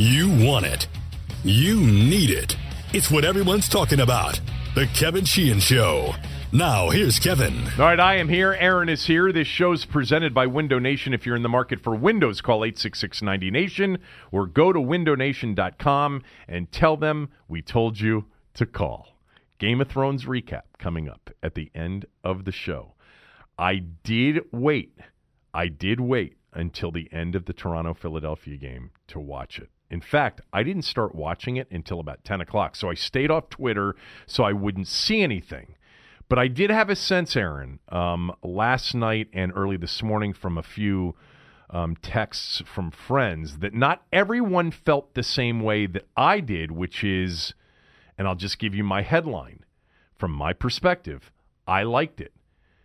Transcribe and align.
You 0.00 0.28
want 0.46 0.64
it. 0.64 0.86
You 1.42 1.80
need 1.80 2.30
it. 2.30 2.56
It's 2.92 3.10
what 3.10 3.24
everyone's 3.24 3.68
talking 3.68 3.98
about. 3.98 4.40
The 4.76 4.86
Kevin 4.94 5.24
Sheehan 5.24 5.58
Show. 5.58 6.14
Now, 6.52 6.90
here's 6.90 7.18
Kevin. 7.18 7.64
All 7.76 7.86
right, 7.86 7.98
I 7.98 8.14
am 8.14 8.28
here. 8.28 8.52
Aaron 8.60 8.88
is 8.88 9.06
here. 9.06 9.32
This 9.32 9.48
show's 9.48 9.84
presented 9.84 10.32
by 10.32 10.46
Window 10.46 10.78
Nation. 10.78 11.12
If 11.12 11.26
you're 11.26 11.34
in 11.34 11.42
the 11.42 11.48
market 11.48 11.80
for 11.80 11.96
windows, 11.96 12.40
call 12.40 12.64
866 12.64 13.22
90Nation 13.22 13.98
or 14.30 14.46
go 14.46 14.72
to 14.72 14.78
windownation.com 14.78 16.22
and 16.46 16.70
tell 16.70 16.96
them 16.96 17.30
we 17.48 17.60
told 17.60 17.98
you 17.98 18.26
to 18.54 18.66
call. 18.66 19.16
Game 19.58 19.80
of 19.80 19.88
Thrones 19.88 20.26
recap 20.26 20.62
coming 20.78 21.08
up 21.08 21.30
at 21.42 21.56
the 21.56 21.72
end 21.74 22.06
of 22.22 22.44
the 22.44 22.52
show. 22.52 22.94
I 23.58 23.82
did 24.04 24.42
wait. 24.52 24.96
I 25.52 25.66
did 25.66 25.98
wait 25.98 26.36
until 26.52 26.92
the 26.92 27.08
end 27.10 27.34
of 27.34 27.46
the 27.46 27.52
Toronto 27.52 27.94
Philadelphia 27.94 28.56
game 28.56 28.92
to 29.08 29.18
watch 29.18 29.58
it. 29.58 29.70
In 29.90 30.00
fact, 30.00 30.40
I 30.52 30.62
didn't 30.62 30.82
start 30.82 31.14
watching 31.14 31.56
it 31.56 31.68
until 31.70 32.00
about 32.00 32.24
10 32.24 32.40
o'clock. 32.40 32.76
So 32.76 32.90
I 32.90 32.94
stayed 32.94 33.30
off 33.30 33.48
Twitter 33.48 33.96
so 34.26 34.44
I 34.44 34.52
wouldn't 34.52 34.86
see 34.88 35.22
anything. 35.22 35.76
But 36.28 36.38
I 36.38 36.48
did 36.48 36.70
have 36.70 36.90
a 36.90 36.96
sense, 36.96 37.36
Aaron, 37.36 37.78
um, 37.88 38.32
last 38.42 38.94
night 38.94 39.28
and 39.32 39.50
early 39.54 39.78
this 39.78 40.02
morning 40.02 40.34
from 40.34 40.58
a 40.58 40.62
few 40.62 41.14
um, 41.70 41.96
texts 41.96 42.62
from 42.66 42.90
friends 42.90 43.58
that 43.58 43.74
not 43.74 44.02
everyone 44.12 44.70
felt 44.70 45.14
the 45.14 45.22
same 45.22 45.60
way 45.60 45.86
that 45.86 46.06
I 46.16 46.40
did, 46.40 46.70
which 46.70 47.02
is, 47.02 47.54
and 48.18 48.28
I'll 48.28 48.34
just 48.34 48.58
give 48.58 48.74
you 48.74 48.84
my 48.84 49.00
headline 49.00 49.64
from 50.18 50.32
my 50.32 50.52
perspective, 50.52 51.32
I 51.66 51.84
liked 51.84 52.20
it. 52.20 52.32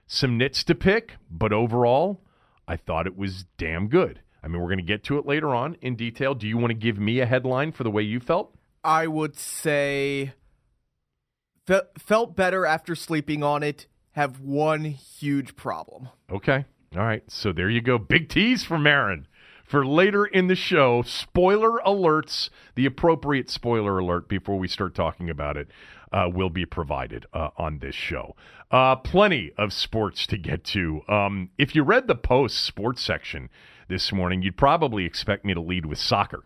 Some 0.05 0.37
nits 0.37 0.63
to 0.65 0.75
pick, 0.75 1.15
but 1.29 1.51
overall, 1.51 2.21
I 2.67 2.77
thought 2.77 3.07
it 3.07 3.17
was 3.17 3.45
damn 3.57 3.87
good. 3.87 4.21
I 4.43 4.47
mean, 4.47 4.61
we're 4.61 4.67
going 4.67 4.77
to 4.77 4.83
get 4.83 5.03
to 5.05 5.17
it 5.17 5.25
later 5.25 5.55
on 5.55 5.77
in 5.81 5.95
detail. 5.95 6.35
Do 6.35 6.47
you 6.47 6.57
want 6.57 6.71
to 6.71 6.75
give 6.75 6.99
me 6.99 7.21
a 7.21 7.25
headline 7.25 7.71
for 7.71 7.83
the 7.83 7.91
way 7.91 8.01
you 8.01 8.19
felt? 8.19 8.53
I 8.83 9.07
would 9.07 9.37
say 9.37 10.33
fe- 11.65 11.81
felt 11.97 12.35
better 12.35 12.65
after 12.65 12.93
sleeping 12.93 13.41
on 13.41 13.63
it. 13.63 13.87
Have 14.11 14.41
one 14.41 14.83
huge 14.83 15.55
problem. 15.55 16.09
Okay. 16.29 16.65
All 16.95 17.01
right. 17.03 17.23
So 17.31 17.51
there 17.53 17.69
you 17.69 17.81
go. 17.81 17.97
Big 17.97 18.29
tease 18.29 18.63
for 18.63 18.77
Marin 18.77 19.27
for 19.63 19.85
later 19.85 20.25
in 20.25 20.47
the 20.47 20.55
show. 20.55 21.01
Spoiler 21.01 21.79
alerts, 21.79 22.49
the 22.75 22.85
appropriate 22.85 23.49
spoiler 23.49 23.97
alert 23.97 24.27
before 24.27 24.59
we 24.59 24.67
start 24.67 24.93
talking 24.93 25.29
about 25.29 25.57
it. 25.57 25.69
Uh, 26.11 26.29
will 26.31 26.51
be 26.51 26.63
provided 26.63 27.25
uh, 27.33 27.49
on 27.57 27.79
this 27.79 27.95
show. 27.95 28.35
Uh, 28.69 28.95
plenty 28.95 29.51
of 29.57 29.73
sports 29.73 30.27
to 30.27 30.37
get 30.37 30.63
to. 30.63 31.01
Um, 31.07 31.49
if 31.57 31.73
you 31.73 31.81
read 31.81 32.05
the 32.05 32.13
Post 32.13 32.59
sports 32.59 33.01
section 33.01 33.49
this 33.87 34.11
morning, 34.11 34.41
you'd 34.41 34.57
probably 34.57 35.05
expect 35.05 35.45
me 35.45 35.53
to 35.53 35.61
lead 35.61 35.85
with 35.85 35.99
soccer. 35.99 36.43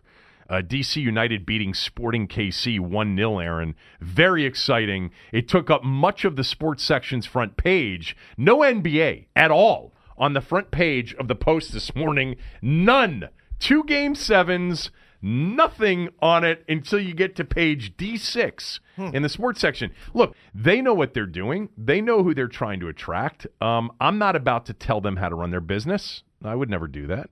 Uh, 0.50 0.62
DC 0.62 0.96
United 0.96 1.44
beating 1.44 1.74
Sporting 1.74 2.26
KC 2.26 2.80
1 2.80 3.16
0, 3.16 3.38
Aaron. 3.38 3.74
Very 4.00 4.46
exciting. 4.46 5.10
It 5.30 5.46
took 5.46 5.68
up 5.68 5.84
much 5.84 6.24
of 6.24 6.36
the 6.36 6.44
sports 6.44 6.82
section's 6.82 7.26
front 7.26 7.56
page. 7.56 8.16
No 8.36 8.58
NBA 8.60 9.26
at 9.36 9.50
all 9.50 9.92
on 10.16 10.32
the 10.32 10.40
front 10.40 10.70
page 10.70 11.14
of 11.14 11.28
the 11.28 11.34
Post 11.34 11.72
this 11.72 11.94
morning. 11.94 12.36
None. 12.62 13.28
Two 13.58 13.84
game 13.84 14.14
sevens, 14.14 14.90
nothing 15.20 16.08
on 16.20 16.44
it 16.44 16.64
until 16.68 17.00
you 17.00 17.12
get 17.12 17.36
to 17.36 17.44
page 17.44 17.96
D6 17.96 18.80
in 19.12 19.22
the 19.22 19.28
sports 19.28 19.60
section. 19.60 19.90
Look, 20.14 20.34
they 20.54 20.80
know 20.80 20.94
what 20.94 21.12
they're 21.12 21.26
doing, 21.26 21.68
they 21.76 22.00
know 22.00 22.22
who 22.22 22.34
they're 22.34 22.48
trying 22.48 22.80
to 22.80 22.88
attract. 22.88 23.46
Um, 23.60 23.90
I'm 24.00 24.18
not 24.18 24.36
about 24.36 24.66
to 24.66 24.72
tell 24.72 25.00
them 25.00 25.16
how 25.16 25.28
to 25.28 25.34
run 25.34 25.50
their 25.50 25.60
business. 25.60 26.22
I 26.44 26.54
would 26.54 26.70
never 26.70 26.86
do 26.86 27.06
that. 27.08 27.30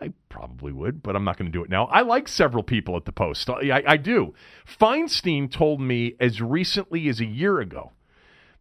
I 0.00 0.12
probably 0.30 0.72
would, 0.72 1.02
but 1.02 1.14
I'm 1.14 1.24
not 1.24 1.36
going 1.36 1.50
to 1.50 1.56
do 1.56 1.62
it 1.62 1.70
now. 1.70 1.86
I 1.86 2.00
like 2.00 2.26
several 2.26 2.62
people 2.62 2.96
at 2.96 3.04
the 3.04 3.12
Post. 3.12 3.50
I, 3.50 3.82
I 3.86 3.96
do. 3.98 4.34
Feinstein 4.66 5.50
told 5.50 5.80
me 5.80 6.14
as 6.18 6.40
recently 6.40 7.08
as 7.08 7.20
a 7.20 7.26
year 7.26 7.60
ago 7.60 7.92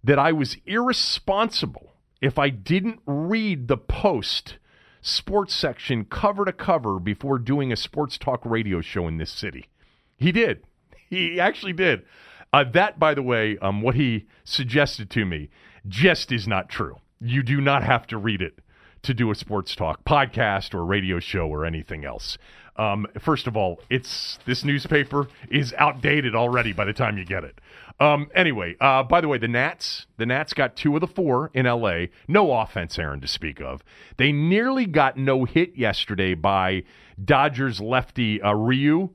that 0.03 0.19
I 0.19 0.33
was 0.33 0.57
irresponsible 0.65 1.93
if 2.21 2.37
I 2.37 2.49
didn't 2.49 2.99
read 3.05 3.67
the 3.67 3.77
Post 3.77 4.57
sports 5.01 5.55
section 5.55 6.03
cover 6.03 6.43
to 6.43 6.51
cover 6.51 6.99
before 6.99 7.39
doing 7.39 7.71
a 7.71 7.77
sports 7.77 8.17
talk 8.17 8.45
radio 8.45 8.81
show 8.81 9.07
in 9.07 9.17
this 9.17 9.31
city. 9.31 9.69
He 10.17 10.33
did. 10.33 10.63
He 11.09 11.39
actually 11.39 11.73
did. 11.73 12.05
Uh, 12.51 12.65
that, 12.73 12.99
by 12.99 13.13
the 13.13 13.23
way, 13.23 13.57
um, 13.59 13.81
what 13.81 13.95
he 13.95 14.27
suggested 14.43 15.09
to 15.11 15.25
me 15.25 15.49
just 15.87 16.31
is 16.33 16.47
not 16.47 16.67
true. 16.67 16.97
You 17.21 17.43
do 17.43 17.61
not 17.61 17.83
have 17.83 18.07
to 18.07 18.17
read 18.17 18.41
it 18.41 18.59
to 19.03 19.13
do 19.13 19.31
a 19.31 19.35
sports 19.35 19.75
talk 19.75 20.03
podcast 20.03 20.73
or 20.73 20.85
radio 20.85 21.19
show 21.19 21.47
or 21.47 21.65
anything 21.65 22.05
else. 22.05 22.37
Um, 22.75 23.07
first 23.19 23.45
of 23.45 23.57
all, 23.57 23.81
it's 23.89 24.39
this 24.45 24.63
newspaper 24.63 25.27
is 25.49 25.73
outdated 25.77 26.33
already 26.33 26.71
by 26.71 26.85
the 26.85 26.93
time 26.93 27.17
you 27.17 27.25
get 27.25 27.43
it. 27.43 27.59
Um, 27.99 28.29
anyway, 28.33 28.77
uh, 28.79 29.03
by 29.03 29.19
the 29.19 29.27
way, 29.27 29.37
the 29.37 29.49
Nats, 29.49 30.05
the 30.17 30.25
Nats 30.25 30.53
got 30.53 30.77
two 30.77 30.95
of 30.95 31.01
the 31.01 31.07
four 31.07 31.51
in 31.53 31.65
LA. 31.65 32.05
No 32.29 32.53
offense, 32.53 32.97
Aaron, 32.97 33.19
to 33.19 33.27
speak 33.27 33.59
of. 33.59 33.83
They 34.15 34.31
nearly 34.31 34.85
got 34.85 35.17
no 35.17 35.43
hit 35.43 35.75
yesterday 35.75 36.33
by 36.33 36.83
Dodgers 37.23 37.81
lefty 37.81 38.41
uh, 38.41 38.53
Ryu. 38.53 39.09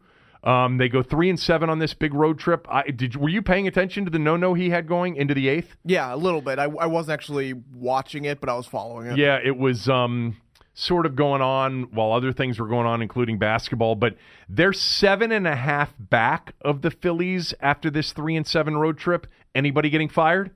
Um, 0.44 0.76
they 0.76 0.90
go 0.90 1.02
three 1.02 1.30
and 1.30 1.40
seven 1.40 1.70
on 1.70 1.78
this 1.78 1.94
big 1.94 2.12
road 2.12 2.38
trip. 2.38 2.66
I, 2.70 2.82
did 2.82 3.16
were 3.16 3.30
you 3.30 3.40
paying 3.40 3.66
attention 3.66 4.04
to 4.04 4.10
the 4.10 4.18
no 4.18 4.36
no 4.36 4.52
he 4.52 4.68
had 4.68 4.86
going 4.86 5.16
into 5.16 5.32
the 5.32 5.48
eighth? 5.48 5.74
Yeah, 5.84 6.14
a 6.14 6.16
little 6.16 6.42
bit. 6.42 6.58
I, 6.58 6.64
I 6.64 6.86
wasn't 6.86 7.14
actually 7.14 7.54
watching 7.54 8.26
it, 8.26 8.40
but 8.40 8.50
I 8.50 8.54
was 8.54 8.66
following 8.66 9.06
it. 9.06 9.16
Yeah, 9.16 9.38
it 9.42 9.56
was 9.56 9.88
um, 9.88 10.36
sort 10.74 11.06
of 11.06 11.16
going 11.16 11.40
on 11.40 11.84
while 11.94 12.12
other 12.12 12.30
things 12.30 12.60
were 12.60 12.68
going 12.68 12.86
on, 12.86 13.00
including 13.00 13.38
basketball. 13.38 13.94
But 13.94 14.16
they're 14.46 14.74
seven 14.74 15.32
and 15.32 15.46
a 15.46 15.56
half 15.56 15.94
back 15.98 16.54
of 16.60 16.82
the 16.82 16.90
Phillies 16.90 17.54
after 17.60 17.90
this 17.90 18.12
three 18.12 18.36
and 18.36 18.46
seven 18.46 18.76
road 18.76 18.98
trip. 18.98 19.26
Anybody 19.54 19.88
getting 19.88 20.10
fired? 20.10 20.50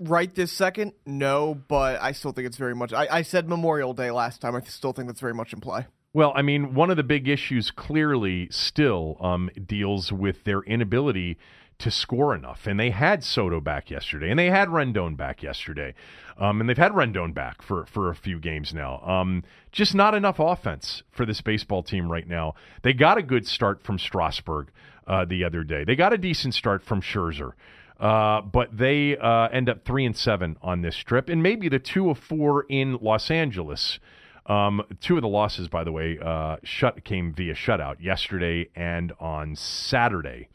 Right 0.00 0.34
this 0.34 0.50
second, 0.50 0.94
no, 1.06 1.54
but 1.54 2.00
I 2.00 2.12
still 2.12 2.32
think 2.32 2.46
it's 2.46 2.56
very 2.56 2.74
much. 2.74 2.92
I, 2.92 3.06
I 3.10 3.22
said 3.22 3.48
Memorial 3.48 3.92
Day 3.92 4.10
last 4.10 4.40
time. 4.40 4.56
I 4.56 4.60
still 4.62 4.92
think 4.92 5.08
that's 5.08 5.20
very 5.20 5.34
much 5.34 5.52
in 5.52 5.60
play. 5.60 5.86
Well, 6.12 6.32
I 6.34 6.42
mean, 6.42 6.74
one 6.74 6.90
of 6.90 6.96
the 6.96 7.04
big 7.04 7.28
issues 7.28 7.70
clearly 7.70 8.48
still 8.50 9.16
um, 9.20 9.48
deals 9.64 10.12
with 10.12 10.42
their 10.42 10.60
inability 10.62 11.38
to 11.78 11.90
score 11.90 12.34
enough. 12.34 12.66
And 12.66 12.80
they 12.80 12.90
had 12.90 13.22
Soto 13.22 13.60
back 13.60 13.90
yesterday, 13.90 14.28
and 14.28 14.38
they 14.38 14.50
had 14.50 14.68
Rendon 14.68 15.16
back 15.16 15.40
yesterday, 15.40 15.94
um, 16.36 16.60
and 16.60 16.68
they've 16.68 16.76
had 16.76 16.92
Rendon 16.92 17.32
back 17.32 17.62
for, 17.62 17.86
for 17.86 18.10
a 18.10 18.14
few 18.16 18.40
games 18.40 18.74
now. 18.74 19.00
Um, 19.00 19.44
just 19.70 19.94
not 19.94 20.14
enough 20.14 20.40
offense 20.40 21.04
for 21.12 21.24
this 21.24 21.40
baseball 21.40 21.84
team 21.84 22.10
right 22.10 22.26
now. 22.26 22.54
They 22.82 22.92
got 22.92 23.16
a 23.16 23.22
good 23.22 23.46
start 23.46 23.80
from 23.80 23.98
Strasburg 23.98 24.72
uh, 25.06 25.24
the 25.24 25.44
other 25.44 25.62
day. 25.62 25.84
They 25.84 25.94
got 25.94 26.12
a 26.12 26.18
decent 26.18 26.54
start 26.54 26.82
from 26.82 27.00
Scherzer. 27.00 27.52
Uh, 28.00 28.40
but 28.40 28.76
they 28.76 29.16
uh, 29.16 29.48
end 29.48 29.68
up 29.68 29.84
three 29.84 30.06
and 30.06 30.16
seven 30.16 30.56
on 30.62 30.80
this 30.80 30.96
trip, 30.96 31.28
and 31.28 31.42
maybe 31.42 31.68
the 31.68 31.78
two 31.78 32.08
of 32.10 32.18
four 32.18 32.64
in 32.68 32.96
Los 33.00 33.30
Angeles. 33.30 33.98
Um, 34.50 34.82
two 35.00 35.14
of 35.14 35.22
the 35.22 35.28
losses, 35.28 35.68
by 35.68 35.84
the 35.84 35.92
way, 35.92 36.18
uh, 36.20 36.56
shut 36.64 37.04
came 37.04 37.32
via 37.32 37.54
shutout 37.54 38.00
yesterday 38.00 38.68
and 38.74 39.12
on 39.20 39.54
Saturday, 39.54 40.48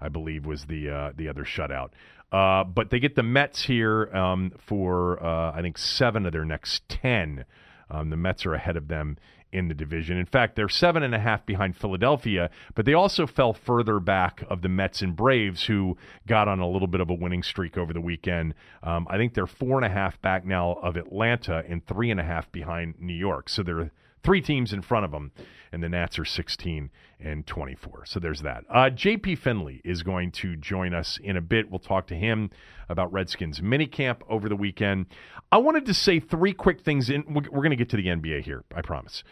I 0.00 0.08
believe 0.08 0.46
was 0.46 0.66
the 0.66 0.88
uh, 0.88 1.12
the 1.16 1.28
other 1.28 1.42
shutout. 1.42 1.90
Uh, 2.30 2.62
but 2.62 2.90
they 2.90 3.00
get 3.00 3.16
the 3.16 3.24
Mets 3.24 3.64
here 3.64 4.08
um, 4.14 4.52
for 4.68 5.20
uh, 5.20 5.50
I 5.52 5.62
think 5.62 5.78
seven 5.78 6.26
of 6.26 6.32
their 6.32 6.44
next 6.44 6.88
ten. 6.88 7.44
Um, 7.90 8.10
the 8.10 8.16
Mets 8.16 8.46
are 8.46 8.54
ahead 8.54 8.76
of 8.76 8.86
them 8.86 9.18
in 9.52 9.68
the 9.68 9.74
division. 9.74 10.16
In 10.16 10.26
fact, 10.26 10.56
they're 10.56 10.68
seven 10.68 11.02
and 11.02 11.14
a 11.14 11.18
half 11.18 11.44
behind 11.44 11.76
Philadelphia, 11.76 12.50
but 12.74 12.84
they 12.84 12.94
also 12.94 13.26
fell 13.26 13.52
further 13.52 13.98
back 13.98 14.44
of 14.48 14.62
the 14.62 14.68
Mets 14.68 15.02
and 15.02 15.16
Braves, 15.16 15.64
who 15.64 15.96
got 16.26 16.48
on 16.48 16.60
a 16.60 16.68
little 16.68 16.88
bit 16.88 17.00
of 17.00 17.10
a 17.10 17.14
winning 17.14 17.42
streak 17.42 17.76
over 17.76 17.92
the 17.92 18.00
weekend. 18.00 18.54
Um, 18.82 19.06
I 19.10 19.16
think 19.16 19.34
they're 19.34 19.46
four 19.46 19.76
and 19.76 19.84
a 19.84 19.90
half 19.90 20.20
back 20.22 20.44
now 20.44 20.74
of 20.82 20.96
Atlanta 20.96 21.64
and 21.68 21.84
three 21.86 22.10
and 22.10 22.20
a 22.20 22.24
half 22.24 22.50
behind 22.52 22.94
New 23.00 23.14
York. 23.14 23.48
So 23.48 23.62
they're 23.62 23.90
three 24.22 24.40
teams 24.40 24.72
in 24.72 24.82
front 24.82 25.04
of 25.04 25.10
them, 25.10 25.32
and 25.72 25.82
the 25.82 25.88
Nats 25.88 26.18
are 26.18 26.24
16 26.24 26.90
and 27.20 27.46
24. 27.46 28.06
So 28.06 28.20
there's 28.20 28.42
that. 28.42 28.64
Uh, 28.68 28.90
JP 28.90 29.38
Finlay 29.38 29.80
is 29.84 30.02
going 30.02 30.32
to 30.32 30.56
join 30.56 30.94
us 30.94 31.18
in 31.22 31.36
a 31.36 31.40
bit. 31.40 31.70
We'll 31.70 31.78
talk 31.78 32.06
to 32.08 32.14
him 32.14 32.50
about 32.88 33.12
Redskins 33.12 33.60
minicamp 33.60 34.18
over 34.28 34.48
the 34.48 34.56
weekend. 34.56 35.06
I 35.52 35.58
wanted 35.58 35.86
to 35.86 35.94
say 35.94 36.20
three 36.20 36.52
quick 36.52 36.80
things. 36.80 37.10
In 37.10 37.24
we're 37.32 37.42
going 37.42 37.70
to 37.70 37.76
get 37.76 37.90
to 37.90 37.96
the 37.96 38.06
NBA 38.06 38.42
here, 38.42 38.64
I 38.74 38.82
promise. 38.82 39.22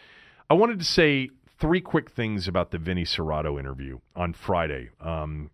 I 0.49 0.53
wanted 0.53 0.79
to 0.79 0.85
say 0.85 1.29
three 1.59 1.81
quick 1.81 2.09
things 2.09 2.47
about 2.47 2.71
the 2.71 2.77
Vinny 2.77 3.03
Cerrato 3.03 3.59
interview 3.59 3.99
on 4.15 4.33
Friday. 4.33 4.89
Um, 5.01 5.51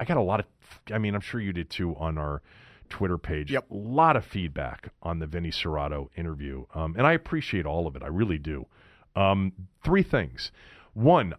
I 0.00 0.04
got 0.04 0.16
a 0.16 0.22
lot 0.22 0.40
of, 0.40 0.46
I 0.92 0.98
mean, 0.98 1.14
I'm 1.14 1.20
sure 1.20 1.40
you 1.40 1.52
did 1.52 1.70
too 1.70 1.94
on 1.96 2.18
our 2.18 2.42
Twitter 2.88 3.18
page. 3.18 3.52
Yep. 3.52 3.70
A 3.70 3.74
lot 3.74 4.16
of 4.16 4.24
feedback 4.24 4.92
on 5.02 5.18
the 5.18 5.26
Vinny 5.26 5.50
Cerrato 5.50 6.08
interview. 6.16 6.64
Um, 6.74 6.94
and 6.96 7.06
I 7.06 7.12
appreciate 7.12 7.66
all 7.66 7.86
of 7.86 7.96
it. 7.96 8.02
I 8.02 8.08
really 8.08 8.38
do. 8.38 8.66
Um, 9.18 9.52
three 9.82 10.02
things. 10.04 10.52
One, 10.94 11.34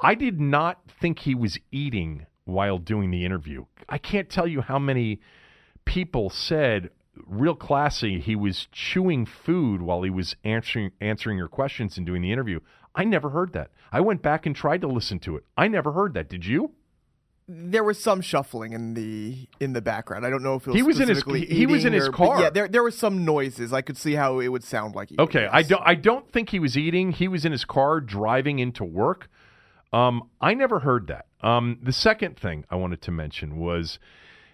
I 0.00 0.14
did 0.14 0.40
not 0.40 0.80
think 1.00 1.20
he 1.20 1.34
was 1.34 1.58
eating 1.72 2.26
while 2.44 2.78
doing 2.78 3.10
the 3.10 3.24
interview. 3.24 3.64
I 3.88 3.98
can't 3.98 4.28
tell 4.28 4.46
you 4.46 4.60
how 4.60 4.78
many 4.78 5.20
people 5.84 6.28
said, 6.28 6.90
real 7.26 7.54
classy. 7.54 8.20
He 8.20 8.36
was 8.36 8.68
chewing 8.72 9.24
food 9.24 9.80
while 9.80 10.02
he 10.02 10.10
was 10.10 10.36
answering 10.44 10.92
answering 11.00 11.38
your 11.38 11.48
questions 11.48 11.96
and 11.96 12.06
doing 12.06 12.22
the 12.22 12.32
interview. 12.32 12.60
I 12.94 13.04
never 13.04 13.30
heard 13.30 13.52
that. 13.54 13.70
I 13.90 14.00
went 14.00 14.22
back 14.22 14.44
and 14.46 14.54
tried 14.54 14.82
to 14.82 14.86
listen 14.86 15.18
to 15.20 15.36
it. 15.36 15.44
I 15.56 15.68
never 15.68 15.92
heard 15.92 16.14
that. 16.14 16.28
Did 16.28 16.44
you? 16.44 16.72
There 17.46 17.84
was 17.84 18.00
some 18.02 18.22
shuffling 18.22 18.72
in 18.72 18.94
the 18.94 19.46
in 19.60 19.74
the 19.74 19.82
background. 19.82 20.24
I 20.24 20.30
don't 20.30 20.42
know 20.42 20.54
if 20.54 20.62
it 20.62 20.68
was 20.68 20.76
He 20.76 20.82
was 20.82 20.98
in 20.98 21.08
his- 21.10 21.22
he- 21.24 21.44
he 21.44 21.66
was 21.66 21.84
in 21.84 21.92
his 21.92 22.08
or- 22.08 22.12
car. 22.12 22.40
Yeah, 22.40 22.48
there 22.48 22.68
there 22.68 22.82
was 22.82 22.96
some 22.96 23.24
noises. 23.24 23.70
I 23.72 23.82
could 23.82 23.98
see 23.98 24.14
how 24.14 24.40
it 24.40 24.48
would 24.48 24.64
sound 24.64 24.94
like. 24.94 25.12
Eating, 25.12 25.22
Okay, 25.24 25.46
I 25.52 25.62
don't. 25.62 25.82
I 25.84 25.94
don't 25.94 26.30
think 26.32 26.50
he 26.50 26.58
was 26.58 26.76
eating. 26.78 27.12
He 27.12 27.28
was 27.28 27.44
in 27.44 27.52
his 27.52 27.66
car 27.66 28.00
driving 28.00 28.58
into 28.60 28.82
work. 28.84 29.28
Um, 29.92 30.30
I 30.40 30.54
never 30.54 30.80
heard 30.80 31.06
that. 31.08 31.26
Um, 31.42 31.78
the 31.82 31.92
second 31.92 32.38
thing 32.38 32.64
I 32.70 32.76
wanted 32.76 33.02
to 33.02 33.10
mention 33.10 33.56
was 33.58 33.98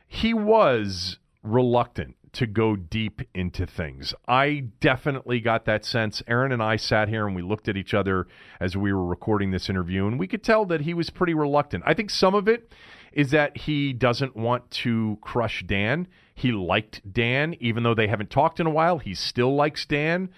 he 0.08 0.34
was 0.34 1.18
reluctant 1.44 2.16
to 2.32 2.46
go 2.46 2.76
deep 2.76 3.22
into 3.34 3.66
things. 3.66 4.14
I 4.28 4.64
definitely 4.80 5.40
got 5.40 5.64
that 5.64 5.84
sense. 5.84 6.22
Aaron 6.28 6.52
and 6.52 6.62
I 6.62 6.76
sat 6.76 7.08
here 7.08 7.26
and 7.26 7.34
we 7.34 7.42
looked 7.42 7.68
at 7.68 7.76
each 7.76 7.94
other 7.94 8.26
as 8.60 8.76
we 8.76 8.92
were 8.92 9.04
recording 9.04 9.50
this 9.50 9.68
interview, 9.68 10.06
and 10.06 10.18
we 10.18 10.26
could 10.26 10.44
tell 10.44 10.64
that 10.66 10.82
he 10.82 10.94
was 10.94 11.10
pretty 11.10 11.34
reluctant. 11.34 11.84
I 11.86 11.94
think 11.94 12.10
some 12.10 12.34
of 12.34 12.48
it 12.48 12.72
is 13.12 13.30
that 13.32 13.56
he 13.56 13.92
doesn't 13.92 14.36
want 14.36 14.70
to 14.70 15.18
crush 15.20 15.64
Dan. 15.66 16.06
He 16.34 16.52
liked 16.52 17.12
Dan, 17.12 17.56
even 17.60 17.82
though 17.82 17.94
they 17.94 18.06
haven't 18.06 18.30
talked 18.30 18.60
in 18.60 18.66
a 18.66 18.70
while. 18.70 18.98
He 18.98 19.14
still 19.14 19.54
likes 19.54 19.84
Dan. 19.84 20.30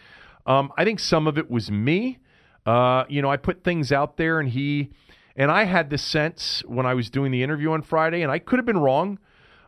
Um, 0.47 0.73
I 0.77 0.85
think 0.85 0.99
some 0.99 1.27
of 1.27 1.37
it 1.39 1.51
was 1.51 1.71
me. 1.71 2.19
Uh, 2.65 3.05
you 3.09 3.21
know, 3.21 3.31
I 3.31 3.37
put 3.37 3.63
things 3.63 3.93
out 3.93 4.17
there, 4.17 4.41
and 4.41 4.49
he 4.49 4.91
and 5.37 5.51
I 5.51 5.65
had 5.65 5.91
the 5.91 5.99
sense 5.99 6.63
when 6.67 6.87
I 6.87 6.95
was 6.95 7.11
doing 7.11 7.33
the 7.33 7.43
interview 7.43 7.73
on 7.73 7.83
Friday, 7.83 8.23
and 8.23 8.31
I 8.31 8.39
could 8.39 8.59
have 8.59 8.67
been 8.67 8.79
wrong, 8.79 9.19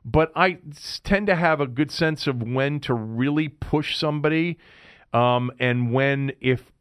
but 0.04 0.32
I 0.36 0.58
tend 1.02 1.26
to 1.28 1.34
have 1.34 1.60
a 1.60 1.66
good 1.66 1.90
sense 1.90 2.26
of 2.26 2.42
when 2.42 2.80
to 2.80 2.94
really 2.94 3.48
push 3.48 3.96
somebody. 3.96 4.58
Um, 5.12 5.52
and 5.60 5.92
when 5.92 6.32
if 6.40 6.72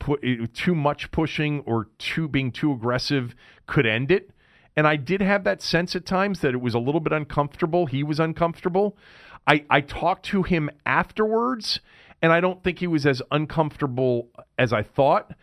too 0.53 0.75
much 0.75 1.11
pushing 1.11 1.59
or 1.61 1.89
too 1.99 2.27
being 2.27 2.51
too 2.51 2.71
aggressive 2.71 3.35
could 3.67 3.85
end 3.85 4.11
it, 4.11 4.31
and 4.75 4.87
I 4.87 4.95
did 4.95 5.21
have 5.21 5.43
that 5.43 5.61
sense 5.61 5.95
at 5.95 6.05
times 6.05 6.39
that 6.39 6.53
it 6.53 6.61
was 6.61 6.73
a 6.73 6.79
little 6.79 6.99
bit 6.99 7.13
uncomfortable. 7.13 7.85
He 7.85 8.03
was 8.03 8.19
uncomfortable. 8.19 8.97
I, 9.45 9.65
I 9.69 9.81
talked 9.81 10.25
to 10.27 10.43
him 10.43 10.69
afterwards, 10.85 11.79
and 12.21 12.31
I 12.31 12.39
don't 12.39 12.63
think 12.63 12.79
he 12.79 12.87
was 12.87 13.05
as 13.05 13.21
uncomfortable 13.31 14.29
as 14.57 14.73
I 14.73 14.81
thought. 14.81 15.33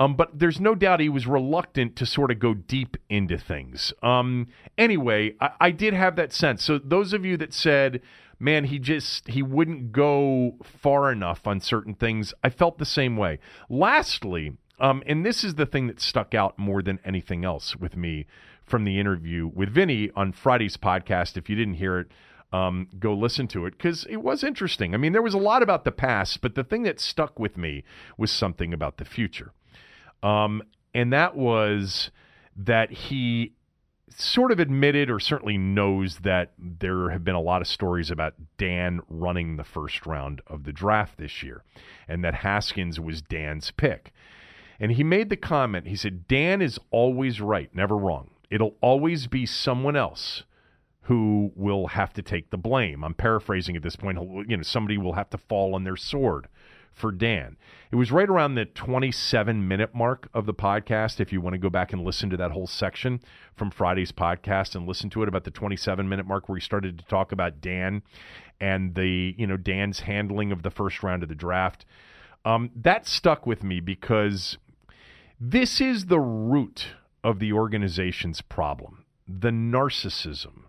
Um, 0.00 0.14
but 0.14 0.38
there's 0.38 0.58
no 0.58 0.74
doubt 0.74 1.00
he 1.00 1.10
was 1.10 1.26
reluctant 1.26 1.94
to 1.96 2.06
sort 2.06 2.30
of 2.30 2.38
go 2.38 2.54
deep 2.54 2.96
into 3.10 3.36
things. 3.36 3.92
Um, 4.02 4.46
anyway, 4.78 5.34
I, 5.42 5.50
I 5.60 5.70
did 5.70 5.92
have 5.92 6.16
that 6.16 6.32
sense. 6.32 6.64
So 6.64 6.78
those 6.78 7.12
of 7.12 7.26
you 7.26 7.36
that 7.36 7.52
said, 7.52 8.00
"Man, 8.38 8.64
he 8.64 8.78
just 8.78 9.28
he 9.28 9.42
wouldn't 9.42 9.92
go 9.92 10.56
far 10.64 11.12
enough 11.12 11.46
on 11.46 11.60
certain 11.60 11.94
things," 11.94 12.32
I 12.42 12.48
felt 12.48 12.78
the 12.78 12.86
same 12.86 13.18
way. 13.18 13.40
Lastly, 13.68 14.56
um, 14.80 15.02
and 15.06 15.24
this 15.24 15.44
is 15.44 15.56
the 15.56 15.66
thing 15.66 15.86
that 15.88 16.00
stuck 16.00 16.34
out 16.34 16.58
more 16.58 16.80
than 16.80 16.98
anything 17.04 17.44
else 17.44 17.76
with 17.76 17.94
me 17.94 18.24
from 18.64 18.84
the 18.84 18.98
interview 18.98 19.48
with 19.48 19.68
Vinny 19.68 20.10
on 20.16 20.32
Friday's 20.32 20.78
podcast. 20.78 21.36
If 21.36 21.50
you 21.50 21.56
didn't 21.56 21.74
hear 21.74 21.98
it, 21.98 22.06
um, 22.54 22.88
go 22.98 23.12
listen 23.12 23.46
to 23.48 23.66
it 23.66 23.72
because 23.72 24.06
it 24.06 24.22
was 24.22 24.42
interesting. 24.42 24.94
I 24.94 24.96
mean, 24.96 25.12
there 25.12 25.20
was 25.20 25.34
a 25.34 25.38
lot 25.38 25.62
about 25.62 25.84
the 25.84 25.92
past, 25.92 26.40
but 26.40 26.54
the 26.54 26.64
thing 26.64 26.84
that 26.84 27.00
stuck 27.00 27.38
with 27.38 27.58
me 27.58 27.84
was 28.16 28.30
something 28.30 28.72
about 28.72 28.96
the 28.96 29.04
future. 29.04 29.52
Um, 30.22 30.62
and 30.94 31.12
that 31.12 31.36
was 31.36 32.10
that 32.56 32.90
he 32.90 33.54
sort 34.16 34.52
of 34.52 34.58
admitted 34.58 35.10
or 35.10 35.20
certainly 35.20 35.56
knows 35.56 36.18
that 36.18 36.52
there 36.58 37.10
have 37.10 37.24
been 37.24 37.34
a 37.34 37.40
lot 37.40 37.62
of 37.62 37.68
stories 37.68 38.10
about 38.10 38.34
Dan 38.58 39.00
running 39.08 39.56
the 39.56 39.64
first 39.64 40.04
round 40.04 40.42
of 40.46 40.64
the 40.64 40.72
draft 40.72 41.16
this 41.16 41.42
year 41.42 41.62
and 42.08 42.24
that 42.24 42.34
Haskins 42.34 43.00
was 43.00 43.22
Dan's 43.22 43.70
pick. 43.70 44.12
And 44.78 44.92
he 44.92 45.04
made 45.04 45.28
the 45.28 45.36
comment, 45.36 45.86
he 45.86 45.96
said, 45.96 46.26
Dan 46.26 46.60
is 46.62 46.78
always 46.90 47.40
right, 47.40 47.74
never 47.74 47.96
wrong. 47.96 48.30
It'll 48.50 48.76
always 48.80 49.26
be 49.26 49.46
someone 49.46 49.94
else 49.94 50.44
who 51.02 51.52
will 51.54 51.88
have 51.88 52.12
to 52.14 52.22
take 52.22 52.50
the 52.50 52.58
blame. 52.58 53.04
I'm 53.04 53.14
paraphrasing 53.14 53.76
at 53.76 53.82
this 53.82 53.96
point. 53.96 54.18
You 54.48 54.56
know, 54.56 54.62
somebody 54.62 54.98
will 54.98 55.14
have 55.14 55.30
to 55.30 55.38
fall 55.38 55.74
on 55.74 55.84
their 55.84 55.96
sword 55.96 56.48
for 56.92 57.12
Dan. 57.12 57.56
It 57.90 57.96
was 57.96 58.12
right 58.12 58.28
around 58.28 58.54
the 58.54 58.66
27 58.66 59.66
minute 59.66 59.94
mark 59.94 60.28
of 60.32 60.46
the 60.46 60.54
podcast. 60.54 61.20
If 61.20 61.32
you 61.32 61.40
want 61.40 61.54
to 61.54 61.58
go 61.58 61.70
back 61.70 61.92
and 61.92 62.04
listen 62.04 62.30
to 62.30 62.36
that 62.36 62.52
whole 62.52 62.66
section 62.66 63.20
from 63.56 63.70
Friday's 63.70 64.12
podcast 64.12 64.74
and 64.74 64.86
listen 64.86 65.10
to 65.10 65.22
it 65.22 65.28
about 65.28 65.44
the 65.44 65.50
27 65.50 66.08
minute 66.08 66.26
mark 66.26 66.48
where 66.48 66.56
he 66.56 66.62
started 66.62 66.98
to 66.98 67.04
talk 67.06 67.32
about 67.32 67.60
Dan 67.60 68.02
and 68.60 68.94
the, 68.94 69.34
you 69.38 69.46
know, 69.46 69.56
Dan's 69.56 70.00
handling 70.00 70.52
of 70.52 70.62
the 70.62 70.70
first 70.70 71.02
round 71.02 71.22
of 71.22 71.28
the 71.28 71.34
draft. 71.34 71.84
Um, 72.44 72.70
that 72.76 73.06
stuck 73.06 73.46
with 73.46 73.62
me 73.62 73.80
because 73.80 74.58
this 75.40 75.80
is 75.80 76.06
the 76.06 76.20
root 76.20 76.88
of 77.22 77.38
the 77.38 77.52
organization's 77.52 78.40
problem 78.40 79.04
the 79.26 79.50
narcissism. 79.50 80.64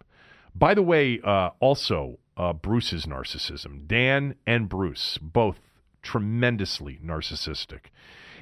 By 0.53 0.75
the 0.75 0.83
way, 0.83 1.19
uh, 1.23 1.49
also 1.59 2.19
uh, 2.37 2.53
Bruce's 2.53 3.05
narcissism. 3.05 3.87
Dan 3.87 4.35
and 4.45 4.69
Bruce, 4.69 5.17
both 5.17 5.59
tremendously 6.01 6.99
narcissistic. 7.03 7.85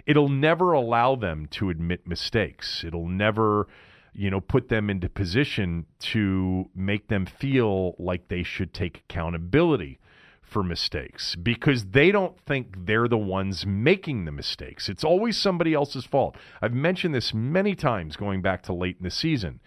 It'll 0.06 0.30
never 0.30 0.74
allow 0.74 1.16
them 1.16 1.48
to 1.52 1.70
admit 1.70 2.08
mistakes. 2.08 2.84
It'll 2.84 3.08
never, 3.08 3.68
you 4.14 4.30
know, 4.30 4.40
put 4.40 4.70
them 4.70 4.90
into 4.90 5.10
position 5.10 5.86
to 6.00 6.70
make 6.74 7.08
them 7.08 7.26
feel 7.26 7.96
like 8.00 8.28
they 8.28 8.44
should 8.44 8.74
take 8.74 9.04
accountability 9.10 10.00
for 10.42 10.64
mistakes 10.64 11.36
because 11.36 11.86
they 11.92 12.12
don't 12.12 12.40
think 12.40 12.86
they're 12.86 13.08
the 13.08 13.18
ones 13.18 13.66
making 13.66 14.26
the 14.26 14.32
mistakes. 14.32 14.90
It's 14.90 15.04
always 15.04 15.38
somebody 15.38 15.74
else's 15.74 16.06
fault. 16.06 16.36
I've 16.62 16.74
mentioned 16.74 17.14
this 17.14 17.34
many 17.34 17.76
times 17.76 18.16
going 18.16 18.42
back 18.42 18.64
to 18.64 18.74
late 18.74 18.98
in 18.98 19.04
the 19.04 19.12
season. 19.12 19.60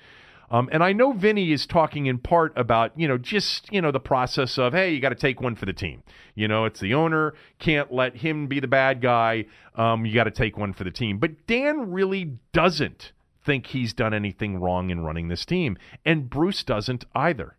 Um, 0.53 0.69
and 0.71 0.85
I 0.85 0.93
know 0.93 1.13
Vinny 1.13 1.51
is 1.51 1.65
talking 1.65 2.05
in 2.05 2.19
part 2.19 2.53
about, 2.57 2.93
you 2.95 3.09
know, 3.09 3.17
just, 3.17 3.73
you 3.73 3.81
know, 3.81 3.91
the 3.91 3.99
process 3.99 4.59
of, 4.59 4.75
hey, 4.75 4.93
you 4.93 5.01
got 5.01 5.09
to 5.09 5.15
take 5.15 5.41
one 5.41 5.57
for 5.57 5.65
the 5.65 5.73
team. 5.73 6.03
You 6.35 6.47
know, 6.47 6.67
it's 6.67 6.79
the 6.79 6.93
owner, 6.93 7.33
can't 7.59 7.91
let 7.91 8.17
him 8.17 8.49
be 8.49 8.61
the 8.61 8.69
bad 8.69 9.01
guy. 9.01 9.47
Um, 9.75 10.05
you 10.05 10.13
got 10.13 10.25
to 10.25 10.31
take 10.31 10.59
one 10.59 10.75
for 10.75 10.85
the 10.85 10.91
team. 10.91 11.17
But 11.17 11.47
Dan 11.47 11.91
really 11.91 12.37
doesn't 12.53 13.13
think 13.43 13.69
he's 13.69 13.95
done 13.95 14.13
anything 14.13 14.61
wrong 14.61 14.91
in 14.91 15.01
running 15.01 15.29
this 15.29 15.47
team. 15.47 15.79
And 16.05 16.29
Bruce 16.29 16.63
doesn't 16.63 17.07
either. 17.15 17.57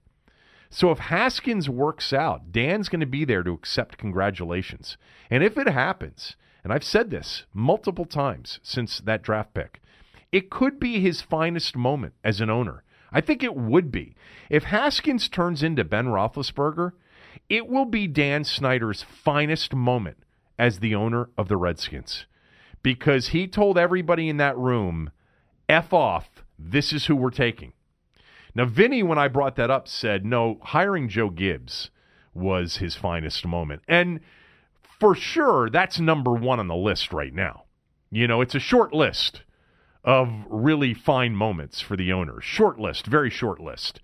So 0.69 0.91
if 0.91 0.99
Haskins 0.99 1.67
works 1.67 2.13
out, 2.13 2.51
Dan's 2.51 2.89
going 2.89 2.99
to 2.99 3.07
be 3.07 3.25
there 3.25 3.41
to 3.41 3.53
accept 3.53 3.97
congratulations. 3.97 4.97
And 5.31 5.43
if 5.43 5.57
it 5.57 5.67
happens, 5.67 6.35
and 6.63 6.71
I've 6.71 6.83
said 6.83 7.09
this 7.09 7.45
multiple 7.53 8.05
times 8.05 8.59
since 8.61 8.99
that 8.99 9.23
draft 9.23 9.55
pick, 9.55 9.81
it 10.31 10.49
could 10.49 10.79
be 10.79 10.99
his 10.99 11.21
finest 11.21 11.75
moment 11.75 12.15
as 12.23 12.41
an 12.41 12.49
owner. 12.49 12.82
I 13.13 13.21
think 13.21 13.43
it 13.43 13.55
would 13.55 13.91
be. 13.91 14.15
If 14.49 14.63
Haskins 14.63 15.29
turns 15.29 15.63
into 15.63 15.83
Ben 15.83 16.07
Roethlisberger, 16.07 16.93
it 17.49 17.67
will 17.67 17.85
be 17.85 18.07
Dan 18.07 18.43
Snyder's 18.43 19.03
finest 19.03 19.73
moment 19.73 20.17
as 20.57 20.79
the 20.79 20.95
owner 20.95 21.29
of 21.37 21.47
the 21.47 21.57
Redskins 21.57 22.25
because 22.83 23.29
he 23.29 23.47
told 23.47 23.77
everybody 23.77 24.29
in 24.29 24.37
that 24.37 24.57
room, 24.57 25.11
F 25.69 25.93
off, 25.93 26.43
this 26.59 26.93
is 26.93 27.05
who 27.05 27.15
we're 27.15 27.31
taking. 27.31 27.73
Now, 28.53 28.65
Vinny, 28.65 29.01
when 29.01 29.17
I 29.17 29.29
brought 29.29 29.55
that 29.55 29.71
up, 29.71 29.87
said 29.87 30.25
no, 30.25 30.59
hiring 30.61 31.09
Joe 31.09 31.29
Gibbs 31.29 31.89
was 32.33 32.77
his 32.77 32.95
finest 32.95 33.45
moment. 33.45 33.81
And 33.87 34.19
for 34.99 35.15
sure, 35.15 35.69
that's 35.69 35.99
number 35.99 36.31
one 36.31 36.59
on 36.59 36.67
the 36.67 36.75
list 36.75 37.13
right 37.13 37.33
now. 37.33 37.63
You 38.11 38.27
know, 38.27 38.41
it's 38.41 38.53
a 38.53 38.59
short 38.59 38.93
list 38.93 39.41
of 40.03 40.45
really 40.49 40.93
fine 40.93 41.35
moments 41.35 41.79
for 41.79 41.95
the 41.95 42.11
owner. 42.11 42.41
Short 42.41 42.79
list, 42.79 43.05
very 43.05 43.29
short 43.29 43.59
list. 43.59 44.01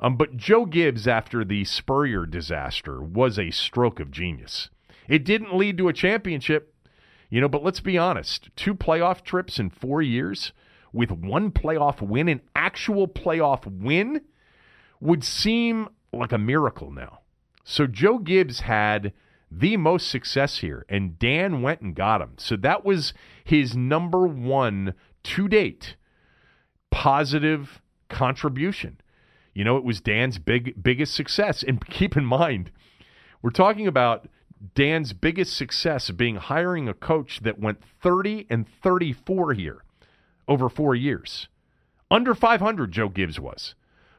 Um, 0.00 0.16
but 0.16 0.36
Joe 0.36 0.64
Gibbs, 0.64 1.06
after 1.06 1.44
the 1.44 1.64
Spurrier 1.64 2.24
disaster, 2.24 3.02
was 3.02 3.38
a 3.38 3.50
stroke 3.50 4.00
of 4.00 4.10
genius. 4.10 4.70
It 5.08 5.24
didn't 5.24 5.56
lead 5.56 5.76
to 5.78 5.88
a 5.88 5.92
championship, 5.92 6.74
you 7.28 7.40
know, 7.40 7.48
but 7.48 7.64
let's 7.64 7.80
be 7.80 7.98
honest 7.98 8.48
two 8.56 8.74
playoff 8.74 9.22
trips 9.22 9.58
in 9.58 9.70
four 9.70 10.00
years 10.00 10.52
with 10.92 11.10
one 11.10 11.50
playoff 11.50 12.00
win, 12.00 12.28
an 12.28 12.40
actual 12.54 13.06
playoff 13.06 13.66
win, 13.66 14.22
would 15.00 15.24
seem 15.24 15.88
like 16.12 16.32
a 16.32 16.38
miracle 16.38 16.90
now. 16.90 17.20
So 17.64 17.86
Joe 17.86 18.18
Gibbs 18.18 18.60
had 18.60 19.12
the 19.50 19.76
most 19.76 20.08
success 20.08 20.58
here, 20.58 20.84
and 20.88 21.18
Dan 21.18 21.62
went 21.62 21.80
and 21.80 21.94
got 21.94 22.20
him. 22.20 22.34
So 22.38 22.56
that 22.56 22.84
was 22.84 23.12
his 23.44 23.76
number 23.76 24.26
one 24.26 24.94
to 25.22 25.48
date 25.48 25.96
positive 26.90 27.80
contribution. 28.08 29.00
You 29.54 29.64
know, 29.64 29.76
it 29.76 29.84
was 29.84 30.00
Dan's 30.00 30.38
big 30.38 30.82
biggest 30.82 31.14
success. 31.14 31.62
And 31.62 31.84
keep 31.86 32.16
in 32.16 32.24
mind, 32.24 32.70
we're 33.42 33.50
talking 33.50 33.86
about 33.86 34.28
Dan's 34.74 35.12
biggest 35.12 35.56
success 35.56 36.10
being 36.10 36.36
hiring 36.36 36.88
a 36.88 36.94
coach 36.94 37.40
that 37.42 37.58
went 37.58 37.82
30 38.02 38.46
and 38.50 38.66
34 38.82 39.54
here 39.54 39.82
over 40.46 40.68
4 40.68 40.94
years. 40.94 41.48
Under 42.10 42.34
500 42.34 42.90
Joe 42.90 43.08
Gibbs 43.08 43.38
was. 43.38 43.74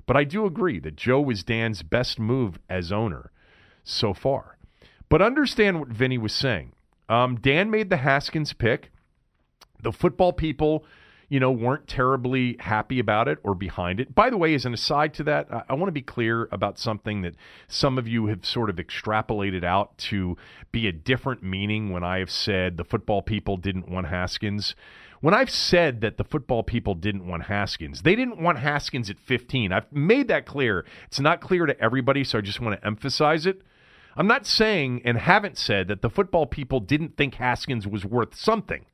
But 0.06 0.18
I 0.18 0.24
do 0.24 0.46
agree 0.46 0.80
that 0.80 0.96
Joe 0.96 1.22
was 1.22 1.44
Dan's 1.44 1.84
best 1.84 2.20
move 2.20 2.60
as 2.70 2.92
owner 2.92 3.32
so 3.84 4.14
far. 4.14 4.58
But 5.10 5.22
understand 5.22 5.80
what 5.80 5.90
Vinny 5.90 6.18
was 6.18 6.34
saying. 6.34 6.74
Um, 7.10 7.36
Dan 7.36 7.70
made 7.70 7.90
the 7.90 7.98
Haskins 7.98 8.54
pick. 8.54 8.91
The 9.82 9.92
football 9.92 10.34
people, 10.34 10.86
you 11.30 11.40
know, 11.40 11.52
weren't 11.52 11.88
terribly 11.88 12.58
happy 12.60 13.00
about 13.00 13.28
it 13.28 13.40
or 13.44 13.56
behind 13.56 14.00
it. 14.00 14.14
By 14.14 14.30
the 14.30 14.38
way, 14.38 14.54
as 14.54 14.66
an 14.66 14.74
aside 14.74 15.14
to 15.16 15.24
that, 15.24 15.48
I, 15.52 15.64
I 15.70 15.74
want 15.74 15.88
to 15.88 15.94
be 15.94 16.02
clear 16.02 16.48
about 16.52 16.78
something 16.78 17.22
that 17.22 17.36
some 17.68 17.98
of 17.98 18.08
you 18.08 18.28
have 18.28 18.46
sort 18.46 18.70
of 18.70 18.78
extrapolated 18.78 19.64
out 19.64 19.98
to 20.10 20.38
be 20.72 20.88
a 20.88 20.92
different 20.92 21.44
meaning 21.44 21.90
when 21.90 22.04
I 22.04 22.20
have 22.20 22.32
said 22.32 22.78
the 22.78 22.84
football 22.84 23.22
people 23.22 23.58
didn't 23.58 23.90
want 23.90 24.08
Haskins. 24.08 24.76
When 25.22 25.36
I've 25.36 25.52
said 25.52 26.02
that 26.02 26.18
the 26.18 26.24
football 26.24 26.64
people 26.64 26.96
didn't 26.96 27.28
want 27.28 27.44
Haskins, 27.44 28.02
they 28.02 28.16
didn't 28.16 28.42
want 28.42 28.58
Haskins 28.58 29.10
at 29.10 29.20
15. 29.20 29.72
I've 29.72 29.92
made 29.92 30.28
that 30.30 30.48
clear. 30.48 30.84
It's 31.06 31.20
not 31.20 31.42
clear 31.42 31.68
to 31.68 31.80
everybody, 31.80 32.24
so 32.24 32.40
I 32.40 32.42
just 32.42 32.60
want 32.60 32.80
to 32.80 32.86
emphasize 32.86 33.46
it. 33.46 33.62
I'm 34.18 34.28
not 34.28 34.46
saying 34.46 35.04
and 35.06 35.18
haven't 35.18 35.58
said 35.58 35.88
that 35.88 36.02
the 36.02 36.10
football 36.10 36.46
people 36.46 36.80
didn't 36.80 37.18
think 37.18 37.36
Haskins 37.36 37.88
was 37.88 38.04
worth 38.04 38.36
something. 38.36 38.86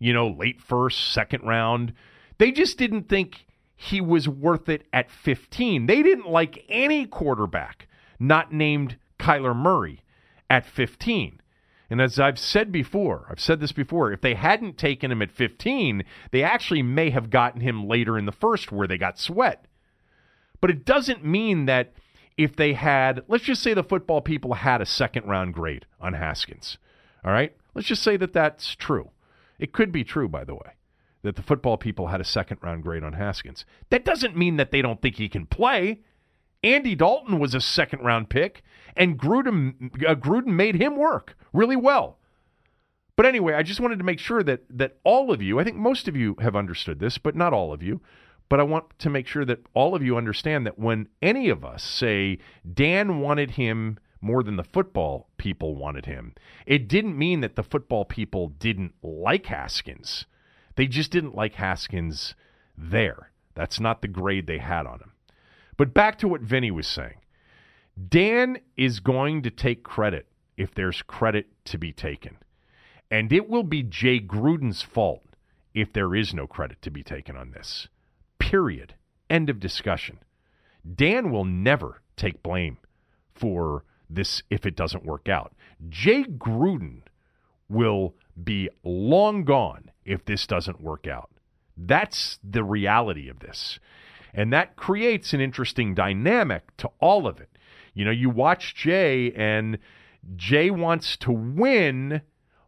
You 0.00 0.12
know, 0.12 0.28
late 0.28 0.60
first, 0.60 1.12
second 1.12 1.44
round. 1.44 1.92
They 2.38 2.50
just 2.50 2.76
didn't 2.76 3.08
think 3.08 3.46
he 3.76 4.00
was 4.00 4.28
worth 4.28 4.68
it 4.68 4.86
at 4.92 5.10
15. 5.10 5.86
They 5.86 6.02
didn't 6.02 6.28
like 6.28 6.64
any 6.68 7.06
quarterback 7.06 7.86
not 8.18 8.52
named 8.52 8.96
Kyler 9.18 9.56
Murray 9.56 10.00
at 10.48 10.66
15. 10.66 11.40
And 11.88 12.00
as 12.00 12.20
I've 12.20 12.38
said 12.38 12.70
before, 12.70 13.26
I've 13.28 13.40
said 13.40 13.58
this 13.58 13.72
before, 13.72 14.12
if 14.12 14.20
they 14.20 14.34
hadn't 14.34 14.78
taken 14.78 15.10
him 15.10 15.22
at 15.22 15.32
15, 15.32 16.04
they 16.30 16.42
actually 16.42 16.82
may 16.82 17.10
have 17.10 17.30
gotten 17.30 17.62
him 17.62 17.88
later 17.88 18.16
in 18.16 18.26
the 18.26 18.32
first 18.32 18.70
where 18.70 18.86
they 18.86 18.98
got 18.98 19.18
Sweat. 19.18 19.64
But 20.60 20.70
it 20.70 20.84
doesn't 20.84 21.24
mean 21.24 21.66
that 21.66 21.92
if 22.36 22.54
they 22.54 22.74
had, 22.74 23.22
let's 23.26 23.44
just 23.44 23.62
say 23.62 23.74
the 23.74 23.82
football 23.82 24.20
people 24.20 24.54
had 24.54 24.80
a 24.80 24.86
second 24.86 25.26
round 25.26 25.54
grade 25.54 25.86
on 26.00 26.12
Haskins. 26.12 26.78
All 27.24 27.32
right? 27.32 27.56
Let's 27.74 27.88
just 27.88 28.02
say 28.02 28.16
that 28.18 28.32
that's 28.32 28.76
true. 28.76 29.10
It 29.60 29.72
could 29.72 29.92
be 29.92 30.02
true, 30.02 30.26
by 30.26 30.42
the 30.42 30.54
way, 30.54 30.72
that 31.22 31.36
the 31.36 31.42
football 31.42 31.76
people 31.76 32.08
had 32.08 32.20
a 32.20 32.24
second 32.24 32.58
round 32.62 32.82
grade 32.82 33.04
on 33.04 33.12
Haskins. 33.12 33.66
That 33.90 34.06
doesn't 34.06 34.36
mean 34.36 34.56
that 34.56 34.70
they 34.70 34.80
don't 34.80 35.00
think 35.02 35.16
he 35.16 35.28
can 35.28 35.46
play. 35.46 36.00
Andy 36.64 36.94
Dalton 36.94 37.38
was 37.38 37.54
a 37.54 37.60
second 37.60 38.00
round 38.00 38.30
pick, 38.30 38.62
and 38.96 39.18
Gruden, 39.18 39.90
uh, 40.06 40.14
Gruden 40.14 40.54
made 40.54 40.76
him 40.76 40.96
work 40.96 41.36
really 41.52 41.76
well. 41.76 42.18
But 43.16 43.26
anyway, 43.26 43.52
I 43.52 43.62
just 43.62 43.80
wanted 43.80 43.98
to 43.98 44.04
make 44.04 44.18
sure 44.18 44.42
that 44.42 44.62
that 44.70 44.96
all 45.04 45.30
of 45.30 45.42
you, 45.42 45.60
I 45.60 45.64
think 45.64 45.76
most 45.76 46.08
of 46.08 46.16
you 46.16 46.36
have 46.40 46.56
understood 46.56 46.98
this, 46.98 47.18
but 47.18 47.36
not 47.36 47.52
all 47.52 47.72
of 47.72 47.82
you. 47.82 48.00
But 48.48 48.60
I 48.60 48.64
want 48.64 48.98
to 48.98 49.10
make 49.10 49.26
sure 49.26 49.44
that 49.44 49.60
all 49.74 49.94
of 49.94 50.02
you 50.02 50.16
understand 50.16 50.66
that 50.66 50.78
when 50.78 51.08
any 51.20 51.50
of 51.50 51.64
us 51.64 51.82
say 51.82 52.38
Dan 52.72 53.20
wanted 53.20 53.52
him 53.52 53.98
more 54.20 54.42
than 54.42 54.56
the 54.56 54.64
football 54.64 55.28
people 55.38 55.74
wanted 55.74 56.06
him, 56.06 56.34
it 56.66 56.88
didn't 56.88 57.18
mean 57.18 57.40
that 57.40 57.56
the 57.56 57.62
football 57.62 58.04
people 58.04 58.48
didn't 58.48 58.94
like 59.02 59.46
Haskins. 59.46 60.26
They 60.76 60.86
just 60.86 61.10
didn't 61.10 61.34
like 61.34 61.54
Haskins 61.54 62.34
there. 62.76 63.30
That's 63.54 63.80
not 63.80 64.02
the 64.02 64.08
grade 64.08 64.46
they 64.46 64.58
had 64.58 64.86
on 64.86 65.00
him. 65.00 65.12
But 65.76 65.94
back 65.94 66.18
to 66.18 66.28
what 66.28 66.42
Vinny 66.42 66.70
was 66.70 66.86
saying. 66.86 67.16
Dan 68.08 68.58
is 68.76 69.00
going 69.00 69.42
to 69.42 69.50
take 69.50 69.82
credit 69.82 70.26
if 70.56 70.74
there's 70.74 71.02
credit 71.02 71.48
to 71.66 71.78
be 71.78 71.92
taken. 71.92 72.36
And 73.10 73.32
it 73.32 73.48
will 73.48 73.62
be 73.62 73.82
Jay 73.82 74.20
Gruden's 74.20 74.82
fault 74.82 75.24
if 75.74 75.92
there 75.92 76.14
is 76.14 76.32
no 76.32 76.46
credit 76.46 76.80
to 76.82 76.90
be 76.90 77.02
taken 77.02 77.36
on 77.36 77.50
this. 77.50 77.88
Period. 78.38 78.94
End 79.28 79.50
of 79.50 79.60
discussion. 79.60 80.18
Dan 80.94 81.30
will 81.30 81.44
never 81.44 82.00
take 82.16 82.42
blame 82.42 82.78
for 83.34 83.84
this 84.10 84.42
if 84.50 84.66
it 84.66 84.76
doesn't 84.76 85.04
work 85.04 85.28
out. 85.28 85.54
Jay 85.88 86.24
Gruden 86.24 87.02
will 87.68 88.14
be 88.42 88.68
long 88.82 89.44
gone 89.44 89.90
if 90.04 90.24
this 90.24 90.46
doesn't 90.46 90.80
work 90.80 91.06
out. 91.06 91.30
That's 91.76 92.38
the 92.42 92.64
reality 92.64 93.28
of 93.28 93.40
this. 93.40 93.78
And 94.34 94.52
that 94.52 94.76
creates 94.76 95.32
an 95.32 95.40
interesting 95.40 95.94
dynamic 95.94 96.76
to 96.78 96.90
all 97.00 97.26
of 97.26 97.40
it. 97.40 97.48
You 97.94 98.04
know, 98.04 98.10
you 98.10 98.30
watch 98.30 98.74
Jay, 98.74 99.32
and 99.32 99.78
Jay 100.36 100.70
wants 100.70 101.16
to 101.18 101.32
win, 101.32 102.22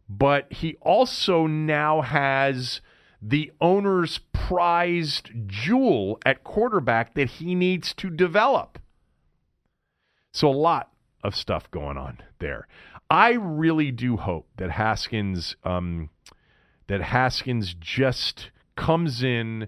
but 0.09 0.51
he 0.51 0.75
also 0.81 1.47
now 1.47 2.01
has 2.01 2.81
the 3.21 3.51
owner's 3.61 4.19
prized 4.33 5.31
jewel 5.45 6.19
at 6.25 6.43
quarterback 6.43 7.13
that 7.13 7.29
he 7.29 7.55
needs 7.55 7.93
to 7.93 8.09
develop. 8.09 8.79
So, 10.33 10.49
a 10.49 10.51
lot 10.51 10.92
of 11.23 11.35
stuff 11.35 11.69
going 11.71 11.97
on 11.97 12.19
there. 12.39 12.67
I 13.09 13.31
really 13.33 13.91
do 13.91 14.17
hope 14.17 14.47
that 14.57 14.71
Haskins, 14.71 15.55
um, 15.63 16.09
that 16.87 17.01
Haskins 17.01 17.73
just 17.73 18.51
comes 18.75 19.23
in 19.23 19.67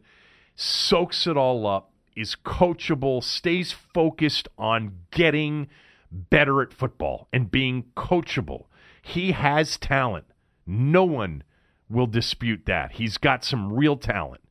soaks 0.56 1.28
it 1.28 1.38
all 1.38 1.68
up, 1.68 1.92
is 2.16 2.36
coachable, 2.46 3.24
stays 3.24 3.72
focused 3.72 4.48
on 4.58 4.94
getting 5.12 5.68
better 6.12 6.62
at 6.62 6.74
football 6.74 7.28
and 7.34 7.52
being 7.52 7.86
coachable. 7.96 8.66
He 9.02 9.34
has 9.34 9.78
talent. 9.78 10.26
No 10.66 11.04
one 11.04 11.44
will 11.90 12.08
dispute 12.08 12.66
that. 12.66 12.94
He's 12.94 13.18
got 13.18 13.44
some 13.44 13.72
real 13.72 13.98
talent. 13.98 14.42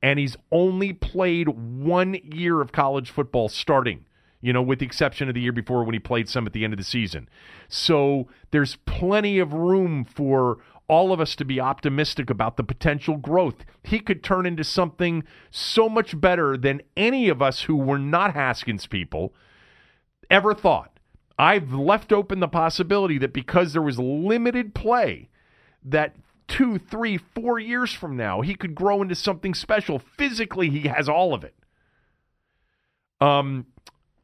And 0.00 0.18
he's 0.18 0.36
only 0.52 0.92
played 0.92 1.48
one 1.48 2.14
year 2.22 2.60
of 2.60 2.70
college 2.70 3.10
football 3.10 3.48
starting, 3.48 4.06
you 4.40 4.52
know, 4.52 4.62
with 4.62 4.78
the 4.78 4.86
exception 4.86 5.28
of 5.28 5.34
the 5.34 5.40
year 5.40 5.52
before 5.52 5.84
when 5.84 5.94
he 5.94 5.98
played 5.98 6.28
some 6.28 6.46
at 6.46 6.52
the 6.52 6.64
end 6.64 6.72
of 6.72 6.78
the 6.78 6.84
season. 6.84 7.28
So 7.68 8.28
there's 8.50 8.76
plenty 8.86 9.38
of 9.38 9.52
room 9.52 10.04
for 10.04 10.58
all 10.88 11.12
of 11.12 11.20
us 11.20 11.36
to 11.36 11.44
be 11.44 11.60
optimistic 11.60 12.30
about 12.30 12.56
the 12.56 12.64
potential 12.64 13.16
growth. 13.16 13.64
He 13.82 14.00
could 14.00 14.22
turn 14.24 14.46
into 14.46 14.64
something 14.64 15.24
so 15.50 15.88
much 15.88 16.18
better 16.18 16.56
than 16.56 16.82
any 16.96 17.28
of 17.28 17.42
us 17.42 17.62
who 17.62 17.76
were 17.76 17.98
not 17.98 18.32
Haskins 18.34 18.86
people 18.86 19.34
ever 20.30 20.54
thought. 20.54 20.98
I've 21.38 21.72
left 21.72 22.12
open 22.12 22.40
the 22.40 22.48
possibility 22.48 23.18
that 23.18 23.32
because 23.32 23.72
there 23.72 23.82
was 23.82 23.98
limited 23.98 24.74
play, 24.74 25.28
that 25.84 26.16
two, 26.48 26.78
three, 26.78 27.18
four 27.18 27.58
years 27.58 27.92
from 27.92 28.16
now, 28.16 28.40
he 28.40 28.54
could 28.54 28.74
grow 28.74 29.02
into 29.02 29.14
something 29.14 29.54
special. 29.54 29.98
Physically, 29.98 30.70
he 30.70 30.88
has 30.88 31.08
all 31.08 31.34
of 31.34 31.44
it. 31.44 31.54
Um, 33.20 33.66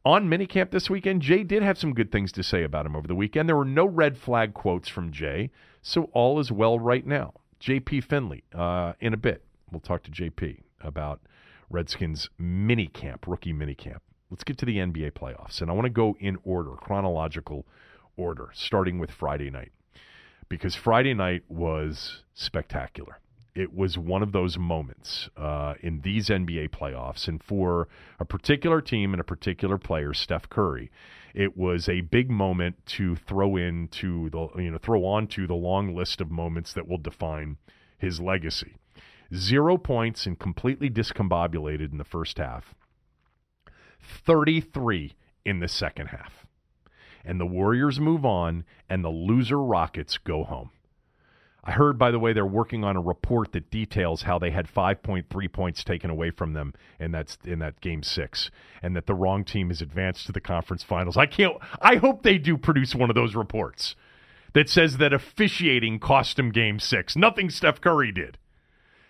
on 0.04 0.28
minicamp 0.28 0.70
this 0.70 0.90
weekend, 0.90 1.22
Jay 1.22 1.42
did 1.42 1.62
have 1.62 1.78
some 1.78 1.94
good 1.94 2.12
things 2.12 2.30
to 2.32 2.42
say 2.42 2.62
about 2.62 2.86
him 2.86 2.94
over 2.94 3.08
the 3.08 3.14
weekend. 3.14 3.48
There 3.48 3.56
were 3.56 3.64
no 3.64 3.86
red 3.86 4.18
flag 4.18 4.54
quotes 4.54 4.88
from 4.88 5.10
Jay. 5.10 5.50
So 5.82 6.04
all 6.12 6.38
is 6.38 6.52
well 6.52 6.78
right 6.78 7.06
now. 7.06 7.34
JP 7.60 8.04
Finlay, 8.04 8.42
uh, 8.54 8.92
in 9.00 9.14
a 9.14 9.16
bit, 9.16 9.44
we'll 9.70 9.80
talk 9.80 10.02
to 10.04 10.10
JP 10.10 10.60
about 10.82 11.20
Redskins 11.70 12.28
mini 12.38 12.86
camp, 12.86 13.26
rookie 13.26 13.52
mini 13.52 13.74
camp. 13.74 14.02
Let's 14.30 14.44
get 14.44 14.58
to 14.58 14.66
the 14.66 14.78
NBA 14.78 15.12
playoffs. 15.12 15.62
And 15.62 15.70
I 15.70 15.74
want 15.74 15.86
to 15.86 15.90
go 15.90 16.16
in 16.20 16.38
order, 16.44 16.72
chronological 16.72 17.66
order, 18.16 18.50
starting 18.52 18.98
with 18.98 19.10
Friday 19.10 19.50
night. 19.50 19.72
Because 20.48 20.74
Friday 20.74 21.14
night 21.14 21.42
was 21.48 22.22
spectacular. 22.34 23.18
It 23.54 23.72
was 23.72 23.96
one 23.96 24.22
of 24.22 24.32
those 24.32 24.58
moments 24.58 25.28
uh, 25.36 25.74
in 25.80 26.00
these 26.00 26.28
NBA 26.28 26.70
playoffs. 26.70 27.28
And 27.28 27.42
for 27.42 27.88
a 28.18 28.24
particular 28.24 28.80
team 28.80 29.14
and 29.14 29.20
a 29.20 29.24
particular 29.24 29.78
player, 29.78 30.12
Steph 30.12 30.48
Curry, 30.48 30.90
it 31.34 31.56
was 31.56 31.88
a 31.88 32.00
big 32.00 32.30
moment 32.30 32.84
to 32.86 33.14
throw 33.14 33.56
into 33.56 34.28
the 34.30 34.48
you 34.56 34.70
know 34.70 34.78
throw 34.78 35.04
onto 35.04 35.46
the 35.46 35.54
long 35.54 35.94
list 35.94 36.20
of 36.20 36.30
moments 36.30 36.72
that 36.72 36.88
will 36.88 36.98
define 36.98 37.58
his 37.96 38.20
legacy. 38.20 38.76
Zero 39.34 39.76
points 39.78 40.26
and 40.26 40.38
completely 40.38 40.90
discombobulated 40.90 41.92
in 41.92 41.98
the 41.98 42.04
first 42.04 42.38
half. 42.38 42.74
33 44.00 45.14
in 45.44 45.60
the 45.60 45.68
second 45.68 46.08
half. 46.08 46.46
And 47.24 47.40
the 47.40 47.46
Warriors 47.46 47.98
move 48.00 48.24
on 48.24 48.64
and 48.88 49.04
the 49.04 49.08
loser 49.08 49.60
Rockets 49.60 50.18
go 50.18 50.44
home. 50.44 50.70
I 51.66 51.72
heard, 51.72 51.98
by 51.98 52.10
the 52.10 52.18
way, 52.18 52.34
they're 52.34 52.44
working 52.44 52.84
on 52.84 52.94
a 52.94 53.00
report 53.00 53.52
that 53.52 53.70
details 53.70 54.22
how 54.22 54.38
they 54.38 54.50
had 54.50 54.68
5.3 54.68 55.52
points 55.52 55.82
taken 55.82 56.10
away 56.10 56.30
from 56.30 56.52
them 56.52 56.74
in 57.00 57.12
that 57.12 57.38
in 57.42 57.58
that 57.60 57.80
game 57.80 58.02
six, 58.02 58.50
and 58.82 58.94
that 58.94 59.06
the 59.06 59.14
wrong 59.14 59.44
team 59.44 59.68
has 59.68 59.80
advanced 59.80 60.26
to 60.26 60.32
the 60.32 60.42
conference 60.42 60.82
finals. 60.82 61.16
I 61.16 61.24
can't. 61.24 61.56
I 61.80 61.96
hope 61.96 62.22
they 62.22 62.36
do 62.36 62.58
produce 62.58 62.94
one 62.94 63.08
of 63.08 63.16
those 63.16 63.34
reports 63.34 63.96
that 64.52 64.68
says 64.68 64.98
that 64.98 65.14
officiating 65.14 66.00
cost 66.00 66.38
him 66.38 66.50
game 66.50 66.78
six. 66.78 67.16
Nothing 67.16 67.48
Steph 67.48 67.80
Curry 67.80 68.12
did. 68.12 68.36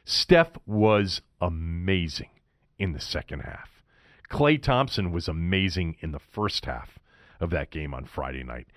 Steph 0.05 0.53
was 0.65 1.23
amazing 1.41 2.31
in 2.79 2.93
the 2.93 3.01
second 3.01 3.41
half. 3.41 3.83
Klay 4.31 4.63
Thompson 4.63 5.11
was 5.11 5.27
amazing 5.27 5.97
in 6.01 6.13
the 6.13 6.21
first 6.21 6.67
half 6.67 6.99
of 7.41 7.51
that 7.51 7.71
game 7.71 7.93
on 7.93 8.05
Friday 8.05 8.45
night. 8.45 8.69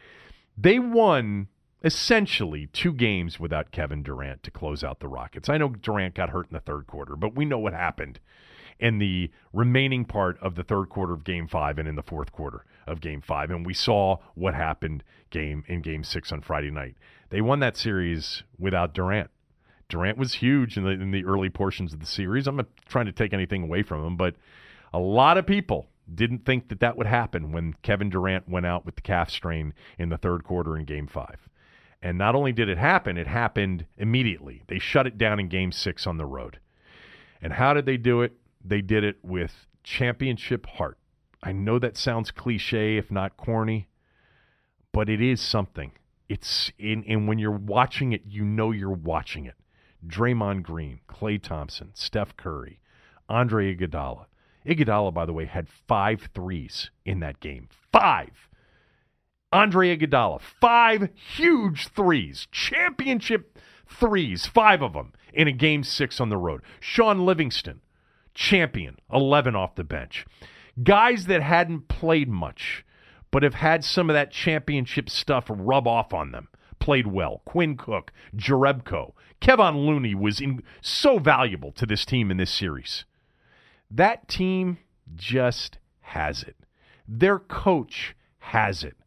They 0.58 0.80
won 0.80 1.48
essentially 1.84 2.68
two 2.68 2.94
games 2.94 3.40
without 3.40 3.72
Kevin 3.72 4.04
Durant 4.04 4.44
to 4.44 4.52
close 4.52 4.84
out 4.84 5.00
the 5.00 5.08
Rockets. 5.08 5.50
I 5.50 5.58
know 5.58 5.70
Durant 5.70 6.16
got 6.16 6.30
hurt 6.30 6.48
in 6.50 6.54
the 6.54 6.60
third 6.60 6.88
quarter, 6.88 7.16
but 7.16 7.36
we 7.36 7.46
know 7.46 7.60
what 7.60 7.74
happened 7.74 8.20
in 8.80 9.00
the 9.00 9.32
remaining 9.54 10.06
part 10.06 10.38
of 10.40 10.56
the 10.56 10.64
third 10.64 10.90
quarter 10.90 11.14
of 11.14 11.24
game 11.24 11.48
five 11.48 11.80
and 11.80 11.88
in 11.88 11.96
the 11.96 12.04
fourth 12.04 12.32
quarter 12.32 12.66
of 12.86 13.02
game 13.02 13.22
five. 13.22 13.50
And 13.50 13.66
we 13.66 13.74
saw 13.74 14.18
what 14.36 14.54
happened 14.54 15.04
game 15.30 15.64
in 15.68 15.82
game 15.82 16.04
six 16.04 16.32
on 16.32 16.42
Friday 16.42 16.72
night. 16.72 16.96
They 17.30 17.42
won 17.42 17.60
that 17.60 17.78
series 17.78 18.44
without 18.58 18.94
Durant. 18.94 19.30
Durant 19.90 20.18
was 20.18 20.36
huge 20.36 20.78
in 20.78 20.84
the, 20.84 20.92
in 20.92 21.12
the 21.12 21.26
early 21.26 21.50
portions 21.50 21.94
of 21.94 22.00
the 22.00 22.06
series. 22.06 22.48
I'm 22.48 22.58
not 22.58 22.68
trying 22.88 23.06
to 23.06 23.12
take 23.12 23.34
anything 23.34 23.64
away 23.64 23.84
from 23.84 24.06
him, 24.06 24.18
but 24.18 24.36
a 24.94 25.00
lot 25.00 25.38
of 25.38 25.46
people 25.46 25.88
didn't 26.14 26.46
think 26.46 26.70
that 26.70 26.80
that 26.80 26.98
would 26.98 27.08
happen 27.08 27.52
when 27.52 27.74
Kevin 27.82 28.10
Durant 28.10 28.50
went 28.50 28.66
out 28.66 28.86
with 28.86 28.96
the 28.96 29.02
calf 29.02 29.30
strain 29.30 29.74
in 29.98 30.10
the 30.10 30.18
third 30.18 30.44
quarter 30.44 30.78
in 30.78 30.86
game 30.86 31.08
five. 31.08 31.50
And 32.02 32.18
not 32.18 32.36
only 32.36 32.52
did 32.52 32.70
it 32.70 32.78
happen, 32.78 33.18
it 33.18 33.28
happened 33.28 33.86
immediately. 33.98 34.64
They 34.68 34.80
shut 34.80 35.08
it 35.08 35.18
down 35.18 35.40
in 35.40 35.48
game 35.48 35.72
six 35.72 36.06
on 36.06 36.18
the 36.18 36.26
road. 36.26 36.60
And 37.42 37.54
how 37.54 37.74
did 37.74 37.86
they 37.86 37.98
do 37.98 38.22
it? 38.22 38.34
They 38.64 38.82
did 38.82 39.04
it 39.04 39.18
with 39.24 39.68
championship 39.84 40.66
heart. 40.66 40.98
I 41.42 41.52
know 41.52 41.80
that 41.80 41.98
sounds 41.98 42.32
cliche, 42.32 42.98
if 42.98 43.10
not 43.12 43.38
corny, 43.38 43.88
but 44.92 45.10
it 45.10 45.22
is 45.22 45.40
something. 45.40 45.92
It's 46.30 46.72
in, 46.78 47.04
and 47.08 47.28
when 47.28 47.40
you're 47.40 47.52
watching 47.52 48.12
it, 48.12 48.24
you 48.28 48.44
know 48.44 48.72
you're 48.72 48.90
watching 48.90 49.46
it. 49.46 49.56
Draymond 50.06 50.64
Green, 50.64 51.00
Klay 51.08 51.42
Thompson, 51.42 51.92
Steph 51.94 52.36
Curry, 52.38 52.80
Andre 53.30 53.76
Iguodala. 53.76 54.26
Iguodala, 54.66 55.14
by 55.14 55.26
the 55.26 55.34
way, 55.34 55.46
had 55.46 55.70
five 55.70 56.30
threes 56.34 56.92
in 57.06 57.20
that 57.22 57.40
game. 57.40 57.70
Five. 57.92 58.47
Andre 59.52 59.96
Iguodala, 59.96 60.42
five 60.42 61.10
huge 61.16 61.88
threes, 61.90 62.48
championship 62.52 63.58
threes, 63.88 64.46
five 64.46 64.82
of 64.82 64.94
them 64.94 65.14
in 65.34 65.48
a 65.48 65.54
game 65.54 65.84
six 65.84 66.20
on 66.20 66.30
the 66.30 66.38
road. 66.38 66.62
Shaun 66.80 67.26
Livingston, 67.26 67.82
champion, 68.34 68.98
11 69.12 69.56
off 69.56 69.76
the 69.76 69.84
bench. 69.84 70.26
Guys 70.84 71.26
that 71.28 71.42
hadn't 71.42 71.88
played 71.88 72.30
much, 72.30 72.86
but 73.32 73.44
have 73.44 73.56
had 73.56 73.84
some 73.84 74.10
of 74.10 74.14
that 74.14 74.32
championship 74.32 75.10
stuff 75.10 75.46
rub 75.50 75.88
off 75.88 76.14
on 76.14 76.32
them, 76.32 76.50
played 76.80 77.08
well. 77.08 77.42
Quinn 77.46 77.78
Cook, 77.78 78.12
Jerebko, 78.36 79.14
Kevon 79.42 79.86
Looney 79.86 80.14
was 80.14 80.42
in, 80.42 80.62
so 80.82 81.20
valuable 81.20 81.72
to 81.72 81.86
this 81.86 82.06
team 82.06 82.32
in 82.32 82.38
this 82.38 82.54
series. 82.54 83.06
That 83.90 84.28
team 84.28 84.80
just 85.16 85.78
has 86.02 86.44
it. 86.44 86.58
Their 87.08 87.40
coach 87.40 88.14
has 88.40 88.84
it. 88.84 88.98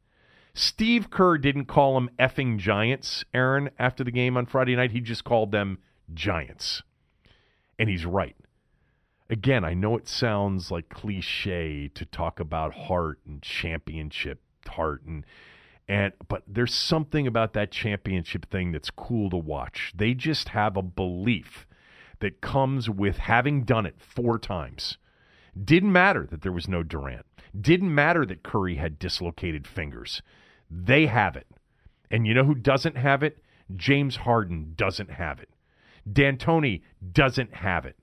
Steve 0.54 1.10
Kerr 1.10 1.38
didn't 1.38 1.66
call 1.66 1.94
them 1.94 2.10
effing 2.18 2.58
giants, 2.58 3.24
Aaron, 3.32 3.70
after 3.78 4.04
the 4.04 4.10
game 4.10 4.36
on 4.36 4.46
Friday 4.46 4.76
night. 4.76 4.92
He 4.92 5.00
just 5.00 5.24
called 5.24 5.52
them 5.52 5.78
giants. 6.12 6.82
And 7.78 7.88
he's 7.88 8.04
right. 8.04 8.36
Again, 9.28 9.64
I 9.64 9.74
know 9.74 9.96
it 9.96 10.08
sounds 10.08 10.70
like 10.70 10.88
cliche 10.88 11.88
to 11.94 12.04
talk 12.04 12.40
about 12.40 12.74
heart 12.74 13.20
and 13.26 13.40
championship 13.40 14.40
heart 14.66 15.02
and 15.04 15.24
and 15.88 16.12
but 16.28 16.44
there's 16.46 16.74
something 16.74 17.26
about 17.26 17.52
that 17.54 17.72
championship 17.72 18.48
thing 18.50 18.70
that's 18.70 18.90
cool 18.90 19.28
to 19.30 19.36
watch. 19.36 19.92
They 19.96 20.14
just 20.14 20.50
have 20.50 20.76
a 20.76 20.82
belief 20.82 21.66
that 22.20 22.40
comes 22.40 22.88
with 22.88 23.18
having 23.18 23.64
done 23.64 23.86
it 23.86 23.96
four 23.98 24.38
times. 24.38 24.98
Didn't 25.62 25.92
matter 25.92 26.26
that 26.30 26.42
there 26.42 26.52
was 26.52 26.68
no 26.68 26.82
Durant. 26.82 27.26
Didn't 27.58 27.92
matter 27.92 28.24
that 28.26 28.44
Curry 28.44 28.76
had 28.76 29.00
dislocated 29.00 29.66
fingers. 29.66 30.22
They 30.70 31.06
have 31.06 31.36
it. 31.36 31.46
And 32.10 32.26
you 32.26 32.34
know 32.34 32.44
who 32.44 32.54
doesn't 32.54 32.96
have 32.96 33.22
it? 33.22 33.38
James 33.76 34.16
Harden 34.16 34.74
doesn't 34.76 35.10
have 35.10 35.40
it. 35.40 35.50
D'Antoni 36.10 36.82
doesn't 37.12 37.54
have 37.54 37.86
it. 37.86 37.96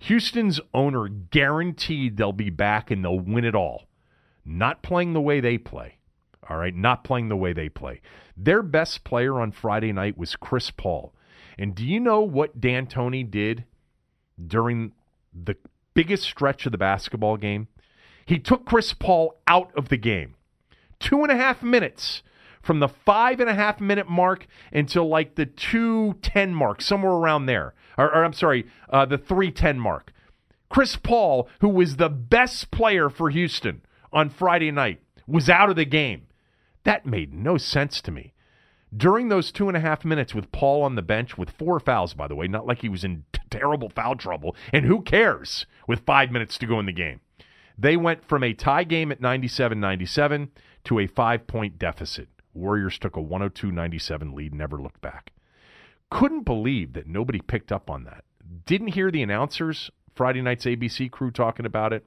Houston's 0.00 0.60
owner 0.72 1.08
guaranteed 1.08 2.16
they'll 2.16 2.32
be 2.32 2.50
back 2.50 2.90
and 2.90 3.04
they'll 3.04 3.20
win 3.20 3.44
it 3.44 3.54
all. 3.54 3.86
Not 4.44 4.82
playing 4.82 5.12
the 5.12 5.20
way 5.20 5.40
they 5.40 5.58
play. 5.58 5.98
All 6.48 6.56
right, 6.56 6.74
not 6.74 7.04
playing 7.04 7.28
the 7.28 7.36
way 7.36 7.52
they 7.52 7.68
play. 7.68 8.00
Their 8.36 8.62
best 8.62 9.04
player 9.04 9.38
on 9.38 9.52
Friday 9.52 9.92
night 9.92 10.16
was 10.16 10.36
Chris 10.36 10.70
Paul. 10.70 11.14
And 11.58 11.74
do 11.74 11.84
you 11.84 12.00
know 12.00 12.22
what 12.22 12.60
D'Antoni 12.60 13.30
did 13.30 13.64
during 14.44 14.92
the 15.34 15.56
biggest 15.92 16.24
stretch 16.24 16.64
of 16.64 16.72
the 16.72 16.78
basketball 16.78 17.36
game? 17.36 17.68
He 18.24 18.38
took 18.38 18.64
Chris 18.64 18.94
Paul 18.94 19.40
out 19.46 19.70
of 19.76 19.90
the 19.90 19.98
game. 19.98 20.34
Two 21.00 21.22
and 21.22 21.32
a 21.32 21.36
half 21.36 21.62
minutes 21.62 22.22
from 22.62 22.80
the 22.80 22.88
five 22.88 23.40
and 23.40 23.48
a 23.48 23.54
half 23.54 23.80
minute 23.80 24.08
mark 24.08 24.46
until 24.72 25.08
like 25.08 25.34
the 25.34 25.46
210 25.46 26.54
mark, 26.54 26.82
somewhere 26.82 27.12
around 27.12 27.46
there. 27.46 27.74
Or, 27.98 28.14
or 28.14 28.24
I'm 28.24 28.32
sorry, 28.32 28.66
uh, 28.90 29.06
the 29.06 29.18
310 29.18 29.80
mark. 29.80 30.12
Chris 30.68 30.96
Paul, 30.96 31.48
who 31.60 31.68
was 31.68 31.96
the 31.96 32.08
best 32.08 32.70
player 32.70 33.10
for 33.10 33.30
Houston 33.30 33.82
on 34.12 34.30
Friday 34.30 34.70
night, 34.70 35.02
was 35.26 35.48
out 35.48 35.70
of 35.70 35.76
the 35.76 35.84
game. 35.84 36.26
That 36.84 37.06
made 37.06 37.34
no 37.34 37.56
sense 37.56 38.00
to 38.02 38.10
me. 38.10 38.32
During 38.96 39.28
those 39.28 39.52
two 39.52 39.68
and 39.68 39.76
a 39.76 39.80
half 39.80 40.04
minutes 40.04 40.34
with 40.34 40.50
Paul 40.52 40.82
on 40.82 40.96
the 40.96 41.02
bench, 41.02 41.38
with 41.38 41.50
four 41.50 41.78
fouls, 41.78 42.14
by 42.14 42.26
the 42.26 42.34
way, 42.34 42.48
not 42.48 42.66
like 42.66 42.80
he 42.82 42.88
was 42.88 43.04
in 43.04 43.24
t- 43.32 43.40
terrible 43.50 43.88
foul 43.88 44.16
trouble, 44.16 44.56
and 44.72 44.84
who 44.84 45.02
cares 45.02 45.66
with 45.86 46.04
five 46.04 46.30
minutes 46.32 46.58
to 46.58 46.66
go 46.66 46.80
in 46.80 46.86
the 46.86 46.92
game? 46.92 47.20
They 47.78 47.96
went 47.96 48.24
from 48.24 48.42
a 48.42 48.52
tie 48.52 48.84
game 48.84 49.12
at 49.12 49.20
97 49.20 49.78
97 49.78 50.50
to 50.84 50.98
a 50.98 51.06
five 51.06 51.46
point 51.46 51.78
deficit. 51.78 52.28
Warriors 52.54 52.98
took 52.98 53.16
a 53.16 53.20
102 53.20 53.70
97 53.70 54.34
lead, 54.34 54.54
never 54.54 54.80
looked 54.80 55.00
back. 55.00 55.32
Couldn't 56.10 56.42
believe 56.42 56.94
that 56.94 57.06
nobody 57.06 57.40
picked 57.40 57.70
up 57.70 57.88
on 57.88 58.04
that. 58.04 58.24
Didn't 58.66 58.88
hear 58.88 59.10
the 59.10 59.22
announcers, 59.22 59.90
Friday 60.14 60.42
night's 60.42 60.64
ABC 60.64 61.10
crew 61.10 61.30
talking 61.30 61.66
about 61.66 61.92
it. 61.92 62.04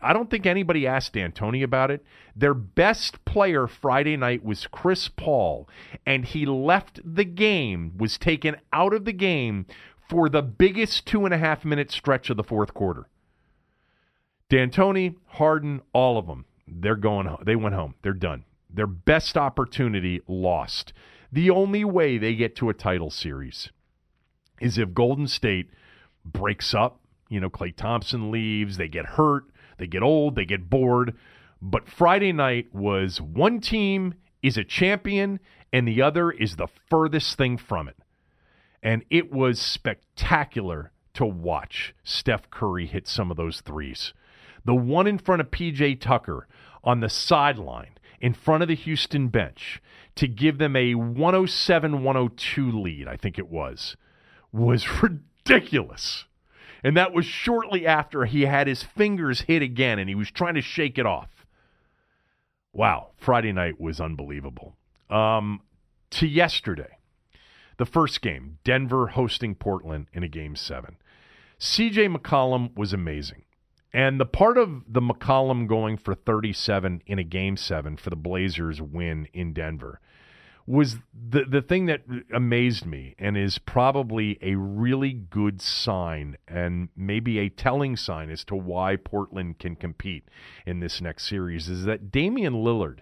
I 0.00 0.12
don't 0.12 0.30
think 0.30 0.46
anybody 0.46 0.86
asked 0.86 1.14
D'Antoni 1.14 1.62
about 1.62 1.90
it. 1.90 2.04
Their 2.36 2.54
best 2.54 3.24
player 3.24 3.66
Friday 3.66 4.16
night 4.16 4.44
was 4.44 4.66
Chris 4.66 5.08
Paul, 5.08 5.68
and 6.06 6.24
he 6.24 6.46
left 6.46 7.00
the 7.04 7.24
game, 7.24 7.96
was 7.96 8.18
taken 8.18 8.56
out 8.72 8.92
of 8.92 9.04
the 9.04 9.12
game 9.12 9.66
for 10.08 10.28
the 10.28 10.42
biggest 10.42 11.06
two 11.06 11.24
and 11.24 11.34
a 11.34 11.38
half 11.38 11.64
minute 11.64 11.90
stretch 11.90 12.30
of 12.30 12.36
the 12.36 12.44
fourth 12.44 12.74
quarter. 12.74 13.08
D'Antoni, 14.48 15.16
Harden, 15.26 15.82
all 15.92 16.16
of 16.16 16.26
them, 16.26 16.46
they're 16.70 16.96
going. 16.96 17.28
They 17.44 17.56
went 17.56 17.74
home. 17.74 17.94
They're 18.02 18.12
done. 18.12 18.44
Their 18.70 18.86
best 18.86 19.36
opportunity 19.36 20.20
lost. 20.26 20.92
The 21.32 21.50
only 21.50 21.84
way 21.84 22.18
they 22.18 22.34
get 22.34 22.56
to 22.56 22.68
a 22.68 22.74
title 22.74 23.10
series 23.10 23.70
is 24.60 24.78
if 24.78 24.94
Golden 24.94 25.26
State 25.26 25.70
breaks 26.24 26.74
up. 26.74 27.00
You 27.28 27.40
know, 27.40 27.50
Klay 27.50 27.74
Thompson 27.76 28.30
leaves. 28.30 28.76
They 28.76 28.88
get 28.88 29.04
hurt. 29.04 29.44
They 29.78 29.86
get 29.86 30.02
old, 30.02 30.34
they 30.34 30.44
get 30.44 30.68
bored. 30.68 31.16
But 31.62 31.88
Friday 31.88 32.32
night 32.32 32.74
was 32.74 33.20
one 33.20 33.60
team 33.60 34.14
is 34.42 34.56
a 34.56 34.64
champion 34.64 35.40
and 35.72 35.88
the 35.88 36.02
other 36.02 36.30
is 36.30 36.56
the 36.56 36.68
furthest 36.90 37.36
thing 37.36 37.56
from 37.56 37.88
it. 37.88 37.96
And 38.82 39.04
it 39.10 39.32
was 39.32 39.60
spectacular 39.60 40.92
to 41.14 41.26
watch 41.26 41.94
Steph 42.04 42.50
Curry 42.50 42.86
hit 42.86 43.08
some 43.08 43.30
of 43.30 43.36
those 43.36 43.60
threes. 43.60 44.12
The 44.68 44.74
one 44.74 45.06
in 45.06 45.16
front 45.16 45.40
of 45.40 45.50
PJ 45.50 45.98
Tucker 45.98 46.46
on 46.84 47.00
the 47.00 47.08
sideline 47.08 47.96
in 48.20 48.34
front 48.34 48.62
of 48.62 48.68
the 48.68 48.74
Houston 48.74 49.28
bench 49.28 49.80
to 50.14 50.28
give 50.28 50.58
them 50.58 50.76
a 50.76 50.94
107 50.94 52.02
102 52.02 52.70
lead, 52.70 53.08
I 53.08 53.16
think 53.16 53.38
it 53.38 53.48
was, 53.48 53.96
was 54.52 54.86
ridiculous. 55.02 56.26
And 56.84 56.94
that 56.98 57.14
was 57.14 57.24
shortly 57.24 57.86
after 57.86 58.26
he 58.26 58.42
had 58.42 58.66
his 58.66 58.82
fingers 58.82 59.40
hit 59.40 59.62
again 59.62 59.98
and 59.98 60.06
he 60.06 60.14
was 60.14 60.30
trying 60.30 60.56
to 60.56 60.60
shake 60.60 60.98
it 60.98 61.06
off. 61.06 61.46
Wow, 62.74 63.12
Friday 63.16 63.52
night 63.52 63.80
was 63.80 64.02
unbelievable. 64.02 64.76
Um, 65.08 65.62
to 66.10 66.26
yesterday, 66.26 66.98
the 67.78 67.86
first 67.86 68.20
game, 68.20 68.58
Denver 68.64 69.06
hosting 69.06 69.54
Portland 69.54 70.08
in 70.12 70.22
a 70.22 70.28
game 70.28 70.56
seven. 70.56 70.98
CJ 71.58 72.14
McCollum 72.14 72.76
was 72.76 72.92
amazing. 72.92 73.44
And 73.92 74.20
the 74.20 74.26
part 74.26 74.58
of 74.58 74.82
the 74.86 75.00
McCollum 75.00 75.66
going 75.66 75.96
for 75.96 76.14
37 76.14 77.02
in 77.06 77.18
a 77.18 77.24
game 77.24 77.56
seven 77.56 77.96
for 77.96 78.10
the 78.10 78.16
Blazers 78.16 78.82
win 78.82 79.28
in 79.32 79.52
Denver 79.52 80.00
was 80.68 80.98
the 81.14 81.44
the 81.46 81.62
thing 81.62 81.86
that 81.86 82.02
amazed 82.34 82.84
me 82.84 83.14
and 83.18 83.38
is 83.38 83.56
probably 83.56 84.38
a 84.42 84.54
really 84.54 85.14
good 85.14 85.62
sign 85.62 86.36
and 86.46 86.90
maybe 86.94 87.38
a 87.38 87.48
telling 87.48 87.96
sign 87.96 88.28
as 88.28 88.44
to 88.44 88.54
why 88.54 88.94
Portland 88.94 89.58
can 89.58 89.74
compete 89.74 90.28
in 90.66 90.80
this 90.80 91.00
next 91.00 91.26
series 91.26 91.70
is 91.70 91.84
that 91.84 92.10
Damian 92.12 92.52
Lillard 92.52 92.98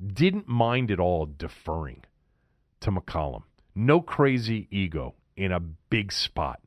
didn't 0.00 0.46
mind 0.46 0.92
at 0.92 1.00
all 1.00 1.26
deferring 1.26 2.04
to 2.78 2.92
McCollum. 2.92 3.42
No 3.74 4.00
crazy 4.00 4.68
ego 4.70 5.14
in 5.36 5.50
a 5.50 5.58
big 5.58 6.12
spot. 6.12 6.60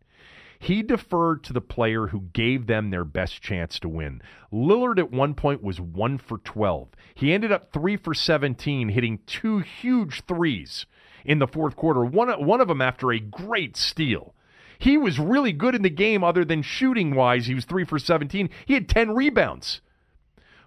He 0.62 0.84
deferred 0.84 1.44
to 1.46 1.54
the 1.54 1.60
player 1.60 2.08
who 2.08 2.30
gave 2.34 2.68
them 2.68 2.92
their 2.92 3.04
best 3.04 3.42
chance 3.42 3.80
to 3.80 3.90
win. 3.90 4.22
Lillard 4.54 5.00
at 5.00 5.12
one 5.12 5.34
point 5.34 5.64
was 5.64 5.82
1 5.82 6.20
for 6.20 6.38
12. 6.38 6.90
He 7.16 7.34
ended 7.34 7.52
up 7.52 7.74
3 7.74 7.98
for 7.98 8.14
17, 8.14 8.90
hitting 8.90 9.22
two 9.26 9.58
huge 9.58 10.22
threes 10.28 10.86
in 11.26 11.40
the 11.40 11.48
fourth 11.48 11.76
quarter, 11.76 12.06
one, 12.06 12.30
one 12.46 12.62
of 12.62 12.68
them 12.68 12.80
after 12.80 13.12
a 13.12 13.20
great 13.20 13.76
steal. 13.76 14.36
He 14.78 15.00
was 15.00 15.18
really 15.18 15.52
good 15.52 15.74
in 15.74 15.82
the 15.82 15.90
game, 15.90 16.24
other 16.24 16.46
than 16.46 16.62
shooting 16.62 17.16
wise. 17.16 17.48
He 17.48 17.56
was 17.56 17.66
three 17.66 17.84
for 17.84 17.98
17. 17.98 18.48
He 18.68 18.76
had 18.76 18.88
10 18.88 19.16
rebounds. 19.16 19.82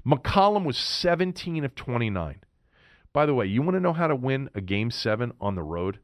McCollum 0.04 0.64
was 0.64 0.76
17 0.76 1.64
of 1.64 1.76
29. 1.76 2.40
By 3.12 3.26
the 3.26 3.35
way, 3.35 3.46
you 3.46 3.62
want 3.62 3.76
to 3.76 3.80
know 3.80 3.92
how 3.92 4.09
to 4.09 4.16
win 4.16 4.50
a 4.57 4.61
game 4.61 4.90
seven 4.90 5.35
on 5.40 5.54
the 5.54 5.62
road? 5.62 6.00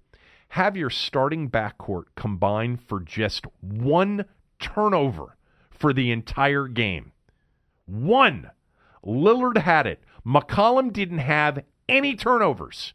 Have 0.50 0.76
your 0.76 0.90
starting 0.90 1.48
backcourt 1.48 2.06
combine 2.16 2.76
for 2.76 2.98
just 2.98 3.46
one 3.60 4.24
turnover 4.58 5.36
for 5.70 5.92
the 5.92 6.10
entire 6.10 6.66
game. 6.66 7.12
One. 7.86 8.50
Lillard 9.04 9.58
had 9.58 9.86
it. 9.86 10.02
McCollum 10.26 10.92
didn't 10.92 11.18
have 11.18 11.64
any 11.88 12.16
turnovers 12.16 12.94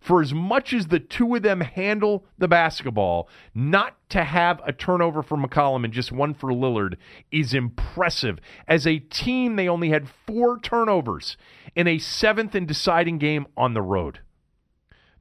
for 0.00 0.20
as 0.22 0.32
much 0.34 0.72
as 0.72 0.88
the 0.88 0.98
two 0.98 1.34
of 1.34 1.42
them 1.42 1.60
handle 1.60 2.26
the 2.38 2.48
basketball, 2.48 3.28
not 3.54 3.96
to 4.10 4.24
have 4.24 4.60
a 4.66 4.72
turnover 4.72 5.22
for 5.22 5.36
McCollum 5.36 5.84
and 5.84 5.92
just 5.92 6.10
one 6.10 6.32
for 6.32 6.50
Lillard 6.50 6.96
is 7.30 7.54
impressive. 7.54 8.38
As 8.66 8.86
a 8.86 8.98
team, 8.98 9.56
they 9.56 9.68
only 9.68 9.90
had 9.90 10.08
four 10.26 10.58
turnovers 10.58 11.36
in 11.74 11.86
a 11.86 11.98
seventh 11.98 12.54
and 12.54 12.66
deciding 12.66 13.18
game 13.18 13.46
on 13.56 13.74
the 13.74 13.82
road. 13.82 14.20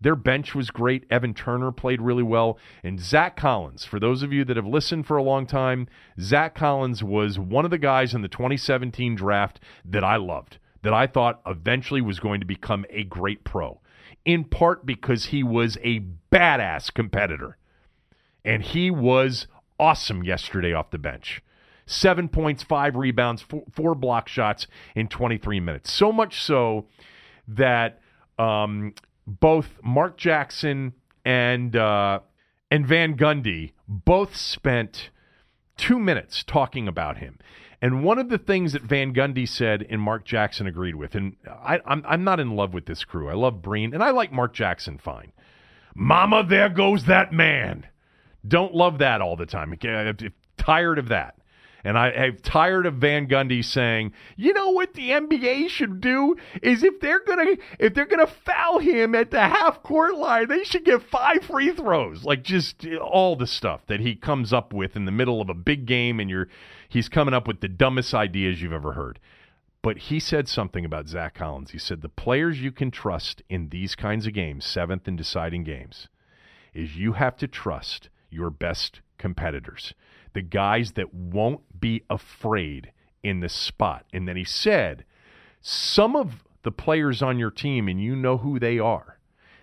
Their 0.03 0.15
bench 0.15 0.53
was 0.53 0.69
great. 0.69 1.05
Evan 1.09 1.33
Turner 1.33 1.71
played 1.71 2.01
really 2.01 2.23
well. 2.23 2.57
And 2.83 2.99
Zach 2.99 3.35
Collins, 3.35 3.85
for 3.85 3.99
those 3.99 4.21
of 4.21 4.31
you 4.31 4.43
that 4.45 4.57
have 4.57 4.67
listened 4.67 5.07
for 5.07 5.17
a 5.17 5.23
long 5.23 5.45
time, 5.45 5.87
Zach 6.19 6.55
Collins 6.55 7.03
was 7.03 7.39
one 7.39 7.65
of 7.65 7.71
the 7.71 7.77
guys 7.77 8.13
in 8.13 8.21
the 8.21 8.27
2017 8.27 9.15
draft 9.15 9.59
that 9.85 10.03
I 10.03 10.17
loved, 10.17 10.57
that 10.81 10.93
I 10.93 11.07
thought 11.07 11.41
eventually 11.45 12.01
was 12.01 12.19
going 12.19 12.41
to 12.41 12.45
become 12.45 12.85
a 12.89 13.03
great 13.03 13.43
pro 13.43 13.79
in 14.25 14.43
part 14.45 14.85
because 14.85 15.25
he 15.25 15.43
was 15.43 15.77
a 15.83 16.01
badass 16.31 16.93
competitor. 16.93 17.57
And 18.45 18.63
he 18.63 18.91
was 18.91 19.47
awesome 19.79 20.23
yesterday 20.23 20.73
off 20.73 20.91
the 20.91 20.97
bench. 20.97 21.41
Seven 21.85 22.29
points, 22.29 22.63
five 22.63 22.95
rebounds, 22.95 23.41
four, 23.41 23.63
four 23.71 23.95
block 23.95 24.27
shots 24.27 24.67
in 24.95 25.07
23 25.07 25.59
minutes. 25.59 25.91
So 25.91 26.11
much 26.11 26.41
so 26.41 26.85
that 27.47 27.99
um, 28.39 28.93
both 29.25 29.79
Mark 29.83 30.17
Jackson 30.17 30.93
and 31.25 31.75
uh, 31.75 32.19
and 32.69 32.87
Van 32.87 33.15
Gundy 33.15 33.71
both 33.87 34.35
spent 34.35 35.09
two 35.77 35.99
minutes 35.99 36.43
talking 36.43 36.87
about 36.87 37.17
him. 37.17 37.39
And 37.81 38.03
one 38.03 38.17
of 38.17 38.29
the 38.29 38.37
things 38.37 38.71
that 38.73 38.81
Van 38.81 39.13
Gundy 39.13 39.47
said 39.47 39.85
and 39.89 39.99
Mark 39.99 40.23
Jackson 40.23 40.67
agreed 40.67 40.95
with, 40.95 41.15
and 41.15 41.35
I, 41.47 41.81
I'm, 41.85 42.01
I'm 42.07 42.23
not 42.23 42.39
in 42.39 42.55
love 42.55 42.73
with 42.73 42.85
this 42.85 43.03
crew. 43.03 43.27
I 43.29 43.33
love 43.33 43.61
Breen, 43.61 43.93
and 43.93 44.01
I 44.01 44.11
like 44.11 44.31
Mark 44.31 44.53
Jackson 44.53 44.97
fine. 44.97 45.33
Mama, 45.93 46.45
there 46.47 46.69
goes 46.69 47.05
that 47.05 47.33
man. 47.33 47.85
Don't 48.47 48.73
love 48.73 48.99
that 48.99 49.21
all 49.21 49.35
the 49.35 49.45
time. 49.45 49.77
I'm 49.83 50.31
tired 50.57 50.97
of 50.97 51.09
that. 51.09 51.35
And 51.85 51.97
I, 51.97 52.09
am 52.09 52.37
tired 52.37 52.85
of 52.85 52.95
Van 52.95 53.27
Gundy 53.27 53.63
saying, 53.63 54.13
you 54.37 54.53
know 54.53 54.69
what 54.69 54.93
the 54.93 55.09
NBA 55.09 55.67
should 55.67 55.99
do 55.99 56.35
is 56.61 56.81
if 56.81 57.01
they're 57.01 57.23
gonna 57.25 57.57
if 57.77 57.93
they're 57.93 58.05
gonna 58.05 58.27
foul 58.27 58.79
him 58.79 59.13
at 59.13 59.31
the 59.31 59.41
half 59.41 59.83
court 59.83 60.15
line, 60.15 60.47
they 60.47 60.63
should 60.63 60.85
get 60.85 61.03
five 61.03 61.43
free 61.43 61.71
throws. 61.71 62.23
Like 62.23 62.43
just 62.43 62.85
all 63.01 63.35
the 63.35 63.47
stuff 63.47 63.81
that 63.87 63.99
he 63.99 64.15
comes 64.15 64.53
up 64.53 64.71
with 64.71 64.95
in 64.95 65.03
the 65.03 65.11
middle 65.11 65.41
of 65.41 65.49
a 65.49 65.53
big 65.53 65.85
game, 65.85 66.21
and 66.21 66.29
you're 66.29 66.47
he's 66.87 67.09
coming 67.09 67.33
up 67.33 67.47
with 67.47 67.59
the 67.59 67.67
dumbest 67.67 68.13
ideas 68.13 68.61
you've 68.61 68.71
ever 68.71 68.93
heard. 68.93 69.19
But 69.81 69.97
he 69.97 70.21
said 70.21 70.47
something 70.47 70.85
about 70.85 71.09
Zach 71.09 71.33
Collins. 71.33 71.71
He 71.71 71.79
said 71.79 72.01
the 72.01 72.07
players 72.07 72.61
you 72.61 72.71
can 72.71 72.91
trust 72.91 73.41
in 73.49 73.67
these 73.67 73.95
kinds 73.95 74.25
of 74.25 74.31
games, 74.31 74.63
seventh 74.63 75.05
and 75.09 75.17
deciding 75.17 75.65
games, 75.65 76.07
is 76.73 76.95
you 76.95 77.13
have 77.13 77.35
to 77.37 77.47
trust 77.49 78.07
your 78.29 78.49
best 78.49 79.01
competitors 79.17 79.93
the 80.33 80.41
guys 80.41 80.93
that 80.93 81.13
won't 81.13 81.72
be 81.83 82.01
afraid 82.09 82.93
in 83.23 83.41
the 83.41 83.49
spot. 83.49 84.05
And 84.13 84.25
then 84.25 84.37
he 84.37 84.45
said, 84.45 85.03
some 85.59 86.15
of 86.15 86.45
the 86.63 86.71
players 86.71 87.21
on 87.21 87.37
your 87.37 87.51
team, 87.51 87.89
and 87.89 88.01
you 88.01 88.15
know 88.15 88.37
who 88.37 88.57
they 88.57 88.79
are, 88.79 89.19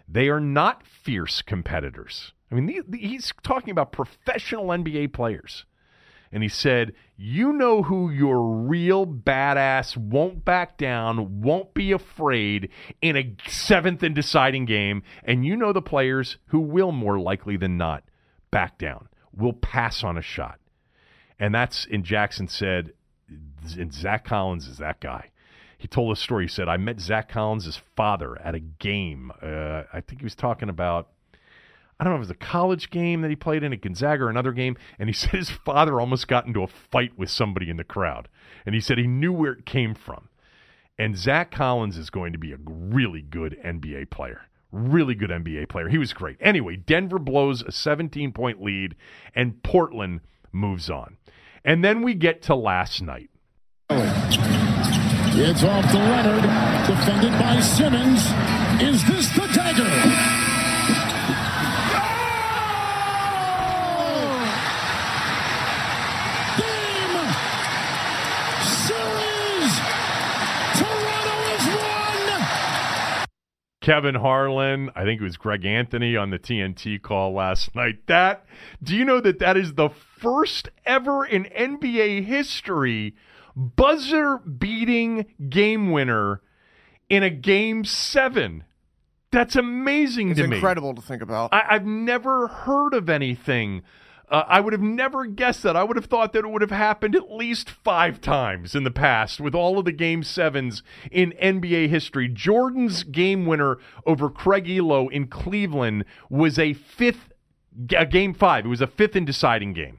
they 0.06 0.28
are 0.28 0.38
not 0.38 0.86
fierce 0.86 1.40
competitors. 1.40 2.34
I 2.52 2.56
mean, 2.56 2.84
he's 2.92 3.32
talking 3.42 3.70
about 3.70 3.90
professional 3.90 4.66
NBA 4.66 5.14
players. 5.14 5.64
And 6.30 6.42
he 6.42 6.48
said, 6.50 6.92
You 7.16 7.54
know 7.54 7.84
who 7.84 8.10
your 8.10 8.42
real 8.42 9.06
badass 9.06 9.96
won't 9.96 10.44
back 10.44 10.76
down, 10.76 11.40
won't 11.40 11.72
be 11.72 11.90
afraid 11.90 12.68
in 13.00 13.16
a 13.16 13.34
seventh 13.48 14.02
and 14.02 14.14
deciding 14.14 14.66
game. 14.66 15.02
And 15.24 15.44
you 15.44 15.56
know 15.56 15.72
the 15.72 15.80
players 15.80 16.36
who 16.48 16.60
will 16.60 16.92
more 16.92 17.18
likely 17.18 17.56
than 17.56 17.78
not 17.78 18.04
back 18.50 18.76
down, 18.76 19.08
will 19.34 19.54
pass 19.54 20.04
on 20.04 20.18
a 20.18 20.22
shot. 20.22 20.59
And 21.40 21.54
that's, 21.54 21.86
and 21.90 22.04
Jackson 22.04 22.46
said, 22.46 22.92
and 23.76 23.92
Zach 23.92 24.24
Collins 24.24 24.68
is 24.68 24.78
that 24.78 25.00
guy. 25.00 25.30
He 25.78 25.88
told 25.88 26.12
a 26.12 26.20
story. 26.20 26.44
He 26.44 26.48
said, 26.48 26.68
I 26.68 26.76
met 26.76 27.00
Zach 27.00 27.30
Collins' 27.30 27.80
father 27.96 28.40
at 28.42 28.54
a 28.54 28.60
game. 28.60 29.32
Uh, 29.42 29.84
I 29.92 30.02
think 30.02 30.20
he 30.20 30.24
was 30.24 30.34
talking 30.34 30.68
about, 30.68 31.08
I 31.98 32.04
don't 32.04 32.12
know 32.12 32.16
if 32.16 32.28
it 32.28 32.28
was 32.28 32.30
a 32.30 32.34
college 32.34 32.90
game 32.90 33.22
that 33.22 33.30
he 33.30 33.36
played 33.36 33.62
in 33.62 33.72
at 33.72 33.80
Gonzaga 33.80 34.24
or 34.24 34.28
another 34.28 34.52
game. 34.52 34.76
And 34.98 35.08
he 35.08 35.12
said 35.14 35.30
his 35.30 35.48
father 35.48 35.98
almost 35.98 36.28
got 36.28 36.46
into 36.46 36.62
a 36.62 36.66
fight 36.66 37.18
with 37.18 37.30
somebody 37.30 37.70
in 37.70 37.78
the 37.78 37.84
crowd. 37.84 38.28
And 38.66 38.74
he 38.74 38.80
said 38.80 38.98
he 38.98 39.06
knew 39.06 39.32
where 39.32 39.52
it 39.52 39.64
came 39.64 39.94
from. 39.94 40.28
And 40.98 41.16
Zach 41.16 41.50
Collins 41.50 41.96
is 41.96 42.10
going 42.10 42.34
to 42.34 42.38
be 42.38 42.52
a 42.52 42.58
really 42.66 43.22
good 43.22 43.58
NBA 43.64 44.10
player. 44.10 44.42
Really 44.70 45.14
good 45.14 45.30
NBA 45.30 45.70
player. 45.70 45.88
He 45.88 45.96
was 45.96 46.12
great. 46.12 46.36
Anyway, 46.40 46.76
Denver 46.76 47.18
blows 47.18 47.62
a 47.62 47.72
17 47.72 48.32
point 48.32 48.62
lead, 48.62 48.94
and 49.34 49.62
Portland 49.62 50.20
moves 50.52 50.90
on. 50.90 51.16
And 51.64 51.84
then 51.84 52.02
we 52.02 52.14
get 52.14 52.42
to 52.42 52.54
last 52.54 53.02
night. 53.02 53.30
It's 55.32 55.64
off 55.64 55.90
to 55.90 55.96
Leonard, 55.98 56.42
defended 56.86 57.32
by 57.38 57.60
Simmons. 57.60 58.20
Is 58.82 59.06
this 59.06 59.28
the 59.30 59.46
dagger? 59.54 59.84
Oh! 61.92 62.10
Game 66.58 67.16
series. 68.64 69.74
Toronto 70.78 71.36
is 71.54 71.66
won. 71.76 73.28
Kevin 73.80 74.14
Harlan. 74.16 74.90
I 74.94 75.04
think 75.04 75.20
it 75.20 75.24
was 75.24 75.36
Greg 75.36 75.64
Anthony 75.64 76.16
on 76.16 76.30
the 76.30 76.38
TNT 76.38 77.00
call 77.00 77.32
last 77.34 77.74
night. 77.74 78.06
That 78.08 78.44
do 78.82 78.96
you 78.96 79.04
know 79.04 79.20
that 79.20 79.38
that 79.38 79.56
is 79.56 79.74
the 79.74 79.90
first 80.20 80.68
ever 80.84 81.24
in 81.24 81.44
NBA 81.44 82.24
history 82.24 83.14
buzzer 83.56 84.38
beating 84.38 85.26
game 85.48 85.90
winner 85.90 86.42
in 87.08 87.22
a 87.22 87.30
game 87.30 87.84
seven? 87.84 88.64
That's 89.32 89.56
amazing 89.56 90.30
it's 90.30 90.40
to 90.40 90.48
me. 90.48 90.56
Incredible 90.56 90.94
to 90.94 91.02
think 91.02 91.22
about. 91.22 91.52
I, 91.52 91.64
I've 91.70 91.86
never 91.86 92.48
heard 92.48 92.94
of 92.94 93.08
anything 93.08 93.82
uh, 94.30 94.44
I 94.46 94.60
would 94.60 94.72
have 94.72 94.80
never 94.80 95.26
guessed 95.26 95.64
that. 95.64 95.76
I 95.76 95.82
would 95.82 95.96
have 95.96 96.06
thought 96.06 96.32
that 96.32 96.44
it 96.44 96.48
would 96.48 96.62
have 96.62 96.70
happened 96.70 97.16
at 97.16 97.32
least 97.32 97.68
five 97.68 98.20
times 98.20 98.76
in 98.76 98.84
the 98.84 98.90
past 98.90 99.40
with 99.40 99.54
all 99.54 99.78
of 99.78 99.84
the 99.84 99.92
game 99.92 100.22
sevens 100.22 100.84
in 101.10 101.34
NBA 101.42 101.88
history. 101.88 102.28
Jordan's 102.28 103.02
game 103.02 103.44
winner 103.44 103.78
over 104.06 104.30
Craig 104.30 104.66
Ehlo 104.66 105.10
in 105.10 105.26
Cleveland 105.26 106.04
was 106.28 106.58
a 106.58 106.74
fifth, 106.74 107.32
a 107.96 108.06
game 108.06 108.32
five. 108.32 108.64
It 108.64 108.68
was 108.68 108.80
a 108.80 108.86
fifth 108.86 109.16
and 109.16 109.26
deciding 109.26 109.72
game. 109.72 109.98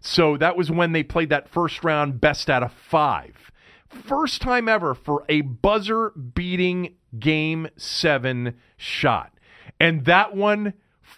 So 0.00 0.36
that 0.36 0.56
was 0.56 0.70
when 0.70 0.92
they 0.92 1.02
played 1.02 1.30
that 1.30 1.48
first 1.48 1.84
round 1.84 2.20
best 2.20 2.48
out 2.48 2.62
of 2.62 2.72
five. 2.72 3.50
First 3.88 4.42
time 4.42 4.68
ever 4.68 4.94
for 4.94 5.24
a 5.28 5.40
buzzer 5.40 6.10
beating 6.10 6.96
game 7.18 7.68
seven 7.76 8.54
shot. 8.76 9.32
And 9.80 10.04
that 10.04 10.36
one 10.36 10.74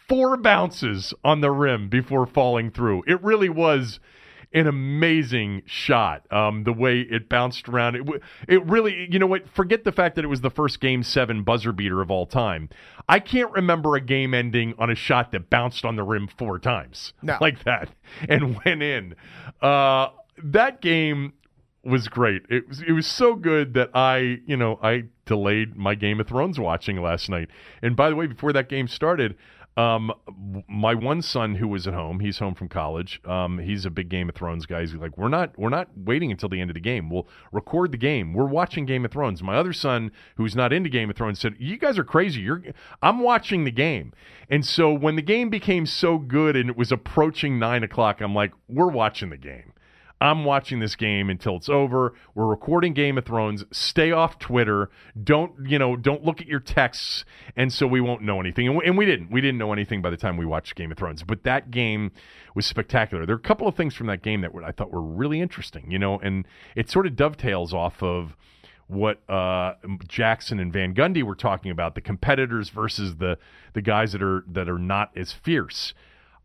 four 0.09 0.37
bounces 0.37 1.13
on 1.25 1.41
the 1.41 1.51
rim 1.51 1.89
before 1.89 2.27
falling 2.27 2.71
through. 2.71 3.03
It 3.07 3.23
really 3.23 3.49
was 3.49 4.01
an 4.53 4.67
amazing 4.67 5.63
shot. 5.65 6.27
Um, 6.33 6.65
the 6.65 6.73
way 6.73 7.01
it 7.01 7.29
bounced 7.29 7.69
around, 7.69 7.97
it, 7.97 8.03
it 8.49 8.65
really, 8.67 9.09
you 9.11 9.19
know 9.19 9.27
what? 9.27 9.49
Forget 9.49 9.85
the 9.85 9.93
fact 9.93 10.17
that 10.17 10.25
it 10.25 10.29
was 10.29 10.41
the 10.41 10.51
first 10.51 10.81
Game 10.81 11.03
Seven 11.03 11.43
buzzer 11.43 11.73
beater 11.73 12.01
of 12.01 12.11
all 12.11 12.27
time. 12.27 12.69
I 13.09 13.21
can't 13.21 13.53
remember 13.53 13.97
a 13.97 14.01
game 14.01 14.35
ending 14.35 14.75
on 14.79 14.91
a 14.91 14.95
shot 14.95 15.33
that 15.33 15.51
bounced 15.51 15.85
on 15.85 15.97
the 15.97 16.03
rim 16.03 16.29
four 16.29 16.59
times 16.59 17.13
no. 17.23 17.37
like 17.41 17.65
that 17.65 17.91
and 18.29 18.61
went 18.65 18.83
in. 18.83 19.15
Uh, 19.61 20.09
that 20.43 20.81
game 20.81 21.35
was 21.83 22.09
great. 22.09 22.43
It 22.51 22.69
was 22.69 22.83
it 22.83 22.93
was 22.93 23.07
so 23.07 23.35
good 23.35 23.75
that 23.75 23.91
I, 23.95 24.41
you 24.47 24.57
know, 24.57 24.79
I 24.83 25.05
delayed 25.25 25.77
my 25.77 25.95
Game 25.95 26.21
of 26.21 26.29
Thrones 26.29 26.59
watching 26.59 27.01
last 27.01 27.29
night. 27.29 27.49
And 27.83 27.97
by 27.97 28.11
the 28.11 28.17
way, 28.17 28.27
before 28.27 28.53
that 28.53 28.69
game 28.69 28.89
started, 28.89 29.37
Um, 29.77 30.13
my 30.69 30.95
one 30.95 31.23
son 31.23 31.55
who 31.55 31.69
was 31.69 31.87
at 31.87 31.95
home, 31.95 32.21
he's 32.21 32.39
home 32.39 32.55
from 32.55 32.69
college. 32.69 33.21
Um, 33.25 33.59
he's 33.59 33.87
a 33.87 33.91
big 33.91 34.09
Game 34.09 34.29
of 34.29 34.35
Thrones 34.35 34.67
guy. 34.67 34.81
He's 34.81 34.95
like, 34.95 35.17
we're 35.17 35.29
not, 35.29 35.59
we're 35.59 35.71
not 35.71 35.89
waiting 35.97 36.31
until 36.31 36.49
the 36.49 36.61
end 36.61 36.71
of 36.71 36.75
the 36.75 36.81
game. 36.81 37.09
We'll 37.09 37.29
record 37.53 37.93
the 37.93 37.99
game. 37.99 38.35
We're 38.35 38.47
watching 38.47 38.85
Game 38.85 39.05
of 39.05 39.13
Thrones. 39.13 39.43
My 39.43 39.57
other 39.57 39.73
son, 39.73 40.11
who's 40.37 40.57
not 40.57 40.73
into 40.73 40.91
Game 40.91 41.09
of 41.09 41.17
Thrones, 41.17 41.41
said, 41.41 41.55
"You 41.59 41.79
guys 41.79 41.99
are 41.99 42.05
crazy. 42.05 42.41
You're, 42.41 42.63
I'm 43.01 43.21
watching 43.21 43.65
the 43.65 43.71
game." 43.71 44.13
And 44.51 44.67
so 44.67 44.93
when 44.93 45.17
the 45.17 45.23
game 45.23 45.49
became 45.49 45.87
so 45.87 46.19
good 46.19 46.57
and 46.57 46.69
it 46.69 46.77
was 46.77 46.91
approaching 46.93 47.59
nine 47.59 47.85
o'clock, 47.85 48.21
I'm 48.21 48.35
like, 48.35 48.53
we're 48.69 48.89
watching 48.89 49.31
the 49.31 49.37
game. 49.37 49.73
I'm 50.23 50.45
watching 50.45 50.81
this 50.81 50.97
game 50.97 51.31
until 51.31 51.57
it's 51.57 51.71
over. 51.71 52.13
We're 52.35 52.47
recording 52.47 52.93
Game 52.93 53.17
of 53.17 53.25
Thrones. 53.25 53.65
Stay 53.73 54.13
off 54.13 54.39
Twitter. 54.39 54.91
Don't 55.23 55.53
you 55.67 55.79
know? 55.79 55.97
Don't 55.97 56.23
look 56.23 56.43
at 56.43 56.47
your 56.47 56.61
texts, 56.61 57.25
and 57.57 57.73
so 57.73 57.87
we 57.87 58.03
won't 58.03 58.21
know 58.21 58.39
anything. 58.39 58.67
And 58.69 58.77
we, 58.77 58.85
and 58.85 58.99
we 58.99 59.07
didn't. 59.07 59.31
We 59.31 59.41
didn't 59.41 59.57
know 59.57 59.73
anything 59.73 60.03
by 60.03 60.11
the 60.11 60.19
time 60.19 60.37
we 60.37 60.45
watched 60.45 60.75
Game 60.75 60.93
of 60.93 60.99
Thrones. 60.99 61.23
But 61.23 61.45
that 61.45 61.71
game 61.71 62.13
was 62.55 62.67
spectacular. 62.67 63.25
There 63.25 63.35
are 63.35 63.39
a 63.39 63.43
couple 63.43 63.67
of 63.67 63.77
things 63.77 63.95
from 63.95 64.09
that 64.09 64.23
game 64.23 64.43
that 64.43 64.53
I 64.63 64.73
thought 64.73 64.93
were 64.93 65.01
really 65.01 65.41
interesting. 65.41 65.91
You 65.91 65.99
know, 65.99 66.19
and 66.19 66.47
it 66.77 66.91
sort 66.91 67.07
of 67.07 67.17
dovetails 67.17 67.73
off 67.73 68.03
of 68.03 68.37
what 68.89 69.23
uh, 69.31 69.75
Jackson 70.07 70.61
and 70.61 70.71
Van 70.71 70.95
Gundy 70.95 71.23
were 71.23 71.35
talking 71.35 71.71
about 71.71 71.95
the 71.95 72.03
competitors 72.03 72.69
versus 72.69 73.17
the 73.17 73.39
the 73.73 73.81
guys 73.81 74.13
that 74.13 74.23
are 74.23 74.45
that 74.49 74.69
are 74.69 74.79
not 74.79 75.17
as 75.17 75.33
fierce. 75.33 75.95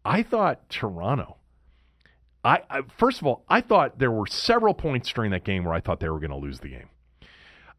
I 0.06 0.24
thought 0.24 0.70
Toronto 0.70 1.38
I, 2.46 2.62
I, 2.70 2.82
first 2.98 3.20
of 3.22 3.28
all, 3.28 3.44
I 3.50 3.62
thought 3.62 3.98
there 3.98 4.12
were 4.12 4.28
several 4.28 4.76
points 4.76 5.12
during 5.12 5.32
that 5.32 5.44
game 5.44 5.66
where 5.66 5.74
I 5.74 5.82
thought 5.82 6.00
they 6.00 6.10
were 6.10 6.20
going 6.20 6.30
to 6.32 6.38
lose 6.38 6.60
the 6.60 6.70
game. 6.70 6.90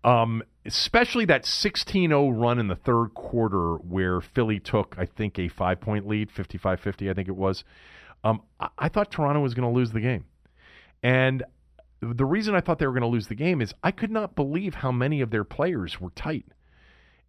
Um, 0.03 0.43
especially 0.65 1.25
that 1.27 1.45
16-0 1.45 2.41
run 2.41 2.59
in 2.59 2.69
the 2.69 2.77
third 2.77 3.15
quarter 3.15 3.77
where 3.77 4.21
Philly 4.21 4.59
took, 4.61 4.97
I 4.99 5.07
think, 5.07 5.39
a 5.39 5.49
five-point 5.49 6.07
lead, 6.07 6.31
55-50, 6.31 7.11
I 7.11 7.15
think 7.15 7.29
it 7.29 7.37
was. 7.37 7.65
Um, 8.25 8.43
I, 8.59 8.69
I 8.77 8.89
thought 8.89 9.11
Toronto 9.11 9.41
was 9.41 9.55
going 9.55 9.69
to 9.69 9.75
lose 9.75 9.93
the 9.93 10.01
game. 10.01 10.25
And 11.03 11.45
the 12.01 12.25
reason 12.25 12.55
I 12.55 12.61
thought 12.61 12.79
they 12.79 12.87
were 12.87 12.93
going 12.93 13.03
to 13.03 13.09
lose 13.09 13.29
the 13.29 13.35
game 13.35 13.63
is 13.63 13.73
I 13.83 13.93
could 13.93 14.11
not 14.11 14.35
believe 14.35 14.77
how 14.77 14.91
many 14.91 15.21
of 15.21 15.31
their 15.31 15.45
players 15.45 16.01
were 16.01 16.11
tight. 16.11 16.47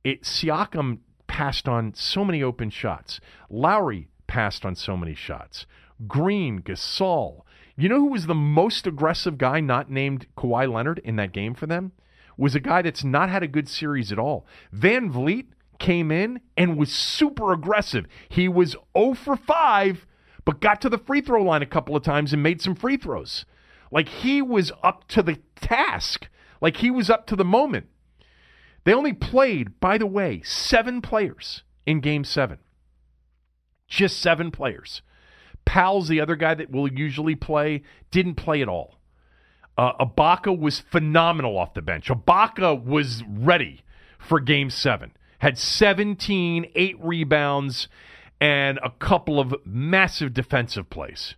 It 0.04 0.24
Siakam 0.24 1.00
passed 1.28 1.68
on 1.68 1.94
so 1.94 2.26
many 2.26 2.42
open 2.42 2.70
shots. 2.70 3.20
Lowry 3.50 4.10
passed 4.26 4.66
on 4.66 4.76
so 4.76 4.98
many 4.98 5.14
shots. 5.14 5.66
Green, 6.06 6.62
Gasol. 6.62 7.42
You 7.76 7.90
know 7.90 8.00
who 8.00 8.12
was 8.12 8.26
the 8.26 8.36
most 8.36 8.86
aggressive 8.86 9.38
guy 9.38 9.60
not 9.60 9.90
named 9.90 10.28
Kawhi 10.36 10.72
Leonard 10.72 11.00
in 11.04 11.16
that 11.16 11.32
game 11.32 11.54
for 11.54 11.66
them? 11.66 11.92
Was 12.38 12.56
a 12.56 12.60
guy 12.60 12.82
that's 12.82 13.04
not 13.04 13.30
had 13.30 13.44
a 13.44 13.48
good 13.48 13.68
series 13.68 14.12
at 14.12 14.20
all. 14.20 14.46
Van 14.72 15.12
Vleet 15.12 15.48
came 15.80 16.12
in 16.12 16.42
and 16.56 16.78
was 16.78 16.92
super 16.92 17.52
aggressive. 17.52 18.06
He 18.30 18.48
was 18.48 18.76
0 18.98 19.14
for 19.14 19.36
5, 19.36 20.06
but 20.46 20.62
got 20.62 20.82
to 20.82 20.90
the 20.90 20.98
free 20.98 21.22
throw 21.22 21.44
line 21.44 21.62
a 21.62 21.68
couple 21.68 21.96
of 21.96 22.04
times 22.04 22.34
and 22.34 22.44
made 22.44 22.62
some 22.62 22.76
free 22.76 22.98
throws. 22.98 23.46
Like 23.92 24.10
he 24.10 24.42
was 24.42 24.72
up 24.84 25.08
to 25.10 25.24
the 25.24 25.40
task, 25.56 26.28
like 26.62 26.78
he 26.78 26.92
was 26.92 27.10
up 27.10 27.26
to 27.28 27.36
the 27.36 27.46
moment. 27.46 27.88
They 28.84 28.94
only 28.94 29.14
played, 29.14 29.80
by 29.80 29.98
the 29.98 30.06
way, 30.06 30.42
seven 30.44 31.02
players 31.02 31.64
in 31.86 32.00
game 32.00 32.24
seven. 32.24 32.60
Just 33.88 34.20
seven 34.20 34.52
players. 34.52 35.02
Powell's 35.68 36.08
the 36.08 36.22
other 36.22 36.38
guy 36.38 36.54
that 36.54 36.72
will 36.72 36.88
usually 36.88 37.36
play, 37.36 37.84
didn't 38.10 38.36
play 38.36 38.62
at 38.62 38.70
all. 38.70 38.96
Uh, 39.78 40.06
Ibaka 40.06 40.58
was 40.58 40.80
phenomenal 40.80 41.58
off 41.58 41.74
the 41.74 41.82
bench. 41.82 42.08
Ibaka 42.08 42.82
was 42.82 43.22
ready 43.28 43.82
for 44.18 44.40
game 44.40 44.70
seven. 44.70 45.12
Had 45.40 45.58
17, 45.58 46.68
eight 46.74 46.96
rebounds, 47.04 47.90
and 48.40 48.80
a 48.82 48.92
couple 48.92 49.42
of 49.42 49.54
massive 49.66 50.34
defensive 50.34 50.90
plays. 50.90 51.36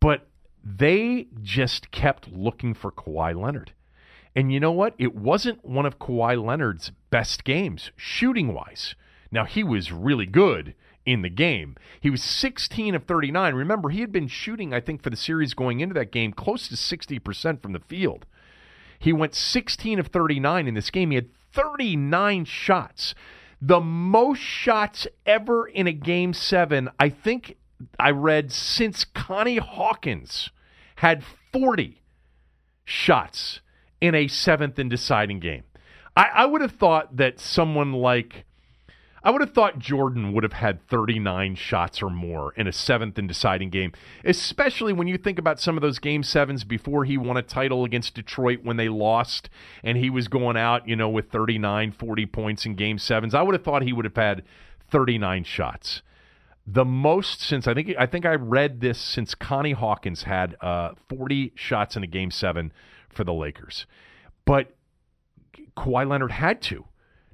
But 0.00 0.28
they 0.62 1.28
just 1.40 1.90
kept 1.90 2.30
looking 2.30 2.74
for 2.74 2.92
Kawhi 2.92 3.34
Leonard. 3.34 3.72
And 4.36 4.52
you 4.52 4.60
know 4.60 4.70
what? 4.70 4.94
It 4.98 5.16
wasn't 5.16 5.64
one 5.64 5.86
of 5.86 5.98
Kawhi 5.98 6.44
Leonard's 6.44 6.92
best 7.08 7.44
games, 7.44 7.90
shooting 7.96 8.52
wise. 8.52 8.94
Now, 9.32 9.46
he 9.46 9.64
was 9.64 9.92
really 9.92 10.26
good 10.26 10.74
in 11.06 11.22
the 11.22 11.30
game. 11.30 11.76
He 12.00 12.10
was 12.10 12.22
16 12.22 12.94
of 12.94 13.04
39. 13.04 13.54
Remember, 13.54 13.88
he 13.88 14.00
had 14.00 14.12
been 14.12 14.28
shooting, 14.28 14.74
I 14.74 14.80
think, 14.80 15.02
for 15.02 15.10
the 15.10 15.16
series 15.16 15.54
going 15.54 15.80
into 15.80 15.94
that 15.94 16.12
game 16.12 16.32
close 16.32 16.68
to 16.68 16.74
60% 16.74 17.62
from 17.62 17.72
the 17.72 17.80
field. 17.80 18.26
He 18.98 19.12
went 19.12 19.34
16 19.34 19.98
of 19.98 20.08
39 20.08 20.66
in 20.68 20.74
this 20.74 20.90
game. 20.90 21.10
He 21.10 21.16
had 21.16 21.30
39 21.52 22.44
shots. 22.44 23.14
The 23.60 23.80
most 23.80 24.40
shots 24.40 25.06
ever 25.26 25.66
in 25.66 25.86
a 25.86 25.92
game 25.92 26.32
seven, 26.32 26.90
I 26.98 27.08
think 27.08 27.56
I 27.98 28.10
read 28.10 28.52
since 28.52 29.04
Connie 29.04 29.58
Hawkins 29.58 30.50
had 30.96 31.24
40 31.52 32.02
shots 32.84 33.60
in 34.00 34.14
a 34.14 34.28
seventh 34.28 34.78
and 34.78 34.90
deciding 34.90 35.40
game. 35.40 35.64
I, 36.16 36.28
I 36.34 36.46
would 36.46 36.60
have 36.60 36.72
thought 36.72 37.16
that 37.16 37.38
someone 37.38 37.92
like 37.92 38.44
I 39.22 39.30
would 39.30 39.42
have 39.42 39.52
thought 39.52 39.78
Jordan 39.78 40.32
would 40.32 40.44
have 40.44 40.54
had 40.54 40.86
39 40.88 41.54
shots 41.54 42.02
or 42.02 42.08
more 42.08 42.52
in 42.54 42.66
a 42.66 42.72
seventh 42.72 43.18
and 43.18 43.28
deciding 43.28 43.68
game, 43.68 43.92
especially 44.24 44.92
when 44.92 45.08
you 45.08 45.18
think 45.18 45.38
about 45.38 45.60
some 45.60 45.76
of 45.76 45.82
those 45.82 45.98
game 45.98 46.22
sevens 46.22 46.64
before 46.64 47.04
he 47.04 47.18
won 47.18 47.36
a 47.36 47.42
title 47.42 47.84
against 47.84 48.14
Detroit 48.14 48.60
when 48.62 48.78
they 48.78 48.88
lost 48.88 49.50
and 49.84 49.98
he 49.98 50.08
was 50.08 50.28
going 50.28 50.56
out, 50.56 50.88
you 50.88 50.96
know, 50.96 51.08
with 51.08 51.30
39, 51.30 51.92
40 51.92 52.26
points 52.26 52.64
in 52.64 52.74
game 52.76 52.98
sevens. 52.98 53.34
I 53.34 53.42
would 53.42 53.54
have 53.54 53.64
thought 53.64 53.82
he 53.82 53.92
would 53.92 54.06
have 54.06 54.16
had 54.16 54.42
39 54.90 55.44
shots. 55.44 56.02
The 56.66 56.84
most 56.84 57.40
since 57.42 57.66
I 57.66 57.74
think 57.74 57.94
I 57.98 58.06
think 58.06 58.24
I 58.24 58.34
read 58.34 58.80
this 58.80 58.98
since 58.98 59.34
Connie 59.34 59.72
Hawkins 59.72 60.22
had 60.22 60.56
uh, 60.60 60.92
40 61.08 61.52
shots 61.56 61.96
in 61.96 62.04
a 62.04 62.06
game 62.06 62.30
seven 62.30 62.72
for 63.08 63.24
the 63.24 63.32
Lakers. 63.32 63.86
But 64.44 64.76
Kawhi 65.76 66.08
Leonard 66.08 66.32
had 66.32 66.62
to 66.62 66.84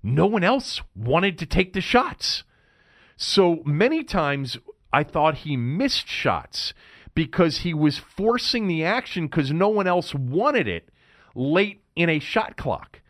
no 0.06 0.26
one 0.26 0.44
else 0.44 0.80
wanted 0.94 1.36
to 1.38 1.46
take 1.46 1.72
the 1.72 1.80
shots. 1.80 2.44
So 3.16 3.62
many 3.64 4.04
times 4.04 4.56
I 4.92 5.02
thought 5.02 5.38
he 5.38 5.56
missed 5.56 6.06
shots 6.06 6.72
because 7.14 7.58
he 7.58 7.74
was 7.74 7.98
forcing 7.98 8.68
the 8.68 8.84
action 8.84 9.26
because 9.26 9.50
no 9.50 9.68
one 9.68 9.88
else 9.88 10.14
wanted 10.14 10.68
it 10.68 10.90
late 11.34 11.82
in 11.96 12.08
a 12.08 12.20
shot 12.20 12.56
clock. 12.56 13.00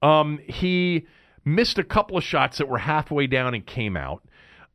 Um, 0.00 0.38
he 0.46 1.06
missed 1.44 1.78
a 1.78 1.84
couple 1.84 2.16
of 2.16 2.22
shots 2.22 2.58
that 2.58 2.68
were 2.68 2.78
halfway 2.78 3.26
down 3.26 3.54
and 3.54 3.66
came 3.66 3.96
out. 3.96 4.22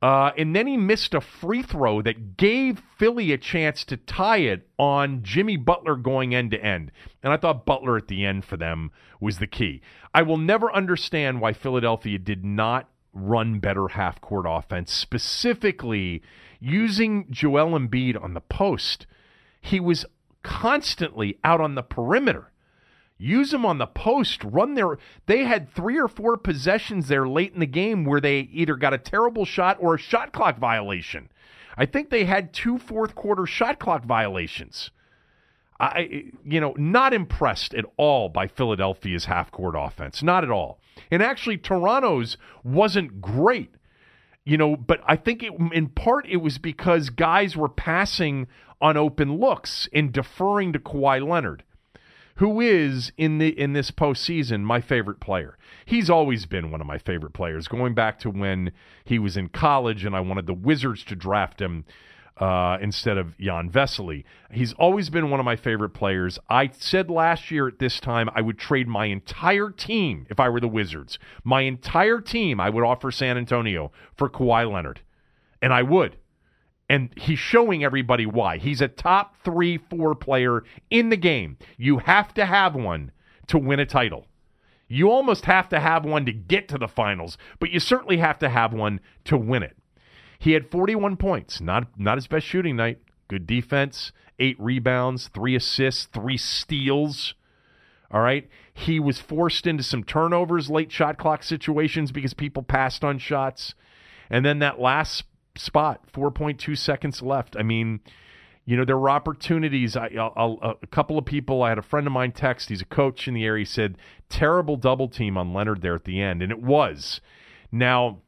Uh, 0.04 0.34
and 0.38 0.54
then 0.54 0.68
he 0.68 0.76
missed 0.76 1.14
a 1.14 1.22
free 1.22 1.62
throw 1.62 2.02
that 2.02 2.36
gave 2.36 2.84
Philly 2.98 3.32
a 3.32 3.38
chance 3.38 3.86
to 3.86 3.96
tie 3.96 4.40
it 4.40 4.68
on 4.78 5.24
Jimmy 5.24 5.56
Butler 5.56 5.96
going 5.96 6.36
end 6.36 6.52
to 6.52 6.62
end. 6.62 6.92
And 7.24 7.32
I 7.32 7.38
thought 7.38 7.66
Butler 7.66 7.96
at 7.96 8.10
the 8.10 8.26
end 8.26 8.44
for 8.44 8.58
them 8.58 8.92
was 9.22 9.38
the 9.40 9.48
key. 9.48 9.82
I 10.14 10.22
will 10.24 10.38
never 10.38 10.70
understand 10.76 11.40
why 11.40 11.54
Philadelphia 11.54 12.20
did 12.20 12.44
not 12.44 12.90
run 13.14 13.60
better 13.60 13.88
half 13.88 14.20
court 14.20 14.46
offense, 14.46 14.92
specifically 14.92 16.22
using 16.60 17.28
Joel 17.30 17.80
Embiid 17.80 18.22
on 18.22 18.34
the 18.34 18.42
post. 18.42 19.08
He 19.62 19.80
was 19.80 20.06
constantly 20.44 21.40
out 21.46 21.62
on 21.62 21.76
the 21.76 21.82
perimeter. 21.82 22.52
Use 23.24 23.52
them 23.52 23.66
on 23.66 23.78
the 23.78 23.88
post. 23.88 24.44
Run 24.44 24.74
their. 24.74 24.98
They 25.28 25.46
had 25.46 25.74
three 25.74 25.98
or 25.98 26.10
four 26.10 26.36
possessions 26.36 27.08
there 27.08 27.26
late 27.26 27.54
in 27.54 27.62
the 27.62 27.66
game 27.66 28.04
where 28.04 28.20
they 28.20 28.50
either 28.52 28.76
got 28.76 28.94
a 28.94 28.98
terrible 28.98 29.46
shot 29.46 29.78
or 29.80 29.96
a 29.96 29.98
shot 29.98 30.34
clock 30.34 30.58
violation. 30.58 31.30
I 31.78 31.86
think 31.86 32.10
they 32.10 32.26
had 32.26 32.52
two 32.52 32.78
fourth 32.78 33.16
quarter 33.16 33.46
shot 33.46 33.80
clock 33.80 34.04
violations. 34.04 34.92
I, 35.80 36.32
you 36.44 36.60
know, 36.60 36.74
not 36.78 37.14
impressed 37.14 37.74
at 37.74 37.86
all 37.96 38.28
by 38.28 38.48
Philadelphia's 38.48 39.26
half 39.26 39.52
court 39.52 39.76
offense. 39.78 40.22
Not 40.22 40.44
at 40.44 40.52
all. 40.52 40.82
And 41.10 41.24
actually, 41.24 41.58
Toronto's 41.58 42.36
wasn't 42.62 43.22
great, 43.22 43.74
you 44.44 44.58
know, 44.58 44.76
but 44.76 45.00
I 45.08 45.16
think 45.16 45.44
it, 45.44 45.54
in 45.72 45.88
part 45.88 46.28
it 46.28 46.38
was 46.38 46.58
because 46.58 47.10
guys 47.10 47.56
were 47.56 47.70
passing 47.70 48.48
on 48.82 48.98
open 48.98 49.38
looks 49.38 49.88
and 49.94 50.12
deferring 50.12 50.74
to 50.74 50.80
Kawhi 50.80 51.26
Leonard 51.26 51.64
who 52.36 52.60
is 52.60 53.12
in 53.18 53.38
the 53.38 53.50
in 53.60 53.74
this 53.74 53.92
postseason 53.92 54.62
my 54.62 54.82
favorite 54.82 55.20
player. 55.20 55.58
He's 55.86 56.10
always 56.10 56.46
been 56.46 56.72
one 56.72 56.82
of 56.82 56.88
my 56.88 56.98
favorite 56.98 57.34
players, 57.34 57.68
going 57.68 57.94
back 57.94 58.20
to 58.20 58.30
when 58.30 58.72
he 59.06 59.20
was 59.20 59.38
in 59.38 59.50
college 59.50 60.06
and 60.06 60.16
I 60.16 60.20
wanted 60.22 60.48
the 60.48 60.54
Wizards 60.54 61.04
to 61.06 61.16
draft 61.16 61.62
him 61.62 61.86
uh, 62.38 62.78
instead 62.82 63.18
of 63.18 63.38
Jan 63.38 63.70
Vesely. 63.70 64.24
He's 64.52 64.74
always 64.74 65.10
been 65.10 65.30
one 65.30 65.40
of 65.40 65.46
my 65.46 65.56
favorite 65.56 65.92
players. 65.92 66.40
I 66.50 66.72
said 66.74 67.10
last 67.10 67.52
year 67.52 67.68
at 67.68 67.80
this 67.80 68.00
time 68.00 68.30
I 68.34 68.42
would 68.42 68.58
trade 68.58 68.88
my 68.88 69.06
entire 69.06 69.70
team 69.70 70.26
if 70.30 70.40
I 70.40 70.50
were 70.50 70.60
the 70.60 70.68
Wizards. 70.68 71.20
My 71.44 71.62
entire 71.62 72.22
team 72.22 72.60
I 72.60 72.70
would 72.70 72.84
offer 72.84 73.12
San 73.12 73.38
Antonio 73.38 73.92
for 74.16 74.30
Kawhi 74.30 74.72
Leonard. 74.72 75.02
And 75.62 75.72
I 75.72 75.84
would. 75.84 76.18
And 76.94 77.10
he's 77.18 77.40
showing 77.40 77.84
everybody 77.84 78.28
why. 78.28 78.60
He's 78.60 78.80
a 78.80 78.88
top 78.88 79.36
three, 79.44 79.80
four 79.80 80.14
player 80.14 80.64
in 80.92 81.10
the 81.10 81.18
game. 81.18 81.58
You 81.76 81.98
have 81.98 82.36
to 82.36 82.46
have 82.46 82.76
one 82.76 83.12
to 83.48 83.58
win 83.58 83.80
a 83.80 83.86
title. 83.88 84.28
You 84.88 85.10
almost 85.10 85.46
have 85.46 85.68
to 85.70 85.80
have 85.80 86.06
one 86.06 86.24
to 86.28 86.32
get 86.32 86.68
to 86.68 86.78
the 86.78 86.88
finals, 86.88 87.36
but 87.60 87.72
you 87.72 87.80
certainly 87.80 88.18
have 88.18 88.38
to 88.38 88.50
have 88.50 88.74
one 88.74 89.00
to 89.26 89.36
win 89.36 89.64
it. 89.64 89.76
He 90.38 90.52
had 90.52 90.70
41 90.70 91.18
points, 91.18 91.60
not 91.60 91.88
not 91.98 92.20
his 92.20 92.28
best 92.28 92.46
shooting 92.46 92.76
night. 92.76 93.00
Good 93.28 93.48
defense, 93.48 94.12
eight 94.38 94.60
rebounds, 94.60 95.30
three 95.34 95.56
assists, 95.56 96.06
three 96.06 96.38
steals. 96.38 97.34
All 98.12 98.22
right. 98.22 98.48
He 98.72 99.00
was 99.00 99.20
forced 99.20 99.66
into 99.66 99.82
some 99.82 100.04
turnovers, 100.04 100.70
late 100.70 100.92
shot 100.92 101.18
clock 101.18 101.42
situations 101.42 102.12
because 102.12 102.36
people 102.36 102.62
passed 102.62 103.04
on 103.04 103.18
shots. 103.18 103.74
And 104.30 104.46
then 104.46 104.60
that 104.60 104.80
last 104.80 105.24
spot, 105.56 106.02
4.2 106.12 106.78
seconds 106.78 107.22
left. 107.22 107.56
I 107.58 107.64
mean, 107.64 108.00
you 108.66 108.78
know, 108.78 108.86
there 108.86 108.98
were 108.98 109.10
opportunities. 109.10 109.96
I, 109.96 110.08
I'll, 110.08 110.78
a 110.82 110.88
couple 110.88 111.18
of 111.18 111.26
people, 111.26 111.64
I 111.64 111.70
had 111.70 111.78
a 111.78 111.84
friend 111.84 112.08
of 112.08 112.14
mine 112.14 112.32
text, 112.32 112.70
he's 112.70 112.82
a 112.82 112.86
coach 112.86 113.28
in 113.28 113.34
the 113.34 113.46
area. 113.46 113.62
He 113.62 113.66
said, 113.66 113.98
terrible 114.30 114.78
double 114.78 115.08
team 115.08 115.38
on 115.38 115.54
Leonard 115.54 115.82
there 115.82 115.96
at 115.96 116.06
the 116.06 116.22
end. 116.22 116.42
And 116.42 116.52
it 116.52 116.62
was. 116.62 117.20
Now, 117.72 118.20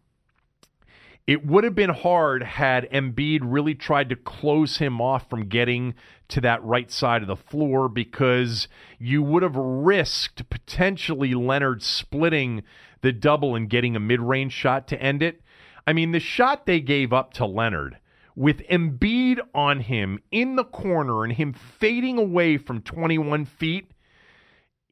it 1.28 1.46
would 1.46 1.64
have 1.64 1.74
been 1.74 1.90
hard 1.90 2.44
had 2.44 2.90
Embiid 2.92 3.40
really 3.42 3.74
tried 3.74 4.10
to 4.10 4.16
close 4.16 4.78
him 4.78 5.02
off 5.02 5.28
from 5.30 5.48
getting 5.48 5.96
to 6.28 6.42
that 6.42 6.64
right 6.64 6.92
side 6.92 7.24
of 7.24 7.28
the 7.28 7.36
floor 7.36 7.90
because 7.90 8.68
you 9.00 9.24
would 9.24 9.42
have 9.42 9.56
risked 9.56 10.48
potentially 10.50 11.34
Leonard 11.34 11.82
splitting 11.82 12.62
the 13.02 13.12
double 13.12 13.56
and 13.56 13.70
getting 13.70 13.96
a 13.96 14.00
mid 14.00 14.20
range 14.20 14.54
shot 14.54 14.88
to 14.90 15.02
end 15.02 15.24
it. 15.24 15.42
I 15.88 15.94
mean, 15.94 16.12
the 16.12 16.20
shot 16.20 16.66
they 16.66 16.80
gave 16.80 17.14
up 17.14 17.34
to 17.34 17.46
Leonard 17.46 17.98
with 18.36 18.68
Embiid 18.68 19.40
on 19.54 19.80
him 19.82 20.20
in 20.32 20.56
the 20.56 20.66
corner 20.66 21.24
and 21.24 21.34
him 21.34 21.54
fading 21.54 22.18
away 22.18 22.58
from 22.58 22.82
21 22.82 23.46
feet, 23.46 23.92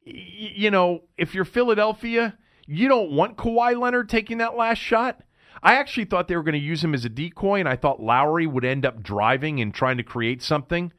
you 0.04 0.70
know, 0.70 1.02
if 1.18 1.34
you're 1.34 1.44
Philadelphia, 1.44 2.36
you 2.66 2.88
don't 2.88 3.10
want 3.10 3.36
Kawhi 3.36 3.78
Leonard 3.78 4.08
taking 4.08 4.38
that 4.38 4.56
last 4.56 4.78
shot. 4.78 5.20
I 5.62 5.74
actually 5.74 6.04
thought 6.04 6.28
they 6.28 6.36
were 6.36 6.42
going 6.42 6.52
to 6.52 6.58
use 6.58 6.84
him 6.84 6.94
as 6.94 7.04
a 7.04 7.08
decoy, 7.08 7.58
and 7.58 7.68
I 7.68 7.76
thought 7.76 8.02
Lowry 8.02 8.46
would 8.46 8.64
end 8.64 8.84
up 8.84 9.02
driving 9.02 9.60
and 9.60 9.72
trying 9.72 9.96
to 9.96 10.02
create 10.02 10.42
something. 10.42 10.92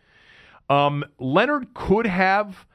Um, 0.70 1.06
Leonard 1.20 1.74
could 1.74 2.08
have 2.08 2.66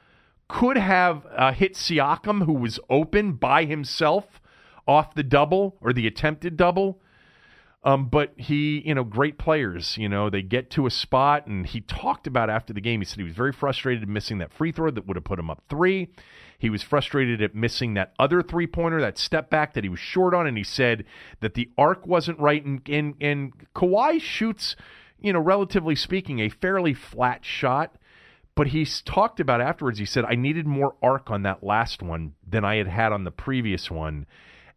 could 0.47 0.77
have 0.77 1.27
uh, 1.37 1.53
hit 1.53 1.75
Siakam, 1.75 2.45
who 2.45 2.53
was 2.55 2.81
open 2.89 3.33
by 3.33 3.65
himself 3.65 4.41
off 4.87 5.15
the 5.15 5.23
double 5.23 5.77
or 5.81 5.93
the 5.93 6.09
attempted 6.09 6.57
double. 6.57 7.01
Um, 7.83 8.09
but 8.09 8.35
he, 8.37 8.83
you 8.87 8.95
know, 8.95 9.05
great 9.05 9.39
players, 9.39 9.97
you 9.97 10.09
know, 10.09 10.29
they 10.29 10.43
get 10.43 10.71
to 10.73 10.87
a 10.87 10.91
spot, 10.91 11.47
and 11.47 11.67
he 11.67 11.81
talked 11.81 12.27
about 12.27 12.51
after 12.51 12.75
the 12.75 12.81
game. 12.81 13.01
He 13.01 13.07
said 13.07 13.17
he 13.17 13.25
was 13.25 13.35
very 13.35 13.53
frustrated 13.53 14.07
missing 14.07 14.37
that 14.39 14.53
free 14.53 14.71
throw 14.71 14.91
that 14.91 15.07
would 15.07 15.17
have 15.17 15.25
put 15.25 15.39
him 15.39 15.49
up 15.49 15.63
three. 15.71 16.11
He 16.59 16.69
was 16.69 16.83
frustrated 16.83 17.41
at 17.41 17.55
missing 17.55 17.95
that 17.95 18.13
other 18.19 18.43
three 18.43 18.67
pointer, 18.67 19.01
that 19.01 19.17
step 19.17 19.49
back 19.49 19.73
that 19.73 19.85
he 19.85 19.89
was 19.89 19.99
short 19.99 20.35
on, 20.35 20.47
and 20.47 20.59
he 20.59 20.65
said 20.65 21.07
that 21.41 21.55
the 21.55 21.71
arc 21.79 22.07
wasn't 22.07 22.39
right. 22.39 22.63
And 22.63 22.87
and, 22.87 23.15
and 23.19 23.53
Kawhi 23.75 24.21
shoots, 24.21 24.77
you 25.19 25.33
know, 25.33 25.41
relatively 25.41 25.97
speaking, 25.97 26.39
a 26.39 26.51
fairly 26.51 26.93
flat 26.93 27.47
shot. 27.47 27.97
But 28.55 28.69
he's 28.69 29.01
talked 29.01 29.41
about 29.41 29.63
afterwards. 29.63 29.99
He 29.99 30.05
said, 30.05 30.27
I 30.27 30.35
needed 30.35 30.67
more 30.67 30.97
arc 31.03 31.31
on 31.31 31.45
that 31.45 31.65
last 31.65 32.03
one 32.03 32.35
than 32.47 32.63
I 32.63 32.77
had 32.77 32.89
had 32.89 33.11
on 33.11 33.25
the 33.25 33.31
previous 33.31 33.91
one 33.91 34.27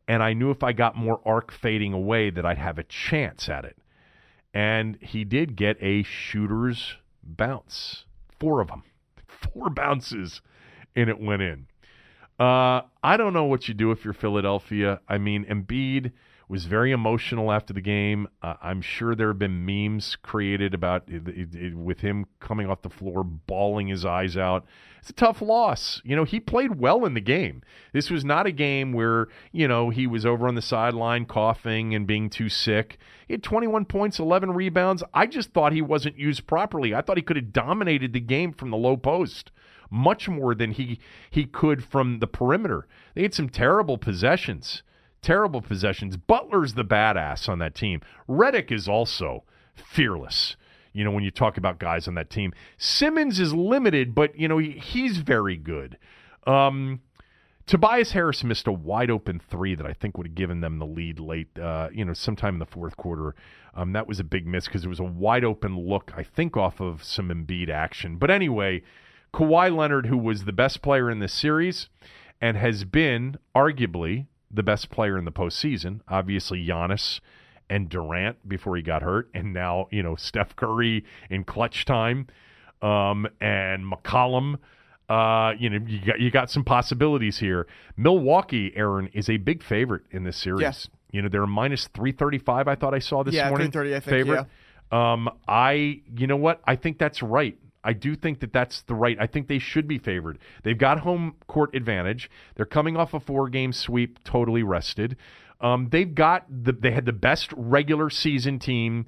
and 0.08 0.22
I 0.22 0.34
knew 0.34 0.52
if 0.52 0.64
I 0.64 0.74
got 0.74 0.96
more 0.96 1.22
arc 1.26 1.52
fading 1.52 1.94
away 1.94 2.30
that 2.30 2.46
I'd 2.46 2.58
have 2.58 2.78
a 2.78 2.84
chance 2.84 3.50
at 3.50 3.66
it. 3.66 3.78
And 4.54 4.98
he 5.02 5.24
did 5.24 5.56
get 5.56 5.78
a 5.82 6.04
shooter's 6.04 6.98
bounce, 7.24 8.06
four 8.40 8.62
of 8.62 8.68
them, 8.68 8.84
four 9.28 9.70
bounces, 9.70 10.42
and 10.96 11.10
it 11.10 11.20
went 11.20 11.42
in. 11.42 11.68
Uh, 12.40 12.82
I 13.04 13.18
don't 13.18 13.34
know 13.34 13.46
what 13.46 13.68
you 13.68 13.74
do 13.74 13.92
if 13.92 14.04
you're 14.04 14.14
Philadelphia. 14.14 15.00
I 15.08 15.18
mean, 15.18 15.46
Embiid 15.46 16.12
was 16.48 16.66
very 16.66 16.92
emotional 16.92 17.52
after 17.52 17.74
the 17.74 17.82
game. 17.82 18.28
Uh, 18.42 18.56
I'm 18.62 18.82
sure 18.82 19.16
there 19.16 19.30
have 19.30 19.40
been 19.40 19.66
memes 19.66 20.16
created 20.18 20.74
about 20.74 21.04
it, 21.08 21.28
it, 21.28 21.56
it, 21.56 21.76
with 21.76 22.02
him 22.02 22.26
coming 22.40 22.70
off 22.70 22.82
the 22.82 22.90
floor, 22.90 23.24
bawling 23.24 23.88
his 23.88 24.06
eyes 24.06 24.38
out. 24.38 24.66
It's 25.00 25.10
a 25.10 25.14
tough 25.14 25.42
loss. 25.42 26.02
You 26.06 26.16
know, 26.16 26.24
he 26.24 26.40
played 26.40 26.80
well 26.80 27.06
in 27.06 27.14
the 27.14 27.22
game. 27.22 27.62
This 27.92 28.10
was 28.10 28.24
not 28.24 28.46
a 28.46 28.52
game 28.52 28.94
where, 28.94 29.28
you 29.52 29.68
know, 29.68 29.90
he 29.90 30.08
was 30.08 30.26
over 30.26 30.48
on 30.48 30.56
the 30.56 30.62
sideline 30.62 31.26
coughing 31.26 31.94
and 31.94 32.08
being 32.08 32.30
too 32.30 32.50
sick. 32.50 32.98
He 33.28 33.34
had 33.34 33.44
21 33.44 33.86
points, 33.86 34.20
11 34.20 34.52
rebounds. 34.52 35.04
I 35.14 35.28
just 35.28 35.52
thought 35.52 35.74
he 35.74 35.82
wasn't 35.82 36.18
used 36.18 36.48
properly. 36.48 36.94
I 36.94 37.02
thought 37.02 37.18
he 37.18 37.24
could 37.24 37.36
have 37.36 37.52
dominated 37.52 38.14
the 38.14 38.20
game 38.20 38.54
from 38.54 38.70
the 38.70 38.78
low 38.78 38.96
post 38.96 39.52
much 39.90 40.28
more 40.28 40.56
than 40.56 40.72
he 40.72 41.00
he 41.30 41.46
could 41.46 41.84
from 41.84 42.20
the 42.20 42.28
perimeter. 42.28 42.88
They 43.14 43.22
had 43.22 43.34
some 43.34 43.50
terrible 43.50 43.98
possessions 43.98 44.82
terrible 45.24 45.62
possessions. 45.62 46.18
Butler's 46.18 46.76
the 46.76 46.86
badass 46.86 47.50
on 47.50 47.60
that 47.60 47.74
team. 47.74 48.02
Redick 48.30 48.72
is 48.72 48.88
also 48.88 49.44
fearless. 49.74 50.56
You 50.92 51.04
know, 51.04 51.12
when 51.12 51.24
you 51.24 51.32
talk 51.32 51.58
about 51.58 51.80
guys 51.80 52.08
on 52.08 52.14
that 52.16 52.30
team, 52.30 52.54
Simmons 52.78 53.40
is 53.40 53.54
limited, 53.54 54.14
but 54.14 54.38
you 54.38 54.48
know 54.48 54.60
he, 54.60 54.72
he's 54.72 55.18
very 55.18 55.58
good. 55.58 55.98
Um, 56.46 57.02
Tobias 57.66 58.12
Harris 58.12 58.44
missed 58.44 58.68
a 58.68 58.72
wide 58.72 59.10
open 59.10 59.40
three 59.40 59.74
that 59.74 59.86
I 59.86 59.94
think 59.94 60.18
would 60.18 60.28
have 60.28 60.36
given 60.36 60.60
them 60.60 60.80
the 60.80 60.86
lead 60.86 61.20
late, 61.20 61.58
uh, 61.58 61.90
you 61.94 62.04
know, 62.04 62.14
sometime 62.14 62.56
in 62.56 62.60
the 62.60 62.66
fourth 62.66 62.98
quarter. 62.98 63.36
Um, 63.74 63.94
that 63.94 64.08
was 64.08 64.20
a 64.20 64.24
big 64.24 64.46
miss 64.46 64.66
because 64.66 64.84
it 64.84 64.90
was 64.90 65.00
a 65.00 65.06
wide 65.06 65.46
open 65.46 65.78
look, 65.78 66.12
I 66.16 66.24
think, 66.24 66.58
off 66.58 66.82
of 66.82 67.04
some 67.04 67.30
Embiid 67.30 67.70
action. 67.70 68.18
But 68.18 68.30
anyway, 68.30 68.84
Kawhi 69.34 69.76
Leonard, 69.76 70.08
who 70.08 70.18
was 70.18 70.44
the 70.44 70.52
best 70.52 70.82
player 70.82 71.10
in 71.10 71.20
this 71.20 71.34
series 71.34 71.88
and 72.42 72.58
has 72.58 72.84
been 72.84 73.38
arguably 73.56 74.28
the 74.54 74.64
best 74.64 74.90
player 74.90 75.18
in 75.18 75.26
the 75.26 75.32
postseason. 75.32 76.02
Obviously, 76.08 76.66
Giannis 76.66 77.20
and 77.70 77.90
Durant 77.90 78.48
before 78.48 78.76
he 78.76 78.82
got 78.82 79.02
hurt, 79.02 79.30
and 79.34 79.54
now 79.54 79.88
you 79.92 80.04
know 80.04 80.16
Steph 80.16 80.56
Curry 80.56 81.04
in 81.30 81.44
clutch 81.44 81.86
time, 81.86 82.28
um, 82.82 83.28
and 83.42 83.84
McCollum. 83.92 84.60
Uh, 85.10 85.54
you 85.60 85.70
know, 85.70 85.80
you 85.86 86.00
got 86.06 86.20
you 86.20 86.32
got 86.32 86.50
some 86.50 86.64
possibilities 86.64 87.40
here. 87.40 87.68
Milwaukee, 87.98 88.72
Aaron, 88.76 89.10
is 89.14 89.30
a 89.30 89.38
big 89.38 89.64
favorite 89.64 90.04
in 90.12 90.24
this 90.24 90.38
series. 90.38 90.62
Yes. 90.62 90.88
You 91.12 91.22
know, 91.22 91.30
they're 91.30 91.46
minus 91.46 91.88
three 91.94 92.12
thirty 92.12 92.40
five. 92.40 92.68
I 92.68 92.76
thought 92.76 92.94
I 92.94 93.00
saw 93.00 93.24
this 93.24 93.36
yeah, 93.36 93.50
morning. 93.50 93.72
Yeah, 93.74 93.82
I 93.82 94.00
think. 94.00 94.04
Favorite. 94.04 94.48
Yeah. 94.92 95.14
Um, 95.14 95.30
I, 95.48 96.02
you 96.16 96.28
know 96.28 96.38
what? 96.38 96.62
I 96.66 96.76
think 96.76 97.00
that's 97.00 97.24
right. 97.24 97.58
I 97.84 97.94
do 97.94 98.16
think 98.16 98.40
that 98.40 98.54
that's 98.54 98.82
the 98.84 98.96
right. 98.96 99.18
I 99.20 99.28
think 99.28 99.48
they 99.48 99.60
should 99.60 99.88
be 99.88 99.98
favored. 99.98 100.40
They've 100.64 100.78
got 100.78 101.00
home 101.00 101.36
court 101.48 101.76
advantage. 101.76 102.30
They're 102.56 102.66
coming 102.66 102.98
off 102.98 103.14
a 103.14 103.20
four 103.20 103.50
game 103.50 103.74
sweep, 103.74 104.24
totally 104.24 104.64
rested. 104.64 105.18
Um, 105.62 105.90
they've 105.92 106.14
got 106.14 106.46
the 106.50 106.74
they 106.74 106.92
had 106.92 107.06
the 107.06 107.14
best 107.14 107.52
regular 107.56 108.10
season 108.10 108.60
team 108.60 109.06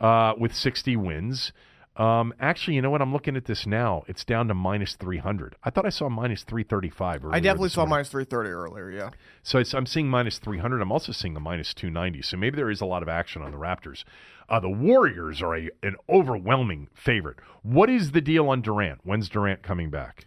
uh, 0.00 0.34
with 0.38 0.54
60 0.54 0.96
wins. 0.96 1.52
Um, 1.98 2.32
actually, 2.38 2.76
you 2.76 2.82
know 2.82 2.90
what? 2.90 3.02
I'm 3.02 3.12
looking 3.12 3.36
at 3.36 3.46
this 3.46 3.66
now. 3.66 4.04
It's 4.06 4.24
down 4.24 4.46
to 4.48 4.54
minus 4.54 4.94
300. 4.94 5.56
I 5.64 5.70
thought 5.70 5.84
I 5.84 5.88
saw 5.88 6.08
minus 6.08 6.44
335. 6.44 7.24
I 7.32 7.40
definitely 7.40 7.70
saw 7.70 7.80
morning. 7.80 7.90
minus 7.90 8.08
330 8.10 8.50
earlier. 8.50 8.90
Yeah. 8.90 9.10
So 9.42 9.60
I'm 9.76 9.84
seeing 9.84 10.08
minus 10.08 10.38
300. 10.38 10.80
I'm 10.80 10.92
also 10.92 11.10
seeing 11.10 11.34
the 11.34 11.40
minus 11.40 11.74
290. 11.74 12.22
So 12.22 12.36
maybe 12.36 12.54
there 12.54 12.70
is 12.70 12.80
a 12.80 12.84
lot 12.84 13.02
of 13.02 13.08
action 13.08 13.42
on 13.42 13.50
the 13.50 13.58
Raptors. 13.58 14.04
Uh, 14.48 14.60
the 14.60 14.70
Warriors 14.70 15.42
are 15.42 15.54
a, 15.56 15.70
an 15.82 15.96
overwhelming 16.08 16.88
favorite. 16.94 17.36
What 17.62 17.90
is 17.90 18.12
the 18.12 18.20
deal 18.20 18.48
on 18.48 18.62
Durant? 18.62 19.00
When's 19.04 19.28
Durant 19.28 19.62
coming 19.62 19.90
back? 19.90 20.26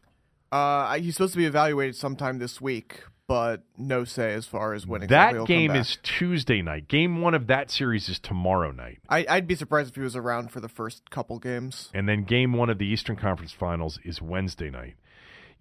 Uh, 0.51 0.95
he's 0.95 1.15
supposed 1.15 1.33
to 1.33 1.37
be 1.37 1.45
evaluated 1.45 1.95
sometime 1.95 2.37
this 2.37 2.59
week, 2.59 3.03
but 3.25 3.63
no 3.77 4.03
say 4.03 4.33
as 4.33 4.45
far 4.45 4.73
as 4.73 4.85
when 4.85 5.01
exactly 5.01 5.39
that 5.39 5.47
game 5.47 5.71
is 5.71 5.97
Tuesday 6.03 6.61
night. 6.61 6.87
Game 6.87 7.21
one 7.21 7.33
of 7.33 7.47
that 7.47 7.71
series 7.71 8.09
is 8.09 8.19
tomorrow 8.19 8.71
night. 8.71 8.99
I, 9.09 9.25
I'd 9.27 9.47
be 9.47 9.55
surprised 9.55 9.89
if 9.89 9.95
he 9.95 10.01
was 10.01 10.15
around 10.15 10.51
for 10.51 10.59
the 10.59 10.69
first 10.69 11.09
couple 11.09 11.39
games. 11.39 11.89
And 11.93 12.07
then 12.07 12.25
game 12.25 12.53
one 12.53 12.69
of 12.69 12.77
the 12.77 12.85
Eastern 12.85 13.15
Conference 13.15 13.53
Finals 13.53 13.97
is 14.03 14.21
Wednesday 14.21 14.69
night. 14.69 14.95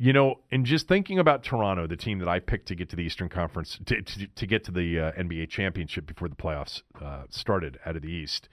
You 0.02 0.14
know, 0.14 0.40
and 0.50 0.64
just 0.64 0.88
thinking 0.88 1.18
about 1.18 1.42
Toronto, 1.42 1.86
the 1.86 1.94
team 1.94 2.20
that 2.20 2.28
I 2.28 2.38
picked 2.38 2.68
to 2.68 2.74
get 2.74 2.88
to 2.88 2.96
the 2.96 3.02
Eastern 3.02 3.28
Conference, 3.28 3.78
to, 3.84 4.00
to, 4.00 4.26
to 4.28 4.46
get 4.46 4.64
to 4.64 4.72
the 4.72 4.98
uh, 4.98 5.12
NBA 5.12 5.50
championship 5.50 6.06
before 6.06 6.26
the 6.30 6.36
playoffs 6.36 6.80
uh, 7.02 7.24
started 7.28 7.78
out 7.84 7.96
of 7.96 8.02
the 8.02 8.08
East, 8.08 8.48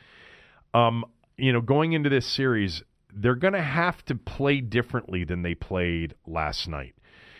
um, 0.73 1.05
you 1.37 1.53
know, 1.53 1.61
going 1.61 1.93
into 1.93 2.09
this 2.09 2.25
series, 2.25 2.83
they're 3.13 3.33
going 3.33 3.53
to 3.53 3.61
have 3.61 4.03
to 4.07 4.15
play 4.15 4.59
differently 4.59 5.23
than 5.23 5.41
they 5.41 5.55
played 5.55 6.15
last 6.25 6.67
night. 6.67 6.95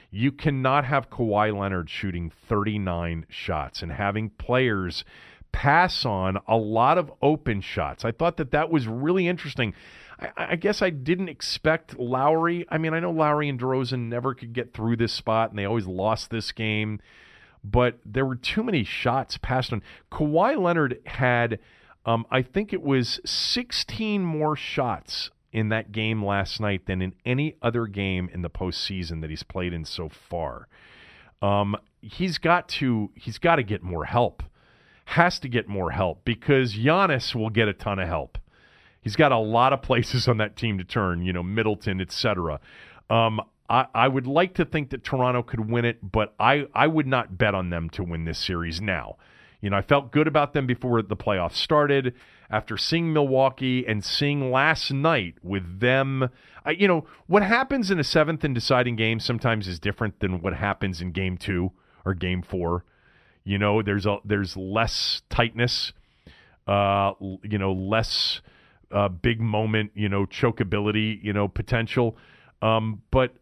You 0.10 0.32
cannot 0.32 0.86
have 0.86 1.10
Kawhi 1.10 1.54
Leonard 1.54 1.90
shooting 1.90 2.32
39 2.48 3.26
shots 3.28 3.82
and 3.82 3.92
having 3.92 4.30
players 4.30 5.04
pass 5.52 6.06
on 6.06 6.38
a 6.48 6.56
lot 6.56 6.98
of 6.98 7.12
open 7.22 7.60
shots. 7.60 8.06
I 8.06 8.14
thought 8.14 8.38
that 8.38 8.52
that 8.52 8.70
was 8.70 8.88
really 8.88 9.28
interesting. 9.28 9.74
I, 10.20 10.30
I, 10.38 10.56
guess 10.56 10.82
I 10.82 10.90
didn't 10.90 11.30
expect 11.30 12.00
Lowry. 12.00 12.66
I 12.70 12.78
mean, 12.78 12.94
I 12.94 13.00
know 13.00 13.12
Lowry 13.12 13.50
and 13.50 13.60
DeRozan 13.60 14.08
never 14.08 14.34
could 14.34 14.54
get 14.54 14.74
through 14.74 14.98
this 14.98 15.14
spot, 15.14 15.50
and 15.50 15.60
they 15.60 15.66
always 15.66 15.88
lost 15.88 16.30
this 16.30 16.52
game. 16.52 17.00
But 17.64 18.00
there 18.06 18.26
were 18.26 18.36
too 18.36 18.64
many 18.64 18.84
shots 18.84 19.38
passed 19.38 19.74
on. 19.74 19.82
Kawhi 20.12 20.60
Leonard 20.62 21.00
had, 21.06 21.60
um, 22.06 22.26
I 22.32 22.42
think 22.42 22.72
it 22.74 22.82
was 22.82 23.20
16 23.26 24.24
more 24.24 24.56
shots 24.56 25.32
in 25.52 25.70
that 25.70 25.92
game 25.92 26.24
last 26.24 26.60
night 26.60 26.86
than 26.86 27.02
in 27.02 27.14
any 27.26 27.56
other 27.62 27.88
game 27.88 28.30
in 28.34 28.42
the 28.42 28.50
postseason 28.50 29.22
that 29.22 29.30
he's 29.30 29.44
played 29.44 29.74
in 29.74 29.86
so 29.86 30.10
far. 30.10 30.68
Um, 31.42 31.76
he's 32.02 32.38
got 32.38 32.68
to 32.70 33.12
he's 33.16 33.38
got 33.38 33.58
to 33.58 33.64
get 33.64 33.84
more 33.84 34.06
help 34.06 34.44
has 35.08 35.40
to 35.40 35.48
get 35.48 35.70
more 35.70 35.92
help 35.92 36.26
because 36.26 36.74
Giannis 36.74 37.34
will 37.34 37.50
get 37.50 37.70
a 37.70 37.74
ton 37.74 37.98
of 37.98 38.10
help. 38.10 38.38
He's 39.08 39.16
got 39.16 39.32
a 39.32 39.38
lot 39.38 39.72
of 39.72 39.82
places 39.82 40.28
on 40.28 40.36
that 40.40 40.58
team 40.58 40.80
to 40.80 40.84
turn, 40.84 41.22
you 41.24 41.32
know, 41.32 41.42
Middleton, 41.42 42.02
etc. 42.02 42.60
Um, 43.10 43.40
I, 43.70 43.86
I 43.96 44.10
would 44.10 44.28
like 44.28 44.56
to 44.56 44.66
think 44.66 44.90
that 44.90 45.06
Toronto 45.06 45.44
could 45.44 45.70
win 45.70 45.86
it, 45.86 46.12
but 46.12 46.36
I, 46.38 46.68
I 46.76 46.88
would 46.88 47.08
not 47.08 47.38
bet 47.38 47.56
on 47.56 47.70
them 47.70 47.90
to 47.92 48.04
win 48.04 48.26
this 48.26 48.38
series 48.38 48.82
now. 48.82 49.16
You 49.62 49.70
know, 49.70 49.78
I 49.78 49.82
felt 49.82 50.12
good 50.12 50.28
about 50.28 50.52
them 50.52 50.68
before 50.68 51.02
the 51.02 51.16
playoffs 51.16 51.54
started. 51.54 52.16
After 52.50 52.76
seeing 52.76 53.14
Milwaukee 53.14 53.88
and 53.88 54.04
seeing 54.04 54.52
last 54.52 54.92
night 54.92 55.36
with 55.42 55.80
them, 55.80 56.30
I, 56.66 56.72
you 56.72 56.90
know, 56.90 57.06
what 57.28 57.44
happens 57.44 57.90
in 57.90 58.00
a 58.00 58.04
seventh 58.04 58.44
and 58.44 58.54
deciding 58.54 58.98
game 58.98 59.22
sometimes 59.22 59.70
is 59.70 59.80
different 59.80 60.20
than 60.20 60.42
what 60.42 60.54
happens 60.54 61.00
in 61.00 61.14
game 61.14 61.38
two 61.38 61.72
or 62.04 62.14
game 62.14 62.42
four. 62.42 62.84
You 63.46 63.58
know, 63.58 63.82
there's 63.82 64.06
a 64.06 64.18
there's 64.26 64.58
less 64.58 65.22
tightness, 65.30 65.94
uh, 66.68 67.14
you 67.22 67.58
know, 67.58 67.72
less 67.72 68.42
uh, 68.92 69.10
big 69.10 69.40
moment, 69.40 69.92
you 69.94 70.10
know, 70.10 70.26
chokeability, 70.26 71.22
you 71.24 71.34
know, 71.34 71.48
potential. 71.48 72.18
Um, 72.62 73.02
but 73.12 73.34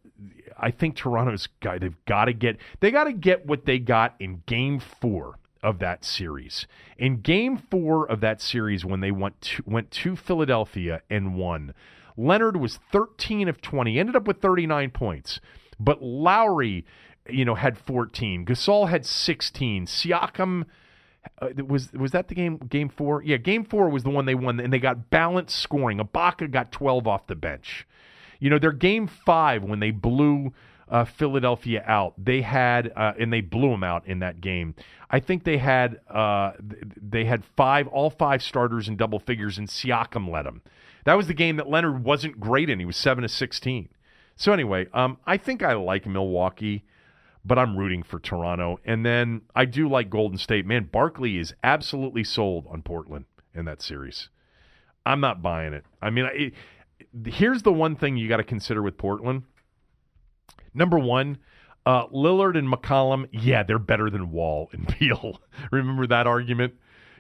I 0.57 0.71
think 0.71 0.95
Toronto's 0.95 1.47
guy 1.61 1.77
they've 1.77 2.05
got 2.05 2.25
to 2.25 2.33
get 2.33 2.57
they 2.79 2.91
got 2.91 3.05
to 3.05 3.13
get 3.13 3.45
what 3.45 3.65
they 3.65 3.79
got 3.79 4.15
in 4.19 4.43
Game 4.45 4.79
Four 4.79 5.39
of 5.61 5.79
that 5.79 6.05
series. 6.05 6.67
In 6.97 7.21
Game 7.21 7.57
Four 7.57 8.09
of 8.09 8.21
that 8.21 8.41
series, 8.41 8.85
when 8.85 8.99
they 8.99 9.11
went 9.11 9.41
to, 9.41 9.63
went 9.65 9.91
to 9.91 10.15
Philadelphia 10.15 11.01
and 11.09 11.35
won, 11.35 11.73
Leonard 12.17 12.57
was 12.57 12.79
13 12.91 13.49
of 13.49 13.61
20, 13.61 13.99
ended 13.99 14.15
up 14.15 14.27
with 14.27 14.41
39 14.41 14.91
points, 14.91 15.39
but 15.79 16.01
Lowry, 16.01 16.85
you 17.29 17.43
know, 17.43 17.55
had 17.55 17.77
14. 17.77 18.45
Gasol 18.45 18.89
had 18.89 19.05
16. 19.05 19.87
Siakam. 19.87 20.65
Uh, 21.41 21.49
was 21.67 21.91
was 21.93 22.11
that 22.11 22.27
the 22.27 22.35
game 22.35 22.57
game 22.57 22.89
four? 22.89 23.21
Yeah, 23.23 23.37
game 23.37 23.65
four 23.65 23.89
was 23.89 24.03
the 24.03 24.09
one 24.09 24.25
they 24.25 24.35
won, 24.35 24.59
and 24.59 24.71
they 24.71 24.79
got 24.79 25.09
balanced 25.09 25.57
scoring. 25.57 25.99
Ibaka 25.99 26.51
got 26.51 26.71
twelve 26.71 27.07
off 27.07 27.27
the 27.27 27.35
bench. 27.35 27.87
You 28.39 28.49
know, 28.49 28.59
their 28.59 28.71
game 28.71 29.07
five 29.07 29.63
when 29.63 29.79
they 29.79 29.91
blew 29.91 30.53
uh, 30.87 31.05
Philadelphia 31.05 31.83
out, 31.87 32.13
they 32.17 32.41
had 32.41 32.91
uh, 32.95 33.13
and 33.19 33.31
they 33.33 33.41
blew 33.41 33.71
them 33.71 33.83
out 33.83 34.05
in 34.07 34.19
that 34.19 34.41
game. 34.41 34.75
I 35.09 35.19
think 35.19 35.43
they 35.43 35.57
had 35.57 35.99
uh, 36.09 36.51
they 37.01 37.25
had 37.25 37.43
five 37.57 37.87
all 37.87 38.09
five 38.09 38.41
starters 38.41 38.87
in 38.87 38.95
double 38.95 39.19
figures, 39.19 39.57
and 39.57 39.67
Siakam 39.67 40.29
led 40.29 40.45
them. 40.45 40.61
That 41.05 41.15
was 41.15 41.27
the 41.27 41.33
game 41.33 41.57
that 41.57 41.69
Leonard 41.69 42.03
wasn't 42.03 42.39
great 42.39 42.69
in. 42.69 42.79
He 42.79 42.85
was 42.85 42.97
seven 42.97 43.21
to 43.23 43.29
sixteen. 43.29 43.89
So 44.35 44.51
anyway, 44.51 44.87
um, 44.93 45.17
I 45.25 45.37
think 45.37 45.63
I 45.63 45.73
like 45.73 46.05
Milwaukee, 46.05 46.83
but 47.45 47.59
I'm 47.59 47.77
rooting 47.77 48.01
for 48.01 48.19
Toronto. 48.19 48.79
And 48.83 49.05
then 49.05 49.41
I 49.55 49.65
do 49.65 49.87
like 49.87 50.09
Golden 50.09 50.37
State. 50.37 50.65
Man, 50.65 50.89
Barkley 50.91 51.37
is 51.37 51.53
absolutely 51.63 52.23
sold 52.23 52.65
on 52.69 52.81
Portland 52.81 53.25
in 53.53 53.65
that 53.65 53.81
series. 53.81 54.29
I'm 55.05 55.19
not 55.19 55.43
buying 55.43 55.73
it. 55.73 55.85
I 56.01 56.09
mean, 56.09 56.27
it, 56.33 56.53
here's 57.27 57.61
the 57.61 57.71
one 57.71 57.95
thing 57.95 58.17
you 58.17 58.27
got 58.27 58.37
to 58.37 58.43
consider 58.43 58.81
with 58.81 58.97
Portland. 58.97 59.43
Number 60.73 60.97
one, 60.97 61.37
uh, 61.85 62.07
Lillard 62.07 62.57
and 62.57 62.67
McCollum, 62.67 63.29
yeah, 63.31 63.61
they're 63.61 63.77
better 63.77 64.09
than 64.09 64.31
Wall 64.31 64.69
and 64.71 64.93
Beal. 64.99 65.39
Remember 65.71 66.07
that 66.07 66.25
argument, 66.25 66.73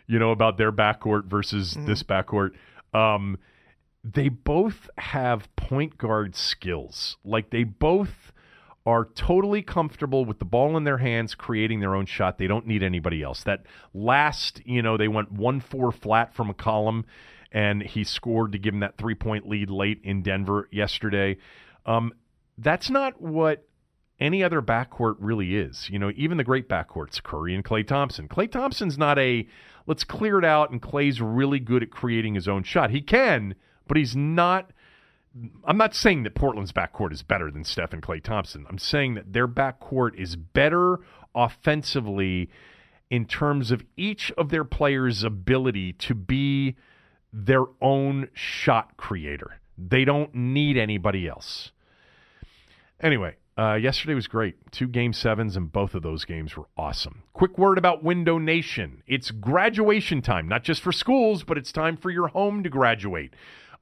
you 0.07 0.17
know, 0.17 0.31
about 0.31 0.57
their 0.57 0.71
backcourt 0.71 1.25
versus 1.25 1.75
mm. 1.75 1.85
this 1.85 2.01
backcourt. 2.01 2.51
Um, 2.93 3.37
they 4.03 4.29
both 4.29 4.89
have 4.97 5.55
point 5.55 5.99
guard 5.99 6.35
skills. 6.35 7.17
Like 7.23 7.51
they 7.51 7.63
both 7.63 8.31
are 8.85 9.05
totally 9.15 9.61
comfortable 9.61 10.25
with 10.25 10.39
the 10.39 10.45
ball 10.45 10.77
in 10.77 10.83
their 10.83 10.99
hands, 10.99 11.33
creating 11.33 11.79
their 11.79 11.95
own 11.95 12.05
shot. 12.05 12.37
They 12.37 12.47
don't 12.47 12.67
need 12.67 12.83
anybody 12.83 13.23
else. 13.23 13.43
That 13.43 13.63
last, 13.93 14.61
you 14.65 14.81
know, 14.81 14.95
they 14.95 15.07
went 15.07 15.31
one 15.31 15.59
four 15.59 15.91
flat 15.91 16.33
from 16.35 16.53
McCollum 16.53 17.03
and 17.51 17.81
he 17.81 18.03
scored 18.03 18.51
to 18.51 18.59
give 18.59 18.73
him 18.73 18.81
that 18.81 18.97
three 18.97 19.15
point 19.15 19.47
lead 19.47 19.69
late 19.69 20.01
in 20.03 20.21
Denver 20.21 20.67
yesterday. 20.71 21.37
Um, 21.85 22.13
that's 22.57 22.89
not 22.89 23.19
what 23.21 23.67
any 24.19 24.43
other 24.43 24.61
backcourt 24.61 25.15
really 25.19 25.55
is. 25.55 25.89
You 25.89 25.97
know, 25.99 26.11
even 26.15 26.37
the 26.37 26.43
great 26.43 26.69
backcourts, 26.69 27.21
Curry 27.23 27.55
and 27.55 27.63
Klay 27.63 27.87
Thompson. 27.87 28.27
Klay 28.27 28.51
Thompson's 28.51 28.97
not 28.97 29.17
a 29.17 29.47
let's 29.87 30.03
clear 30.03 30.37
it 30.37 30.45
out, 30.45 30.71
and 30.71 30.81
Klay's 30.81 31.21
really 31.21 31.59
good 31.59 31.81
at 31.81 31.91
creating 31.91 32.35
his 32.35 32.47
own 32.47 32.63
shot. 32.63 32.91
He 32.91 33.01
can, 33.01 33.55
but 33.87 33.97
he's 33.97 34.15
not. 34.15 34.71
I'm 35.65 35.77
not 35.77 35.93
saying 35.93 36.23
that 36.23 36.35
Portland's 36.35 36.71
backcourt 36.71 37.11
is 37.11 37.21
better 37.21 37.51
than 37.51 37.63
Steph 37.63 37.93
and 37.93 38.01
Klay 38.01 38.23
Thompson. 38.23 38.65
I'm 38.69 38.77
saying 38.77 39.15
that 39.15 39.33
their 39.33 39.47
backcourt 39.47 40.15
is 40.15 40.35
better 40.35 40.99
offensively 41.33 42.49
in 43.09 43.25
terms 43.25 43.71
of 43.71 43.83
each 43.97 44.31
of 44.33 44.49
their 44.49 44.63
players' 44.63 45.23
ability 45.23 45.93
to 45.93 46.15
be 46.15 46.75
their 47.33 47.65
own 47.81 48.29
shot 48.33 48.95
creator. 48.95 49.59
They 49.77 50.05
don't 50.05 50.33
need 50.33 50.77
anybody 50.77 51.27
else. 51.27 51.71
Anyway, 53.01 53.35
uh, 53.57 53.73
yesterday 53.73 54.13
was 54.13 54.27
great. 54.27 54.55
Two 54.71 54.87
game 54.87 55.11
sevens, 55.11 55.57
and 55.57 55.71
both 55.71 55.95
of 55.95 56.01
those 56.01 56.23
games 56.23 56.55
were 56.55 56.67
awesome. 56.77 57.23
Quick 57.33 57.57
word 57.57 57.77
about 57.77 58.03
Window 58.03 58.37
Nation. 58.37 59.03
It's 59.05 59.31
graduation 59.31 60.21
time, 60.21 60.47
not 60.47 60.63
just 60.63 60.81
for 60.81 60.93
schools, 60.93 61.43
but 61.43 61.57
it's 61.57 61.73
time 61.73 61.97
for 61.97 62.09
your 62.09 62.29
home 62.29 62.63
to 62.63 62.69
graduate. 62.69 63.33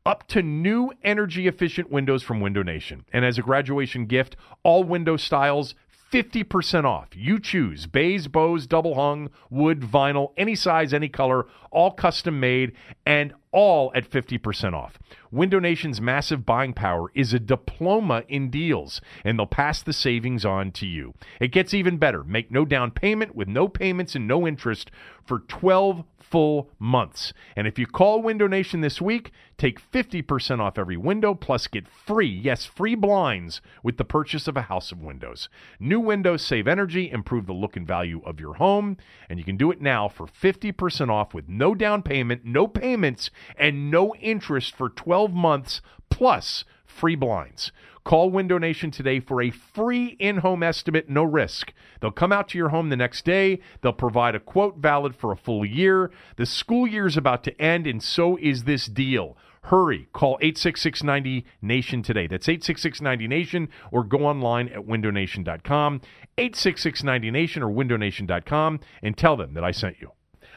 Up 0.06 0.28
to 0.28 0.42
new 0.42 0.92
energy 1.02 1.48
efficient 1.48 1.90
windows 1.90 2.24
from 2.24 2.42
Window 2.42 2.62
Nation. 2.62 3.06
And 3.14 3.24
as 3.24 3.38
a 3.38 3.42
graduation 3.42 4.06
gift, 4.06 4.36
all 4.62 4.84
window 4.84 5.16
styles 5.16 5.76
50% 6.12 6.84
off. 6.84 7.08
You 7.16 7.40
choose 7.40 7.88
bays, 7.88 8.28
bows, 8.28 8.68
double 8.68 8.96
hung, 8.96 9.30
wood, 9.50 9.80
vinyl, 9.80 10.34
any 10.38 10.54
size, 10.54 10.94
any 10.94 11.10
color, 11.10 11.48
all 11.72 11.90
custom 11.90 12.40
made, 12.40 12.74
and 13.04 13.34
all 13.52 13.92
at 13.96 14.08
50% 14.08 14.74
off. 14.74 15.00
Window 15.32 15.58
Nation's 15.58 16.00
massive 16.00 16.46
buying 16.46 16.74
power 16.74 17.10
is 17.16 17.34
a 17.34 17.40
diploma 17.40 18.24
in 18.28 18.52
deals, 18.52 19.02
and 19.24 19.40
they'll 19.40 19.48
pass 19.48 19.82
the 19.82 19.94
savings 19.94 20.46
on 20.46 20.72
to 20.74 20.86
you. 20.86 21.16
It 21.40 21.48
gets 21.48 21.74
even 21.74 21.98
better. 21.98 22.24
Make 22.24 22.52
no 22.52 22.64
down 22.64 22.92
payment 22.92 23.36
with 23.36 23.48
no 23.48 23.68
payments 23.68 24.16
and 24.16 24.28
no 24.28 24.46
interest 24.46 24.92
for 25.26 25.40
12 25.40 26.04
full 26.34 26.68
months. 26.80 27.32
And 27.56 27.68
if 27.68 27.78
you 27.78 27.86
call 27.86 28.24
Window 28.24 28.48
Nation 28.48 28.82
this 28.82 29.00
week, 29.00 29.32
take 29.56 29.80
50% 29.92 30.60
off 30.60 30.80
every 30.80 30.98
window 30.98 31.36
plus 31.36 31.68
get 31.68 31.88
free, 31.88 32.26
yes, 32.26 32.66
free 32.66 32.96
blinds 32.96 33.62
with 33.84 33.98
the 33.98 34.04
purchase 34.04 34.48
of 34.48 34.58
a 34.58 34.64
house 34.64 34.92
of 34.92 35.00
windows. 35.00 35.48
New 35.80 36.00
windows 36.00 36.44
save 36.44 36.68
energy, 36.68 37.12
improve 37.12 37.46
the 37.46 37.54
look 37.54 37.78
and 37.78 37.86
value 37.86 38.20
of 38.26 38.40
your 38.40 38.56
home, 38.56 38.98
and 39.30 39.38
you 39.38 39.46
can 39.46 39.58
do 39.58 39.70
it 39.70 39.80
now 39.80 40.10
for 40.10 40.26
50% 40.26 41.12
off 41.12 41.36
with 41.36 41.48
no 41.48 41.76
down 41.76 42.02
payment, 42.02 42.44
no 42.44 42.68
payments, 42.68 43.30
and 43.56 43.92
no 43.92 44.16
interest 44.16 44.76
for 44.76 44.90
12 44.90 45.36
months 45.36 45.82
plus 46.10 46.66
free 46.84 47.16
blinds. 47.16 47.72
Call 48.04 48.30
Window 48.30 48.58
Nation 48.58 48.92
today 48.92 49.22
for 49.22 49.42
a 49.42 49.50
free 49.50 50.18
in 50.20 50.38
home 50.38 50.62
estimate, 50.62 51.10
no 51.10 51.24
risk. 51.24 51.72
They'll 52.02 52.12
come 52.12 52.34
out 52.34 52.50
to 52.50 52.58
your 52.58 52.70
home 52.70 52.90
the 52.90 52.98
next 52.98 53.24
day. 53.24 53.62
They'll 53.82 53.94
provide 53.94 54.36
a 54.36 54.42
quote 54.42 54.78
valid 54.78 55.16
for 55.16 55.32
a 55.32 55.38
full 55.38 55.66
year. 55.66 56.12
The 56.36 56.46
school 56.46 56.86
year 56.86 57.08
is 57.08 57.16
about 57.16 57.44
to 57.46 57.62
end, 57.62 57.88
and 57.88 58.04
so 58.04 58.38
is 58.38 58.66
this 58.66 58.88
deal. 58.88 59.38
Hurry, 59.64 60.08
call 60.12 60.38
86690 60.42 61.46
Nation 61.62 62.04
today. 62.04 62.28
That's 62.28 62.50
86690 62.50 63.28
Nation, 63.30 63.70
or 63.92 64.04
go 64.04 64.26
online 64.26 64.68
at 64.68 64.86
windownation.com, 64.86 66.02
86690 66.38 67.32
Nation 67.32 67.64
or 67.64 67.70
windownation.com, 67.70 68.82
and 69.02 69.18
tell 69.18 69.38
them 69.38 69.54
that 69.54 69.64
I 69.64 69.72
sent 69.72 70.02
you. 70.02 70.12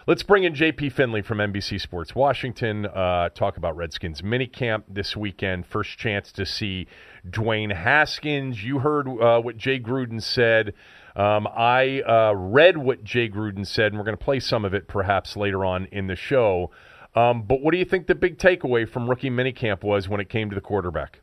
Let's 0.09 0.23
bring 0.23 0.45
in 0.45 0.55
JP 0.55 0.93
Finlay 0.93 1.23
from 1.23 1.39
NBC 1.39 1.81
Sports 1.81 2.15
Washington. 2.15 2.87
Uh, 2.87 3.29
talk 3.31 3.57
about 3.57 3.77
Redskins 3.77 4.23
minicamp 4.23 4.85
this 4.89 5.17
weekend. 5.17 5.67
First 5.67 5.99
chance 5.99 6.31
to 6.31 6.47
see 6.47 6.87
Dwayne 7.29 7.75
Haskins. 7.75 8.63
You 8.63 8.79
heard 8.79 9.09
uh, 9.09 9.41
what 9.41 9.57
Jay 9.57 9.81
Gruden 9.81 10.23
said. 10.23 10.75
Um, 11.17 11.49
I 11.49 12.03
uh, 12.03 12.35
read 12.37 12.79
what 12.79 13.03
Jay 13.03 13.29
Gruden 13.29 13.67
said, 13.67 13.87
and 13.87 13.99
we're 13.99 14.05
going 14.05 14.17
to 14.17 14.25
play 14.25 14.39
some 14.39 14.65
of 14.65 14.75
it 14.75 14.87
perhaps 14.87 15.37
later 15.37 15.65
on 15.65 15.87
in 15.87 16.07
the 16.07 16.15
show. 16.15 16.71
Um, 17.17 17.43
but 17.43 17.61
what 17.61 17.73
do 17.73 17.79
you 17.79 17.85
think 17.85 18.07
the 18.07 18.15
big 18.15 18.39
takeaway 18.39 18.89
from 18.89 19.11
rookie 19.11 19.29
minicamp 19.29 19.83
was 19.83 20.09
when 20.09 20.21
it 20.21 20.29
came 20.29 20.51
to 20.51 20.55
the 20.55 20.61
quarterback? 20.61 21.19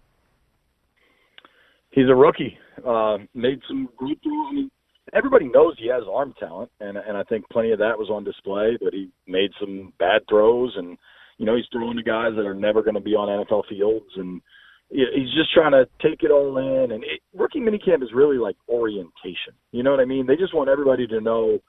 He's 1.92 2.10
a 2.10 2.16
rookie. 2.16 2.58
Uh, 2.86 3.20
made 3.34 3.62
some 3.66 3.88
great 3.96 4.20
throws. 4.22 4.48
I 4.50 4.54
mean, 4.56 4.72
everybody 5.12 5.50
knows 5.50 5.76
he 5.78 5.90
has 5.90 6.04
arm 6.12 6.34
talent, 6.40 6.72
and 6.80 6.98
and 6.98 7.18
I 7.18 7.24
think 7.24 7.50
plenty 7.50 7.72
of 7.72 7.80
that 7.80 7.98
was 7.98 8.10
on 8.10 8.24
display. 8.24 8.78
But 8.82 8.94
he 8.94 9.10
made 9.28 9.52
some 9.60 9.92
bad 10.00 10.22
throws, 10.30 10.74
and 10.78 10.98
you 11.38 11.46
know 11.46 11.56
he's 11.56 11.66
throwing 11.72 11.98
to 11.98 12.04
guys 12.04 12.32
that 12.36 12.46
are 12.46 12.54
never 12.54 12.82
going 12.82 12.96
to 12.96 13.02
be 13.02 13.16
on 13.16 13.46
NFL 13.46 13.64
fields, 13.68 14.10
and 14.16 14.42
he's 14.90 15.34
just 15.36 15.54
trying 15.54 15.72
to 15.72 15.86
take 16.02 16.24
it 16.24 16.32
all 16.32 16.58
in. 16.58 16.92
And 16.92 17.04
it, 17.04 17.22
rookie 17.34 17.60
minicamp 17.60 18.04
is 18.04 18.14
really 18.14 18.38
like 18.38 18.56
orientation. 18.70 19.54
You 19.72 19.84
know 19.84 19.92
what 19.92 20.00
I 20.00 20.06
mean? 20.06 20.26
They 20.26 20.36
just 20.36 20.56
want 20.56 20.70
everybody 20.70 21.08
to 21.08 21.20
know 21.20 21.60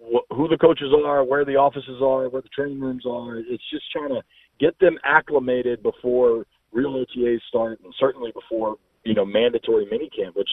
wh- 0.00 0.34
who 0.34 0.48
the 0.48 0.58
coaches 0.58 0.92
are, 1.04 1.24
where 1.24 1.44
the 1.44 1.56
offices 1.56 2.00
are, 2.02 2.28
where 2.28 2.42
the 2.42 2.48
training 2.48 2.80
rooms 2.80 3.04
are. 3.08 3.38
It's 3.38 3.64
just 3.70 3.84
trying 3.92 4.10
to 4.10 4.22
get 4.58 4.78
them 4.80 4.98
acclimated 5.04 5.82
before 5.82 6.46
real 6.72 6.92
OTAs 6.94 7.40
start, 7.48 7.80
and 7.84 7.94
certainly 7.98 8.32
before 8.32 8.76
you 9.04 9.14
know 9.14 9.24
mandatory 9.24 9.86
minicamp, 9.86 10.34
which 10.34 10.50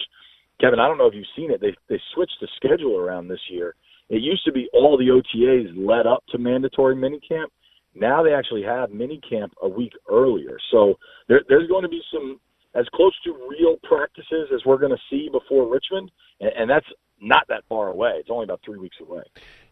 Kevin, 0.60 0.78
I 0.78 0.88
don't 0.88 0.98
know 0.98 1.06
if 1.06 1.14
you've 1.14 1.26
seen 1.36 1.50
it. 1.50 1.60
They 1.60 1.74
they 1.88 2.00
switched 2.14 2.36
the 2.40 2.48
schedule 2.56 2.96
around 2.96 3.28
this 3.28 3.40
year, 3.50 3.74
it 4.08 4.22
used 4.22 4.44
to 4.44 4.52
be 4.52 4.68
all 4.72 4.98
the 4.98 5.08
OTAs 5.08 5.72
led 5.76 6.06
up 6.06 6.24
to 6.30 6.38
mandatory 6.38 6.94
minicamp. 6.94 7.46
Now 7.94 8.22
they 8.22 8.34
actually 8.34 8.62
have 8.62 8.90
minicamp 8.90 9.50
a 9.62 9.68
week 9.68 9.92
earlier. 10.10 10.58
So 10.70 10.94
there, 11.28 11.40
there's 11.48 11.68
going 11.68 11.82
to 11.82 11.88
be 11.88 12.02
some 12.12 12.40
as 12.74 12.86
close 12.92 13.14
to 13.24 13.32
real 13.48 13.76
practices 13.84 14.48
as 14.52 14.62
we're 14.66 14.78
going 14.78 14.90
to 14.90 15.02
see 15.08 15.28
before 15.30 15.72
Richmond, 15.72 16.10
and, 16.40 16.50
and 16.56 16.70
that's 16.70 16.86
not 17.20 17.44
that 17.48 17.62
far 17.68 17.88
away. 17.88 18.14
It's 18.16 18.28
only 18.30 18.44
about 18.44 18.60
three 18.64 18.78
weeks 18.78 18.96
away. 19.00 19.22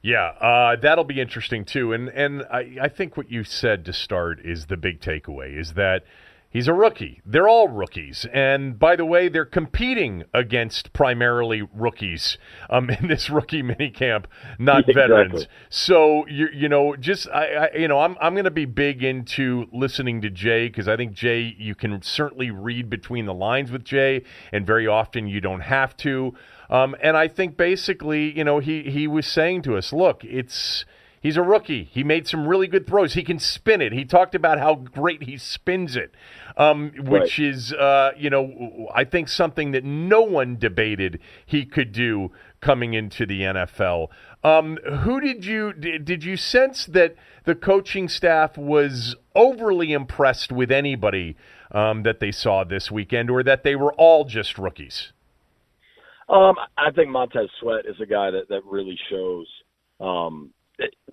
Yeah, 0.02 0.26
uh, 0.40 0.76
that'll 0.76 1.04
be 1.04 1.20
interesting 1.20 1.64
too. 1.64 1.92
And 1.92 2.08
and 2.08 2.44
I, 2.44 2.78
I 2.82 2.88
think 2.88 3.16
what 3.16 3.30
you 3.30 3.44
said 3.44 3.84
to 3.86 3.92
start 3.92 4.40
is 4.44 4.66
the 4.66 4.76
big 4.76 5.00
takeaway 5.00 5.58
is 5.58 5.74
that 5.74 6.04
He's 6.52 6.68
a 6.68 6.74
rookie. 6.74 7.22
They're 7.24 7.48
all 7.48 7.68
rookies. 7.68 8.26
And 8.30 8.78
by 8.78 8.94
the 8.94 9.06
way, 9.06 9.30
they're 9.30 9.46
competing 9.46 10.24
against 10.34 10.92
primarily 10.92 11.62
rookies 11.62 12.36
um, 12.68 12.90
in 13.00 13.08
this 13.08 13.30
rookie 13.30 13.62
minicamp, 13.62 14.26
not 14.58 14.84
veterans. 14.86 15.46
So 15.70 16.26
you 16.26 16.48
you 16.52 16.68
know, 16.68 16.94
just 16.94 17.26
I, 17.30 17.46
I 17.72 17.76
you 17.76 17.88
know, 17.88 18.00
I'm 18.00 18.16
I'm 18.20 18.34
going 18.34 18.44
to 18.44 18.50
be 18.50 18.66
big 18.66 19.02
into 19.02 19.66
listening 19.72 20.20
to 20.20 20.30
Jay 20.30 20.68
because 20.68 20.88
I 20.88 20.96
think 20.96 21.14
Jay 21.14 21.54
you 21.58 21.74
can 21.74 22.02
certainly 22.02 22.50
read 22.50 22.90
between 22.90 23.24
the 23.24 23.34
lines 23.34 23.70
with 23.72 23.82
Jay, 23.82 24.22
and 24.52 24.66
very 24.66 24.86
often 24.86 25.26
you 25.26 25.40
don't 25.40 25.60
have 25.60 25.96
to. 25.98 26.34
Um, 26.68 26.94
and 27.02 27.16
I 27.16 27.28
think 27.28 27.56
basically, 27.56 28.36
you 28.36 28.44
know, 28.44 28.58
he 28.58 28.90
he 28.90 29.06
was 29.06 29.26
saying 29.26 29.62
to 29.62 29.76
us, 29.78 29.90
look, 29.90 30.22
it's 30.22 30.84
He's 31.22 31.36
a 31.36 31.42
rookie. 31.42 31.84
He 31.84 32.02
made 32.02 32.26
some 32.26 32.48
really 32.48 32.66
good 32.66 32.84
throws. 32.84 33.14
He 33.14 33.22
can 33.22 33.38
spin 33.38 33.80
it. 33.80 33.92
He 33.92 34.04
talked 34.04 34.34
about 34.34 34.58
how 34.58 34.74
great 34.74 35.22
he 35.22 35.38
spins 35.38 35.94
it, 35.94 36.12
um, 36.56 36.90
which 36.98 37.38
is, 37.38 37.72
uh, 37.72 38.10
you 38.18 38.28
know, 38.28 38.88
I 38.92 39.04
think 39.04 39.28
something 39.28 39.70
that 39.70 39.84
no 39.84 40.22
one 40.22 40.56
debated 40.58 41.20
he 41.46 41.64
could 41.64 41.92
do 41.92 42.32
coming 42.60 42.94
into 42.94 43.24
the 43.24 43.42
NFL. 43.42 44.08
Um, 44.42 44.78
who 45.02 45.20
did 45.20 45.44
you 45.44 45.72
did, 45.72 46.24
you 46.24 46.36
sense 46.36 46.86
that 46.86 47.14
the 47.44 47.54
coaching 47.54 48.08
staff 48.08 48.58
was 48.58 49.14
overly 49.36 49.92
impressed 49.92 50.50
with 50.50 50.72
anybody 50.72 51.36
um, 51.70 52.02
that 52.02 52.18
they 52.18 52.32
saw 52.32 52.64
this 52.64 52.90
weekend, 52.90 53.30
or 53.30 53.44
that 53.44 53.62
they 53.62 53.76
were 53.76 53.92
all 53.92 54.24
just 54.24 54.58
rookies? 54.58 55.12
Um, 56.28 56.56
I 56.76 56.90
think 56.90 57.10
Montez 57.10 57.48
Sweat 57.60 57.86
is 57.86 58.00
a 58.00 58.06
guy 58.06 58.32
that 58.32 58.48
that 58.48 58.64
really 58.64 58.98
shows. 59.08 59.46
Um, 60.00 60.50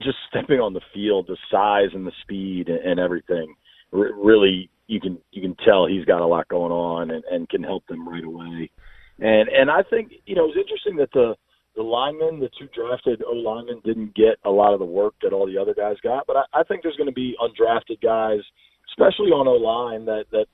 just 0.01 0.18
stepping 0.30 0.60
on 0.60 0.74
the 0.74 0.82
field, 0.93 1.28
the 1.28 1.38
size 1.51 1.89
and 1.93 2.05
the 2.05 2.12
speed 2.22 2.70
and, 2.70 2.80
and 2.80 2.99
everything. 2.99 3.55
R- 3.93 4.14
really, 4.16 4.70
you 4.88 4.99
can 4.99 5.18
you 5.32 5.41
can 5.41 5.55
tell 5.66 5.86
he's 5.86 6.05
got 6.05 6.22
a 6.22 6.26
lot 6.26 6.47
going 6.47 6.72
on 6.72 7.12
and, 7.12 7.24
and 7.30 7.49
can 7.49 7.64
help 7.64 7.86
them 7.88 8.07
right 8.07 8.24
away. 8.24 8.72
And 9.20 9.49
and 9.49 9.70
I 9.70 9.84
think 9.84 10.12
you 10.26 10.36
know 10.36 10.47
it's 10.47 10.57
interesting 10.57 10.95
that 10.97 11.12
the 11.14 11.36
the 11.76 11.84
linemen, 11.84 12.39
the 12.39 12.49
two 12.60 12.68
drafted 12.74 13.24
O 13.24 13.32
linemen, 13.32 13.82
didn't 13.86 14.16
get 14.16 14.38
a 14.43 14.49
lot 14.49 14.74
of 14.74 14.80
the 14.80 14.86
work 14.86 15.14
that 15.22 15.34
all 15.34 15.45
the 15.45 15.57
other 15.57 15.74
guys 15.74 15.95
got. 16.03 16.26
But 16.28 16.38
I, 16.38 16.62
I 16.62 16.64
think 16.64 16.84
there's 16.84 16.95
going 16.95 17.07
to 17.10 17.14
be 17.14 17.36
undrafted 17.39 18.01
guys, 18.01 18.41
especially 18.89 19.32
on 19.32 19.47
O 19.47 19.53
line, 19.53 20.05
that 20.05 20.26
that 20.32 20.47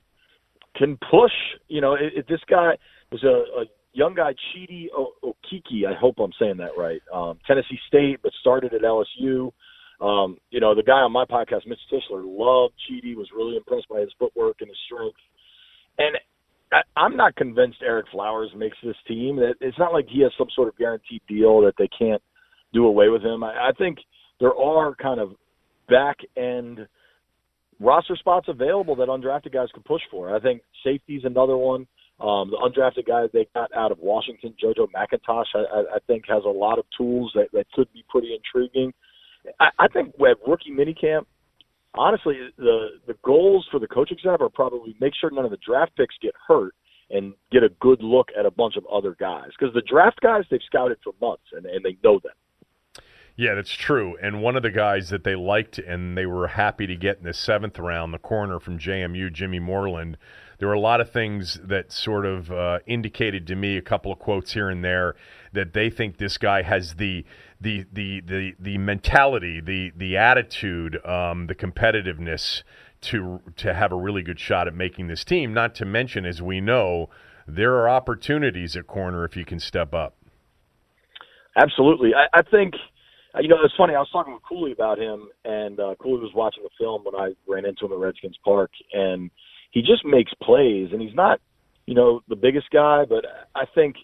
can 0.76 0.98
push. 1.10 1.32
You 1.68 1.80
know, 1.80 1.94
if, 1.94 2.12
if 2.14 2.26
this 2.26 2.42
guy 2.48 2.76
was 3.10 3.22
a, 3.24 3.60
a 3.60 3.64
young 3.96 4.14
guy, 4.14 4.34
Chidi 4.52 4.86
o- 4.96 5.14
Okeke, 5.24 5.86
I 5.88 5.94
hope 5.98 6.16
I'm 6.18 6.32
saying 6.38 6.58
that 6.58 6.76
right. 6.76 7.00
Um, 7.12 7.38
Tennessee 7.46 7.78
State, 7.88 8.20
but 8.22 8.32
started 8.40 8.74
at 8.74 8.82
LSU. 8.82 9.50
Um, 10.00 10.36
you 10.50 10.60
know, 10.60 10.74
the 10.74 10.82
guy 10.82 11.00
on 11.00 11.12
my 11.12 11.24
podcast, 11.24 11.66
Mitch 11.66 11.78
Tischler, 11.90 12.22
loved 12.24 12.74
Chidi, 12.84 13.16
was 13.16 13.28
really 13.34 13.56
impressed 13.56 13.88
by 13.88 14.00
his 14.00 14.10
footwork 14.18 14.56
and 14.60 14.68
his 14.68 14.76
strength. 14.86 15.16
And 15.98 16.16
I, 16.70 17.00
I'm 17.00 17.16
not 17.16 17.34
convinced 17.36 17.78
Ereck 17.82 18.04
Flowers 18.12 18.50
makes 18.54 18.76
this 18.84 18.96
team. 19.08 19.36
That 19.36 19.54
It's 19.60 19.78
not 19.78 19.94
like 19.94 20.06
he 20.08 20.20
has 20.22 20.32
some 20.36 20.48
sort 20.54 20.68
of 20.68 20.76
guaranteed 20.76 21.22
deal 21.26 21.62
that 21.62 21.74
they 21.78 21.88
can't 21.98 22.22
do 22.74 22.84
away 22.84 23.08
with 23.08 23.22
him. 23.22 23.42
I, 23.42 23.68
I 23.68 23.70
think 23.78 23.98
there 24.38 24.54
are 24.54 24.94
kind 24.96 25.20
of 25.20 25.30
back 25.88 26.16
end 26.36 26.86
roster 27.80 28.16
spots 28.16 28.48
available 28.48 28.96
that 28.96 29.08
undrafted 29.08 29.52
guys 29.52 29.68
could 29.72 29.84
push 29.84 30.02
for. 30.10 30.34
I 30.34 30.40
think 30.40 30.62
safety's 30.84 31.22
another 31.24 31.56
one. 31.56 31.86
Um, 32.18 32.50
the 32.50 32.56
undrafted 32.56 33.06
guy 33.06 33.26
they 33.32 33.46
got 33.54 33.70
out 33.76 33.92
of 33.92 33.98
Washington, 33.98 34.54
JoJo 34.62 34.88
McIntosh, 34.94 35.44
I, 35.54 35.58
I, 35.58 35.80
I 35.96 35.98
think 36.06 36.24
has 36.28 36.44
a 36.44 36.48
lot 36.48 36.78
of 36.78 36.86
tools 36.96 37.30
that, 37.34 37.48
that 37.52 37.66
could 37.72 37.92
be 37.92 38.04
pretty 38.08 38.34
intriguing. 38.34 38.94
I, 39.60 39.68
I 39.78 39.88
think 39.88 40.14
at 40.14 40.36
rookie 40.46 40.70
minicamp, 40.70 41.26
honestly, 41.94 42.38
the 42.56 42.88
the 43.06 43.14
goals 43.22 43.66
for 43.70 43.78
the 43.78 43.86
coaching 43.86 44.16
staff 44.18 44.40
are 44.40 44.48
probably 44.48 44.96
make 45.00 45.12
sure 45.20 45.30
none 45.30 45.44
of 45.44 45.50
the 45.50 45.58
draft 45.58 45.96
picks 45.96 46.14
get 46.22 46.32
hurt 46.48 46.74
and 47.10 47.34
get 47.52 47.62
a 47.62 47.68
good 47.80 48.02
look 48.02 48.28
at 48.38 48.46
a 48.46 48.50
bunch 48.50 48.76
of 48.76 48.84
other 48.86 49.14
guys 49.18 49.50
because 49.58 49.74
the 49.74 49.82
draft 49.82 50.20
guys 50.20 50.44
they've 50.50 50.60
scouted 50.66 50.98
for 51.04 51.12
months 51.20 51.44
and, 51.52 51.66
and 51.66 51.84
they 51.84 51.96
know 52.02 52.18
them. 52.22 52.32
Yeah, 53.36 53.54
that's 53.54 53.72
true. 53.72 54.16
And 54.22 54.42
one 54.42 54.56
of 54.56 54.62
the 54.62 54.70
guys 54.70 55.10
that 55.10 55.22
they 55.22 55.36
liked 55.36 55.78
and 55.78 56.16
they 56.16 56.24
were 56.24 56.48
happy 56.48 56.86
to 56.86 56.96
get 56.96 57.18
in 57.18 57.24
the 57.24 57.34
seventh 57.34 57.78
round, 57.78 58.14
the 58.14 58.18
corner 58.18 58.58
from 58.58 58.78
JMU, 58.78 59.30
Jimmy 59.30 59.58
Moreland, 59.58 60.16
there 60.58 60.68
were 60.68 60.74
a 60.74 60.80
lot 60.80 61.00
of 61.00 61.10
things 61.10 61.58
that 61.62 61.92
sort 61.92 62.24
of 62.24 62.50
uh, 62.50 62.78
indicated 62.86 63.46
to 63.48 63.56
me 63.56 63.76
a 63.76 63.82
couple 63.82 64.12
of 64.12 64.18
quotes 64.18 64.52
here 64.52 64.70
and 64.70 64.84
there 64.84 65.14
that 65.52 65.72
they 65.72 65.90
think 65.90 66.18
this 66.18 66.38
guy 66.38 66.62
has 66.62 66.94
the 66.94 67.24
the 67.60 67.84
the 67.92 68.20
the, 68.20 68.52
the 68.58 68.78
mentality, 68.78 69.60
the 69.60 69.92
the 69.96 70.16
attitude, 70.16 71.04
um, 71.06 71.46
the 71.46 71.54
competitiveness 71.54 72.62
to 73.02 73.40
to 73.56 73.74
have 73.74 73.92
a 73.92 73.96
really 73.96 74.22
good 74.22 74.40
shot 74.40 74.66
at 74.66 74.74
making 74.74 75.08
this 75.08 75.24
team. 75.24 75.52
Not 75.52 75.74
to 75.76 75.84
mention, 75.84 76.24
as 76.24 76.40
we 76.40 76.60
know, 76.60 77.10
there 77.46 77.74
are 77.74 77.88
opportunities 77.88 78.76
at 78.76 78.86
corner 78.86 79.24
if 79.24 79.36
you 79.36 79.44
can 79.44 79.60
step 79.60 79.94
up. 79.94 80.16
Absolutely. 81.56 82.12
I, 82.14 82.38
I 82.38 82.42
think, 82.42 82.74
uh, 83.34 83.40
you 83.40 83.48
know, 83.48 83.56
it's 83.64 83.74
funny. 83.76 83.94
I 83.94 83.98
was 83.98 84.10
talking 84.12 84.34
with 84.34 84.42
Cooley 84.46 84.72
about 84.72 84.98
him, 84.98 85.28
and 85.44 85.80
uh, 85.80 85.94
Cooley 85.98 86.20
was 86.20 86.32
watching 86.34 86.62
the 86.62 86.70
film 86.78 87.02
when 87.04 87.14
I 87.14 87.32
ran 87.48 87.64
into 87.64 87.86
him 87.86 87.92
at 87.92 87.98
Redskins 87.98 88.36
Park, 88.44 88.70
and 88.92 89.30
he 89.76 89.82
just 89.82 90.06
makes 90.06 90.32
plays, 90.42 90.88
and 90.90 91.02
he's 91.02 91.14
not, 91.14 91.38
you 91.84 91.94
know, 91.94 92.22
the 92.30 92.34
biggest 92.34 92.70
guy, 92.72 93.04
but 93.06 93.26
I 93.54 93.64
think 93.74 93.96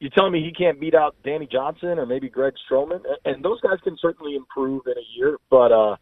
you're 0.00 0.10
telling 0.10 0.32
me 0.32 0.42
he 0.42 0.52
can't 0.52 0.80
beat 0.80 0.96
out 0.96 1.14
Danny 1.24 1.46
Johnson 1.50 2.00
or 2.00 2.06
maybe 2.06 2.28
Greg 2.28 2.54
Stroman, 2.68 2.98
and, 3.24 3.44
those 3.44 3.60
guys 3.60 3.78
can 3.84 3.96
certainly 4.02 4.34
improve 4.34 4.82
in 4.86 4.94
a 4.94 5.06
year, 5.16 5.38
but 5.48 5.70
uh, 5.70 5.94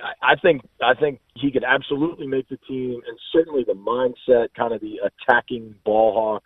I, 0.00 0.34
I 0.34 0.34
think 0.40 0.62
I 0.80 0.94
think 0.94 1.18
he 1.34 1.50
could 1.50 1.64
absolutely 1.64 2.28
make 2.28 2.48
the 2.48 2.56
team, 2.68 3.00
and 3.08 3.18
certainly 3.32 3.64
the 3.66 3.72
mindset, 3.72 4.54
kind 4.56 4.72
of 4.72 4.80
the 4.80 5.00
attacking 5.02 5.74
ball 5.84 6.14
hawk 6.14 6.44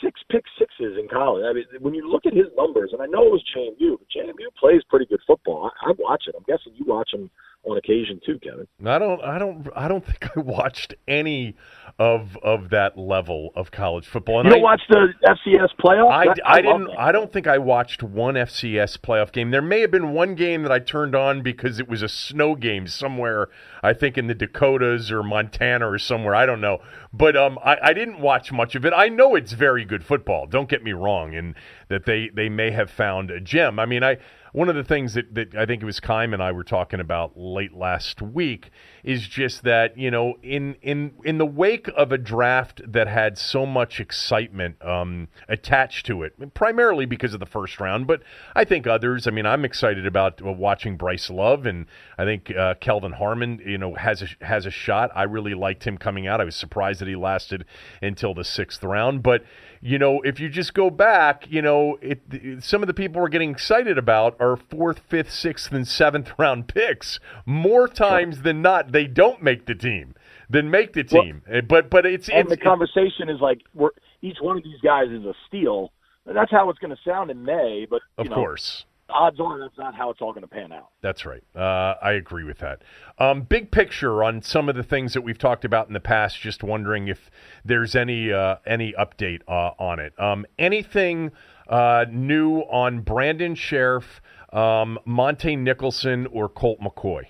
six 0.00 0.20
pick 0.30 0.44
sixes 0.60 0.96
in 0.96 1.08
college. 1.08 1.44
I 1.44 1.52
mean, 1.52 1.64
when 1.80 1.92
you 1.92 2.08
look 2.08 2.24
at 2.24 2.32
his 2.32 2.46
numbers, 2.56 2.90
and 2.92 3.02
I 3.02 3.06
know 3.06 3.26
it 3.26 3.32
was 3.32 3.44
JMU, 3.50 3.98
but 3.98 4.06
JMU 4.14 4.46
plays 4.58 4.82
pretty 4.88 5.06
good 5.06 5.20
football. 5.26 5.72
I, 5.82 5.90
I 5.90 5.92
watch 5.98 6.24
it. 6.28 6.36
I'm 6.38 6.44
guessing 6.46 6.72
you 6.76 6.84
watch 6.86 7.10
him 7.12 7.28
on 7.64 7.76
occasion 7.76 8.20
too, 8.24 8.38
Kevin. 8.42 8.66
I 8.84 8.98
don't, 8.98 9.22
I 9.22 9.38
don't, 9.38 9.68
I 9.76 9.88
don't 9.88 10.04
think 10.04 10.28
I 10.36 10.40
watched 10.40 10.94
any 11.06 11.54
of 11.98 12.36
of 12.44 12.70
that 12.70 12.96
level 12.96 13.50
of 13.56 13.72
college 13.72 14.06
football. 14.06 14.38
And 14.38 14.46
You 14.48 14.54
don't 14.54 14.60
I, 14.60 14.62
watch 14.62 14.82
the 14.88 15.08
FCS 15.26 15.70
playoff? 15.84 16.10
I, 16.12 16.24
That- 16.26 16.40
I, 16.44 16.60
didn't. 16.62 16.90
I 16.96 17.10
don't 17.10 17.32
think 17.32 17.48
I 17.48 17.58
watched 17.58 18.02
one 18.04 18.34
FCS 18.34 18.98
playoff 18.98 19.32
game. 19.32 19.50
There 19.50 19.60
may 19.60 19.80
have 19.80 19.90
been 19.90 20.12
one 20.12 20.36
game 20.36 20.62
that 20.62 20.70
I 20.70 20.78
turned 20.78 21.16
on 21.16 21.42
because 21.42 21.80
it 21.80 21.88
was 21.88 22.00
a 22.02 22.08
snow 22.08 22.54
game 22.54 22.86
somewhere. 22.86 23.48
I 23.82 23.92
think 23.94 24.16
in 24.16 24.28
the 24.28 24.34
Dakotas 24.34 25.10
or 25.10 25.24
Montana 25.24 25.90
or 25.90 25.98
somewhere. 25.98 26.36
I 26.36 26.46
don't 26.46 26.60
know. 26.60 26.78
But 27.12 27.36
um, 27.36 27.58
I, 27.64 27.76
I 27.82 27.92
didn't 27.92 28.20
watch 28.20 28.52
much 28.52 28.76
of 28.76 28.84
it. 28.86 28.92
I 28.94 29.08
know 29.08 29.34
it's 29.34 29.52
very 29.52 29.84
good 29.84 30.04
football. 30.04 30.46
Don't 30.46 30.68
get 30.68 30.84
me 30.84 30.92
wrong, 30.92 31.34
and 31.34 31.54
that 31.88 32.06
they 32.06 32.28
they 32.28 32.48
may 32.48 32.70
have 32.70 32.90
found 32.90 33.30
a 33.32 33.40
gem. 33.40 33.80
I 33.80 33.86
mean, 33.86 34.04
I 34.04 34.18
one 34.52 34.68
of 34.68 34.76
the 34.76 34.84
things 34.84 35.14
that, 35.14 35.34
that 35.34 35.54
I 35.54 35.66
think 35.66 35.82
it 35.82 35.86
was 35.86 36.00
Kime 36.00 36.32
and 36.32 36.42
I 36.42 36.52
were 36.52 36.64
talking 36.64 37.00
about 37.00 37.36
late 37.36 37.74
last 37.74 38.22
week 38.22 38.70
is 39.04 39.26
just 39.26 39.62
that 39.62 39.96
you 39.96 40.10
know 40.10 40.34
in 40.42 40.76
in 40.82 41.12
in 41.24 41.38
the 41.38 41.46
wake 41.46 41.88
of 41.96 42.12
a 42.12 42.18
draft 42.18 42.80
that 42.86 43.08
had 43.08 43.38
so 43.38 43.64
much 43.66 44.00
excitement 44.00 44.82
um, 44.84 45.28
attached 45.48 46.06
to 46.06 46.22
it, 46.22 46.54
primarily 46.54 47.06
because 47.06 47.34
of 47.34 47.40
the 47.40 47.46
first 47.46 47.80
round, 47.80 48.06
but 48.06 48.22
I 48.54 48.64
think 48.64 48.86
others. 48.86 49.26
I 49.26 49.30
mean, 49.30 49.46
I'm 49.46 49.64
excited 49.64 50.06
about 50.06 50.44
uh, 50.44 50.52
watching 50.52 50.96
Bryce 50.96 51.30
Love, 51.30 51.66
and 51.66 51.86
I 52.16 52.24
think 52.24 52.54
uh, 52.54 52.74
Kelvin 52.80 53.12
Harmon, 53.12 53.60
you 53.64 53.78
know, 53.78 53.94
has 53.94 54.22
a 54.22 54.44
has 54.44 54.66
a 54.66 54.70
shot. 54.70 55.10
I 55.14 55.24
really 55.24 55.54
liked 55.54 55.86
him 55.86 55.98
coming 55.98 56.26
out. 56.26 56.40
I 56.40 56.44
was 56.44 56.56
surprised 56.56 57.00
that 57.00 57.08
he 57.08 57.16
lasted 57.16 57.64
until 58.02 58.34
the 58.34 58.44
sixth 58.44 58.82
round, 58.82 59.22
but 59.22 59.42
you 59.80 59.98
know, 59.98 60.20
if 60.22 60.40
you 60.40 60.48
just 60.48 60.74
go 60.74 60.90
back, 60.90 61.46
you 61.50 61.62
know, 61.62 61.98
it, 62.00 62.20
it- 62.30 62.62
some 62.64 62.82
of 62.82 62.86
the 62.86 62.94
people 62.94 63.20
we're 63.20 63.28
getting 63.28 63.50
excited 63.50 63.98
about 63.98 64.36
are 64.40 64.56
fourth, 64.56 65.00
fifth, 65.08 65.32
sixth, 65.32 65.72
and 65.72 65.86
seventh 65.86 66.30
round 66.38 66.68
picks. 66.68 67.20
More 67.46 67.88
times 67.88 68.42
than 68.42 68.62
not, 68.62 68.92
they 68.92 69.06
don't 69.06 69.42
make 69.42 69.66
the 69.66 69.74
team 69.74 70.14
than 70.50 70.70
make 70.70 70.92
the 70.94 71.04
team. 71.04 71.42
Eh, 71.50 71.60
but 71.60 71.90
but 71.90 72.06
it's 72.06 72.28
and 72.28 72.40
it's 72.40 72.50
the 72.50 72.56
conversation 72.56 73.28
is 73.28 73.40
like 73.40 73.60
we're 73.74 73.90
each 74.22 74.38
one 74.40 74.56
of 74.56 74.64
these 74.64 74.80
guys 74.82 75.08
is 75.10 75.24
a 75.24 75.34
steal. 75.46 75.92
That's 76.26 76.50
how 76.50 76.68
it's 76.70 76.78
going 76.78 76.94
to 76.94 77.02
sound 77.06 77.30
in 77.30 77.44
May, 77.44 77.86
but 77.88 78.02
you 78.18 78.24
of 78.24 78.28
know, 78.30 78.34
course. 78.34 78.84
Odds 79.10 79.40
are 79.40 79.58
that's 79.58 79.78
not 79.78 79.94
how 79.94 80.10
it's 80.10 80.20
all 80.20 80.32
going 80.32 80.42
to 80.42 80.48
pan 80.48 80.70
out. 80.70 80.88
That's 81.00 81.24
right. 81.24 81.42
Uh, 81.56 81.94
I 82.02 82.12
agree 82.12 82.44
with 82.44 82.58
that. 82.58 82.82
Um, 83.18 83.42
big 83.42 83.70
picture 83.70 84.22
on 84.22 84.42
some 84.42 84.68
of 84.68 84.76
the 84.76 84.82
things 84.82 85.14
that 85.14 85.22
we've 85.22 85.38
talked 85.38 85.64
about 85.64 85.88
in 85.88 85.94
the 85.94 86.00
past. 86.00 86.40
Just 86.40 86.62
wondering 86.62 87.08
if 87.08 87.30
there's 87.64 87.96
any 87.96 88.30
uh, 88.32 88.56
any 88.66 88.92
update 88.98 89.40
uh, 89.48 89.72
on 89.78 89.98
it. 89.98 90.18
Um, 90.20 90.44
anything 90.58 91.32
uh, 91.68 92.04
new 92.10 92.58
on 92.60 93.00
Brandon 93.00 93.54
Scherff, 93.54 94.20
um, 94.52 94.98
Montae 95.06 95.58
Nicholson, 95.58 96.26
or 96.26 96.48
Colt 96.48 96.80
McCoy? 96.80 97.24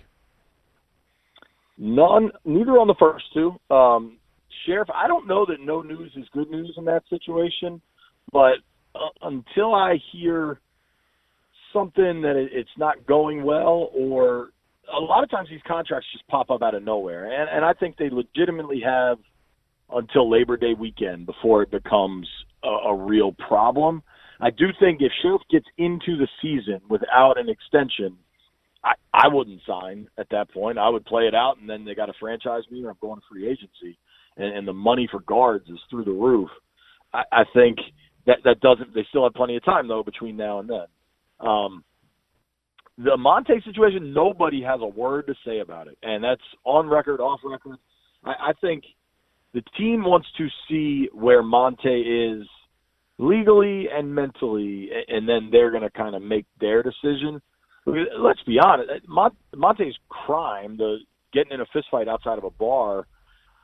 None, 1.79 2.33
neither 2.45 2.73
on 2.73 2.89
the 2.89 2.97
first 2.99 3.25
two. 3.33 3.55
Um, 3.73 4.19
Scherff, 4.67 4.87
I 4.93 5.07
don't 5.07 5.29
know 5.29 5.47
that 5.47 5.61
no 5.61 5.83
news 5.83 6.11
is 6.17 6.27
good 6.33 6.51
news 6.51 6.75
in 6.77 6.85
that 6.87 7.05
situation, 7.09 7.81
but 8.33 8.55
uh, 8.97 9.11
until 9.23 9.75
I 9.75 10.01
hear 10.11 10.61
something 11.73 12.23
that 12.23 12.37
it, 12.37 12.51
it's 12.53 12.71
not 12.77 13.07
going 13.07 13.43
well, 13.45 13.91
or 13.95 14.51
a 14.95 15.01
lot 15.01 15.23
of 15.23 15.31
times 15.31 15.49
these 15.51 15.61
contracts 15.67 16.09
just 16.13 16.27
pop 16.29 16.51
up 16.51 16.63
out 16.63 16.75
of 16.75 16.83
nowhere, 16.83 17.25
and, 17.25 17.49
and 17.51 17.65
I 17.65 17.73
think 17.75 17.97
they 17.97 18.11
legitimately 18.11 18.81
have 18.85 19.19
until 19.91 20.31
Labor 20.31 20.57
Day 20.57 20.75
weekend 20.79 21.27
before 21.27 21.63
it 21.63 21.71
becomes 21.71 22.29
a, 22.63 22.69
a 22.69 22.95
real 22.95 23.33
problem. 23.33 24.03
I 24.41 24.51
do 24.51 24.67
think 24.79 25.01
if 25.01 25.11
Scherff 25.25 25.41
gets 25.51 25.67
into 25.79 26.17
the 26.17 26.29
season 26.41 26.81
without 26.89 27.39
an 27.39 27.49
extension, 27.49 28.17
I, 28.85 28.93
I 29.13 29.29
wouldn't 29.29 29.61
sign 29.67 30.09
at 30.19 30.29
that 30.31 30.51
point. 30.53 30.79
I 30.79 30.89
would 30.89 31.05
play 31.05 31.25
it 31.25 31.35
out, 31.35 31.57
and 31.61 31.69
then 31.69 31.85
they 31.85 31.95
got 31.95 32.07
to 32.07 32.13
franchise 32.21 32.63
me, 32.71 32.85
or 32.85 32.91
I'm 32.91 32.97
going 33.01 33.21
to 33.21 33.27
free 33.31 33.49
agency, 33.49 33.99
and, 34.37 34.57
and 34.57 34.69
the 34.69 34.73
money 34.73 35.09
for 35.11 35.21
guards 35.21 35.69
is 35.69 35.79
through 35.91 36.05
the 36.05 36.13
roof. 36.13 36.49
I, 37.13 37.23
I 37.33 37.45
think 37.55 37.79
that 38.27 38.39
that 38.45 38.61
doesn't. 38.61 38.95
They 38.95 39.07
still 39.09 39.25
have 39.25 39.35
plenty 39.35 39.57
of 39.57 39.65
time 39.65 39.89
though 39.89 40.03
between 40.03 40.37
now 40.37 40.61
and 40.61 40.69
then. 40.69 40.87
Um, 41.41 41.85
the 42.97 43.17
Monte 43.17 43.61
situation, 43.65 44.13
nobody 44.13 44.63
has 44.63 44.81
a 44.83 44.87
word 44.87 45.27
to 45.29 45.35
say 45.47 45.61
about 45.61 45.87
it, 45.87 45.97
and 46.03 46.23
that's 46.23 46.43
on 46.65 46.89
record, 46.89 47.21
off 47.21 47.41
record. 47.45 47.77
I, 48.25 48.31
I 48.31 48.53
think 48.61 48.85
the 49.55 49.63
team 49.79 50.05
wants 50.05 50.27
to 50.37 50.49
see 50.69 51.09
where 51.13 51.43
Monte 51.43 51.89
is 51.89 52.47
legally 53.19 53.87
and 53.93 54.15
mentally, 54.15 54.91
and 55.09 55.29
then 55.29 55.49
they're 55.51 55.71
going 55.71 55.83
to 55.83 55.91
kind 55.91 56.15
of 56.15 56.23
make 56.23 56.47
their 56.61 56.83
decision. 56.83 57.41
Let's 57.87 58.43
be 58.47 58.59
honest, 58.63 58.91
Monte's 59.09 59.97
crime, 60.09 60.77
the 60.77 60.99
getting 61.33 61.53
in 61.53 61.61
a 61.61 61.67
fistfight 61.67 62.09
outside 62.09 62.39
of 62.39 62.45
a 62.45 62.51
bar, 62.51 63.07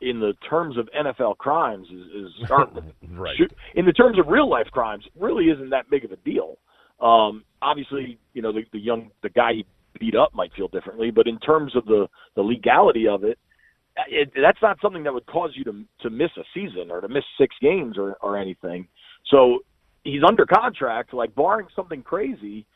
in 0.01 0.20
the 0.20 0.35
terms 0.49 0.77
of 0.77 0.89
NFL 0.99 1.39
crimes, 1.39 1.87
is, 1.89 2.27
is 2.27 2.51
right. 3.12 3.37
In 3.75 3.87
the 3.87 3.93
terms 3.93 4.18
of 4.18 4.27
real 4.29 4.49
life 4.49 4.66
crimes, 4.70 5.05
really 5.18 5.47
isn't 5.47 5.70
that 5.70 5.91
big 5.91 6.05
of 6.05 6.12
a 6.12 6.16
deal. 6.16 6.59
Um, 7.01 7.45
obviously, 7.61 8.18
you 8.32 8.42
know 8.42 8.53
the, 8.53 8.62
the 8.72 8.78
young 8.78 9.11
the 9.22 9.30
guy 9.30 9.53
he 9.55 9.66
beat 9.99 10.16
up 10.16 10.34
might 10.34 10.53
feel 10.55 10.68
differently, 10.68 11.11
but 11.11 11.26
in 11.26 11.38
terms 11.38 11.74
of 11.76 11.84
the 11.86 12.09
the 12.36 12.42
legality 12.42 13.09
of 13.09 13.24
it, 13.24 13.38
it, 14.09 14.32
that's 14.40 14.61
not 14.62 14.78
something 14.80 15.05
that 15.05 15.12
would 15.12 15.26
cause 15.26 15.51
you 15.55 15.64
to 15.64 15.84
to 16.01 16.11
miss 16.11 16.30
a 16.36 16.45
season 16.53 16.90
or 16.90 17.01
to 17.01 17.09
miss 17.09 17.24
six 17.38 17.55
games 17.61 17.97
or 17.99 18.16
or 18.20 18.36
anything. 18.36 18.86
So 19.30 19.61
he's 20.05 20.22
under 20.26 20.47
contract. 20.47 21.14
Like 21.14 21.34
barring 21.34 21.66
something 21.74 22.03
crazy, 22.03 22.66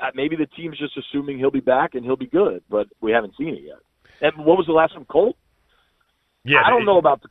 uh, 0.00 0.10
maybe 0.14 0.36
the 0.36 0.46
team's 0.46 0.78
just 0.78 0.96
assuming 0.96 1.38
he'll 1.38 1.50
be 1.50 1.60
back 1.60 1.94
and 1.94 2.04
he'll 2.04 2.16
be 2.16 2.26
good, 2.26 2.62
but 2.70 2.86
we 3.00 3.12
haven't 3.12 3.34
seen 3.36 3.54
it 3.54 3.62
yet. 3.62 3.78
And 4.20 4.44
what 4.44 4.56
was 4.56 4.66
the 4.66 4.72
last 4.72 4.94
one, 4.94 5.04
Colt? 5.06 5.36
Yeah, 6.44 6.58
I 6.64 6.70
don't 6.70 6.84
know 6.84 6.98
about 6.98 7.22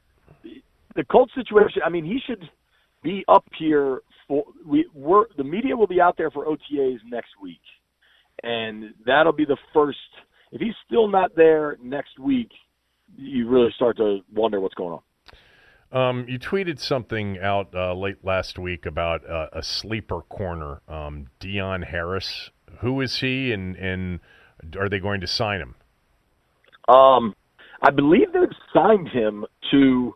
the, 0.44 0.62
the 0.96 1.04
Colt 1.04 1.30
situation. 1.36 1.82
I 1.86 1.90
mean, 1.90 2.04
he 2.04 2.20
should 2.26 2.50
be 3.04 3.24
up 3.28 3.46
here 3.58 4.02
we. 4.66 4.88
We're, 4.94 5.26
the 5.38 5.44
media 5.44 5.76
will 5.76 5.88
be 5.88 6.02
out 6.02 6.16
there 6.18 6.32
for 6.32 6.46
OTAs 6.46 7.00
next 7.06 7.32
week, 7.42 7.62
and 8.42 8.94
that'll 9.06 9.34
be 9.34 9.46
the 9.46 9.58
first. 9.74 9.98
If 10.52 10.62
he's 10.62 10.76
still 10.86 11.08
not 11.08 11.36
there 11.36 11.78
next 11.82 12.20
week, 12.20 12.50
you 13.18 13.50
really 13.50 13.72
start 13.76 13.98
to 13.98 14.20
wonder 14.34 14.60
what's 14.60 14.76
going 14.76 14.94
on. 14.94 15.02
Um, 15.94 16.26
you 16.28 16.40
tweeted 16.40 16.80
something 16.80 17.38
out 17.40 17.70
uh, 17.76 17.94
late 17.94 18.24
last 18.24 18.58
week 18.58 18.86
about 18.86 19.30
uh, 19.30 19.48
a 19.54 19.62
sleeper 19.62 20.22
corner, 20.22 20.82
um, 20.88 21.28
Dion 21.40 21.84
Harris. 21.84 22.50
Who 22.80 23.00
is 23.02 23.18
he, 23.18 23.52
and 23.52 23.76
and 23.76 24.20
are 24.78 24.90
they 24.90 25.00
going 25.00 25.22
to 25.22 25.28
sign 25.28 25.60
him? 25.60 25.76
Um, 26.88 27.36
I 27.82 27.92
believe 27.92 28.34
they've 28.34 28.50
signed 28.74 29.10
him 29.10 29.46
to. 29.72 30.16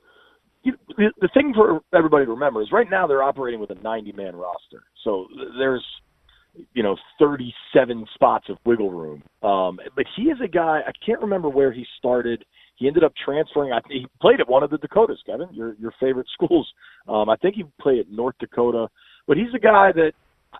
You 0.68 0.74
the, 0.98 1.12
the 1.22 1.30
thing 1.34 1.54
for 1.56 1.82
everybody 1.94 2.26
to 2.26 2.32
remember 2.32 2.62
is 2.62 2.70
right 2.72 2.90
now 2.90 3.08
they're 3.08 3.24
operating 3.24 3.60
with 3.60 3.70
a 3.70 3.76
90 3.76 4.12
man 4.14 4.36
roster, 4.36 4.84
so 5.04 5.28
there's 5.58 5.86
you 6.74 6.84
know 6.84 6.96
37 7.20 8.06
spots 8.16 8.46
of 8.50 8.58
wiggle 8.66 8.92
room. 8.92 9.24
Um, 9.44 9.80
but 9.96 10.06
he 10.16 10.24
is 10.24 10.38
a 10.44 10.48
guy 10.48 10.82
I 10.86 10.92
can't 11.06 11.22
remember 11.22 11.50
where 11.50 11.72
he 11.72 11.86
started 11.98 12.44
he 12.78 12.88
ended 12.88 13.04
up 13.04 13.14
transferring. 13.24 13.74
I, 13.74 13.80
he 13.90 14.06
played 14.22 14.40
at 14.40 14.48
one 14.48 14.64
of 14.64 14.70
the 14.70 14.78
Dakotas, 14.78 15.20
Kevin, 15.26 15.48
your 15.52 15.76
your 15.80 15.94
favorite 16.00 16.28
schools. 16.34 16.68
Um, 17.08 17.30
I 17.30 17.36
think 17.36 17.56
he 17.56 17.64
played 17.82 18.00
at 18.00 18.10
North 18.10 18.36
Dakota, 18.40 18.88
but 19.28 19.36
he's 19.36 19.54
a 19.56 19.60
guy 19.60 19.92
that 19.94 20.12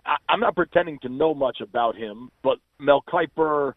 I, 0.04 0.16
I'm 0.28 0.40
not 0.40 0.54
pretending 0.54 0.98
to 1.02 1.08
know 1.08 1.32
much 1.32 1.58
about 1.60 1.96
him. 1.96 2.30
But 2.42 2.58
Mel 2.80 3.02
Kiper, 3.08 3.74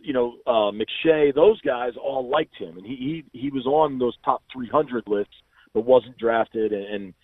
you 0.00 0.12
know, 0.12 0.34
uh, 0.46 0.70
McShay, 0.70 1.34
those 1.34 1.60
guys 1.62 1.92
all 2.02 2.30
liked 2.30 2.56
him, 2.56 2.78
and 2.78 2.86
he 2.86 3.24
he 3.32 3.38
he 3.38 3.50
was 3.50 3.66
on 3.66 3.98
those 3.98 4.16
top 4.24 4.42
300 4.52 5.04
lists, 5.08 5.34
but 5.74 5.84
wasn't 5.84 6.16
drafted. 6.16 6.72
And, 6.72 6.86
and 6.86 7.14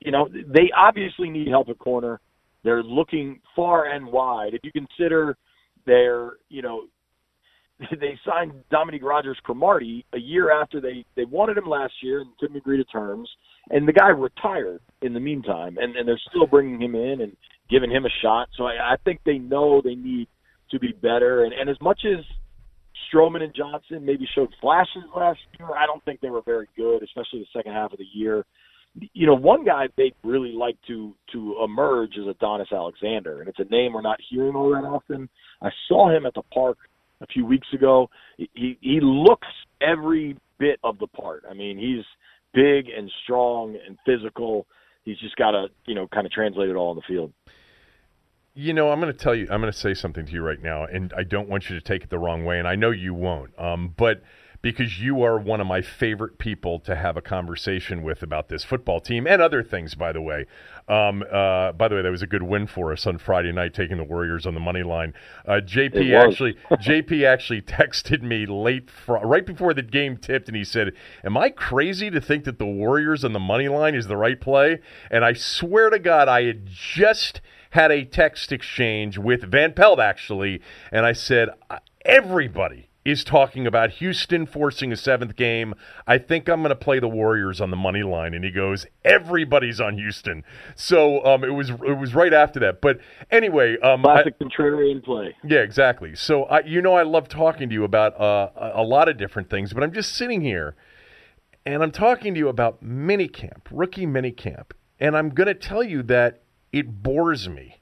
you 0.00 0.12
know, 0.12 0.28
they 0.28 0.70
obviously 0.76 1.28
need 1.28 1.48
help 1.48 1.68
at 1.68 1.78
corner. 1.78 2.20
They're 2.64 2.82
looking 2.82 3.40
far 3.54 3.86
and 3.86 4.06
wide. 4.06 4.54
If 4.54 4.62
you 4.64 4.72
consider 4.72 5.36
their, 5.84 6.34
you 6.48 6.62
know, 6.62 6.84
they 8.00 8.18
signed 8.24 8.52
Dominique 8.70 9.04
Rodgers-Cromartie 9.04 10.06
a 10.14 10.18
year 10.18 10.50
after 10.50 10.80
they 10.80 11.04
they 11.14 11.24
wanted 11.24 11.58
him 11.58 11.66
last 11.66 11.92
year 12.02 12.22
and 12.22 12.30
couldn't 12.38 12.56
agree 12.56 12.78
to 12.78 12.84
terms, 12.84 13.28
and 13.70 13.86
the 13.86 13.92
guy 13.92 14.08
retired 14.08 14.80
in 15.02 15.12
the 15.12 15.20
meantime, 15.20 15.76
and 15.78 15.94
and 15.94 16.08
they're 16.08 16.20
still 16.30 16.46
bringing 16.46 16.80
him 16.80 16.94
in 16.94 17.20
and 17.20 17.36
giving 17.68 17.90
him 17.90 18.06
a 18.06 18.22
shot. 18.22 18.48
So 18.56 18.64
I, 18.64 18.94
I 18.94 18.96
think 19.04 19.20
they 19.26 19.38
know 19.38 19.82
they 19.82 19.94
need 19.94 20.28
to 20.70 20.78
be 20.78 20.92
better, 20.92 21.44
and 21.44 21.52
and 21.52 21.68
as 21.68 21.76
much 21.82 22.00
as 22.06 22.24
Stroman 23.12 23.42
and 23.42 23.54
Johnson 23.54 24.04
maybe 24.04 24.26
showed 24.34 24.52
flashes 24.60 25.04
last 25.14 25.40
year, 25.58 25.68
I 25.76 25.86
don't 25.86 26.04
think 26.04 26.20
they 26.20 26.30
were 26.30 26.42
very 26.42 26.68
good, 26.76 27.02
especially 27.02 27.40
the 27.40 27.46
second 27.58 27.72
half 27.72 27.92
of 27.92 27.98
the 27.98 28.06
year. 28.12 28.44
You 29.12 29.26
know, 29.26 29.34
one 29.34 29.64
guy 29.64 29.88
they 29.96 30.12
really 30.24 30.52
like 30.52 30.76
to 30.86 31.14
to 31.32 31.56
emerge 31.62 32.16
is 32.16 32.26
Adonis 32.26 32.68
Alexander, 32.72 33.40
and 33.40 33.48
it's 33.48 33.58
a 33.58 33.64
name 33.64 33.92
we're 33.92 34.00
not 34.00 34.18
hearing 34.30 34.54
all 34.54 34.70
that 34.70 34.84
often. 34.84 35.28
I 35.60 35.70
saw 35.86 36.14
him 36.14 36.24
at 36.24 36.34
the 36.34 36.42
park 36.54 36.78
a 37.20 37.26
few 37.26 37.44
weeks 37.44 37.68
ago. 37.74 38.08
He 38.38 38.78
he 38.80 39.00
looks 39.02 39.48
every 39.82 40.36
bit 40.58 40.78
of 40.82 40.98
the 40.98 41.08
part. 41.08 41.44
I 41.48 41.52
mean, 41.52 41.78
he's 41.78 42.04
big 42.54 42.88
and 42.88 43.12
strong 43.24 43.76
and 43.86 43.98
physical. 44.06 44.66
He's 45.04 45.18
just 45.18 45.36
got 45.36 45.50
to 45.50 45.66
you 45.84 45.94
know 45.94 46.08
kind 46.08 46.26
of 46.26 46.32
translate 46.32 46.70
it 46.70 46.76
all 46.76 46.90
on 46.90 46.96
the 46.96 47.02
field. 47.06 47.32
You 48.58 48.72
know, 48.72 48.90
I'm 48.90 49.00
going 49.00 49.12
to 49.12 49.18
tell 49.18 49.34
you, 49.34 49.46
I'm 49.50 49.60
going 49.60 49.70
to 49.70 49.78
say 49.78 49.92
something 49.92 50.24
to 50.24 50.32
you 50.32 50.40
right 50.40 50.62
now, 50.62 50.84
and 50.84 51.12
I 51.14 51.24
don't 51.24 51.46
want 51.46 51.68
you 51.68 51.76
to 51.76 51.82
take 51.82 52.04
it 52.04 52.08
the 52.08 52.18
wrong 52.18 52.46
way, 52.46 52.58
and 52.58 52.66
I 52.66 52.74
know 52.74 52.90
you 52.90 53.12
won't. 53.12 53.50
Um, 53.60 53.92
but 53.94 54.22
because 54.62 54.98
you 54.98 55.22
are 55.22 55.38
one 55.38 55.60
of 55.60 55.66
my 55.66 55.82
favorite 55.82 56.38
people 56.38 56.80
to 56.80 56.96
have 56.96 57.18
a 57.18 57.20
conversation 57.20 58.02
with 58.02 58.22
about 58.22 58.48
this 58.48 58.64
football 58.64 58.98
team 58.98 59.26
and 59.26 59.42
other 59.42 59.62
things, 59.62 59.94
by 59.94 60.10
the 60.10 60.22
way. 60.22 60.46
Um, 60.88 61.22
uh, 61.30 61.72
by 61.72 61.88
the 61.88 61.96
way, 61.96 62.02
that 62.02 62.10
was 62.10 62.22
a 62.22 62.26
good 62.26 62.42
win 62.42 62.66
for 62.66 62.92
us 62.92 63.06
on 63.06 63.18
Friday 63.18 63.52
night, 63.52 63.74
taking 63.74 63.98
the 63.98 64.04
Warriors 64.04 64.46
on 64.46 64.54
the 64.54 64.60
money 64.60 64.82
line. 64.82 65.12
Uh, 65.46 65.60
JP 65.62 66.14
actually, 66.18 66.54
JP 66.70 67.26
actually 67.26 67.60
texted 67.60 68.22
me 68.22 68.46
late, 68.46 68.90
fr- 68.90 69.16
right 69.16 69.44
before 69.44 69.74
the 69.74 69.82
game 69.82 70.16
tipped, 70.16 70.48
and 70.48 70.56
he 70.56 70.64
said, 70.64 70.92
"Am 71.22 71.36
I 71.36 71.50
crazy 71.50 72.10
to 72.10 72.20
think 72.20 72.44
that 72.44 72.58
the 72.58 72.66
Warriors 72.66 73.22
on 73.22 73.34
the 73.34 73.38
money 73.38 73.68
line 73.68 73.94
is 73.94 74.06
the 74.06 74.16
right 74.16 74.40
play?" 74.40 74.80
And 75.10 75.24
I 75.24 75.34
swear 75.34 75.90
to 75.90 75.98
God, 75.98 76.28
I 76.28 76.44
had 76.44 76.66
just 76.66 77.40
had 77.76 77.92
a 77.92 78.04
text 78.04 78.52
exchange 78.52 79.18
with 79.18 79.42
Van 79.42 79.72
Pelt 79.74 80.00
actually, 80.00 80.60
and 80.90 81.06
I 81.06 81.12
said, 81.12 81.50
"Everybody." 82.04 82.88
is 83.04 83.22
talking 83.22 83.68
about 83.68 83.90
Houston 83.92 84.46
forcing 84.46 84.90
a 84.90 84.96
seventh 84.96 85.36
game. 85.36 85.74
I 86.08 86.18
think 86.18 86.48
I'm 86.48 86.60
going 86.60 86.70
to 86.70 86.74
play 86.74 86.98
the 86.98 87.08
Warriors 87.08 87.60
on 87.60 87.70
the 87.70 87.76
money 87.76 88.02
line, 88.02 88.34
and 88.34 88.44
he 88.44 88.50
goes, 88.50 88.84
"Everybody's 89.04 89.80
on 89.80 89.96
Houston." 89.96 90.42
So 90.74 91.24
um, 91.24 91.44
it 91.44 91.54
was 91.54 91.70
it 91.70 91.98
was 91.98 92.16
right 92.16 92.34
after 92.34 92.58
that. 92.60 92.80
But 92.80 92.98
anyway, 93.30 93.78
um, 93.78 94.02
classic 94.02 94.34
I, 94.40 94.44
contrarian 94.44 95.04
play. 95.04 95.36
Yeah, 95.44 95.60
exactly. 95.60 96.16
So 96.16 96.44
I, 96.46 96.62
you 96.62 96.82
know, 96.82 96.94
I 96.94 97.04
love 97.04 97.28
talking 97.28 97.68
to 97.68 97.72
you 97.72 97.84
about 97.84 98.20
uh, 98.20 98.50
a 98.74 98.82
lot 98.82 99.08
of 99.08 99.16
different 99.16 99.50
things, 99.50 99.72
but 99.72 99.84
I'm 99.84 99.92
just 99.92 100.14
sitting 100.14 100.40
here, 100.40 100.74
and 101.64 101.84
I'm 101.84 101.92
talking 101.92 102.34
to 102.34 102.40
you 102.40 102.48
about 102.48 102.82
minicamp, 102.82 103.68
rookie 103.70 104.06
minicamp, 104.06 104.72
and 104.98 105.16
I'm 105.16 105.28
going 105.28 105.46
to 105.46 105.54
tell 105.54 105.84
you 105.84 106.02
that 106.04 106.42
it 106.78 107.02
bores 107.02 107.48
me 107.48 107.76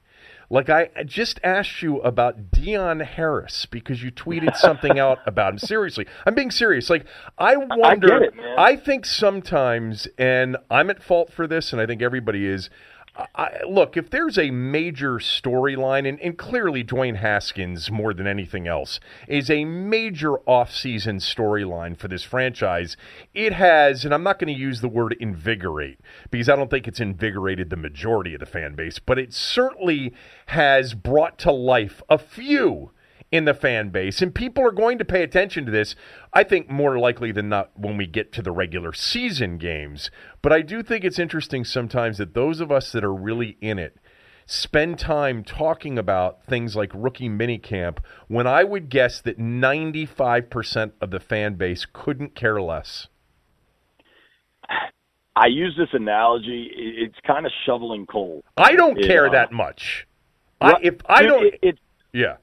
like 0.49 0.69
I 0.69 0.89
just 1.05 1.39
asked 1.43 1.81
you 1.81 1.99
about 2.01 2.51
Dion 2.51 2.99
Harris 2.99 3.65
because 3.65 4.03
you 4.03 4.11
tweeted 4.11 4.55
something 4.57 4.99
out 4.99 5.19
about 5.25 5.53
him. 5.53 5.59
Seriously, 5.59 6.05
I'm 6.25 6.35
being 6.35 6.51
serious. 6.51 6.89
Like 6.89 7.05
I 7.37 7.55
wonder. 7.57 8.13
I, 8.13 8.25
it, 8.25 8.33
I 8.57 8.75
think 8.75 9.05
sometimes, 9.05 10.07
and 10.17 10.57
I'm 10.69 10.89
at 10.89 11.01
fault 11.01 11.31
for 11.31 11.47
this, 11.47 11.73
and 11.73 11.81
I 11.81 11.85
think 11.85 12.01
everybody 12.01 12.45
is. 12.45 12.69
I, 13.17 13.61
look, 13.67 13.95
if 13.95 14.09
there's 14.09 14.37
a 14.37 14.51
major 14.51 15.19
storyline, 15.19 16.07
and, 16.07 16.19
and 16.19 16.37
clearly 16.37 16.83
Dwayne 16.83 17.15
Haskins, 17.15 17.89
more 17.89 18.13
than 18.13 18.27
anything 18.27 18.67
else, 18.67 18.99
is 19.27 19.49
a 19.49 19.63
major 19.63 20.33
offseason 20.47 21.21
storyline 21.21 21.97
for 21.97 22.09
this 22.09 22.23
franchise, 22.23 22.97
it 23.33 23.53
has, 23.53 24.03
and 24.03 24.13
I'm 24.13 24.23
not 24.23 24.37
going 24.37 24.53
to 24.53 24.59
use 24.59 24.81
the 24.81 24.89
word 24.89 25.15
invigorate 25.19 25.99
because 26.29 26.49
I 26.49 26.57
don't 26.57 26.69
think 26.69 26.87
it's 26.87 26.99
invigorated 26.99 27.69
the 27.69 27.77
majority 27.77 28.33
of 28.33 28.41
the 28.41 28.45
fan 28.45 28.75
base, 28.75 28.99
but 28.99 29.17
it 29.17 29.33
certainly 29.33 30.13
has 30.47 30.93
brought 30.93 31.37
to 31.39 31.51
life 31.51 32.01
a 32.09 32.17
few 32.17 32.91
in 33.35 33.43
the 33.43 33.53
fan 33.53 33.89
base, 33.89 34.21
and 34.21 34.33
people 34.33 34.63
are 34.63 34.71
going 34.71 34.97
to 34.97 35.03
pay 35.03 35.21
attention 35.21 35.65
to 35.65 35.71
this. 35.71 35.93
I 36.31 36.43
think 36.43 36.69
more 36.69 36.97
likely 36.97 37.33
than 37.33 37.49
not 37.49 37.69
when 37.75 37.97
we 37.97 38.07
get 38.07 38.31
to 38.33 38.41
the 38.41 38.53
regular 38.53 38.93
season 38.93 39.57
games. 39.57 40.09
But 40.41 40.53
I 40.53 40.61
do 40.61 40.81
think 40.81 41.03
it's 41.03 41.19
interesting 41.19 41.65
sometimes 41.65 42.17
that 42.17 42.33
those 42.33 42.61
of 42.61 42.71
us 42.71 42.93
that 42.93 43.03
are 43.03 43.13
really 43.13 43.57
in 43.59 43.77
it 43.77 43.97
spend 44.45 44.97
time 44.97 45.43
talking 45.43 45.97
about 45.97 46.45
things 46.45 46.77
like 46.77 46.91
rookie 46.93 47.27
minicamp 47.27 47.97
when 48.29 48.47
I 48.47 48.63
would 48.63 48.87
guess 48.89 49.19
that 49.21 49.37
95% 49.37 50.93
of 51.01 51.11
the 51.11 51.19
fan 51.19 51.55
base 51.55 51.85
couldn't 51.91 52.35
care 52.35 52.61
less. 52.61 53.07
I 55.35 55.47
use 55.47 55.75
this 55.77 55.89
analogy. 55.91 56.71
It's 56.73 57.17
kind 57.27 57.45
of 57.45 57.51
shoveling 57.65 58.05
coal. 58.05 58.45
I 58.55 58.77
don't 58.77 58.97
care 59.01 59.27
uh, 59.27 59.31
that 59.33 59.51
much. 59.51 60.07
I, 60.61 60.75
if 60.81 60.95
I 61.05 61.23
don't, 61.23 61.45
it, 61.45 61.59
it, 61.61 61.79
yeah. 62.13 62.37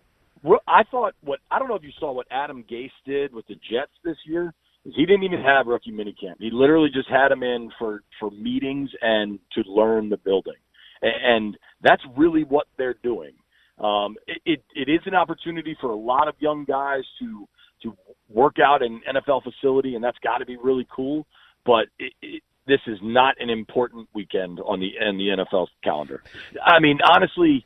I 0.67 0.83
thought 0.91 1.15
what 1.23 1.41
I 1.51 1.59
don't 1.59 1.69
know 1.69 1.77
if 1.77 1.85
you 1.85 1.93
saw 1.99 2.13
what 2.13 2.27
Adam 2.31 2.65
Gase 2.71 2.91
did 3.07 3.33
with 3.33 3.47
the 3.47 3.55
Jets 3.55 3.93
this 4.05 4.17
year. 4.27 4.55
Is 4.85 4.93
he 4.97 5.07
didn't 5.07 5.23
even 5.23 5.41
have 5.43 5.67
rookie 5.67 5.93
minicamp. 5.93 6.37
He 6.41 6.51
literally 6.53 6.91
just 6.93 7.09
had 7.09 7.31
him 7.31 7.43
in 7.43 7.71
for 7.79 8.03
for 8.19 8.31
meetings 8.31 8.91
and 9.01 9.39
to 9.53 9.63
learn 9.71 10.09
the 10.09 10.17
building, 10.17 10.57
and 11.03 11.57
that's 11.83 12.03
really 12.17 12.43
what 12.43 12.67
they're 12.77 12.97
doing. 13.03 13.33
Um, 13.79 14.17
it, 14.27 14.43
it, 14.45 14.65
it 14.75 14.91
is 14.91 15.01
an 15.07 15.15
opportunity 15.15 15.77
for 15.81 15.91
a 15.91 15.97
lot 15.97 16.29
of 16.29 16.35
young 16.41 16.65
guys 16.65 17.05
to 17.21 17.49
to 17.83 17.97
work 18.29 18.57
out 18.65 18.83
in 18.83 19.01
NFL 19.09 19.43
facility, 19.43 19.95
and 19.95 20.03
that's 20.03 20.19
got 20.19 20.39
to 20.39 20.47
be 20.47 20.57
really 20.57 20.87
cool. 20.95 21.27
But 21.65 21.87
it, 21.99 22.13
it, 22.21 22.43
this 22.67 22.81
is 22.87 22.99
not 23.03 23.35
an 23.41 23.51
important 23.51 24.09
weekend 24.15 24.61
on 24.61 24.81
the 24.81 24.91
in 25.01 25.17
the 25.17 25.45
NFL 25.45 25.69
calendar. 25.83 26.23
I 26.65 26.81
mean, 26.81 26.99
honestly, 27.05 27.65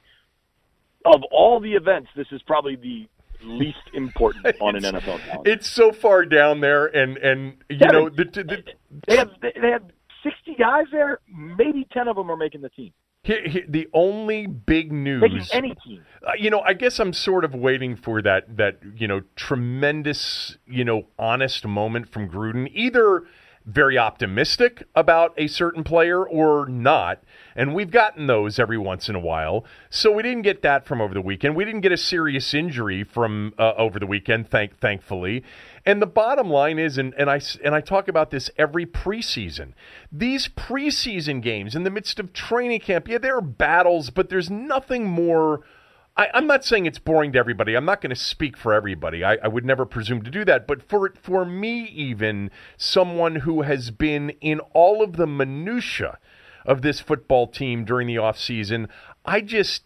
of 1.14 1.22
all 1.30 1.61
the 1.61 1.72
events, 1.74 2.11
this 2.16 2.26
is 2.32 2.42
probably 2.42 2.76
the 2.76 3.09
least 3.42 3.78
important 3.94 4.46
on 4.61 4.76
an 4.76 4.82
NFL 4.82 5.20
calendar. 5.20 5.50
It's 5.50 5.68
so 5.68 5.92
far 5.92 6.24
down 6.24 6.61
there, 6.61 6.86
and 6.86 7.16
and 7.18 7.54
you 7.68 7.78
yeah, 7.80 7.90
know 7.90 8.09
the, 8.09 8.24
the, 8.24 8.62
they 9.07 9.16
have 9.16 9.30
they 9.40 9.70
have 9.70 9.82
sixty 10.22 10.54
guys 10.54 10.86
there. 10.92 11.20
Maybe 11.28 11.86
ten 11.92 12.09
of 12.09 12.16
them 12.16 12.30
are 12.30 12.36
making 12.36 12.62
the 12.62 12.70
team. 12.70 12.92
The 13.24 13.88
only 13.92 14.46
big 14.46 14.92
news, 14.92 15.20
making 15.20 15.46
any 15.52 15.74
team. 15.84 16.04
Uh, 16.24 16.32
you 16.38 16.48
know, 16.48 16.61
I 16.61 16.74
guess 16.74 17.00
I'm 17.00 17.12
sort 17.12 17.44
of 17.44 17.54
waiting 17.54 17.96
for 17.96 18.22
that 18.22 18.57
that 18.57 18.78
you 18.96 19.09
know 19.09 19.22
tremendous 19.34 20.57
you 20.66 20.84
know 20.84 21.07
honest 21.18 21.66
moment 21.66 22.09
from 22.09 22.28
Gruden, 22.28 22.70
either 22.72 23.24
very 23.66 23.98
optimistic 23.98 24.84
about 24.94 25.34
a 25.36 25.48
certain 25.48 25.82
player 25.82 26.24
or 26.24 26.66
not. 26.66 27.22
And 27.56 27.74
we've 27.74 27.90
gotten 27.90 28.28
those 28.28 28.58
every 28.60 28.78
once 28.78 29.08
in 29.08 29.16
a 29.16 29.20
while. 29.20 29.64
So 29.90 30.12
we 30.12 30.22
didn't 30.22 30.42
get 30.42 30.62
that 30.62 30.86
from 30.86 31.00
over 31.00 31.12
the 31.12 31.20
weekend. 31.20 31.56
We 31.56 31.64
didn't 31.64 31.80
get 31.80 31.90
a 31.90 31.96
serious 31.96 32.54
injury 32.54 33.02
from 33.02 33.54
uh, 33.58 33.72
over 33.76 33.98
the 33.98 34.06
weekend, 34.06 34.48
thank 34.48 34.78
thankfully. 34.78 35.42
And 35.84 36.00
the 36.00 36.06
bottom 36.06 36.48
line 36.48 36.78
is, 36.78 36.96
and, 36.96 37.12
and 37.14 37.28
I 37.28 37.40
and 37.64 37.74
I 37.74 37.80
talk 37.80 38.06
about 38.08 38.30
this 38.30 38.50
every 38.56 38.86
preseason. 38.86 39.72
These 40.12 40.48
preseason 40.48 41.42
games 41.42 41.74
in 41.74 41.82
the 41.82 41.90
midst 41.90 42.20
of 42.20 42.32
training 42.32 42.80
camp, 42.80 43.08
yeah, 43.08 43.18
there 43.18 43.36
are 43.36 43.42
battles, 43.42 44.10
but 44.10 44.28
there's 44.28 44.50
nothing 44.50 45.06
more 45.06 45.62
I, 46.16 46.28
am 46.32 46.46
not 46.46 46.64
saying 46.64 46.86
it's 46.86 46.98
boring 46.98 47.32
to 47.32 47.38
everybody. 47.38 47.74
I'm 47.74 47.84
not 47.84 48.00
going 48.00 48.10
to 48.10 48.16
speak 48.16 48.56
for 48.56 48.72
everybody. 48.72 49.22
I, 49.22 49.36
I, 49.42 49.48
would 49.48 49.64
never 49.66 49.84
presume 49.84 50.22
to 50.22 50.30
do 50.30 50.44
that. 50.46 50.66
But 50.66 50.82
for 50.82 51.12
for 51.20 51.44
me, 51.44 51.84
even 51.88 52.50
someone 52.78 53.36
who 53.36 53.62
has 53.62 53.90
been 53.90 54.30
in 54.40 54.60
all 54.72 55.02
of 55.02 55.16
the 55.16 55.26
minutia 55.26 56.18
of 56.64 56.82
this 56.82 57.00
football 57.00 57.46
team 57.46 57.84
during 57.84 58.06
the 58.06 58.18
off 58.18 58.38
season, 58.38 58.88
I 59.24 59.42
just 59.42 59.82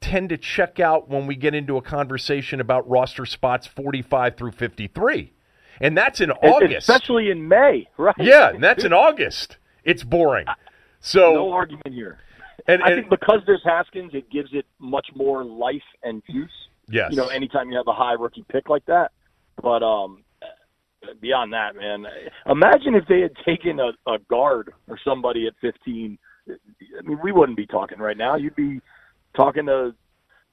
tend 0.00 0.30
to 0.30 0.38
check 0.38 0.80
out 0.80 1.08
when 1.08 1.26
we 1.26 1.36
get 1.36 1.54
into 1.54 1.76
a 1.76 1.82
conversation 1.82 2.60
about 2.60 2.88
roster 2.88 3.26
spots 3.26 3.66
45 3.66 4.36
through 4.36 4.52
53. 4.52 5.32
And 5.80 5.96
that's 5.96 6.20
in 6.20 6.30
August. 6.30 6.88
Especially 6.88 7.30
in 7.30 7.46
May, 7.46 7.88
right? 7.96 8.14
Yeah, 8.18 8.50
and 8.50 8.62
that's 8.62 8.84
in 8.84 8.92
August. 8.92 9.58
It's 9.84 10.02
boring. 10.02 10.46
So 11.00 11.34
no 11.34 11.52
argument 11.52 11.94
here. 11.94 12.18
And, 12.66 12.82
I 12.82 12.88
think 12.94 13.08
because 13.08 13.40
there's 13.46 13.62
Haskins, 13.64 14.12
it 14.14 14.30
gives 14.30 14.50
it 14.52 14.66
much 14.78 15.08
more 15.14 15.44
life 15.44 15.82
and 16.02 16.22
juice. 16.28 16.50
Yes. 16.88 17.10
You 17.10 17.16
know, 17.16 17.28
anytime 17.28 17.70
you 17.70 17.76
have 17.76 17.86
a 17.86 17.92
high 17.92 18.14
rookie 18.14 18.44
pick 18.48 18.68
like 18.68 18.84
that. 18.86 19.12
But 19.62 19.82
um 19.82 20.24
beyond 21.20 21.52
that, 21.52 21.76
man, 21.76 22.06
imagine 22.46 22.94
if 22.94 23.06
they 23.06 23.20
had 23.20 23.32
taken 23.44 23.78
a, 23.80 23.90
a 24.10 24.18
guard 24.28 24.72
or 24.88 24.98
somebody 25.04 25.46
at 25.46 25.54
15. 25.60 26.18
I 26.48 26.52
mean, 27.02 27.18
we 27.22 27.30
wouldn't 27.30 27.56
be 27.56 27.66
talking 27.66 27.98
right 27.98 28.16
now. 28.16 28.36
You'd 28.36 28.56
be 28.56 28.80
talking 29.36 29.66
to 29.66 29.94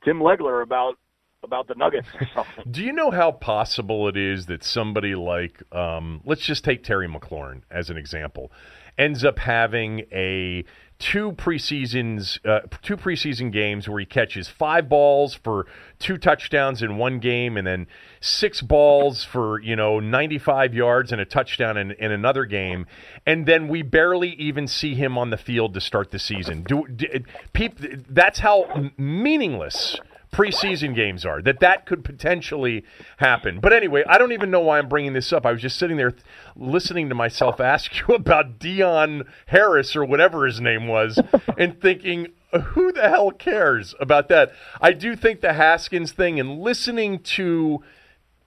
Tim 0.04 0.20
Legler 0.20 0.62
about 0.62 0.98
about 1.44 1.68
the 1.68 1.76
Nuggets 1.76 2.08
Do 2.72 2.84
you 2.84 2.92
know 2.92 3.12
how 3.12 3.32
possible 3.32 4.08
it 4.08 4.18
is 4.18 4.48
that 4.48 4.64
somebody 4.64 5.14
like, 5.14 5.62
um, 5.72 6.22
let's 6.26 6.42
just 6.42 6.66
take 6.66 6.84
Terry 6.84 7.08
McLaurin 7.08 7.62
as 7.70 7.92
an 7.92 7.98
example, 7.98 8.52
ends 8.98 9.24
up 9.24 9.38
having 9.38 10.02
a 10.12 10.66
two 11.00 11.34
preseasons, 11.34 12.40
uh, 12.46 12.62
two 12.82 12.96
preseason 12.96 13.52
games 13.52 13.88
where 13.90 14.00
he 14.00 14.06
catches 14.06 14.48
five 14.48 14.88
balls 14.88 15.34
for 15.34 15.66
two 16.00 16.18
touchdowns 16.18 16.82
in 16.82 16.98
one 16.98 17.20
game, 17.20 17.58
and 17.58 17.68
then 17.68 17.88
six 18.22 18.62
balls 18.62 19.24
for 19.24 19.62
you 19.62 19.76
know 19.76 20.00
95 20.00 20.74
yards 20.74 21.12
and 21.12 21.20
a 21.20 21.26
touchdown 21.26 21.78
in, 21.78 21.92
in 21.92 22.12
another 22.12 22.46
game, 22.46 22.86
and 23.26 23.46
then 23.46 23.68
we 23.68 23.82
barely 23.82 24.30
even 24.36 24.68
see 24.68 24.96
him 24.96 25.18
on 25.18 25.30
the 25.30 25.38
field 25.38 25.74
to 25.74 25.82
start 25.82 26.12
the 26.12 26.20
season. 26.20 26.64
Do, 26.64 26.88
do 26.88 27.08
peep, 27.54 27.78
that's 28.10 28.40
how 28.40 28.92
meaningless 28.98 30.00
preseason 30.36 30.94
games 30.94 31.26
are 31.26 31.42
that 31.42 31.62
that 31.62 31.86
could 31.86 32.04
potentially 32.04 32.84
happen. 33.18 33.60
But 33.60 33.74
anyway 33.74 34.04
i 34.08 34.18
don't 34.18 34.34
even 34.34 34.52
know 34.52 34.60
why 34.60 34.80
i'm 34.80 34.90
bringing 34.90 35.14
this 35.14 35.32
up. 35.32 35.46
I 35.46 35.52
was 35.52 35.62
just 35.62 35.78
sitting 35.78 35.98
there 35.98 36.12
th- 36.12 36.24
listening 36.56 37.10
to 37.10 37.16
myself 37.16 37.60
ask 37.62 38.00
you 38.00 38.16
about 38.16 38.60
dion 38.60 39.24
harris 39.48 39.96
or 39.96 40.04
whatever 40.04 40.46
his 40.46 40.60
name 40.60 40.88
was 40.88 41.20
and 41.58 41.80
thinking 41.82 42.28
who 42.62 42.92
the 42.92 43.10
hell 43.10 43.32
cares 43.32 43.96
about 44.00 44.30
that? 44.30 44.52
I 44.80 44.94
do 44.94 45.16
think 45.16 45.42
the 45.42 45.54
haskins 45.54 46.12
thing 46.12 46.40
and 46.40 46.60
listening 46.60 47.20
to 47.20 47.84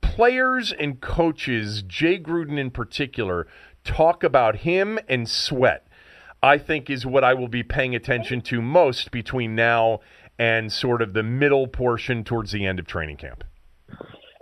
players 0.01 0.73
and 0.73 1.01
coaches 1.01 1.83
jay 1.83 2.19
gruden 2.19 2.59
in 2.59 2.71
particular 2.71 3.47
talk 3.85 4.23
about 4.23 4.57
him 4.57 4.99
and 5.09 5.29
sweat 5.29 5.87
i 6.43 6.57
think 6.57 6.89
is 6.89 7.05
what 7.05 7.25
i 7.25 7.35
will 7.35 7.49
be 7.49 7.63
paying 7.63 7.95
attention 7.95 8.41
to 8.41 8.63
most 8.63 9.11
between 9.11 9.55
now 9.55 10.01
and 10.39 10.73
sort 10.73 11.03
of 11.03 11.13
the 11.13 11.23
middle 11.23 11.67
portion 11.67 12.25
towards 12.25 12.53
the 12.53 12.65
end 12.65 12.79
of 12.79 12.87
training 12.87 13.17
camp. 13.17 13.45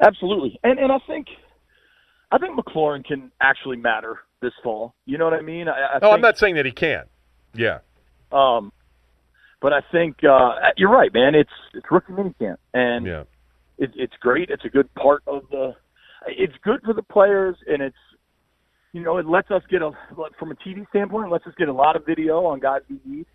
Absolutely, 0.01 0.61
and 0.62 0.78
and 0.78 0.92
I 0.92 0.99
think 1.07 1.28
I 2.30 2.38
think 2.38 2.59
McLaurin 2.59 3.05
can 3.05 3.30
actually 3.40 3.76
matter 3.76 4.20
this 4.42 4.53
fall. 4.62 4.94
You 5.07 5.18
know 5.18 5.24
what 5.24 5.34
I 5.34 5.40
mean? 5.40 5.68
I, 5.68 5.72
I 5.72 5.97
oh, 5.97 6.01
think, 6.01 6.14
I'm 6.14 6.20
not 6.20 6.38
saying 6.38 6.57
that 6.57 6.66
he 6.66 6.72
can't. 6.72 7.09
Yeah. 7.55 7.78
Um, 8.30 8.72
but 9.61 9.72
I 9.72 9.80
think 9.90 10.18
uh, 10.22 10.55
you're 10.76 10.90
right, 10.90 11.12
man. 11.12 11.34
It's 11.34 11.51
it's 11.72 11.86
rookie 11.90 12.12
minicamp, 12.12 12.57
and 12.74 13.07
yeah. 13.07 13.22
it, 13.78 13.90
it's 13.94 14.14
great. 14.20 14.51
It's 14.51 14.64
a 14.64 14.68
good 14.68 14.92
part 14.94 15.22
of 15.26 15.44
the. 15.51 15.74
It's 16.26 16.55
good 16.62 16.80
for 16.84 16.92
the 16.92 17.03
players, 17.03 17.57
and 17.66 17.80
it's 17.80 17.97
you 18.92 19.03
know 19.03 19.16
it 19.16 19.26
lets 19.26 19.51
us 19.51 19.62
get 19.70 19.80
a 19.80 19.92
from 20.38 20.51
a 20.51 20.55
TV 20.57 20.86
standpoint, 20.90 21.28
it 21.28 21.30
lets 21.30 21.47
us 21.47 21.55
get 21.57 21.68
a 21.68 21.72
lot 21.72 21.97
of 21.97 22.05
video 22.05 22.44
on 22.44 22.61
guys 22.61 22.82
we 22.90 23.01
need. 23.05 23.26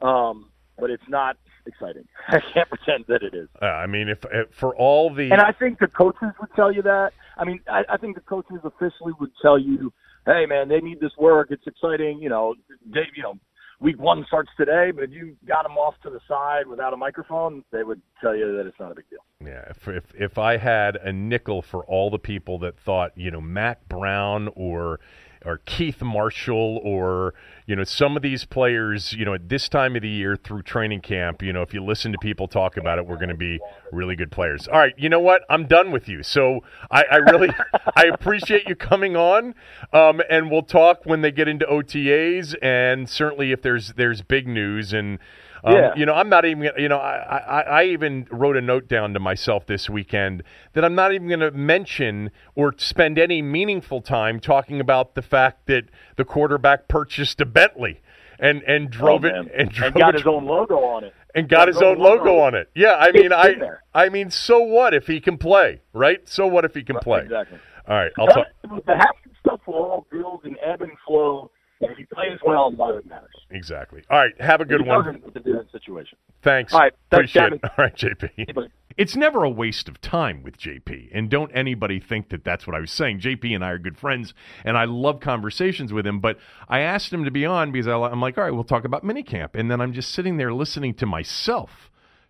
Um, 0.00 0.50
but 0.78 0.90
it's 0.90 1.08
not 1.08 1.36
exciting. 1.66 2.04
I 2.28 2.40
can't 2.52 2.68
pretend 2.68 3.04
that 3.08 3.22
it 3.22 3.34
is. 3.34 3.48
Uh, 3.60 3.66
I 3.66 3.86
mean, 3.86 4.08
if, 4.08 4.24
if, 4.32 4.52
for 4.52 4.74
all 4.76 5.12
the 5.12 5.30
and 5.30 5.40
I 5.40 5.52
think 5.52 5.78
the 5.78 5.88
coaches 5.88 6.28
would 6.40 6.50
tell 6.54 6.72
you 6.72 6.82
that. 6.82 7.12
I 7.36 7.44
mean, 7.44 7.60
I, 7.70 7.84
I 7.88 7.96
think 7.96 8.16
the 8.16 8.22
coaches 8.22 8.58
officially 8.64 9.12
would 9.20 9.30
tell 9.40 9.58
you, 9.58 9.92
"Hey, 10.26 10.46
man, 10.46 10.68
they 10.68 10.80
need 10.80 11.00
this 11.00 11.12
work. 11.18 11.48
It's 11.50 11.66
exciting. 11.66 12.20
You 12.20 12.28
know, 12.28 12.54
they, 12.86 13.02
you 13.14 13.22
know, 13.22 13.34
week 13.80 13.98
one 13.98 14.24
starts 14.26 14.50
today, 14.56 14.90
but 14.90 15.04
if 15.04 15.10
you 15.10 15.36
got 15.46 15.62
them 15.62 15.76
off 15.76 15.94
to 16.02 16.10
the 16.10 16.20
side 16.26 16.66
without 16.66 16.92
a 16.92 16.96
microphone, 16.96 17.64
they 17.70 17.82
would 17.82 18.00
tell 18.20 18.34
you 18.34 18.56
that 18.56 18.66
it's 18.66 18.78
not 18.80 18.92
a 18.92 18.94
big 18.94 19.08
deal." 19.10 19.20
Yeah, 19.44 19.64
if 19.70 19.88
if, 19.88 20.14
if 20.14 20.38
I 20.38 20.56
had 20.56 20.96
a 20.96 21.12
nickel 21.12 21.62
for 21.62 21.84
all 21.84 22.10
the 22.10 22.18
people 22.18 22.58
that 22.60 22.78
thought, 22.78 23.12
you 23.16 23.30
know, 23.30 23.40
Mack 23.40 23.88
Brown 23.88 24.50
or 24.54 25.00
or 25.48 25.58
Keith 25.64 26.02
Marshall 26.02 26.80
or 26.84 27.34
you 27.68 27.76
know, 27.76 27.84
some 27.84 28.16
of 28.16 28.22
these 28.22 28.46
players, 28.46 29.12
you 29.12 29.26
know, 29.26 29.34
at 29.34 29.50
this 29.50 29.68
time 29.68 29.94
of 29.94 30.00
the 30.00 30.08
year 30.08 30.36
through 30.36 30.62
training 30.62 31.02
camp, 31.02 31.42
you 31.42 31.52
know, 31.52 31.60
if 31.60 31.74
you 31.74 31.84
listen 31.84 32.12
to 32.12 32.18
people 32.18 32.48
talk 32.48 32.78
about 32.78 32.98
it, 32.98 33.06
we're 33.06 33.16
going 33.16 33.28
to 33.28 33.36
be 33.36 33.60
really 33.92 34.16
good 34.16 34.32
players. 34.32 34.66
All 34.66 34.78
right, 34.78 34.94
you 34.96 35.10
know 35.10 35.20
what? 35.20 35.42
I'm 35.50 35.66
done 35.66 35.90
with 35.90 36.08
you. 36.08 36.22
So 36.22 36.64
I, 36.90 37.04
I 37.12 37.16
really, 37.16 37.50
I 37.94 38.04
appreciate 38.04 38.66
you 38.66 38.74
coming 38.74 39.16
on, 39.16 39.54
um, 39.92 40.22
and 40.30 40.50
we'll 40.50 40.62
talk 40.62 41.04
when 41.04 41.20
they 41.20 41.30
get 41.30 41.46
into 41.46 41.66
OTAs, 41.66 42.54
and 42.62 43.06
certainly 43.06 43.52
if 43.52 43.60
there's 43.60 43.92
there's 43.92 44.22
big 44.22 44.48
news 44.48 44.94
and. 44.94 45.18
Um, 45.64 45.74
Yeah. 45.74 45.94
You 45.96 46.06
know, 46.06 46.14
I'm 46.14 46.28
not 46.28 46.44
even. 46.44 46.70
You 46.76 46.88
know, 46.88 46.98
I, 46.98 47.36
I 47.38 47.60
I 47.60 47.84
even 47.84 48.26
wrote 48.30 48.56
a 48.56 48.60
note 48.60 48.88
down 48.88 49.14
to 49.14 49.20
myself 49.20 49.66
this 49.66 49.88
weekend 49.90 50.42
that 50.74 50.84
I'm 50.84 50.94
not 50.94 51.12
even 51.12 51.28
going 51.28 51.40
to 51.40 51.50
mention 51.50 52.30
or 52.54 52.74
spend 52.78 53.18
any 53.18 53.42
meaningful 53.42 54.00
time 54.00 54.40
talking 54.40 54.80
about 54.80 55.14
the 55.14 55.22
fact 55.22 55.66
that 55.66 55.84
the 56.16 56.24
quarterback 56.24 56.88
purchased 56.88 57.40
a 57.40 57.46
Bentley 57.46 58.00
and 58.38 58.62
and 58.62 58.90
drove 58.90 59.24
Oh, 59.24 59.28
it 59.28 59.34
and 59.56 59.70
drove 59.70 59.94
got 59.94 60.10
it 60.14 60.18
his 60.20 60.26
own 60.26 60.44
logo 60.46 60.76
on 60.76 61.04
it. 61.04 61.12
and 61.34 61.48
got 61.48 61.68
his 61.68 61.82
own 61.82 61.98
logo 61.98 62.38
on 62.38 62.54
it. 62.54 62.70
Yeah, 62.74 62.94
I 62.94 63.10
mean, 63.12 63.32
I 63.32 63.54
there. 63.54 63.82
I 63.94 64.08
mean, 64.08 64.30
so 64.30 64.60
what 64.60 64.94
if 64.94 65.06
he 65.06 65.20
can 65.20 65.38
play, 65.38 65.80
right? 65.92 66.26
So 66.28 66.46
what 66.46 66.64
if 66.64 66.74
he 66.74 66.82
can 66.82 66.98
play? 66.98 67.22
Exactly. 67.22 67.58
All 67.88 67.96
right, 67.96 68.12
I'll 68.18 68.26
talk. 68.28 68.46
The 68.62 68.94
Haskins 68.96 69.34
stuff 69.40 69.60
will 69.66 69.74
all 69.74 70.06
build 70.10 70.44
and 70.44 70.56
ebb 70.64 70.82
and 70.82 70.92
flow. 71.06 71.50
And 71.80 71.90
if 71.92 71.96
he 71.96 72.04
plays 72.04 72.38
well, 72.44 72.70
none 72.70 72.90
of 72.90 72.96
it 72.98 73.06
matters. 73.06 73.30
Exactly. 73.50 74.02
All 74.10 74.18
right, 74.18 74.38
have 74.40 74.60
a 74.60 74.64
good 74.64 74.86
one. 74.86 75.04
doesn't, 75.04 75.36
it's 75.46 75.72
situation. 75.72 76.18
Thanks. 76.42 76.72
All 76.72 76.80
right, 76.80 76.92
thanks, 77.10 77.34
Appreciate 77.34 77.42
Kevin. 77.42 77.60
it. 77.62 77.70
All 77.78 77.84
right, 77.84 77.96
JP. 77.96 78.70
It's 78.96 79.14
never 79.14 79.44
a 79.44 79.50
waste 79.50 79.88
of 79.88 80.00
time 80.00 80.42
with 80.42 80.58
JP, 80.58 81.10
and 81.12 81.30
don't 81.30 81.50
anybody 81.52 82.00
think 82.00 82.30
that 82.30 82.44
that's 82.44 82.66
what 82.66 82.74
I 82.74 82.80
was 82.80 82.90
saying. 82.90 83.20
JP 83.20 83.54
and 83.54 83.64
I 83.64 83.70
are 83.70 83.78
good 83.78 83.96
friends, 83.96 84.34
and 84.64 84.76
I 84.76 84.84
love 84.84 85.20
conversations 85.20 85.92
with 85.92 86.06
him. 86.06 86.20
But 86.20 86.38
I 86.68 86.80
asked 86.80 87.12
him 87.12 87.24
to 87.24 87.30
be 87.30 87.46
on 87.46 87.70
because 87.70 87.86
I, 87.86 87.94
I'm 87.94 88.20
like, 88.20 88.36
all 88.36 88.44
right, 88.44 88.52
we'll 88.52 88.64
talk 88.64 88.84
about 88.84 89.04
minicamp, 89.04 89.50
and 89.54 89.70
then 89.70 89.80
I'm 89.80 89.92
just 89.92 90.12
sitting 90.12 90.36
there 90.36 90.52
listening 90.52 90.94
to 90.94 91.06
myself 91.06 91.88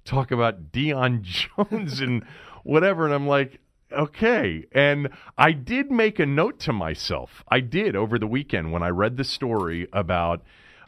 talk 0.08 0.30
about 0.30 0.72
Dion 0.72 1.22
Jones 1.22 2.00
and 2.00 2.24
whatever, 2.64 3.04
and 3.04 3.14
I'm 3.14 3.26
like, 3.26 3.60
okay. 3.92 4.64
And 4.72 5.10
I 5.36 5.52
did 5.52 5.90
make 5.90 6.18
a 6.18 6.26
note 6.26 6.58
to 6.60 6.72
myself. 6.72 7.44
I 7.48 7.60
did 7.60 7.94
over 7.94 8.18
the 8.18 8.26
weekend 8.26 8.72
when 8.72 8.82
I 8.82 8.88
read 8.88 9.16
the 9.16 9.24
story 9.24 9.86
about 9.92 10.42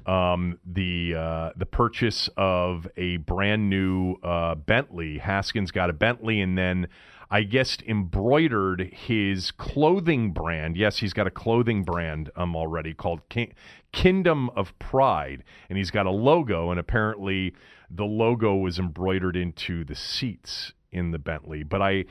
um, 0.07 0.59
the 0.65 1.15
uh, 1.17 1.51
the 1.57 1.67
purchase 1.67 2.29
of 2.37 2.87
a 2.97 3.19
brand 3.19 3.69
new 3.71 4.17
uh, 4.23 4.55
Bentley. 4.55 5.19
Haskins 5.19 5.71
got 5.71 5.91
a 5.91 5.93
Bentley, 5.93 6.41
and 6.41 6.57
then 6.57 6.89
I 7.31 7.43
guess 7.43 7.79
embroidered 7.87 8.91
his 8.93 9.51
clothing 9.53 10.33
brand. 10.33 10.77
Yes, 10.77 10.99
he's 10.99 11.13
got 11.13 11.27
a 11.27 11.31
clothing 11.31 11.85
brand 11.85 12.31
um, 12.35 12.57
already 12.57 12.93
called 12.93 13.21
King- 13.29 13.55
Kingdom 13.93 14.51
of 14.51 14.77
Pride, 14.79 15.45
and 15.69 15.79
he's 15.79 15.91
got 15.91 16.07
a 16.07 16.11
logo, 16.11 16.71
and 16.71 16.81
apparently 16.81 17.55
the 17.89 18.05
logo 18.05 18.57
was 18.57 18.79
embroidered 18.79 19.37
into 19.37 19.85
the 19.85 19.95
seats 19.95 20.73
in 20.91 21.13
the 21.13 21.19
Bentley. 21.19 21.63
But 21.63 21.83
I 21.83 22.05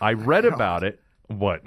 I 0.00 0.12
read 0.12 0.44
about 0.54 0.82
it. 0.82 1.00
What? 1.28 1.62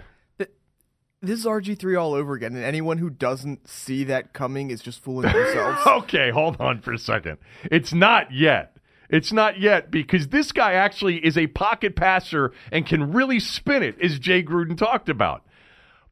This 1.21 1.39
is 1.39 1.45
RG3 1.45 1.99
all 1.99 2.13
over 2.13 2.33
again, 2.33 2.55
and 2.55 2.63
anyone 2.63 2.99
who 2.99 3.09
doesn't 3.09 3.67
see 3.67 4.03
that 4.03 4.33
coming 4.33 4.69
is 4.69 4.81
just 4.81 5.03
fooling 5.03 5.31
themselves. 5.33 5.81
Okay, 5.85 6.29
hold 6.29 6.61
on 6.61 6.79
for 6.81 6.93
a 6.93 6.99
second. 6.99 7.39
It's 7.63 7.91
not 7.91 8.31
yet. 8.31 8.77
It's 9.09 9.31
not 9.31 9.59
yet 9.59 9.89
because 9.89 10.27
this 10.27 10.51
guy 10.51 10.73
actually 10.73 11.25
is 11.25 11.37
a 11.37 11.47
pocket 11.47 11.95
passer 11.95 12.51
and 12.71 12.85
can 12.85 13.13
really 13.13 13.39
spin 13.39 13.81
it, 13.81 13.99
as 14.01 14.19
Jay 14.19 14.43
Gruden 14.43 14.77
talked 14.77 15.09
about. 15.09 15.43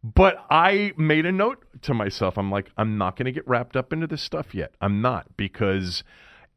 But 0.03 0.43
I 0.49 0.93
made 0.97 1.25
a 1.25 1.31
note 1.31 1.63
to 1.83 1.93
myself. 1.93 2.37
I'm 2.37 2.49
like, 2.49 2.71
I'm 2.77 2.97
not 2.97 3.15
going 3.15 3.25
to 3.25 3.31
get 3.31 3.47
wrapped 3.47 3.75
up 3.75 3.93
into 3.93 4.07
this 4.07 4.21
stuff 4.21 4.55
yet. 4.55 4.73
I'm 4.81 5.01
not 5.01 5.37
because 5.37 6.03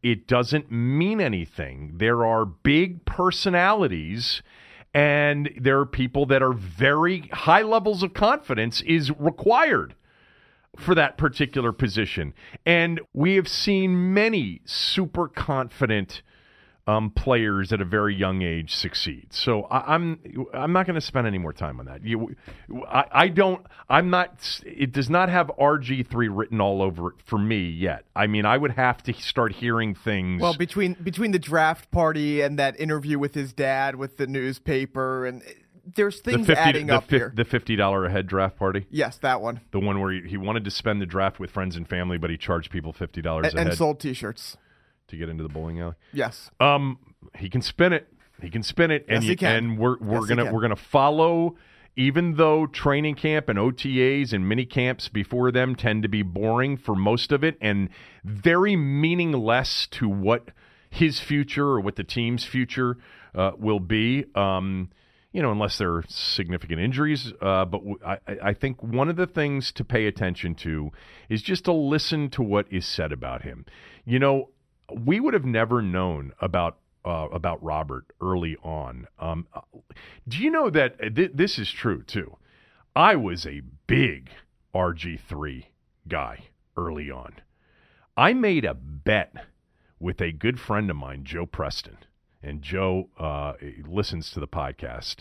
it 0.03 0.27
doesn't 0.27 0.71
mean 0.71 1.21
anything. 1.21 1.95
There 1.97 2.25
are 2.25 2.45
big 2.45 3.05
personalities 3.05 4.43
and 4.99 5.53
there 5.57 5.79
are 5.79 5.87
people 5.87 6.27
that 6.27 6.43
are 6.43 6.53
very 6.53 7.29
high 7.33 7.63
levels 7.63 8.03
of 8.03 8.15
confidence 8.15 8.81
is 8.81 9.13
required 9.13 9.95
for 10.77 10.93
that 10.97 11.17
particular 11.17 11.71
position. 11.71 12.35
And 12.67 13.01
we 13.15 13.37
have 13.37 13.47
seen 13.47 14.13
many 14.13 14.61
super 14.65 15.29
confident 15.29 16.23
um, 16.89 17.11
players 17.11 17.71
at 17.71 17.83
a 17.83 17.85
very 17.85 18.15
young 18.15 18.41
age 18.41 18.75
succeed. 18.75 19.27
So 19.31 19.65
I, 19.65 19.95
I'm 19.95 20.47
I'm 20.55 20.73
not 20.73 20.87
going 20.87 20.95
to 20.95 21.03
spend 21.03 21.27
any 21.27 21.37
more 21.37 21.53
time 21.53 21.81
on 21.81 21.87
that. 21.87 22.03
You, 22.03 22.35
I, 22.89 23.05
I 23.13 23.29
don't. 23.29 23.65
I'm 23.91 24.09
not. 24.09 24.63
It 24.65 24.93
does 24.93 25.11
not 25.11 25.29
have 25.29 25.51
RG 25.61 26.09
three 26.09 26.29
written 26.29 26.63
all 26.63 26.81
over 26.81 27.09
it 27.11 27.17
for 27.27 27.39
me 27.39 27.69
yet. 27.69 28.07
I 28.17 28.27
mean, 28.27 28.47
I 28.47 28.57
would 28.57 28.71
have 28.73 29.03
to 29.03 29.13
start 29.13 29.53
hearing 29.53 29.95
things. 29.95 30.41
Well, 30.41 30.57
between 30.57 30.95
between 30.95 31.33
the 31.33 31.39
draft 31.39 31.91
party 31.91 32.41
and 32.41 32.59
that 32.59 32.81
interview 32.81 33.19
with 33.19 33.35
his 33.35 33.53
dad 33.53 33.97
with 33.97 34.17
the 34.17 34.27
newspaper, 34.27 35.27
and 35.27 35.43
uh, 35.43 35.47
there's 35.95 36.23
the 36.23 36.33
things 36.33 36.47
fifty 36.47 36.59
adding 36.59 36.87
the, 36.87 36.97
up 36.97 37.05
fif- 37.05 37.21
here. 37.21 37.33
the 37.37 37.45
fifty 37.45 37.77
dollar 37.77 38.07
a 38.07 38.11
head 38.11 38.27
draft 38.27 38.57
party, 38.57 38.87
yes, 38.89 39.19
that 39.19 39.43
one, 39.43 39.61
the 39.73 39.81
one 39.81 40.01
where 40.01 40.13
he, 40.13 40.23
he 40.27 40.37
wanted 40.39 40.65
to 40.65 40.71
spend 40.71 41.03
the 41.03 41.07
draft 41.07 41.39
with 41.39 41.51
friends 41.51 41.77
and 41.77 41.87
family, 41.87 42.17
but 42.17 42.31
he 42.31 42.39
charged 42.39 42.71
people 42.71 42.95
fifty 42.95 43.21
dollars 43.21 43.53
and, 43.53 43.69
and 43.69 43.77
sold 43.77 44.01
T-shirts. 44.01 44.57
To 45.09 45.17
get 45.17 45.29
into 45.29 45.43
the 45.43 45.49
bowling 45.49 45.81
alley. 45.81 45.95
Yes, 46.13 46.51
Um, 46.61 46.99
he 47.37 47.49
can 47.51 47.63
spin 47.63 47.93
it. 47.93 48.09
He 48.41 48.51
can 48.51 48.63
spin 48.63 48.91
it, 48.91 49.05
and 49.09 49.17
Yes, 49.17 49.23
he 49.25 49.31
you- 49.31 49.37
can. 49.37 49.57
and 49.57 49.79
we're 49.79 49.99
we're 49.99 50.21
Yes, 50.21 50.27
gonna 50.29 50.53
we're 50.53 50.61
gonna 50.63 50.77
follow. 50.77 51.57
Even 51.97 52.35
though 52.37 52.65
training 52.69 53.17
camp 53.17 53.49
and 53.49 53.59
OTAs 53.59 54.33
and 54.33 54.49
mini 54.49 54.65
camps 54.65 55.09
before 55.09 55.51
them 55.51 55.75
tend 55.75 56.05
to 56.05 56.09
be 56.09 56.23
boring 56.23 56.77
for 56.77 56.95
most 56.95 57.33
of 57.33 57.43
it 57.43 57.59
and 57.61 57.89
very 58.25 58.77
meaningless 58.77 59.89
to 59.89 60.09
what 60.09 60.51
his 60.89 61.19
future 61.19 61.67
or 61.67 61.81
what 61.81 61.97
the 61.97 62.05
team's 62.05 62.45
future 62.45 62.99
uh, 63.35 63.51
will 63.59 63.81
be. 63.81 64.25
Um, 64.37 64.91
you 65.33 65.43
know, 65.43 65.51
unless 65.51 65.77
there 65.79 65.93
are 65.93 66.05
significant 66.09 66.81
injuries. 66.81 67.33
Uh, 67.43 67.65
but 67.65 67.79
w- 67.79 67.99
I- 68.07 68.19
I 68.43 68.53
think 68.55 68.81
one 68.81 69.09
of 69.09 69.17
the 69.17 69.27
things 69.27 69.73
to 69.73 69.85
pay 69.85 70.07
attention 70.07 70.55
to 70.57 70.93
is 71.29 71.43
just 71.43 71.65
to 71.65 71.73
listen 71.73 72.31
to 72.31 72.43
what 72.43 72.67
is 72.71 72.87
said 72.87 73.11
about 73.11 73.43
him. 73.43 73.67
You 74.07 74.21
know, 74.21 74.51
we 74.93 75.21
would 75.21 75.35
have 75.35 75.45
never 75.45 75.83
known 75.83 76.33
about 76.41 76.79
uh, 77.05 77.29
about 77.33 77.63
Robert 77.63 78.07
early 78.21 78.57
on. 78.63 79.07
Um, 79.19 79.47
uh, 79.55 79.61
do 80.27 80.39
you 80.39 80.51
know 80.51 80.69
that 80.71 80.97
uh, 81.03 81.09
th- 81.09 81.33
this 81.35 81.59
is 81.59 81.71
true 81.71 82.03
too? 82.03 82.37
I 82.95 83.17
was 83.17 83.47
a 83.47 83.63
big 83.87 84.31
RG 84.75 85.21
three 85.21 85.69
guy 86.07 86.45
early 86.77 87.11
on. 87.11 87.35
I 88.17 88.33
made 88.33 88.65
a 88.65 88.75
bet 88.75 89.33
with 90.01 90.21
a 90.21 90.33
good 90.33 90.59
friend 90.59 90.91
of 90.91 90.97
mine, 90.97 91.25
Joe 91.25 91.47
Preston, 91.47 91.99
and 92.43 92.63
Joe 92.63 93.09
uh, 93.19 93.55
listens 93.87 94.31
to 94.33 94.41
the 94.41 94.49
podcast. 94.49 95.19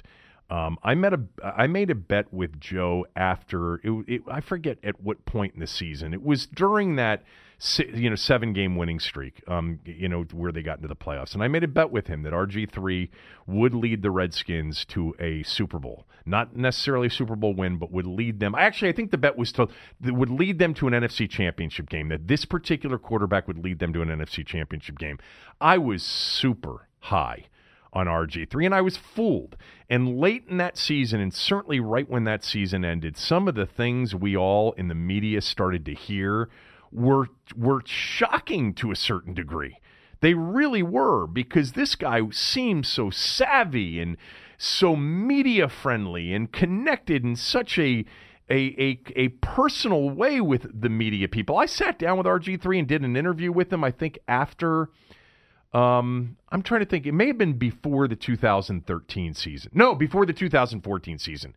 Um, 0.49 0.77
I 0.81 0.95
met 0.95 1.13
a 1.13 1.21
I 1.43 1.67
made 1.67 1.89
a 1.89 1.95
bet 1.95 2.33
with 2.33 2.59
Joe 2.59 3.05
after 3.15 3.75
it, 3.83 3.91
it, 4.07 4.21
I 4.29 4.39
forget 4.39 4.77
at 4.81 5.01
what 5.01 5.25
point 5.25 5.53
in 5.53 5.59
the 5.59 5.67
season. 5.67 6.13
It 6.13 6.23
was 6.23 6.47
during 6.47 6.95
that 6.95 7.23
you 7.77 8.09
know 8.09 8.15
seven 8.15 8.53
game 8.53 8.75
winning 8.75 8.99
streak. 8.99 9.41
Um, 9.47 9.79
you 9.85 10.07
know 10.07 10.23
where 10.31 10.51
they 10.51 10.61
got 10.61 10.77
into 10.77 10.87
the 10.87 10.95
playoffs, 10.95 11.33
and 11.33 11.43
I 11.43 11.47
made 11.47 11.63
a 11.63 11.67
bet 11.67 11.91
with 11.91 12.07
him 12.07 12.23
that 12.23 12.33
RG 12.33 12.71
three 12.71 13.09
would 13.47 13.73
lead 13.73 14.01
the 14.01 14.11
Redskins 14.11 14.85
to 14.85 15.15
a 15.19 15.43
Super 15.43 15.79
Bowl, 15.79 16.05
not 16.25 16.55
necessarily 16.55 17.07
a 17.07 17.11
Super 17.11 17.35
Bowl 17.35 17.53
win, 17.53 17.77
but 17.77 17.91
would 17.91 18.05
lead 18.05 18.39
them. 18.39 18.53
Actually, 18.55 18.89
I 18.89 18.93
think 18.93 19.11
the 19.11 19.17
bet 19.17 19.37
was 19.37 19.51
to 19.53 19.67
would 20.03 20.29
lead 20.29 20.59
them 20.59 20.73
to 20.75 20.87
an 20.87 20.93
NFC 20.93 21.29
Championship 21.29 21.89
game. 21.89 22.09
That 22.09 22.27
this 22.27 22.45
particular 22.45 22.99
quarterback 22.99 23.47
would 23.47 23.63
lead 23.63 23.79
them 23.79 23.91
to 23.93 24.01
an 24.01 24.09
NFC 24.09 24.45
Championship 24.45 24.99
game. 24.99 25.17
I 25.59 25.77
was 25.79 26.03
super 26.03 26.87
high 26.99 27.45
on 27.93 28.05
RG3, 28.05 28.65
and 28.65 28.75
I 28.75 28.81
was 28.81 28.97
fooled. 28.97 29.55
And 29.89 30.19
late 30.19 30.43
in 30.47 30.57
that 30.57 30.77
season, 30.77 31.19
and 31.19 31.33
certainly 31.33 31.79
right 31.79 32.07
when 32.07 32.25
that 32.25 32.43
season 32.43 32.85
ended, 32.85 33.17
some 33.17 33.47
of 33.47 33.55
the 33.55 33.65
things 33.65 34.13
we 34.13 34.37
all 34.37 34.73
in 34.73 34.87
the 34.89 34.95
media 34.95 35.41
started 35.41 35.85
to 35.85 35.95
hear 35.95 36.49
were 36.91 37.27
were 37.55 37.81
shocking 37.85 38.73
to 38.75 38.91
a 38.91 38.95
certain 38.95 39.33
degree. 39.33 39.79
They 40.19 40.33
really 40.33 40.83
were 40.83 41.27
because 41.27 41.73
this 41.73 41.95
guy 41.95 42.21
seemed 42.31 42.85
so 42.85 43.09
savvy 43.09 43.99
and 43.99 44.17
so 44.57 44.95
media 44.95 45.69
friendly 45.69 46.33
and 46.33 46.51
connected 46.51 47.23
in 47.23 47.35
such 47.35 47.77
a 47.77 48.05
a, 48.49 48.55
a 48.79 48.99
a 49.15 49.27
personal 49.41 50.09
way 50.09 50.41
with 50.41 50.81
the 50.81 50.89
media 50.89 51.27
people. 51.27 51.57
I 51.57 51.65
sat 51.65 51.99
down 51.99 52.17
with 52.17 52.25
RG3 52.25 52.79
and 52.79 52.87
did 52.87 53.03
an 53.03 53.15
interview 53.15 53.51
with 53.51 53.71
him. 53.71 53.83
I 53.83 53.91
think 53.91 54.19
after 54.27 54.89
um, 55.73 56.37
I'm 56.49 56.63
trying 56.63 56.79
to 56.79 56.85
think. 56.85 57.05
It 57.05 57.11
may 57.11 57.27
have 57.27 57.37
been 57.37 57.53
before 57.53 58.07
the 58.07 58.15
2013 58.15 59.33
season. 59.33 59.71
No, 59.73 59.93
before 59.93 60.25
the 60.25 60.33
2014 60.33 61.19
season 61.19 61.55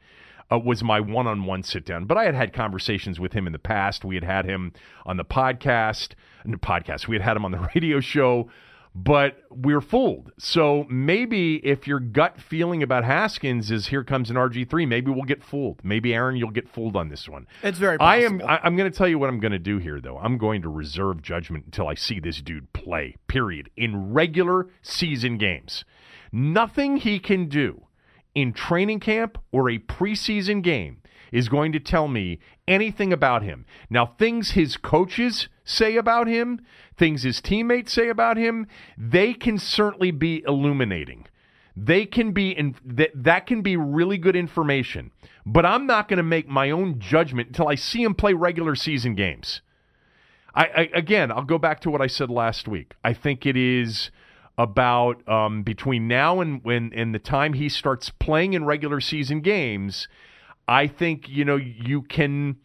uh, 0.53 0.59
was 0.59 0.83
my 0.83 1.01
one-on-one 1.01 1.63
sit-down. 1.63 2.05
But 2.07 2.19
I 2.19 2.25
had 2.25 2.35
had 2.35 2.53
conversations 2.53 3.21
with 3.21 3.33
him 3.33 3.47
in 3.47 3.53
the 3.53 3.59
past. 3.59 4.05
We 4.05 4.15
had 4.17 4.25
had 4.25 4.45
him 4.47 4.73
on 5.07 5.17
the 5.17 5.25
podcast, 5.25 6.11
the 6.45 6.57
podcast. 6.57 7.07
We 7.09 7.17
had 7.17 7.23
had 7.23 7.37
him 7.37 7.45
on 7.45 7.53
the 7.53 7.69
radio 7.75 8.01
show. 8.01 8.51
but 8.93 9.45
we're 9.51 9.81
fooled. 9.81 10.33
So 10.37 10.85
maybe 10.91 11.57
if 11.65 11.87
your 11.87 12.01
gut 12.01 12.41
feeling 12.41 12.83
about 12.83 13.05
Haskins 13.05 13.71
is 13.71 13.87
here 13.87 14.03
comes 14.03 14.31
an 14.31 14.37
RG3, 14.37 14.89
maybe 14.89 15.13
we'll 15.13 15.23
get 15.23 15.45
fooled. 15.45 15.81
Maybe 15.85 16.13
Aaron, 16.13 16.35
you'll 16.37 16.51
get 16.51 16.69
fooled 16.69 16.97
on 16.97 17.09
this 17.09 17.29
one. 17.29 17.47
It's 17.63 17.79
very 17.79 17.99
I 18.01 18.17
am. 18.23 18.43
I, 18.43 18.59
I'm 18.65 18.77
going 18.77 18.91
to 18.91 18.97
tell 18.97 19.07
you 19.07 19.17
what 19.19 19.29
I'm 19.29 19.39
going 19.39 19.53
to 19.53 19.61
do 19.61 19.79
here, 19.79 20.01
though. 20.01 20.19
I'm 20.19 20.39
going 20.39 20.63
to 20.63 20.69
reserve 20.69 21.23
judgment 21.23 21.67
until 21.67 21.87
I 21.87 21.95
see 21.95 22.19
this 22.19 22.43
dude 22.43 22.73
play. 22.73 23.15
Period. 23.29 23.71
In 23.77 24.13
regular 24.13 24.69
season 24.83 25.39
games, 25.39 25.85
nothing 26.33 26.97
he 26.97 27.21
can 27.21 27.49
do 27.49 27.83
in 28.35 28.53
training 28.53 29.01
camp 29.01 29.39
or 29.53 29.69
a 29.69 29.79
preseason 29.79 30.63
game 30.63 31.01
is 31.33 31.49
going 31.49 31.73
to 31.73 31.81
tell 31.81 32.09
me 32.09 32.39
anything 32.67 33.13
about 33.13 33.43
him. 33.43 33.65
Now, 33.89 34.07
things 34.07 34.53
his 34.53 34.77
coaches 34.77 35.49
say 35.65 35.97
about 35.97 36.27
him, 36.27 36.61
things 36.97 37.23
his 37.23 37.41
teammates 37.41 37.93
say 37.93 38.09
about 38.09 38.37
him, 38.37 38.67
they 38.99 39.35
can 39.35 39.59
certainly 39.59 40.11
be 40.11 40.43
illuminating. 40.47 41.27
They 41.77 42.05
can 42.05 42.33
be 42.33 42.51
in 42.51 42.75
that 42.85 43.11
that 43.15 43.47
can 43.47 43.63
be 43.63 43.77
really 43.77 44.19
good 44.19 44.37
information. 44.37 45.13
But 45.47 45.65
I'm 45.65 45.87
not 45.87 46.09
going 46.09 46.19
to 46.19 46.23
make 46.23 46.49
my 46.49 46.71
own 46.71 46.99
judgment 46.99 47.49
until 47.49 47.69
I 47.69 47.77
see 47.77 48.03
him 48.03 48.15
play 48.15 48.35
regular 48.35 48.75
season 48.75 49.15
games. 49.15 49.63
I, 50.55 50.65
I 50.65 50.91
again, 50.95 51.31
I'll 51.31 51.45
go 51.45 51.59
back 51.59 51.81
to 51.83 51.91
what 51.91 52.03
I 52.03 52.09
said 52.09 52.29
last 52.29 52.67
week. 52.67 52.95
I 53.05 53.15
think 53.15 53.47
it 53.47 53.57
is 53.57 54.11
about 54.61 55.27
um, 55.27 55.63
between 55.63 56.07
now 56.07 56.41
and 56.41 56.63
when 56.63 56.93
and 56.93 57.15
the 57.15 57.19
time 57.19 57.55
he 57.55 57.67
starts 57.67 58.11
playing 58.11 58.53
in 58.53 58.67
regular 58.67 59.01
season 59.01 59.41
games. 59.41 60.07
I 60.69 60.87
think 60.87 61.31
you 61.31 61.47
know 61.47 61.57
you 61.57 62.03
can 62.03 62.57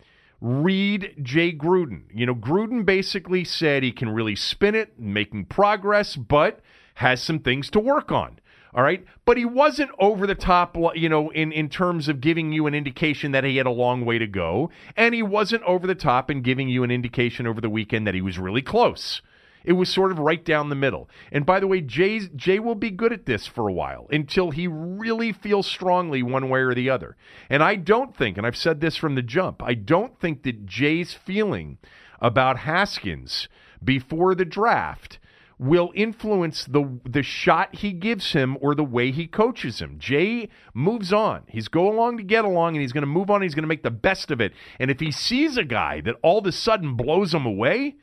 read 0.42 1.16
Jay 1.22 1.54
Gruden. 1.54 2.04
You 2.14 2.26
know, 2.26 2.36
Gruden 2.36 2.86
basically 2.86 3.46
said 3.46 3.82
he 3.82 3.94
can 3.94 4.10
really 4.10 4.36
spin 4.36 4.76
it, 4.76 5.00
making 5.00 5.46
progress, 5.46 6.18
but 6.18 6.60
has 6.96 7.24
some 7.24 7.40
things 7.40 7.70
to 7.70 7.80
work 7.80 8.12
on. 8.12 8.40
All 8.74 8.84
right. 8.84 9.06
But 9.24 9.38
he 9.38 9.46
wasn't 9.46 9.92
over 10.00 10.28
the 10.28 10.36
top, 10.36 10.76
you 10.96 11.08
know, 11.08 11.30
in, 11.30 11.54
in 11.54 11.70
terms 11.70 12.10
of 12.10 12.20
giving 12.20 12.52
you 12.52 12.68
an 12.68 12.76
indication 12.76 13.32
that 13.32 13.46
he 13.46 13.56
had 13.56 13.66
a 13.66 13.72
long 13.72 14.04
way 14.04 14.18
to 14.18 14.28
go. 14.28 14.70
And 14.98 15.16
he 15.16 15.24
wasn't 15.24 15.64
over 15.64 15.88
the 15.88 15.96
top 15.96 16.30
in 16.30 16.42
giving 16.42 16.68
you 16.68 16.84
an 16.84 16.92
indication 16.92 17.48
over 17.48 17.62
the 17.62 17.70
weekend 17.70 18.06
that 18.06 18.14
he 18.14 18.22
was 18.22 18.38
really 18.38 18.62
close. 18.62 19.22
It 19.66 19.74
was 19.74 19.90
sort 19.90 20.12
of 20.12 20.20
right 20.20 20.44
down 20.44 20.70
the 20.70 20.76
middle. 20.76 21.10
And 21.32 21.46
by 21.46 21.60
the 21.60 21.68
way, 21.68 21.82
Jay's, 21.82 22.30
Jay 22.36 22.60
will 22.60 22.76
be 22.76 22.92
good 22.92 23.12
at 23.12 23.26
this 23.26 23.48
for 23.48 23.68
a 23.68 23.74
while 23.74 24.08
until 24.12 24.52
he 24.52 24.68
really 24.68 25.32
feels 25.34 25.68
strongly 25.68 26.24
one 26.24 26.50
way 26.50 26.62
or 26.62 26.74
the 26.74 26.90
other. 26.90 27.18
And 27.50 27.64
I 27.64 27.76
don't 27.76 28.16
think, 28.16 28.38
and 28.38 28.46
I've 28.46 28.56
said 28.56 28.80
this 28.80 28.96
from 28.96 29.16
the 29.16 29.22
jump, 29.22 29.62
I 29.64 29.74
don't 29.74 30.20
think 30.20 30.44
that 30.44 30.66
Jay's 30.66 31.14
feeling 31.14 31.78
about 32.22 32.60
Haskins 32.60 33.50
before 33.84 34.36
the 34.36 34.46
draft 34.46 35.20
will 35.58 35.92
influence 35.96 36.66
the 36.66 37.00
the 37.06 37.24
shot 37.24 37.76
he 37.76 37.94
gives 37.94 38.34
him 38.34 38.58
or 38.60 38.76
the 38.76 38.84
way 38.84 39.12
he 39.12 39.26
coaches 39.26 39.80
him. 39.80 39.98
Jay 39.98 40.50
moves 40.74 41.14
on. 41.14 41.44
He's 41.48 41.68
go 41.68 41.90
along 41.90 42.18
to 42.18 42.24
get 42.24 42.44
along 42.44 42.76
and 42.76 42.82
he's 42.82 42.92
going 42.92 43.04
to 43.04 43.08
move 43.08 43.30
on. 43.30 43.42
He's 43.42 43.56
going 43.56 43.64
to 43.64 43.68
make 43.68 43.84
the 43.84 43.92
best 43.92 44.32
of 44.32 44.42
it. 44.42 44.54
And 44.80 44.92
if 44.92 45.00
he 45.00 45.12
sees 45.12 45.58
a 45.58 45.64
guy 45.64 46.02
that 46.02 46.16
all 46.22 46.40
of 46.40 46.46
a 46.46 46.52
sudden 46.52 46.96
blows 46.96 47.34
him 47.34 47.46
away, 47.46 47.96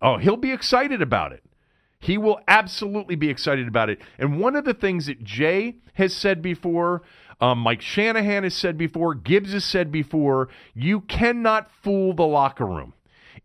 oh, 0.00 0.18
he'll 0.18 0.36
be 0.36 0.52
excited 0.52 1.02
about 1.02 1.32
it. 1.32 1.42
He 2.00 2.16
will 2.16 2.40
absolutely 2.46 3.16
be 3.16 3.28
excited 3.28 3.66
about 3.66 3.90
it. 3.90 4.00
And 4.18 4.40
one 4.40 4.54
of 4.54 4.64
the 4.64 4.74
things 4.74 5.06
that 5.06 5.24
Jay 5.24 5.76
has 5.94 6.14
said 6.14 6.40
before, 6.40 7.02
um, 7.40 7.58
Mike 7.58 7.80
Shanahan 7.80 8.44
has 8.44 8.54
said 8.54 8.78
before, 8.78 9.14
Gibbs 9.14 9.52
has 9.52 9.64
said 9.64 9.90
before, 9.90 10.48
you 10.74 11.00
cannot 11.00 11.70
fool 11.82 12.14
the 12.14 12.26
locker 12.26 12.66
room. 12.66 12.94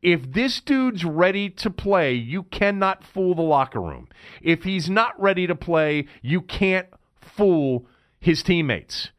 If 0.03 0.33
this 0.33 0.59
dude's 0.59 1.05
ready 1.05 1.49
to 1.49 1.69
play, 1.69 2.13
you 2.13 2.43
cannot 2.43 3.03
fool 3.03 3.35
the 3.35 3.41
locker 3.41 3.81
room. 3.81 4.09
If 4.41 4.63
he's 4.63 4.89
not 4.89 5.19
ready 5.19 5.47
to 5.47 5.55
play, 5.55 6.07
you 6.21 6.41
can't 6.41 6.87
fool 7.21 7.87
his 8.19 8.43
teammates. 8.43 9.09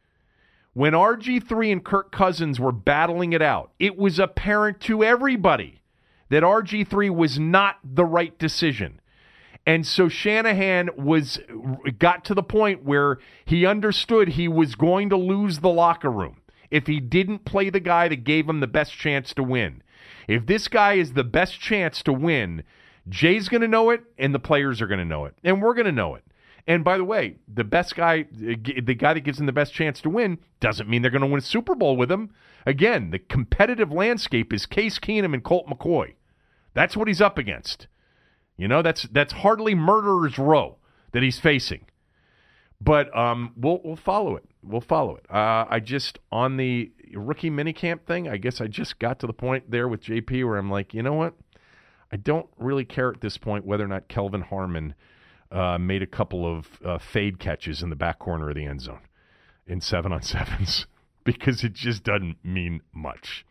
When 0.73 0.93
RG3 0.93 1.71
and 1.71 1.83
Kirk 1.83 2.11
Cousins 2.11 2.59
were 2.59 2.71
battling 2.71 3.33
it 3.33 3.41
out, 3.41 3.71
it 3.79 3.97
was 3.97 4.19
apparent 4.19 4.79
to 4.81 5.03
everybody 5.03 5.81
that 6.29 6.43
RG3 6.43 7.13
was 7.13 7.39
not 7.39 7.77
the 7.83 8.05
right 8.05 8.37
decision. 8.37 8.99
And 9.67 9.85
so 9.85 10.07
Shanahan 10.09 10.89
was 10.95 11.39
got 11.97 12.23
to 12.25 12.33
the 12.33 12.43
point 12.43 12.83
where 12.83 13.17
he 13.45 13.65
understood 13.65 14.29
he 14.29 14.47
was 14.47 14.75
going 14.75 15.09
to 15.09 15.17
lose 15.17 15.59
the 15.59 15.69
locker 15.69 16.11
room 16.11 16.37
if 16.69 16.87
he 16.87 16.99
didn't 16.99 17.45
play 17.45 17.69
the 17.69 17.79
guy 17.79 18.07
that 18.07 18.23
gave 18.23 18.47
him 18.47 18.59
the 18.59 18.67
best 18.67 18.93
chance 18.93 19.33
to 19.33 19.43
win. 19.43 19.81
If 20.27 20.45
this 20.45 20.67
guy 20.67 20.93
is 20.93 21.13
the 21.13 21.23
best 21.23 21.59
chance 21.59 22.03
to 22.03 22.13
win, 22.13 22.63
Jay's 23.09 23.49
going 23.49 23.61
to 23.61 23.67
know 23.67 23.89
it 23.89 24.03
and 24.17 24.33
the 24.33 24.39
players 24.39 24.81
are 24.81 24.87
going 24.87 24.99
to 24.99 25.05
know 25.05 25.25
it. 25.25 25.35
And 25.43 25.61
we're 25.61 25.73
going 25.73 25.85
to 25.85 25.91
know 25.91 26.15
it. 26.15 26.23
And 26.67 26.83
by 26.83 26.97
the 26.97 27.03
way, 27.03 27.35
the 27.47 27.63
best 27.63 27.95
guy, 27.95 28.25
the 28.31 28.95
guy 28.95 29.13
that 29.13 29.21
gives 29.21 29.37
them 29.37 29.45
the 29.45 29.53
best 29.53 29.73
chance 29.73 30.01
to 30.01 30.09
win, 30.09 30.39
doesn't 30.59 30.89
mean 30.89 31.01
they're 31.01 31.11
going 31.11 31.21
to 31.21 31.27
win 31.27 31.37
a 31.37 31.41
Super 31.41 31.75
Bowl 31.75 31.95
with 31.95 32.11
him. 32.11 32.31
Again, 32.65 33.11
the 33.11 33.19
competitive 33.19 33.91
landscape 33.91 34.51
is 34.51 34.65
Case 34.65 34.97
Keenum 34.97 35.35
and 35.35 35.43
Colt 35.43 35.67
McCoy. 35.67 36.13
That's 36.73 36.97
what 36.97 37.07
he's 37.07 37.21
up 37.21 37.37
against. 37.37 37.87
You 38.57 38.67
know, 38.67 38.81
that's 38.81 39.03
that's 39.03 39.33
hardly 39.33 39.75
murderer's 39.75 40.39
row 40.39 40.77
that 41.11 41.21
he's 41.21 41.39
facing. 41.39 41.85
But 42.81 43.15
um, 43.15 43.53
we'll 43.55 43.81
we'll 43.83 43.95
follow 43.95 44.35
it. 44.35 44.45
We'll 44.63 44.81
follow 44.81 45.15
it. 45.15 45.25
Uh, 45.29 45.65
I 45.69 45.79
just 45.79 46.19
on 46.31 46.57
the 46.57 46.91
rookie 47.13 47.51
minicamp 47.51 48.01
thing. 48.05 48.27
I 48.27 48.37
guess 48.37 48.59
I 48.59 48.67
just 48.67 48.97
got 48.97 49.19
to 49.19 49.27
the 49.27 49.33
point 49.33 49.69
there 49.69 49.87
with 49.87 50.03
JP 50.03 50.45
where 50.45 50.57
I'm 50.57 50.71
like, 50.71 50.93
you 50.93 51.03
know 51.03 51.13
what? 51.13 51.35
I 52.11 52.17
don't 52.17 52.47
really 52.57 52.85
care 52.85 53.09
at 53.09 53.21
this 53.21 53.37
point 53.37 53.65
whether 53.65 53.83
or 53.83 53.87
not 53.87 54.07
Kelvin 54.07 54.41
Harmon 54.41 54.95
uh, 55.51 55.77
made 55.77 56.01
a 56.01 56.07
couple 56.07 56.45
of 56.45 56.79
uh, 56.83 56.97
fade 56.97 57.39
catches 57.39 57.81
in 57.81 57.89
the 57.89 57.95
back 57.95 58.19
corner 58.19 58.49
of 58.49 58.55
the 58.55 58.65
end 58.65 58.81
zone 58.81 59.01
in 59.67 59.81
seven 59.81 60.11
on 60.11 60.21
sevens 60.21 60.85
because 61.23 61.63
it 61.63 61.73
just 61.73 62.03
doesn't 62.03 62.37
mean 62.43 62.81
much. 62.93 63.45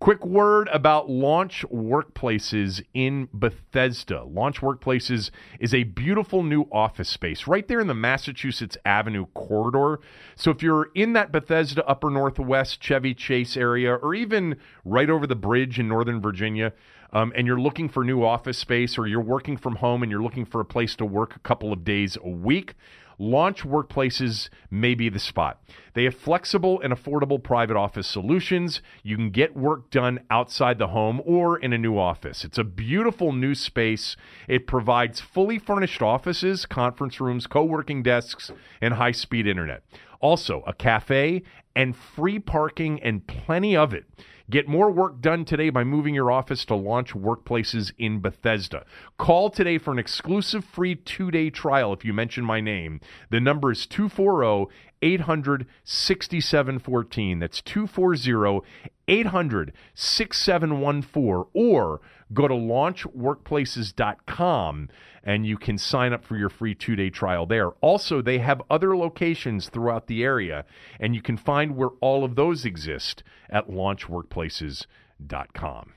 Quick 0.00 0.26
word 0.26 0.68
about 0.70 1.08
Launch 1.08 1.64
Workplaces 1.72 2.84
in 2.92 3.28
Bethesda. 3.32 4.24
Launch 4.24 4.60
Workplaces 4.60 5.30
is 5.58 5.72
a 5.72 5.84
beautiful 5.84 6.42
new 6.42 6.66
office 6.70 7.08
space 7.08 7.46
right 7.46 7.66
there 7.68 7.80
in 7.80 7.86
the 7.86 7.94
Massachusetts 7.94 8.76
Avenue 8.84 9.24
corridor. 9.32 10.00
So 10.36 10.50
if 10.50 10.62
you're 10.62 10.90
in 10.94 11.14
that 11.14 11.32
Bethesda 11.32 11.86
Upper 11.86 12.10
Northwest 12.10 12.82
Chevy 12.82 13.14
Chase 13.14 13.56
area, 13.56 13.94
or 13.94 14.14
even 14.14 14.56
right 14.84 15.08
over 15.08 15.26
the 15.26 15.36
bridge 15.36 15.78
in 15.78 15.88
Northern 15.88 16.20
Virginia, 16.20 16.74
um, 17.14 17.32
and 17.34 17.46
you're 17.46 17.60
looking 17.60 17.88
for 17.88 18.04
new 18.04 18.24
office 18.24 18.58
space, 18.58 18.98
or 18.98 19.06
you're 19.06 19.20
working 19.20 19.56
from 19.56 19.76
home 19.76 20.02
and 20.02 20.10
you're 20.10 20.22
looking 20.22 20.44
for 20.44 20.60
a 20.60 20.64
place 20.64 20.96
to 20.96 21.06
work 21.06 21.36
a 21.36 21.38
couple 21.38 21.72
of 21.72 21.84
days 21.84 22.18
a 22.22 22.28
week, 22.28 22.74
Launch 23.18 23.62
Workplaces 23.62 24.48
may 24.70 24.94
be 24.94 25.08
the 25.08 25.18
spot. 25.18 25.62
They 25.94 26.04
have 26.04 26.16
flexible 26.16 26.80
and 26.80 26.92
affordable 26.92 27.42
private 27.42 27.76
office 27.76 28.06
solutions. 28.06 28.82
You 29.02 29.16
can 29.16 29.30
get 29.30 29.56
work 29.56 29.90
done 29.90 30.20
outside 30.30 30.78
the 30.78 30.88
home 30.88 31.22
or 31.24 31.56
in 31.56 31.72
a 31.72 31.78
new 31.78 31.96
office. 31.96 32.44
It's 32.44 32.58
a 32.58 32.64
beautiful 32.64 33.32
new 33.32 33.54
space. 33.54 34.16
It 34.48 34.66
provides 34.66 35.20
fully 35.20 35.58
furnished 35.58 36.02
offices, 36.02 36.66
conference 36.66 37.20
rooms, 37.20 37.46
co 37.46 37.64
working 37.64 38.02
desks, 38.02 38.50
and 38.80 38.94
high 38.94 39.12
speed 39.12 39.46
internet. 39.46 39.84
Also, 40.20 40.62
a 40.66 40.72
cafe 40.72 41.42
and 41.74 41.96
free 41.96 42.38
parking 42.38 43.02
and 43.02 43.26
plenty 43.26 43.76
of 43.76 43.92
it. 43.92 44.04
Get 44.50 44.68
more 44.68 44.90
work 44.90 45.22
done 45.22 45.46
today 45.46 45.70
by 45.70 45.84
moving 45.84 46.14
your 46.14 46.30
office 46.30 46.66
to 46.66 46.74
Launch 46.74 47.14
Workplaces 47.14 47.92
in 47.96 48.20
Bethesda. 48.20 48.84
Call 49.16 49.48
today 49.48 49.78
for 49.78 49.90
an 49.90 49.98
exclusive 49.98 50.66
free 50.66 50.94
two 50.94 51.30
day 51.30 51.48
trial 51.48 51.94
if 51.94 52.04
you 52.04 52.12
mention 52.12 52.44
my 52.44 52.60
name. 52.60 53.00
The 53.30 53.40
number 53.40 53.72
is 53.72 53.86
240 53.86 54.70
800 55.00 55.66
6714. 55.84 57.38
That's 57.38 57.62
240 57.62 58.66
800 59.08 59.72
6714. 59.94 61.46
Or 61.54 62.02
go 62.34 62.46
to 62.46 62.54
launchworkplaces.com 62.54 64.88
and 65.24 65.46
you 65.46 65.56
can 65.56 65.78
sign 65.78 66.12
up 66.12 66.24
for 66.24 66.36
your 66.36 66.50
free 66.50 66.74
two 66.74 66.94
day 66.94 67.10
trial 67.10 67.46
there. 67.46 67.70
Also, 67.80 68.22
they 68.22 68.38
have 68.38 68.62
other 68.70 68.96
locations 68.96 69.68
throughout 69.68 70.06
the 70.06 70.22
area, 70.22 70.64
and 71.00 71.12
you 71.14 71.22
can 71.22 71.36
find 71.36 71.76
where 71.76 71.90
all 72.00 72.24
of 72.24 72.36
those 72.36 72.64
exist 72.64 73.22
at 73.50 73.68
launchworkplaces.com. 73.68 75.92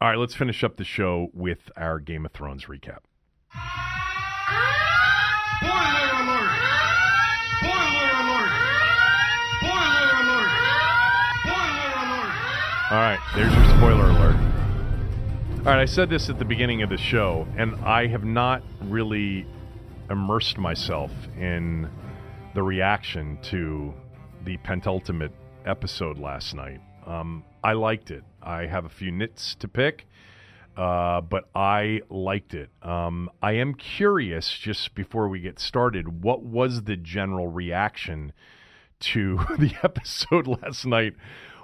All 0.00 0.08
right, 0.08 0.18
let's 0.18 0.34
finish 0.34 0.64
up 0.64 0.76
the 0.76 0.84
show 0.84 1.28
with 1.32 1.70
our 1.76 2.00
Game 2.00 2.26
of 2.26 2.32
Thrones 2.32 2.64
recap. 2.66 2.98
Alert! 5.62 5.62
Alert! 5.62 6.50
Alert! 7.62 8.02
Alert! 9.62 9.94
All 12.90 13.00
right, 13.00 13.18
there's 13.34 13.54
your 13.54 13.64
spoiler 13.76 14.10
alert. 14.10 14.36
All 15.66 15.70
right, 15.70 15.80
I 15.80 15.86
said 15.86 16.10
this 16.10 16.28
at 16.28 16.38
the 16.38 16.44
beginning 16.44 16.82
of 16.82 16.90
the 16.90 16.98
show, 16.98 17.48
and 17.56 17.74
I 17.76 18.06
have 18.08 18.22
not 18.22 18.62
really 18.82 19.46
immersed 20.10 20.58
myself 20.58 21.10
in 21.38 21.88
the 22.52 22.62
reaction 22.62 23.38
to 23.44 23.94
the 24.44 24.58
penultimate 24.58 25.32
episode 25.64 26.18
last 26.18 26.54
night. 26.54 26.82
Um, 27.06 27.44
I 27.62 27.72
liked 27.72 28.10
it. 28.10 28.24
I 28.42 28.66
have 28.66 28.84
a 28.84 28.90
few 28.90 29.10
nits 29.10 29.54
to 29.54 29.66
pick. 29.66 30.06
uh, 30.76 31.20
but 31.22 31.48
I 31.54 32.02
liked 32.10 32.52
it. 32.52 32.68
Um, 32.82 33.30
I 33.42 33.52
am 33.52 33.74
curious, 33.74 34.50
just 34.58 34.94
before 34.94 35.28
we 35.28 35.40
get 35.40 35.58
started, 35.58 36.22
what 36.22 36.42
was 36.42 36.82
the 36.82 36.96
general 36.96 37.48
reaction 37.48 38.32
to 39.00 39.38
the 39.58 39.72
episode 39.82 40.46
last 40.46 40.84
night, 40.84 41.14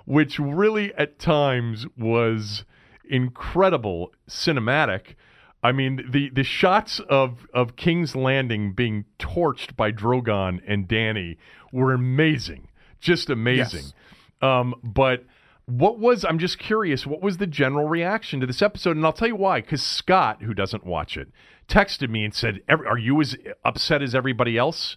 which 0.06 0.38
really 0.38 0.94
at 0.94 1.18
times 1.18 1.86
was 1.98 2.64
incredible 3.10 4.12
cinematic. 4.28 5.14
I 5.62 5.72
mean, 5.72 6.06
the, 6.10 6.30
the 6.30 6.44
shots 6.44 7.00
of, 7.00 7.46
of 7.52 7.76
King's 7.76 8.16
Landing 8.16 8.72
being 8.72 9.04
torched 9.18 9.76
by 9.76 9.92
Drogon 9.92 10.60
and 10.66 10.88
Dany 10.88 11.36
were 11.72 11.92
amazing. 11.92 12.68
Just 13.00 13.28
amazing. 13.28 13.84
Yes. 13.84 13.92
Um, 14.40 14.74
but 14.82 15.24
what 15.66 15.98
was, 15.98 16.24
I'm 16.24 16.38
just 16.38 16.58
curious, 16.58 17.06
what 17.06 17.22
was 17.22 17.36
the 17.36 17.46
general 17.46 17.88
reaction 17.88 18.40
to 18.40 18.46
this 18.46 18.62
episode? 18.62 18.96
And 18.96 19.04
I'll 19.04 19.12
tell 19.12 19.28
you 19.28 19.36
why. 19.36 19.60
Because 19.60 19.82
Scott, 19.82 20.42
who 20.42 20.54
doesn't 20.54 20.84
watch 20.84 21.16
it, 21.16 21.28
texted 21.68 22.08
me 22.10 22.24
and 22.24 22.34
said, 22.34 22.60
Are 22.68 22.98
you 22.98 23.20
as 23.20 23.36
upset 23.64 24.02
as 24.02 24.14
everybody 24.14 24.56
else? 24.56 24.96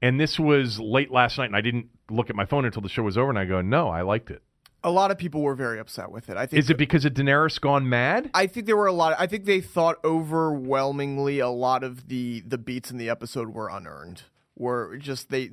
And 0.00 0.18
this 0.20 0.38
was 0.38 0.78
late 0.78 1.10
last 1.10 1.38
night, 1.38 1.46
and 1.46 1.56
I 1.56 1.60
didn't 1.60 1.88
look 2.10 2.30
at 2.30 2.36
my 2.36 2.44
phone 2.46 2.64
until 2.64 2.82
the 2.82 2.88
show 2.88 3.02
was 3.02 3.18
over, 3.18 3.30
and 3.30 3.38
I 3.38 3.44
go, 3.44 3.60
No, 3.60 3.88
I 3.88 4.02
liked 4.02 4.30
it. 4.30 4.42
A 4.84 4.90
lot 4.90 5.10
of 5.10 5.18
people 5.18 5.42
were 5.42 5.54
very 5.56 5.78
upset 5.80 6.10
with 6.12 6.30
it. 6.30 6.36
I 6.36 6.46
think 6.46 6.60
Is 6.62 6.70
it 6.70 6.78
because 6.78 7.04
of 7.04 7.14
Daenerys 7.14 7.60
gone 7.60 7.88
mad? 7.88 8.30
I 8.32 8.46
think 8.46 8.66
there 8.66 8.76
were 8.76 8.86
a 8.86 8.92
lot. 8.92 9.16
I 9.18 9.26
think 9.26 9.44
they 9.44 9.60
thought 9.60 9.96
overwhelmingly 10.04 11.38
a 11.40 11.48
lot 11.48 11.82
of 11.84 12.08
the 12.08 12.42
the 12.46 12.58
beats 12.58 12.90
in 12.90 12.96
the 12.98 13.08
episode 13.10 13.48
were 13.50 13.68
unearned. 13.68 14.22
Were 14.56 14.96
just 14.96 15.30
they 15.30 15.50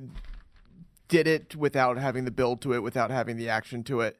did 1.08 1.26
it 1.26 1.54
without 1.56 1.98
having 1.98 2.24
the 2.24 2.30
build 2.30 2.60
to 2.62 2.72
it, 2.74 2.82
without 2.82 3.10
having 3.10 3.36
the 3.36 3.48
action 3.48 3.82
to 3.84 4.00
it. 4.00 4.18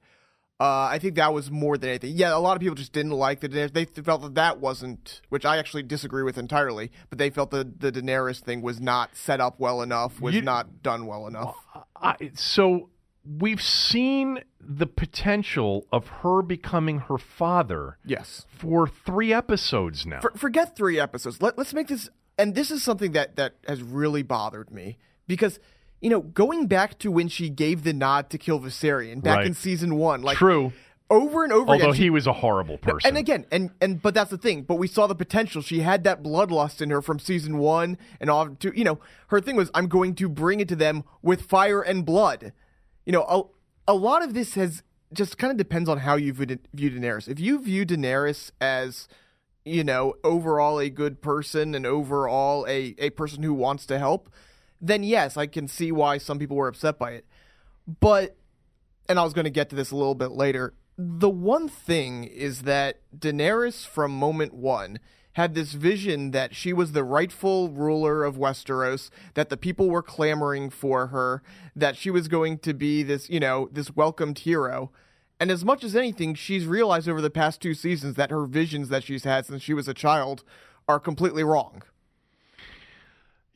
Uh, 0.58 0.84
I 0.90 0.98
think 0.98 1.16
that 1.16 1.34
was 1.34 1.50
more 1.50 1.76
than 1.76 1.90
anything. 1.90 2.14
Yeah, 2.16 2.34
a 2.34 2.38
lot 2.40 2.56
of 2.56 2.60
people 2.60 2.74
just 2.76 2.92
didn't 2.92 3.12
like 3.12 3.40
the 3.40 3.48
Daenerys. 3.48 3.74
They 3.74 3.84
felt 3.84 4.22
that 4.22 4.34
that 4.36 4.58
wasn't, 4.58 5.20
which 5.28 5.44
I 5.44 5.58
actually 5.58 5.82
disagree 5.82 6.22
with 6.22 6.38
entirely. 6.38 6.90
But 7.10 7.18
they 7.18 7.28
felt 7.30 7.50
the 7.50 7.70
the 7.78 7.92
Daenerys 7.92 8.40
thing 8.40 8.62
was 8.62 8.80
not 8.80 9.14
set 9.16 9.40
up 9.40 9.60
well 9.60 9.82
enough, 9.82 10.20
was 10.20 10.34
You- 10.34 10.42
not 10.42 10.82
done 10.82 11.06
well 11.06 11.26
enough. 11.26 11.54
I, 12.00 12.30
so 12.34 12.88
we've 13.38 13.62
seen 13.62 14.40
the 14.60 14.86
potential 14.86 15.86
of 15.92 16.06
her 16.22 16.42
becoming 16.42 16.98
her 17.00 17.18
father 17.18 17.98
Yes. 18.04 18.46
for 18.48 18.86
three 18.88 19.32
episodes 19.32 20.04
now. 20.06 20.20
For, 20.20 20.32
forget 20.36 20.76
three 20.76 20.98
episodes. 20.98 21.40
Let, 21.40 21.56
let's 21.56 21.72
make 21.74 21.88
this, 21.88 22.08
and 22.38 22.54
this 22.54 22.70
is 22.70 22.82
something 22.82 23.12
that 23.12 23.36
that 23.36 23.54
has 23.66 23.82
really 23.82 24.22
bothered 24.22 24.70
me 24.70 24.98
because 25.26 25.58
you 26.00 26.10
know 26.10 26.20
going 26.20 26.66
back 26.66 26.98
to 27.00 27.10
when 27.10 27.28
she 27.28 27.48
gave 27.48 27.84
the 27.84 27.92
nod 27.92 28.28
to 28.30 28.38
kill 28.38 28.60
Viserion 28.60 29.22
back 29.22 29.38
Right. 29.38 29.46
in 29.46 29.54
season 29.54 29.96
one, 29.96 30.22
like 30.22 30.36
True. 30.36 30.72
over 31.08 31.44
and 31.44 31.52
over 31.52 31.70
Although 31.70 31.84
again. 31.86 31.94
she- 31.94 32.02
he 32.04 32.10
was 32.10 32.26
a 32.26 32.32
horrible 32.34 32.78
person. 32.78 33.08
and 33.08 33.16
again, 33.16 33.46
and 33.52 33.70
and 33.80 34.02
but 34.02 34.14
that's 34.14 34.30
the 34.30 34.38
thing. 34.38 34.62
But 34.62 34.76
we 34.76 34.88
saw 34.88 35.06
the 35.06 35.14
potential. 35.14 35.62
She 35.62 35.80
had 35.80 36.02
that 36.04 36.22
bloodlust 36.22 36.82
in 36.82 36.90
her 36.90 37.00
from 37.00 37.18
season 37.20 37.58
one, 37.58 37.98
and 38.20 38.28
all 38.28 38.48
to 38.48 38.72
you 38.76 38.84
know, 38.84 38.98
her 39.28 39.40
thing 39.40 39.54
was, 39.56 39.70
I'm 39.74 39.86
going 39.88 40.14
to 40.16 40.28
bring 40.28 40.58
it 40.60 40.68
to 40.68 40.76
them 40.76 41.04
with 41.22 41.42
fire 41.42 41.80
and 41.80 42.04
blood. 42.04 42.52
You 43.06 43.12
know, 43.12 43.22
a, 43.86 43.92
a 43.92 43.94
lot 43.94 44.22
of 44.22 44.34
this 44.34 44.54
has 44.54 44.82
just 45.12 45.38
kind 45.38 45.50
of 45.50 45.56
depends 45.56 45.88
on 45.88 45.98
how 45.98 46.16
you 46.16 46.32
view, 46.32 46.58
view 46.74 46.90
Daenerys. 46.90 47.28
If 47.28 47.40
you 47.40 47.62
view 47.62 47.86
Daenerys 47.86 48.50
as 48.60 49.08
you 49.66 49.82
know, 49.82 50.14
overall 50.22 50.78
a 50.78 50.88
good 50.88 51.20
person 51.20 51.74
and 51.74 51.84
overall 51.84 52.64
a, 52.68 52.94
a 52.98 53.10
person 53.10 53.42
who 53.42 53.52
wants 53.52 53.84
to 53.86 53.98
help, 53.98 54.30
then 54.80 55.02
yes, 55.02 55.36
I 55.36 55.46
can 55.46 55.66
see 55.66 55.90
why 55.90 56.18
some 56.18 56.38
people 56.38 56.56
were 56.56 56.68
upset 56.68 56.98
by 56.98 57.12
it. 57.12 57.26
But 58.00 58.36
and 59.08 59.18
I 59.18 59.24
was 59.24 59.32
going 59.32 59.44
to 59.44 59.50
get 59.50 59.68
to 59.70 59.76
this 59.76 59.90
a 59.90 59.96
little 59.96 60.14
bit 60.14 60.30
later. 60.30 60.74
The 60.96 61.28
one 61.28 61.68
thing 61.68 62.24
is 62.24 62.62
that 62.62 63.00
Daenerys, 63.16 63.86
from 63.86 64.12
moment 64.12 64.54
one, 64.54 64.98
had 65.36 65.54
this 65.54 65.74
vision 65.74 66.30
that 66.30 66.54
she 66.54 66.72
was 66.72 66.92
the 66.92 67.04
rightful 67.04 67.68
ruler 67.68 68.24
of 68.24 68.38
Westeros, 68.38 69.10
that 69.34 69.50
the 69.50 69.56
people 69.58 69.90
were 69.90 70.02
clamoring 70.02 70.70
for 70.70 71.08
her, 71.08 71.42
that 71.76 71.94
she 71.94 72.10
was 72.10 72.26
going 72.26 72.56
to 72.56 72.72
be 72.72 73.02
this, 73.02 73.28
you 73.28 73.38
know, 73.38 73.68
this 73.70 73.94
welcomed 73.94 74.38
hero. 74.38 74.90
And 75.38 75.50
as 75.50 75.62
much 75.62 75.84
as 75.84 75.94
anything, 75.94 76.34
she's 76.34 76.64
realized 76.64 77.06
over 77.06 77.20
the 77.20 77.28
past 77.28 77.60
two 77.60 77.74
seasons 77.74 78.14
that 78.14 78.30
her 78.30 78.46
visions 78.46 78.88
that 78.88 79.04
she's 79.04 79.24
had 79.24 79.44
since 79.44 79.60
she 79.60 79.74
was 79.74 79.88
a 79.88 79.92
child 79.92 80.42
are 80.88 80.98
completely 80.98 81.44
wrong. 81.44 81.82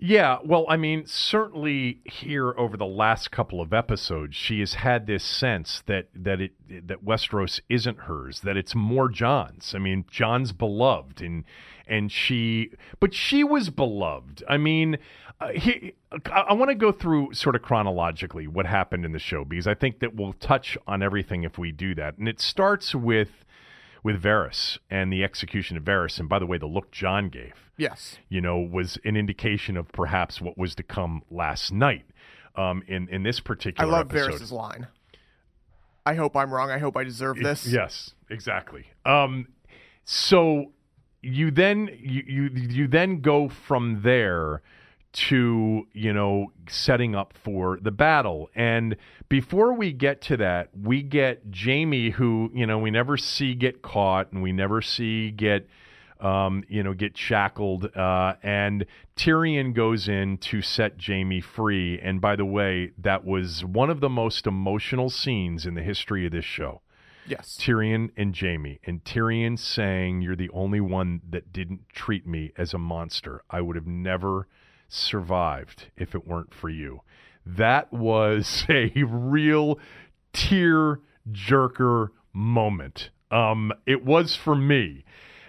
Yeah, 0.03 0.39
well, 0.43 0.65
I 0.67 0.79
mean, 0.79 1.05
certainly 1.05 2.01
here 2.05 2.55
over 2.57 2.79
the 2.79 2.87
last 2.87 3.31
couple 3.31 3.61
of 3.61 3.75
episodes, 3.75 4.35
she 4.35 4.61
has 4.61 4.75
had 4.75 5.07
this 5.07 5.23
sense 5.23 5.83
that 5.85 6.09
that 6.15 6.41
it 6.41 6.53
that 6.87 7.05
Westeros 7.05 7.61
isn't 7.69 7.99
hers, 7.99 8.41
that 8.41 8.57
it's 8.57 8.75
more 8.75 9.11
Jon's. 9.11 9.75
I 9.75 9.79
mean, 9.79 10.07
Jon's 10.11 10.53
beloved, 10.53 11.21
and 11.21 11.45
and 11.87 12.11
she, 12.11 12.71
but 12.99 13.13
she 13.13 13.45
was 13.45 13.69
beloved. 13.69 14.43
I 14.49 14.57
mean, 14.57 14.97
uh, 15.39 15.49
he, 15.49 15.93
I, 16.33 16.45
I 16.49 16.53
want 16.55 16.71
to 16.71 16.77
go 16.77 16.93
through 16.93 17.35
sort 17.35 17.55
of 17.55 17.61
chronologically 17.61 18.47
what 18.47 18.65
happened 18.65 19.05
in 19.05 19.13
the 19.13 19.19
show 19.19 19.45
because 19.45 19.67
I 19.67 19.75
think 19.75 19.99
that 20.01 20.15
we'll 20.15 20.33
touch 20.33 20.79
on 20.87 21.03
everything 21.03 21.43
if 21.43 21.59
we 21.59 21.73
do 21.73 21.95
that, 21.97 22.17
and 22.17 22.27
it 22.27 22.41
starts 22.41 22.95
with 22.95 23.45
with 24.03 24.23
Varys 24.23 24.79
and 24.91 25.13
the 25.13 25.23
execution 25.25 25.77
of 25.77 25.85
Varys, 25.85 26.19
and 26.19 26.29
by 26.29 26.39
the 26.39 26.47
way, 26.47 26.59
the 26.59 26.67
look 26.67 26.91
Jon 26.91 27.29
gave 27.29 27.71
Yes. 27.77 28.19
you 28.29 28.41
know, 28.41 28.59
was 28.59 28.99
an 29.05 29.17
indication 29.17 29.77
of 29.77 29.89
perhaps 29.93 30.41
what 30.41 30.57
was 30.59 30.75
to 30.77 30.83
come 30.83 31.23
last 31.31 31.73
night. 31.73 32.05
Um, 32.57 32.83
in 32.87 33.09
in 33.09 33.23
this 33.23 33.41
particular, 33.41 33.89
I 33.89 33.99
love 33.99 34.15
episode. 34.15 34.41
Varys' 34.41 34.53
line. 34.53 34.89
I 36.05 36.15
hope 36.15 36.37
I'm 36.37 36.53
wrong. 36.53 36.71
I 36.71 36.79
hope 36.79 36.97
I 36.97 37.05
deserve 37.05 37.37
this. 37.39 37.67
Yes, 37.67 38.15
exactly. 38.29 38.87
Um, 39.05 39.49
so 40.05 40.73
you 41.23 41.51
then 41.51 41.89
you, 42.01 42.23
you 42.27 42.51
you 42.53 42.89
then 42.89 43.21
go 43.21 43.49
from 43.49 44.03
there 44.03 44.63
to 45.13 45.87
you 45.93 46.13
know 46.13 46.53
setting 46.69 47.15
up 47.15 47.35
for 47.43 47.79
the 47.83 47.91
battle 47.91 48.49
and 48.55 48.97
before 49.29 49.73
we 49.73 49.93
get 49.93 50.21
to 50.21 50.37
that 50.37 50.69
we 50.81 51.03
get 51.03 51.43
Jaime 51.53 52.11
who 52.11 52.51
you 52.55 52.67
know 52.67 52.79
we 52.79 52.91
never 52.91 53.17
see 53.17 53.55
get 53.55 53.83
caught 53.83 54.33
and 54.33 54.43
we 54.43 54.53
never 54.53 54.81
see 54.81 55.31
get 55.31 55.67
um, 56.21 56.65
you 56.69 56.83
know, 56.83 56.93
get 56.93 57.17
shackled. 57.17 57.97
Uh, 57.97 58.35
and 58.43 58.85
Tyrion 59.17 59.75
goes 59.75 60.09
in 60.09 60.39
to 60.39 60.63
set 60.63 61.03
Jaime 61.03 61.41
free. 61.41 61.99
And 61.99 62.21
by 62.21 62.37
the 62.37 62.45
way, 62.45 62.93
that 62.99 63.25
was 63.25 63.65
one 63.65 63.91
of 63.91 64.01
the 64.01 64.09
most 64.09 64.47
emotional 64.47 65.11
scenes 65.11 65.67
in 65.67 65.75
the 65.75 65.83
history 65.83 66.27
of 66.27 66.33
this 66.33 66.45
show. 66.45 66.83
Yes. 67.27 67.57
Tyrion 67.61 68.11
and 68.17 68.37
Jaime, 68.37 68.81
and 68.85 69.05
Tyrion 69.05 69.59
saying, 69.59 70.23
You're 70.23 70.37
the 70.37 70.51
only 70.51 70.81
one 70.81 71.21
that 71.29 71.53
didn't 71.53 71.89
treat 71.91 72.27
me 72.27 72.53
as 72.57 72.75
a 72.75 72.79
monster. 72.79 73.43
I 73.49 73.61
would 73.61 73.77
have 73.77 73.87
never 73.87 74.49
survived 74.91 75.91
if 75.97 76.15
it 76.15 76.27
weren't 76.27 76.53
for 76.53 76.69
you. 76.69 77.01
That 77.47 77.93
was 77.93 78.65
a 78.69 78.93
real 79.05 79.79
tear 80.33 81.01
jerker 81.31 82.09
moment. 82.33 83.11
Um, 83.31 83.73
it 83.87 84.05
was 84.05 84.37
for 84.37 84.55
me. 84.55 85.05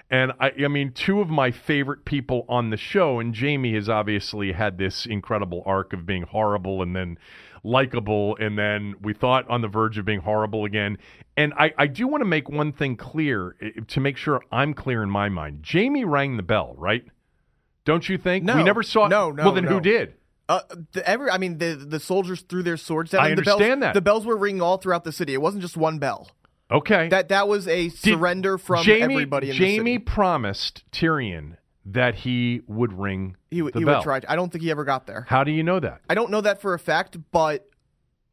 And 0.09 0.33
I, 0.41 0.51
I 0.65 0.67
mean, 0.67 0.91
two 0.91 1.21
of 1.21 1.29
my 1.29 1.51
favorite 1.51 2.03
people 2.03 2.45
on 2.49 2.69
the 2.69 2.77
show, 2.77 3.19
and 3.19 3.35
Jaime 3.35 3.73
has 3.75 3.87
obviously 3.87 4.51
had 4.51 4.77
this 4.77 5.05
incredible 5.05 5.63
arc 5.65 5.93
of 5.93 6.05
being 6.05 6.23
horrible 6.23 6.81
and 6.81 6.93
then 6.93 7.17
likable, 7.63 8.35
and 8.37 8.57
then 8.57 8.95
we 9.01 9.13
thought 9.13 9.49
on 9.49 9.61
the 9.61 9.69
verge 9.69 9.97
of 9.97 10.03
being 10.03 10.19
horrible 10.19 10.65
again. 10.65 10.97
And 11.37 11.53
I, 11.53 11.73
I 11.77 11.87
do 11.87 12.07
want 12.07 12.21
to 12.21 12.25
make 12.25 12.49
one 12.49 12.73
thing 12.73 12.97
clear 12.97 13.55
eh, 13.61 13.69
to 13.87 13.99
make 14.01 14.17
sure 14.17 14.41
I'm 14.51 14.73
clear 14.73 15.01
in 15.01 15.09
my 15.09 15.29
mind. 15.29 15.65
Jaime 15.65 16.03
rang 16.03 16.35
the 16.35 16.43
bell, 16.43 16.75
right? 16.77 17.05
Don't 17.85 18.07
you 18.07 18.17
think? 18.17 18.43
No. 18.43 18.55
we 18.57 18.63
never 18.63 18.83
saw. 18.83 19.07
No, 19.07 19.31
no, 19.31 19.43
Well, 19.45 19.53
then 19.53 19.65
no. 19.65 19.71
who 19.71 19.81
did? 19.81 20.13
Uh, 20.49 20.59
the, 20.91 21.07
every, 21.07 21.29
I 21.31 21.37
mean, 21.37 21.57
the 21.59 21.75
the 21.75 21.99
soldiers 21.99 22.41
threw 22.41 22.61
their 22.61 22.77
swords 22.77 23.11
down. 23.11 23.21
I 23.21 23.29
and 23.29 23.37
the 23.37 23.41
understand 23.41 23.81
bells, 23.81 23.89
that. 23.89 23.93
the 23.93 24.01
bells 24.01 24.25
were 24.25 24.35
ringing 24.37 24.61
all 24.61 24.77
throughout 24.77 25.03
the 25.03 25.11
city. 25.11 25.33
It 25.33 25.41
wasn't 25.41 25.61
just 25.61 25.77
one 25.77 25.97
bell. 25.97 26.29
Okay. 26.69 27.07
That 27.09 27.29
that 27.29 27.47
was 27.47 27.67
a 27.67 27.87
Did- 27.89 27.97
surrender 27.97 28.57
from 28.57 28.83
Jaime, 28.83 29.01
everybody 29.13 29.49
in 29.49 29.55
Jaime 29.55 29.69
the 29.71 29.77
city. 29.77 29.97
promised 29.99 30.83
Tyrion 30.91 31.55
that 31.85 32.15
he 32.15 32.61
would 32.67 32.93
ring 32.93 33.35
He, 33.49 33.57
w- 33.59 33.71
the 33.71 33.79
he 33.79 33.85
bell. 33.85 33.95
would 33.99 34.03
try. 34.03 34.21
I 34.27 34.35
don't 34.35 34.51
think 34.51 34.63
he 34.63 34.71
ever 34.71 34.83
got 34.83 35.07
there. 35.07 35.25
How 35.29 35.43
do 35.43 35.51
you 35.51 35.63
know 35.63 35.79
that? 35.79 36.01
I 36.09 36.15
don't 36.15 36.29
know 36.31 36.41
that 36.41 36.61
for 36.61 36.73
a 36.73 36.79
fact, 36.79 37.17
but 37.31 37.67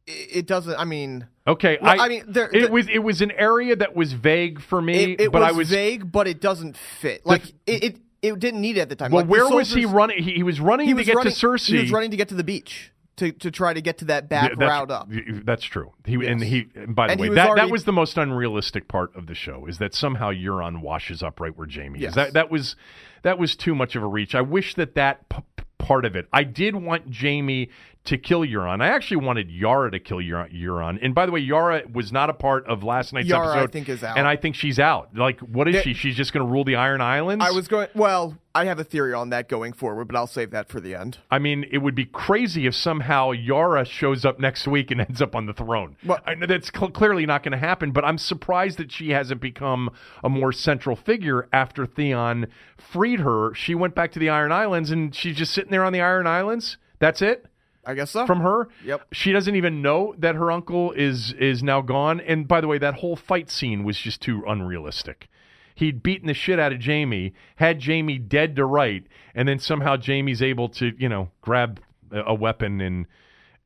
it, 0.05 0.45
doesn't. 0.47 0.75
I 0.77 0.85
mean, 0.85 1.27
Okay, 1.47 1.77
Well, 1.81 1.99
I, 2.01 2.05
I 2.05 2.09
mean, 2.09 2.23
there- 2.27 2.49
it 2.53 2.67
the- 2.67 2.71
was 2.71 2.87
it 2.89 2.99
was 2.99 3.21
an 3.21 3.31
area 3.31 3.75
that 3.75 3.95
was 3.95 4.13
vague 4.13 4.61
for 4.61 4.81
me, 4.81 5.13
it, 5.13 5.21
it 5.21 5.31
but 5.31 5.41
was, 5.41 5.49
I 5.49 5.51
was 5.53 5.69
vague, 5.69 6.11
but 6.11 6.27
it 6.27 6.39
doesn't 6.41 6.75
fit. 6.77 7.25
Like 7.25 7.47
it, 7.65 7.83
it, 7.83 7.97
it 8.21 8.37
didn't 8.39 8.61
need 8.61 8.77
it 8.77 8.81
at 8.81 8.89
the 8.89 8.95
time. 8.95 9.11
well. 9.11 9.23
Like, 9.23 9.31
where 9.31 9.47
was 9.49 9.73
he 9.73 9.85
running? 9.85 10.23
He, 10.23 10.33
he 10.33 10.43
was 10.43 10.59
running 10.59 10.87
He 10.87 10.93
to 10.93 10.97
was 10.97 11.05
get 11.05 11.15
running, 11.15 11.33
to 11.33 11.47
Cersei. 11.47 11.67
He 11.75 11.79
was 11.79 11.91
running 11.91 12.11
to 12.11 12.17
get 12.17 12.29
to 12.29 12.35
the 12.35 12.43
beach 12.43 12.91
to, 13.17 13.31
to 13.33 13.51
try 13.51 13.73
to 13.73 13.81
get 13.81 13.97
to 13.99 14.05
that 14.05 14.29
back 14.29 14.51
Yeah, 14.57 14.65
route 14.65 14.91
up. 14.91 15.09
That's 15.43 15.63
true. 15.65 15.91
He 16.05 16.15
and 16.25 16.41
he. 16.41 16.67
And 16.75 16.95
by 16.95 17.07
the 17.07 17.11
And 17.13 17.21
way, 17.21 17.29
was 17.29 17.35
that 17.35 17.47
already- 17.49 17.67
that 17.67 17.71
was 17.71 17.83
the 17.83 17.91
most 17.93 18.17
unrealistic 18.17 18.87
part 18.87 19.15
of 19.15 19.27
the 19.27 19.35
show 19.35 19.65
is 19.65 19.77
that 19.79 19.93
somehow 19.93 20.31
Euron 20.31 20.81
washes 20.81 21.21
up 21.23 21.39
right 21.39 21.55
where 21.57 21.67
Jaime 21.69 21.99
Yes. 21.99 22.11
is. 22.11 22.15
That 22.15 22.33
that 22.33 22.49
was 22.51 22.75
that 23.23 23.37
was 23.37 23.55
too 23.55 23.75
much 23.75 23.95
of 23.95 24.03
a 24.03 24.07
reach. 24.07 24.35
I 24.35 24.41
wish 24.41 24.75
that 24.75 24.95
that 24.95 25.27
p- 25.29 25.43
part 25.77 26.05
of 26.05 26.15
it. 26.15 26.27
I 26.31 26.43
did 26.43 26.75
want 26.75 27.13
Jaime 27.15 27.69
to 28.09 28.17
kill 28.17 28.41
Euron. 28.41 28.81
I 28.81 28.87
actually 28.89 29.17
wanted 29.25 29.49
Yara 29.49 29.89
to 29.91 29.99
kill 29.99 30.17
Euron. 30.17 30.99
And 31.01 31.15
by 31.15 31.25
the 31.25 31.31
way, 31.31 31.39
Yara 31.39 31.83
was 31.91 32.11
not 32.11 32.29
a 32.29 32.33
part 32.33 32.67
of 32.67 32.83
last 32.83 33.13
night's 33.13 33.27
Yara, 33.27 33.47
I 33.47 33.51
episode. 33.59 33.71
think, 33.71 33.89
is 33.89 34.03
out. 34.03 34.17
And 34.17 34.27
I 34.27 34.35
think 34.35 34.55
she's 34.55 34.79
out. 34.79 35.15
Like, 35.15 35.39
what 35.41 35.67
is 35.67 35.81
she? 35.83 35.93
She's 35.93 36.15
just 36.15 36.33
going 36.33 36.45
to 36.45 36.51
rule 36.51 36.63
the 36.63 36.75
Iron 36.75 37.01
Islands? 37.01 37.45
I 37.45 37.51
was 37.51 37.67
going. 37.67 37.87
Well, 37.95 38.35
I 38.55 38.65
have 38.65 38.79
a 38.79 38.83
theory 38.83 39.13
on 39.13 39.29
that 39.29 39.47
going 39.47 39.73
forward, 39.73 40.05
but 40.05 40.15
I'll 40.15 40.27
save 40.27 40.51
that 40.51 40.69
for 40.69 40.79
the 40.79 40.95
end. 40.95 41.19
I 41.29 41.37
mean, 41.39 41.65
it 41.71 41.77
would 41.77 41.95
be 41.95 42.05
crazy 42.05 42.65
if 42.65 42.73
somehow 42.75 43.31
Yara 43.31 43.85
shows 43.85 44.25
up 44.25 44.39
next 44.39 44.67
week 44.67 44.89
and 44.91 44.99
ends 45.07 45.21
up 45.21 45.35
on 45.35 45.45
the 45.45 45.53
throne. 45.53 45.95
Well- 46.03 46.19
I 46.25 46.33
know 46.35 46.47
that's 46.47 46.71
cl- 46.75 46.91
clearly 46.91 47.25
not 47.25 47.43
going 47.43 47.51
to 47.53 47.57
happen, 47.57 47.91
but 47.91 48.03
I'm 48.03 48.17
surprised 48.17 48.77
that 48.79 48.91
she 48.91 49.11
hasn't 49.11 49.39
become 49.39 49.91
a 50.23 50.29
more 50.29 50.51
central 50.51 50.95
figure 50.95 51.47
after 51.53 51.85
Theon 51.85 52.47
freed 52.77 53.19
her. 53.19 53.53
She 53.53 53.75
went 53.75 53.93
back 53.95 54.11
to 54.13 54.19
the 54.19 54.29
Iron 54.29 54.51
Islands 54.51 54.89
and 54.91 55.13
she's 55.13 55.37
just 55.37 55.53
sitting 55.53 55.71
there 55.71 55.83
on 55.85 55.93
the 55.93 56.01
Iron 56.01 56.25
Islands. 56.27 56.77
That's 56.99 57.21
it 57.21 57.45
I 57.89 57.93
guess 57.95 58.11
so. 58.11 58.25
from 58.25 58.41
her. 58.41 58.67
Yep. 58.85 59.07
She 59.11 59.31
doesn't 59.31 59.55
even 59.55 59.81
know 59.81 60.13
that 60.17 60.35
her 60.35 60.51
uncle 60.51 60.91
is 60.91 61.33
is 61.33 61.63
now 61.63 61.81
gone. 61.81 62.19
And 62.21 62.47
by 62.47 62.61
the 62.61 62.67
way, 62.67 62.77
that 62.77 62.95
whole 62.95 63.15
fight 63.15 63.49
scene 63.49 63.83
was 63.83 63.97
just 63.97 64.21
too 64.21 64.43
unrealistic. 64.47 65.27
He'd 65.75 66.03
beaten 66.03 66.27
the 66.27 66.33
shit 66.33 66.59
out 66.59 66.73
of 66.73 66.83
Jaime, 66.83 67.33
had 67.55 67.83
Jaime 67.83 68.17
dead 68.17 68.55
to 68.57 68.65
right, 68.65 69.05
and 69.33 69.47
then 69.47 69.59
somehow 69.59 69.95
Jaime's 69.95 70.41
able 70.41 70.67
to, 70.69 70.91
you 70.97 71.07
know, 71.07 71.31
grab 71.41 71.79
a 72.11 72.33
weapon 72.33 72.81
and 72.81 73.07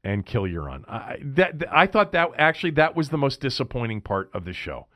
and 0.03 0.25
kill 0.25 0.43
Euron. 0.43 0.87
I, 0.87 1.17
that 1.21 1.63
I 1.71 1.87
thought 1.87 2.11
that 2.11 2.29
actually 2.37 2.71
that 2.71 2.95
was 2.95 3.09
the 3.09 3.17
most 3.17 3.41
disappointing 3.41 4.01
part 4.01 4.29
of 4.33 4.45
the 4.45 4.53
show. 4.53 4.87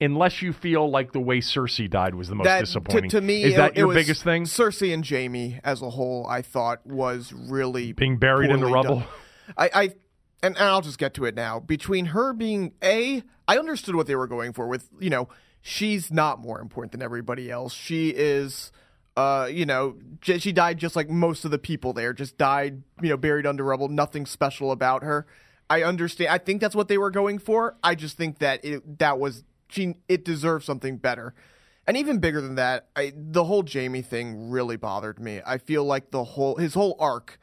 Unless 0.00 0.40
you 0.40 0.52
feel 0.52 0.90
like 0.90 1.12
the 1.12 1.20
way 1.20 1.40
Cersei 1.40 1.88
died 1.90 2.14
was 2.14 2.28
the 2.28 2.34
most 2.34 2.44
that 2.46 2.60
disappointing. 2.60 3.10
To, 3.10 3.20
to 3.20 3.26
me, 3.26 3.42
is 3.44 3.54
it- 3.54 3.56
that 3.58 3.72
it 3.72 3.78
your 3.78 3.88
was 3.88 3.96
biggest 3.96 4.24
thing? 4.24 4.44
Cersei 4.44 4.94
and 4.94 5.06
Jaime 5.06 5.60
as 5.62 5.82
a 5.82 5.90
whole, 5.90 6.26
I 6.26 6.40
thought 6.42 6.86
was 6.86 7.32
really 7.32 7.92
Being 7.92 8.16
buried 8.16 8.50
in 8.50 8.60
the 8.60 8.66
rubble. 8.66 9.00
done. 9.00 9.08
I, 9.58 9.70
I 9.74 9.82
and, 10.42 10.56
and 10.56 10.58
I'll 10.58 10.80
just 10.80 10.96
get 10.98 11.12
to 11.14 11.26
it 11.26 11.34
now. 11.34 11.60
Between 11.60 12.06
her 12.06 12.32
being 12.32 12.72
a, 12.82 13.22
I 13.46 13.58
understood 13.58 13.94
what 13.94 14.06
they 14.06 14.16
were 14.16 14.26
going 14.26 14.52
for 14.54 14.66
with 14.68 14.88
you 14.98 15.10
know 15.10 15.28
she's 15.60 16.10
not 16.10 16.38
more 16.38 16.60
important 16.60 16.92
than 16.92 17.02
everybody 17.02 17.50
else. 17.50 17.74
She 17.74 18.10
is. 18.10 18.72
Uh, 19.16 19.48
you 19.52 19.66
know, 19.66 19.96
j- 20.22 20.38
she 20.38 20.50
died 20.52 20.78
just 20.78 20.96
like 20.96 21.10
most 21.10 21.44
of 21.44 21.50
the 21.50 21.58
people 21.58 21.92
there. 21.92 22.14
Just 22.14 22.38
died, 22.38 22.82
you 23.02 23.10
know, 23.10 23.16
buried 23.18 23.44
under 23.44 23.64
rubble. 23.64 23.88
Nothing 23.88 24.24
special 24.24 24.70
about 24.72 25.02
her. 25.02 25.26
I 25.68 25.82
understand. 25.82 26.30
I 26.30 26.38
think 26.38 26.60
that's 26.60 26.76
what 26.76 26.88
they 26.88 26.96
were 26.96 27.10
going 27.10 27.38
for. 27.38 27.76
I 27.82 27.96
just 27.96 28.16
think 28.16 28.38
that 28.38 28.64
it 28.64 28.98
that 29.00 29.18
was 29.18 29.42
she. 29.70 29.94
It 30.08 30.24
deserves 30.24 30.64
something 30.66 30.96
better. 30.96 31.34
And 31.86 31.96
even 31.96 32.18
bigger 32.18 32.40
than 32.40 32.54
that, 32.54 32.88
I, 32.94 33.12
the 33.16 33.44
whole 33.44 33.64
Jaime 33.66 34.02
thing 34.02 34.50
really 34.50 34.76
bothered 34.76 35.18
me. 35.18 35.40
I 35.44 35.58
feel 35.58 35.84
like 35.84 36.10
the 36.10 36.22
whole 36.24 36.56
his 36.56 36.74
whole 36.74 36.96
arc 37.00 37.38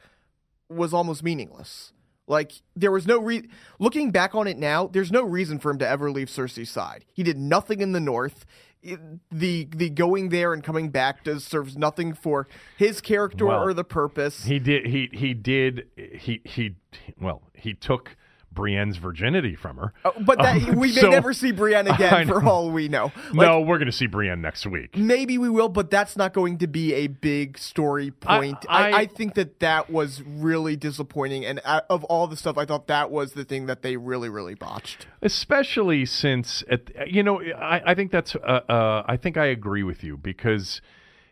was 0.70 0.94
almost 0.94 1.24
meaningless. 1.24 1.92
Like 2.28 2.52
there 2.76 2.92
was 2.92 3.08
no 3.08 3.20
re 3.20 3.48
looking 3.80 4.12
back 4.12 4.36
on 4.36 4.48
it 4.48 4.58
now, 4.58 4.88
there's 4.88 5.12
no 5.12 5.24
reason 5.24 5.60
for 5.60 5.72
him 5.72 5.80
to 5.80 5.88
ever 5.88 6.12
leave 6.12 6.28
Cersei's 6.28 6.70
side. 6.70 7.06
He 7.14 7.24
did 7.24 7.38
nothing 7.38 7.82
in 7.82 7.92
the 7.94 8.00
north. 8.00 8.46
It- 8.82 9.00
the 9.32 9.68
the 9.76 9.90
going 9.90 10.30
there 10.30 10.54
and 10.54 10.64
coming 10.64 10.90
back 10.92 11.24
does 11.24 11.44
serves 11.44 11.76
nothing 11.76 12.14
for 12.14 12.48
his 12.78 13.02
character 13.02 13.48
Well, 13.48 13.64
or 13.64 13.74
the 13.74 13.84
purpose. 13.84 14.46
He 14.46 14.60
did. 14.60 14.86
He 14.86 15.10
he 15.12 15.34
did. 15.34 15.88
He 15.98 16.42
he. 16.46 16.76
Well, 17.20 17.42
he 17.54 17.74
took 17.74 18.16
Brienne's 18.58 18.98
virginity 18.98 19.56
from 19.56 19.78
her. 19.78 19.94
Uh, 20.04 20.12
but 20.26 20.40
that, 20.40 20.68
Um, 20.68 20.76
we 20.76 20.88
may 20.94 21.02
so- 21.02 21.10
never 21.12 21.32
see 21.32 21.52
Brienne 21.52 21.88
again 21.96 22.28
for 22.28 22.44
all 22.44 22.72
we 22.72 22.90
know. 22.90 23.12
Like, 23.34 23.48
no, 23.48 23.62
we're 23.62 23.78
going 23.78 23.86
to 23.86 23.92
see 23.92 24.08
Brienne 24.08 24.42
next 24.42 24.66
week. 24.66 24.98
Maybe 24.98 25.38
we 25.38 25.50
will, 25.50 25.70
but 25.70 25.90
that's 25.92 26.18
not 26.18 26.34
going 26.34 26.58
to 26.58 26.68
be 26.68 26.94
a 26.94 27.08
big 27.08 27.58
story 27.58 28.12
point. 28.12 28.66
I, 28.68 28.92
I- 28.92 28.98
I, 28.98 29.06
think 29.06 29.36
that 29.36 29.60
that 29.60 29.90
was 29.90 30.22
really 30.24 30.76
disappointing, 30.76 31.46
and 31.46 31.60
of 31.90 32.04
all 32.06 32.28
the 32.28 32.36
stuff, 32.36 32.58
I 32.58 32.66
thought 32.66 32.88
that 32.88 33.12
was 33.12 33.34
the 33.34 33.46
thing 33.46 33.68
that 33.68 33.84
they 33.84 33.96
really, 33.96 34.28
really 34.30 34.56
botched. 34.56 35.06
especially 35.22 36.06
since 36.06 36.64
at 36.70 37.12
you 37.12 37.22
know 37.24 37.42
I, 37.42 37.92
I 37.92 37.96
think 37.96 38.12
that's 38.12 38.36
uh, 38.36 38.40
uh, 38.68 39.04
I 39.08 39.18
think 39.18 39.38
I 39.38 39.46
agree 39.46 39.84
with 39.84 40.04
you 40.04 40.18
because 40.18 40.82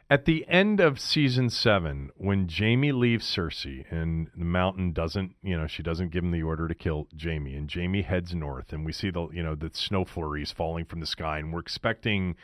at 0.09 0.25
the 0.25 0.45
end 0.47 0.79
of 0.79 0.99
season 0.99 1.49
seven 1.49 2.09
when 2.15 2.47
Jaime 2.47 2.91
leaves 2.91 3.25
Cersei 3.25 3.85
and 3.91 4.29
the 4.35 4.45
Mountain 4.45 4.93
doesn't 4.93 5.35
you 5.41 5.57
know 5.57 5.67
she 5.67 5.83
doesn't 5.83 6.11
give 6.11 6.23
him 6.23 6.31
the 6.31 6.43
order 6.43 6.67
to 6.67 6.75
kill 6.75 7.07
Jaime 7.21 7.55
and 7.55 7.71
Jaime 7.71 8.03
heads 8.03 8.33
north 8.35 8.71
and 8.71 8.85
we 8.85 8.91
see 8.91 9.09
the 9.09 9.27
you 9.29 9.43
know 9.43 9.55
the 9.55 9.71
snow 9.73 10.05
flurries 10.05 10.51
falling 10.51 10.85
from 10.85 10.99
the 10.99 11.07
sky 11.07 11.39
and 11.39 11.51
we're 11.53 11.59
expecting 11.59 12.35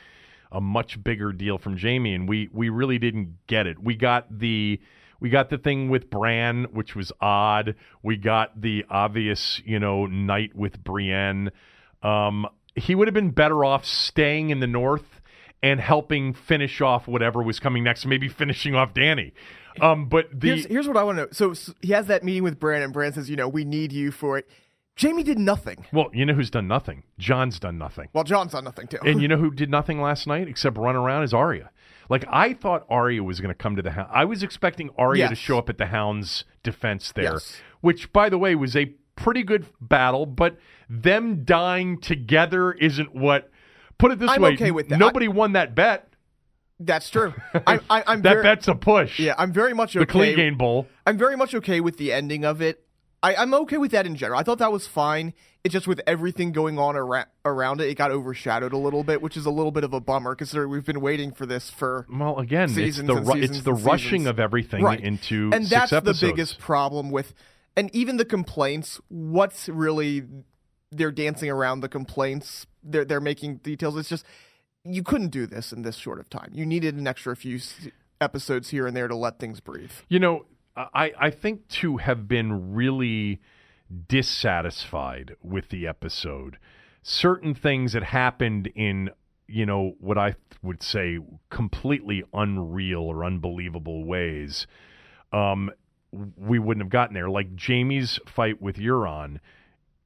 a 0.52 0.62
much 0.62 1.02
bigger 1.04 1.32
deal 1.32 1.58
from 1.58 1.78
Jaime, 1.78 2.14
and 2.14 2.28
we 2.28 2.50
we 2.52 2.70
really 2.70 3.00
didn't 3.00 3.48
get 3.48 3.68
it. 3.68 3.82
We 3.82 3.96
got 3.96 4.40
the 4.40 4.80
we 5.20 5.30
got 5.30 5.50
the 5.50 5.58
thing 5.58 5.90
with 5.90 6.10
Bran, 6.10 6.66
which 6.72 6.96
was 6.96 7.12
odd. 7.22 7.76
We 8.04 8.18
got 8.18 8.60
the 8.60 8.86
obvious, 8.90 9.62
you 9.66 9.80
know, 9.80 10.08
night 10.08 10.56
with 10.56 10.84
Brienne. 10.84 11.52
Um, 12.04 12.48
he 12.76 12.96
would 12.96 13.08
have 13.08 13.14
been 13.14 13.32
better 13.32 13.64
off 13.64 13.86
staying 13.86 14.50
in 14.50 14.60
the 14.60 14.68
north 14.68 15.11
and 15.64 15.80
helping 15.80 16.34
finish 16.34 16.82
off 16.82 17.08
whatever 17.08 17.42
was 17.42 17.60
coming 17.60 17.84
next, 17.84 18.06
maybe 18.06 18.28
finishing 18.28 18.76
off 18.76 18.94
Dany. 18.94 19.32
Um, 19.80 20.08
but 20.10 20.28
the 20.38 20.48
Here's, 20.48 20.66
here's 20.66 20.88
what 20.88 20.98
I 20.98 21.04
want 21.04 21.18
to 21.18 21.22
know. 21.24 21.30
So, 21.32 21.52
s 21.52 21.74
he 21.82 21.94
has 21.94 22.08
that 22.08 22.24
meeting 22.24 22.44
with 22.44 22.60
Bran, 22.60 22.82
and 22.82 22.92
Bran 22.92 23.14
says, 23.14 23.30
"You 23.30 23.36
know, 23.38 23.48
we 23.48 23.64
need 23.64 23.92
you 23.94 24.12
for 24.12 24.38
it." 24.38 24.50
Jaime 25.02 25.24
did 25.24 25.40
nothing. 25.40 25.86
well, 25.94 26.10
you 26.14 26.26
know 26.26 26.34
who's 26.34 26.50
done 26.50 26.68
nothing? 26.68 27.04
Jon's 27.18 27.60
done 27.60 27.78
nothing. 27.78 28.10
Well, 28.12 28.26
Jon's 28.26 28.52
done 28.52 28.66
nothing 28.66 28.88
too. 28.88 28.98
And 29.06 29.22
you 29.22 29.28
know 29.30 29.38
who 29.44 29.50
did 29.52 29.70
nothing 29.70 30.02
last 30.02 30.28
night 30.28 30.48
except 30.50 30.78
run 30.78 30.96
around 30.98 31.24
is 31.24 31.34
Arya. 31.34 31.72
Like 32.10 32.26
I 32.30 32.54
thought 32.54 32.86
Arya 32.90 33.24
was 33.24 33.40
going 33.40 33.50
to 33.50 33.56
come 33.56 33.78
to 33.78 33.82
the 33.82 33.92
hound. 33.92 34.10
I 34.12 34.26
was 34.26 34.44
expecting 34.44 34.90
Arya 34.98 35.30
to 35.30 35.36
show 35.36 35.58
up 35.58 35.70
at 35.70 35.78
the 35.78 35.86
Hound's 35.88 36.44
defense 36.62 37.14
there, 37.14 37.34
Yes. 37.34 37.62
which 37.80 38.12
by 38.12 38.28
the 38.28 38.38
way 38.38 38.54
was 38.54 38.76
a 38.76 38.88
pretty 39.16 39.44
good 39.44 39.66
battle, 39.80 40.26
but 40.26 40.58
them 40.90 41.46
dying 41.46 41.98
together 42.02 42.74
isn't 42.74 43.16
what 43.16 43.50
put 44.02 44.12
it 44.12 44.20
this 44.20 44.30
I'm 44.30 44.42
way, 44.42 44.54
okay 44.54 44.72
with 44.72 44.90
that. 44.90 45.00
nobody 45.00 45.28
won 45.30 45.54
that 45.54 45.74
bet. 45.76 46.08
That's 46.80 47.10
true. 47.10 47.34
I, 47.54 47.80
I, 47.90 48.04
I'm 48.08 48.22
That 48.24 48.34
very, 48.34 48.44
bet's 48.44 48.68
a 48.68 48.76
push. 48.76 49.20
yeah, 49.20 49.36
I'm 49.38 49.54
very 49.54 49.74
much 49.74 49.94
the 49.94 50.02
okay. 50.02 50.34
Clegane 50.36 50.58
Bowl. 50.58 50.88
I'm 51.06 51.18
very 51.18 51.38
much 51.38 51.54
okay 51.56 51.80
with 51.80 51.98
the 51.98 52.12
ending 52.12 52.44
of 52.44 52.62
it. 52.62 52.84
I, 53.24 53.36
I'm 53.36 53.54
okay 53.54 53.78
with 53.78 53.92
that 53.92 54.08
in 54.08 54.16
general. 54.16 54.40
I 54.40 54.44
thought 54.44 54.58
that 54.58 54.72
was 54.72 54.88
fine. 54.88 55.34
It's 55.64 55.74
just 55.74 55.86
with 55.88 56.02
everything 56.08 56.52
going 56.54 56.80
on 56.80 56.96
ara- 56.96 57.28
around 57.46 57.80
it, 57.82 57.88
it 57.88 57.96
got 57.96 58.10
overshadowed 58.10 58.74
a 58.74 58.78
little 58.78 59.04
bit, 59.04 59.22
which 59.22 59.38
is 59.38 59.46
a 59.46 59.52
little 59.52 59.72
bit 59.72 59.84
of 59.84 59.94
a 59.94 60.00
bummer 60.00 60.34
considering 60.34 60.72
we've 60.72 60.84
been 60.86 61.02
waiting 61.02 61.32
for 61.32 61.46
this 61.46 61.70
for 61.70 62.08
Well, 62.12 62.40
again, 62.40 62.70
seasons 62.70 63.08
it's 63.08 63.20
the 63.20 63.24
ru- 63.24 63.34
seasons 63.42 63.58
it's 63.58 63.66
the 63.66 63.74
rushing 63.74 64.26
of 64.26 64.40
everything 64.40 64.84
right. 64.84 65.00
into 65.00 65.52
and 65.54 65.68
that's 65.68 65.92
the 65.92 66.18
biggest 66.20 66.58
problem 66.58 67.12
with, 67.12 67.36
and 67.78 67.94
even 67.96 68.18
the 68.18 68.26
complaints. 68.26 69.00
What's 69.10 69.70
really 69.70 70.24
they're 70.92 71.12
dancing 71.12 71.50
around 71.50 71.82
the 71.82 71.90
complaints. 71.90 72.68
They're 72.84 73.06
they're 73.06 73.22
making 73.22 73.58
details. 73.58 73.98
It's 73.98 74.10
just 74.10 74.26
you 74.84 75.04
couldn't 75.04 75.30
do 75.30 75.46
this 75.46 75.72
in 75.72 75.84
this 75.84 75.96
short 75.96 76.20
of 76.20 76.30
time. 76.30 76.52
You 76.54 76.66
needed 76.66 76.96
an 76.96 77.08
extra 77.08 77.36
few 77.36 77.60
episodes 78.20 78.70
here 78.70 78.88
and 78.88 78.96
there 78.96 79.08
to 79.08 79.16
let 79.16 79.40
things 79.40 79.60
breathe. 79.60 79.92
You 80.10 80.20
know, 80.20 80.46
I, 80.76 81.12
I 81.20 81.30
think 81.30 81.68
to 81.70 81.98
have 81.98 82.28
been 82.28 82.74
really 82.74 83.40
dissatisfied 84.08 85.36
with 85.42 85.70
the 85.70 85.88
episode, 85.88 86.58
certain 87.04 87.54
things 87.54 87.94
that 87.94 88.04
happened 88.04 88.72
in, 88.76 89.10
you 89.48 89.66
know, 89.66 89.96
what 90.00 90.18
I 90.18 90.36
would 90.62 90.82
say 90.82 91.20
completely 91.50 92.24
unreal 92.34 93.02
or 93.02 93.26
unbelievable 93.26 94.06
ways, 94.06 94.66
um, 95.34 95.72
we 96.12 96.60
wouldn't 96.60 96.84
have 96.84 96.92
gotten 96.92 97.14
there. 97.14 97.30
Like 97.30 97.60
Jaime's 97.60 98.20
fight 98.26 98.62
with 98.62 98.78
Euron. 98.78 99.40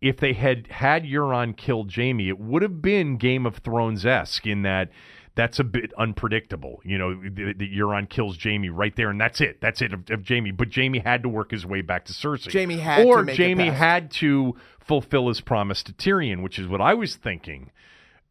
If 0.02 0.18
they 0.18 0.34
had 0.34 0.68
had 0.68 1.04
Euron 1.04 1.56
kill 1.56 1.88
Jaime, 1.90 2.30
it 2.30 2.40
would 2.40 2.62
have 2.62 2.82
been 2.82 3.18
Game 3.18 3.46
of 3.46 3.58
Thrones 3.58 4.06
esque 4.06 4.46
in 4.46 4.62
that 4.64 4.90
that's 5.36 5.60
a 5.60 5.64
bit 5.64 5.94
unpredictable. 5.98 6.82
You 6.84 6.98
know, 6.98 7.14
the, 7.14 7.54
the 7.54 7.78
Euron 7.78 8.10
kills 8.10 8.38
Jaime 8.42 8.70
right 8.70 8.96
there, 8.96 9.10
and 9.10 9.20
that's 9.20 9.42
it. 9.42 9.60
That's 9.62 9.82
it 9.82 9.94
of, 9.94 10.10
of 10.10 10.28
Jaime. 10.28 10.52
But 10.52 10.74
Jaime 10.74 11.00
had 11.00 11.24
to 11.24 11.30
work 11.30 11.52
his 11.52 11.66
way 11.66 11.82
back 11.82 12.06
to 12.06 12.14
Cersei. 12.14 12.52
Jaime 12.52 12.78
had 12.78 13.06
or 13.06 13.18
to 13.18 13.24
make 13.24 13.40
it 13.40 13.58
Jaime 13.58 13.70
had 13.70 14.12
to 14.12 14.56
fulfill 14.80 15.28
his 15.28 15.42
promise 15.42 15.84
to 15.84 15.94
Tyrion, 15.94 16.42
which 16.42 16.58
is 16.58 16.68
what 16.68 16.82
I 16.82 16.94
was 16.94 17.16
thinking. 17.16 17.72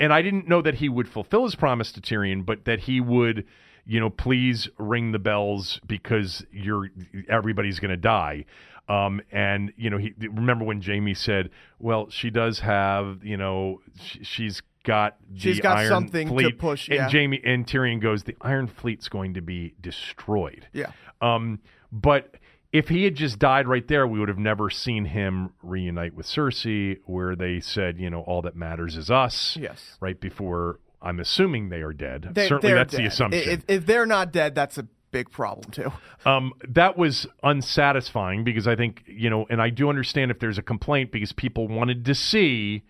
And 0.00 0.12
I 0.12 0.22
didn't 0.22 0.48
know 0.48 0.62
that 0.62 0.76
he 0.76 0.88
would 0.88 1.08
fulfill 1.08 1.44
his 1.44 1.54
promise 1.54 1.92
to 1.92 2.00
Tyrion, 2.00 2.44
but 2.44 2.64
that 2.64 2.80
he 2.80 3.00
would, 3.00 3.44
you 3.86 4.00
know, 4.00 4.10
please 4.10 4.68
ring 4.78 5.12
the 5.12 5.18
bells 5.18 5.80
because 5.86 6.44
you're 6.50 6.88
everybody's 7.28 7.80
going 7.80 7.90
to 7.90 7.96
die. 7.96 8.46
Um, 8.88 9.20
and 9.32 9.72
you 9.76 9.90
know, 9.90 9.96
he 9.96 10.14
remember 10.18 10.64
when 10.64 10.82
Jaime 10.82 11.14
said, 11.14 11.50
"Well, 11.78 12.10
she 12.10 12.30
does 12.30 12.60
have, 12.60 13.24
you 13.24 13.36
know, 13.36 13.80
sh- 14.02 14.18
she's 14.22 14.62
got 14.84 15.16
the 15.30 15.40
She's 15.40 15.60
got 15.60 15.78
Iron 15.78 15.88
something 15.88 16.28
to 16.28 16.34
Fleet." 16.34 16.58
push, 16.58 16.88
And. 16.88 17.10
Jaime 17.10 17.40
and 17.44 17.66
Tyrion 17.66 18.00
goes, 18.00 18.24
"The 18.24 18.36
Iron 18.42 18.66
Fleet's 18.66 19.08
going 19.08 19.34
to 19.34 19.40
be 19.40 19.74
destroyed." 19.80 20.68
Yeah. 20.72 20.92
Um, 21.22 21.60
but 21.90 22.36
if 22.74 22.88
he 22.88 23.04
had 23.04 23.14
just 23.14 23.38
died 23.38 23.68
right 23.68 23.86
there, 23.86 24.04
we 24.04 24.18
would 24.18 24.28
have 24.28 24.36
never 24.36 24.68
seen 24.68 25.04
him 25.04 25.50
reunite 25.62 26.12
with 26.12 26.26
Cersei, 26.26 26.98
where 27.04 27.36
they 27.36 27.60
said, 27.60 28.00
you 28.00 28.10
know, 28.10 28.22
all 28.22 28.42
that 28.42 28.56
matters 28.56 28.96
is 28.96 29.12
us. 29.12 29.56
Yes. 29.56 29.96
Right 30.00 30.20
before, 30.20 30.80
I'm 31.00 31.20
assuming 31.20 31.68
they 31.68 31.82
are 31.82 31.92
dead. 31.92 32.30
They, 32.32 32.48
Certainly, 32.48 32.74
that's 32.74 32.96
the 32.96 33.06
assumption. 33.06 33.48
If, 33.48 33.64
if 33.68 33.86
they're 33.86 34.06
not 34.06 34.32
dead, 34.32 34.56
that's 34.56 34.76
a 34.76 34.88
big 35.14 35.30
problem 35.30 35.70
too. 35.70 35.92
Um, 36.26 36.52
that 36.68 36.98
was 36.98 37.26
unsatisfying 37.42 38.42
because 38.44 38.66
I 38.66 38.74
think, 38.76 39.04
you 39.06 39.30
know, 39.30 39.46
and 39.48 39.62
I 39.62 39.70
do 39.70 39.88
understand 39.88 40.30
if 40.30 40.40
there's 40.40 40.58
a 40.58 40.62
complaint 40.62 41.12
because 41.12 41.32
people 41.32 41.68
wanted 41.68 42.04
to 42.06 42.14
see 42.14 42.82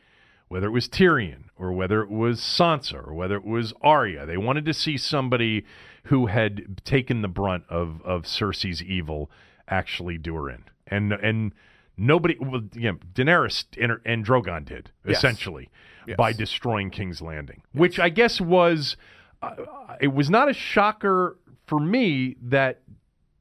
whether 0.48 0.66
it 0.68 0.70
was 0.70 0.88
Tyrion 0.88 1.44
or 1.58 1.72
whether 1.72 2.00
it 2.02 2.10
was 2.10 2.40
Sansa 2.40 3.06
or 3.06 3.12
whether 3.12 3.36
it 3.36 3.44
was 3.44 3.74
Arya. 3.82 4.24
They 4.24 4.36
wanted 4.36 4.64
to 4.64 4.72
see 4.72 4.96
somebody 4.96 5.64
who 6.04 6.26
had 6.26 6.80
taken 6.84 7.22
the 7.22 7.28
brunt 7.28 7.64
of, 7.68 8.00
of 8.04 8.22
Cersei's 8.22 8.82
evil 8.82 9.30
actually 9.68 10.16
do 10.16 10.34
her 10.36 10.48
in. 10.50 10.64
And, 10.86 11.12
and, 11.12 11.52
Nobody, 11.96 12.36
well, 12.40 12.62
you 12.74 12.90
know, 12.90 12.98
Daenerys 13.14 13.66
and, 13.80 14.00
and 14.04 14.26
Drogon 14.26 14.64
did 14.64 14.90
Yes. 15.06 15.18
essentially 15.18 15.70
Yes. 16.08 16.16
by 16.16 16.32
destroying 16.32 16.90
King's 16.90 17.22
Landing, 17.22 17.62
which 17.72 18.00
I 18.00 18.08
guess 18.08 18.40
was 18.40 18.96
uh, 19.40 19.54
it 20.00 20.12
was 20.12 20.28
not 20.28 20.50
a 20.50 20.52
shocker 20.52 21.38
for 21.66 21.78
me 21.80 22.36
that 22.42 22.80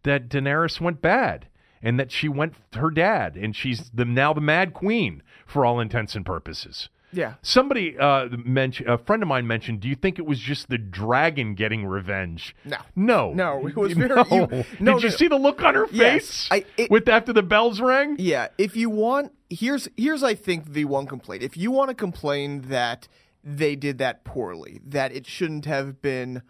that 0.03 0.29
Daenerys 0.29 0.81
went 0.81 1.01
bad 1.01 1.47
and 1.81 1.99
that 1.99 2.11
she 2.11 2.27
went 2.27 2.53
her 2.75 2.89
dad 2.89 3.35
and 3.37 3.55
she's 3.55 3.89
the 3.93 4.05
now 4.05 4.33
the 4.33 4.41
Mad 4.41 4.73
Queen 4.73 5.21
for 5.45 5.65
all 5.65 5.79
intents 5.79 6.15
and 6.15 6.25
purposes. 6.25 6.89
Yeah. 7.15 7.35
Somebody 7.43 7.95
uh, 7.95 8.27
mentioned 8.43 8.89
a 8.89 8.97
friend 8.97 9.21
of 9.21 9.29
mine 9.29 9.45
mentioned. 9.45 9.81
Do 9.81 9.87
you 9.87 9.93
think 9.95 10.17
it 10.17 10.25
was 10.25 10.39
just 10.39 10.67
the 10.69 10.79
dragon 10.79 11.53
getting 11.53 11.85
revenge? 11.85 12.55
No. 12.65 12.77
no, 12.95 13.33
No, 13.33 13.67
it 13.67 13.75
was 13.75 13.95
no. 13.97 14.25
you- 14.31 14.63
no, 14.79 14.93
Did 14.95 15.03
you 15.03 15.09
see 15.11 15.27
the 15.27 15.37
look 15.37 15.61
on 15.61 15.75
her 15.75 15.85
Yes, 15.91 16.11
face 16.11 16.47
I- 16.51 16.65
it- 16.75 16.89
with 16.89 17.07
after 17.07 17.31
the 17.31 17.43
bells 17.43 17.79
rang? 17.79 18.15
Yeah, 18.17 18.47
if 18.57 18.75
you 18.75 18.89
want, 18.89 19.31
here's 19.49 19.87
here's 19.95 20.23
I 20.23 20.33
think 20.33 20.73
the 20.73 20.85
one 20.85 21.05
complaint. 21.05 21.43
If 21.43 21.55
you 21.55 21.69
want 21.69 21.89
to 21.89 21.95
complain 21.95 22.61
that 22.69 23.07
they 23.43 23.75
did 23.75 23.99
that 23.99 24.23
poorly, 24.23 24.79
that 24.83 25.11
it 25.15 25.27
shouldn't 25.27 25.65
have 25.65 26.01
been, 26.01 26.41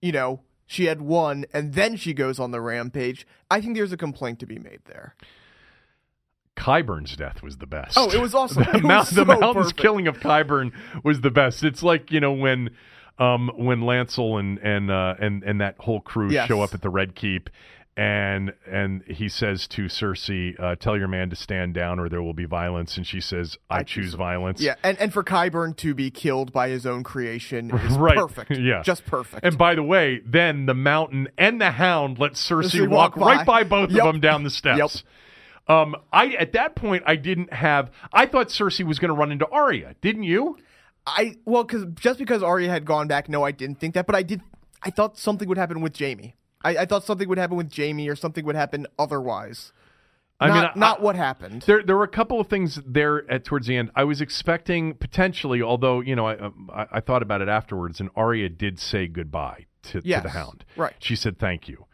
you 0.00 0.12
know, 0.12 0.42
she 0.66 0.86
had 0.86 1.00
won 1.02 1.44
and 1.52 1.74
then 1.74 1.96
she 1.96 2.12
goes 2.14 2.38
on 2.38 2.50
the 2.50 2.60
rampage, 2.60 3.26
I 3.50 3.60
think 3.60 3.76
there's 3.76 3.92
a 3.92 3.96
complaint 3.96 4.38
to 4.40 4.46
be 4.46 4.58
made 4.58 4.80
there. 4.86 5.14
Qyburn's 6.56 7.16
death 7.16 7.42
was 7.42 7.58
the 7.58 7.66
best. 7.66 7.96
Oh, 7.98 8.10
it 8.10 8.20
was 8.20 8.34
awesome. 8.34 8.62
the, 8.72 8.78
It 8.78 8.84
was 8.84 9.10
the 9.10 9.16
so 9.16 9.24
mountain's 9.24 9.54
perfect. 9.72 9.76
killing 9.80 10.06
of 10.06 10.18
Qyburn 10.20 10.72
was 11.02 11.20
the 11.20 11.30
best. 11.30 11.64
It's 11.64 11.82
like 11.82 12.12
you 12.12 12.20
know 12.20 12.32
when, 12.32 12.70
um, 13.18 13.50
when 13.56 13.80
Lancel 13.80 14.38
and 14.38 14.58
and 14.58 14.90
uh, 14.90 15.14
and 15.18 15.42
and 15.42 15.60
that 15.60 15.76
whole 15.80 16.00
crew 16.00 16.30
Yes. 16.30 16.46
show 16.48 16.60
up 16.62 16.72
at 16.72 16.80
the 16.80 16.90
Red 16.90 17.16
Keep, 17.16 17.50
and 17.96 18.52
and 18.66 19.02
he 19.04 19.28
says 19.28 19.68
to 19.68 19.84
Cersei, 19.84 20.58
uh, 20.58 20.74
"Tell 20.76 20.96
your 20.96 21.06
man 21.08 21.30
to 21.30 21.36
stand 21.36 21.74
down, 21.74 22.00
or 22.00 22.08
there 22.08 22.22
will 22.22 22.34
be 22.34 22.44
violence." 22.44 22.96
And 22.96 23.06
she 23.06 23.20
says, 23.20 23.56
"I, 23.70 23.82
choose 23.84 24.14
violence." 24.14 24.60
Yeah, 24.60 24.74
and, 24.82 24.98
and 24.98 25.12
for 25.12 25.22
Qyburn 25.22 25.76
to 25.76 25.94
be 25.94 26.10
killed 26.10 26.52
by 26.52 26.68
his 26.70 26.86
own 26.86 27.04
creation 27.04 27.70
is 27.74 27.96
Right. 27.96 28.16
perfect. 28.16 28.50
Yeah. 28.58 28.82
Just 28.82 29.06
perfect. 29.06 29.44
And 29.44 29.56
by 29.56 29.74
the 29.74 29.82
way, 29.82 30.20
then 30.26 30.66
the 30.66 30.74
mountain 30.74 31.28
and 31.38 31.60
the 31.60 31.70
hound 31.72 32.18
let 32.18 32.32
Cersei 32.32 32.88
walk, 32.88 33.16
walk 33.16 33.26
right 33.26 33.46
by. 33.46 33.62
by 33.62 33.68
both 33.68 33.90
Yep. 33.90 34.04
of 34.04 34.12
them 34.14 34.20
down 34.20 34.42
the 34.42 34.50
steps. 34.50 35.04
Um, 35.68 35.96
I 36.12 36.28
at 36.34 36.52
that 36.52 36.74
point 36.74 37.04
I 37.06 37.16
didn't 37.16 37.52
have. 37.52 37.90
I 38.12 38.26
thought 38.26 38.48
Cersei 38.48 38.84
was 38.84 38.98
going 38.98 39.08
to 39.10 39.14
run 39.14 39.30
into 39.32 39.46
Arya. 39.48 39.94
Didn't 40.00 40.24
you? 40.24 40.58
I 41.06 41.36
well, 41.44 41.64
because 41.64 41.86
just 41.94 42.18
because 42.18 42.42
Arya 42.42 42.68
had 42.70 42.84
gone 42.84 43.06
back, 43.08 43.28
no, 43.28 43.44
I 43.44 43.50
didn't 43.52 43.78
think 43.78 43.94
that, 43.94 44.06
but 44.06 44.14
I 44.16 44.22
did. 44.22 44.40
I 44.82 44.90
thought 44.90 45.16
something 45.16 45.48
would 45.48 45.58
happen 45.58 45.80
with 45.80 45.98
Jaime. 45.98 46.34
I, 46.64 46.70
I 46.78 46.86
thought 46.86 47.04
something 47.04 47.28
would 47.28 47.38
happen 47.38 47.56
with 47.56 47.74
Jaime, 47.76 48.08
or 48.08 48.16
something 48.16 48.44
would 48.46 48.56
happen 48.56 48.86
otherwise. 48.98 49.72
I 50.40 50.48
not, 50.48 50.54
mean, 50.54 50.64
I- 50.64 50.72
not 50.78 51.00
what 51.02 51.14
happened. 51.14 51.62
There, 51.62 51.82
there 51.82 51.96
were 51.96 52.02
a 52.04 52.08
couple 52.08 52.40
of 52.40 52.48
things 52.48 52.80
there 52.84 53.30
at 53.30 53.44
towards 53.44 53.66
the 53.68 53.76
end. 53.76 53.90
I 53.94 54.02
was 54.04 54.20
expecting 54.20 54.94
potentially, 54.94 55.62
although 55.62 56.00
you 56.00 56.16
know, 56.16 56.26
I, 56.26 56.36
um, 56.38 56.70
I, 56.74 56.86
I 56.92 57.00
thought 57.00 57.22
about 57.22 57.40
it 57.40 57.48
afterwards, 57.48 58.00
and 58.00 58.10
Arya 58.16 58.48
did 58.48 58.80
say 58.80 59.06
goodbye 59.06 59.66
to, 59.84 60.00
to 60.00 60.20
the 60.22 60.30
Hound. 60.30 60.64
right. 60.76 60.94
She 60.98 61.14
said 61.14 61.38
thank 61.38 61.68
you, 61.68 61.84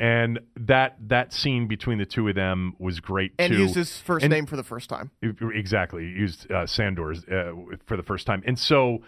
and 0.00 0.40
that 0.56 0.96
that 1.08 1.32
scene 1.32 1.68
between 1.68 1.98
the 1.98 2.04
two 2.06 2.26
of 2.28 2.34
them 2.34 2.74
was 2.80 2.98
great 2.98 3.32
and 3.38 3.52
too. 3.52 3.60
used 3.60 3.76
his 3.76 4.00
first 4.00 4.24
And- 4.24 4.32
name 4.32 4.46
for 4.46 4.56
the 4.56 4.64
first 4.64 4.88
time. 4.90 5.12
Exactly, 5.22 6.04
used 6.04 6.50
uh, 6.50 6.66
Sandor's 6.66 7.24
uh, 7.26 7.52
for 7.86 7.96
the 7.96 8.02
first 8.02 8.26
time, 8.26 8.42
and 8.44 8.58
so 8.58 9.02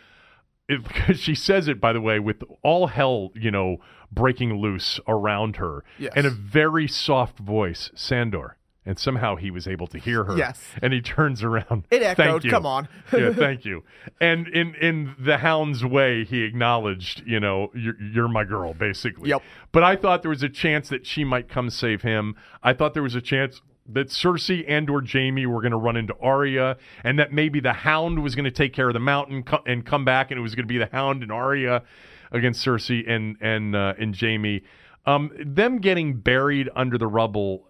it, 0.68 0.82
because 0.88 1.18
she 1.20 1.34
says 1.34 1.68
it, 1.68 1.80
by 1.80 1.92
the 1.92 2.00
way, 2.00 2.18
with 2.18 2.42
all 2.62 2.88
hell, 2.88 3.30
you 3.34 3.50
know, 3.50 3.78
breaking 4.12 4.58
loose 4.60 5.00
around 5.08 5.56
her, 5.56 5.84
Yes. 5.98 6.12
and 6.16 6.26
a 6.26 6.30
very 6.30 6.86
soft 6.88 7.38
voice, 7.38 7.90
Sandor, 7.94 8.56
and 8.84 8.98
somehow 8.98 9.34
he 9.34 9.50
was 9.50 9.66
able 9.66 9.88
to 9.88 9.98
hear 9.98 10.22
her. 10.24 10.36
Yes. 10.36 10.62
and 10.80 10.92
he 10.92 11.00
turns 11.00 11.42
around. 11.42 11.86
It 11.90 12.02
echoed, 12.02 12.16
Thank 12.16 12.44
you. 12.44 12.50
come 12.50 12.66
on. 12.66 12.88
yeah, 13.12 13.32
thank 13.32 13.64
you. 13.64 13.82
And 14.20 14.46
in 14.48 14.74
in 14.76 15.16
the 15.18 15.38
Hound's 15.38 15.84
way, 15.84 16.24
he 16.24 16.42
acknowledged, 16.44 17.22
you 17.26 17.40
know, 17.40 17.70
you're, 17.74 18.00
you're 18.00 18.28
my 18.28 18.44
girl, 18.44 18.74
basically. 18.74 19.30
Yep. 19.30 19.42
But 19.72 19.82
I 19.82 19.96
thought 19.96 20.22
there 20.22 20.30
was 20.30 20.44
a 20.44 20.48
chance 20.48 20.88
that 20.90 21.04
she 21.04 21.24
might 21.24 21.48
come 21.48 21.68
save 21.68 22.02
him. 22.02 22.36
I 22.62 22.72
thought 22.74 22.94
there 22.94 23.02
was 23.02 23.16
a 23.16 23.20
chance 23.20 23.60
that 23.92 24.08
Cersei 24.08 24.64
and 24.66 24.88
or 24.90 25.02
Jaime 25.04 25.46
were 25.46 25.60
going 25.60 25.72
to 25.72 25.76
run 25.76 25.96
into 25.96 26.14
Arya, 26.20 26.76
and 27.04 27.18
that 27.18 27.32
maybe 27.32 27.60
the 27.60 27.72
Hound 27.72 28.22
was 28.22 28.34
going 28.34 28.44
to 28.44 28.50
take 28.50 28.72
care 28.72 28.88
of 28.88 28.94
the 28.94 29.00
mountain 29.00 29.42
co- 29.42 29.62
and 29.66 29.84
come 29.84 30.04
back, 30.04 30.30
and 30.30 30.38
it 30.38 30.42
was 30.42 30.54
going 30.54 30.64
to 30.64 30.72
be 30.72 30.78
the 30.78 30.88
Hound 30.92 31.22
and 31.22 31.32
Arya 31.32 31.82
against 32.32 32.64
Cersei 32.64 33.08
and 33.08 33.36
and 33.40 33.74
uh, 33.74 33.94
and 33.98 34.18
Jaime. 34.18 34.62
Um, 35.04 35.30
them 35.38 35.78
getting 35.78 36.14
buried 36.14 36.68
under 36.74 36.98
the 36.98 37.06
rubble. 37.06 37.68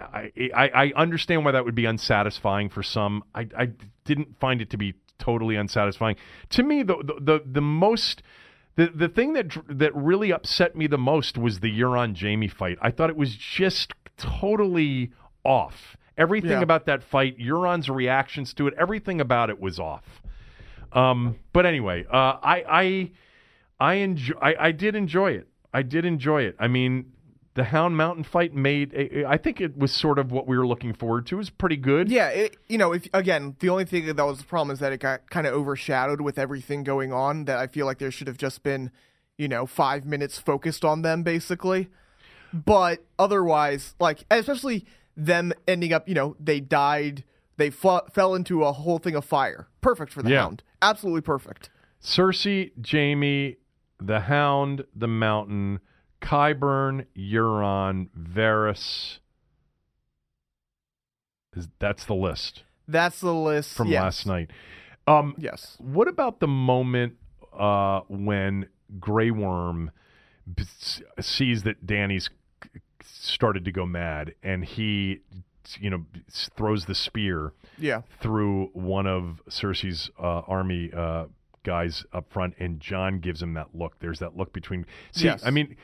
I, 0.00 0.30
I 0.54 0.68
I 0.68 0.92
understand 0.94 1.44
why 1.44 1.52
that 1.52 1.64
would 1.64 1.74
be 1.74 1.86
unsatisfying 1.86 2.68
for 2.68 2.82
some. 2.82 3.24
I, 3.34 3.48
I 3.56 3.70
didn't 4.04 4.38
find 4.38 4.62
it 4.62 4.70
to 4.70 4.76
be 4.76 4.94
totally 5.18 5.56
unsatisfying. 5.56 6.16
To 6.50 6.62
me, 6.62 6.82
the 6.82 6.96
the 6.96 7.14
the, 7.20 7.42
the 7.44 7.60
most 7.60 8.22
the 8.76 8.86
the 8.94 9.08
thing 9.08 9.32
that 9.32 9.56
that 9.68 9.94
really 9.94 10.32
upset 10.32 10.76
me 10.76 10.86
the 10.86 10.98
most 10.98 11.36
was 11.36 11.60
the 11.60 11.80
Euron 11.80 12.18
Jaime 12.18 12.48
fight. 12.48 12.78
I 12.80 12.92
thought 12.92 13.10
it 13.10 13.16
was 13.16 13.34
just 13.34 13.92
totally 14.16 15.10
off. 15.44 15.96
Everything 16.16 16.50
Yeah. 16.50 16.60
about 16.62 16.86
that 16.86 17.02
fight, 17.02 17.38
Euron's 17.38 17.88
reactions 17.88 18.52
to 18.54 18.66
it, 18.66 18.74
everything 18.78 19.20
about 19.20 19.50
it 19.50 19.60
was 19.60 19.78
off. 19.78 20.20
Um, 20.92 21.36
but 21.52 21.66
anyway, 21.66 22.04
uh, 22.10 22.38
I 22.42 22.64
I 22.68 23.10
I 23.80 23.94
enjoy. 23.94 24.34
I, 24.40 24.54
I 24.68 24.72
did 24.72 24.94
enjoy 24.96 25.32
it. 25.32 25.46
I 25.72 25.82
did 25.82 26.04
enjoy 26.04 26.42
it. 26.42 26.56
I 26.58 26.66
mean, 26.66 27.12
the 27.54 27.64
Hound 27.64 27.96
Mountain 27.96 28.24
fight 28.24 28.54
made. 28.54 29.24
I 29.28 29.36
think 29.36 29.60
it 29.60 29.76
was 29.76 29.92
sort 29.92 30.18
of 30.18 30.32
what 30.32 30.46
we 30.48 30.56
were 30.56 30.66
looking 30.66 30.94
forward 30.94 31.26
to. 31.26 31.36
It 31.36 31.38
was 31.38 31.50
pretty 31.50 31.76
good. 31.76 32.10
Yeah, 32.10 32.28
it, 32.30 32.56
you 32.68 32.78
know, 32.78 32.92
if 32.92 33.06
again, 33.12 33.54
the 33.60 33.68
only 33.68 33.84
thing 33.84 34.06
that 34.06 34.16
was 34.24 34.38
the 34.38 34.44
problem 34.44 34.72
is 34.72 34.80
that 34.80 34.92
it 34.92 34.98
got 34.98 35.28
kind 35.30 35.46
of 35.46 35.52
overshadowed 35.54 36.20
with 36.22 36.38
everything 36.38 36.82
going 36.84 37.12
on. 37.12 37.44
That 37.44 37.58
I 37.58 37.66
feel 37.66 37.84
like 37.86 37.98
there 37.98 38.10
should 38.10 38.26
have 38.28 38.38
just 38.38 38.62
been, 38.62 38.90
you 39.36 39.46
know, 39.46 39.66
five 39.66 40.04
minutes 40.06 40.38
focused 40.38 40.84
on 40.84 41.02
them, 41.02 41.22
basically. 41.22 41.88
But 42.52 43.04
otherwise, 43.18 43.94
like 44.00 44.24
especially 44.30 44.86
them 45.18 45.52
ending 45.66 45.92
up, 45.92 46.08
you 46.08 46.14
know, 46.14 46.36
they 46.40 46.60
died, 46.60 47.24
they 47.58 47.68
fa- 47.70 48.04
fell 48.14 48.34
into 48.34 48.62
a 48.64 48.72
whole 48.72 48.98
thing 48.98 49.14
of 49.16 49.24
fire. 49.24 49.68
Perfect 49.80 50.12
for 50.12 50.22
the 50.22 50.30
Yeah. 50.30 50.42
Hound, 50.42 50.62
absolutely 50.80 51.20
perfect. 51.22 51.68
Cersei, 52.00 52.70
Jaime, 52.90 53.56
the 54.00 54.20
Hound, 54.20 54.84
the 54.94 55.08
Mountain, 55.08 55.80
Qyburn, 56.22 57.06
Euron, 57.16 58.08
Varys. 58.16 59.18
Is 61.56 61.68
that's 61.80 62.04
the 62.04 62.14
list 62.14 62.62
That's 62.86 63.20
the 63.20 63.34
list 63.34 63.74
from 63.76 63.88
yes. 63.88 64.02
last 64.02 64.26
night. 64.26 64.50
Um, 65.08 65.34
Yes. 65.38 65.76
What 65.80 66.06
about 66.06 66.38
the 66.40 66.46
moment 66.46 67.14
uh, 67.58 68.00
when 68.08 68.68
Grey 69.00 69.30
Worm 69.32 69.90
sees 71.20 71.62
that 71.64 71.84
Dany's 71.86 72.30
started 73.12 73.64
to 73.64 73.72
go 73.72 73.86
mad, 73.86 74.34
and 74.42 74.64
he, 74.64 75.20
you 75.80 75.90
know, 75.90 76.04
throws 76.30 76.86
the 76.86 76.94
spear 76.94 77.52
Yeah. 77.78 78.02
through 78.20 78.66
one 78.72 79.06
of 79.06 79.42
Cersei's 79.48 80.10
uh, 80.18 80.40
army 80.46 80.90
uh, 80.94 81.26
guys 81.64 82.04
up 82.12 82.30
front, 82.32 82.54
and 82.58 82.80
Jon 82.80 83.18
gives 83.20 83.42
him 83.42 83.54
that 83.54 83.74
look. 83.74 83.98
There's 84.00 84.18
that 84.20 84.36
look 84.36 84.52
between. 84.52 84.86
See, 85.12 85.24
Yes. 85.26 85.42
I 85.44 85.50
mean, 85.50 85.76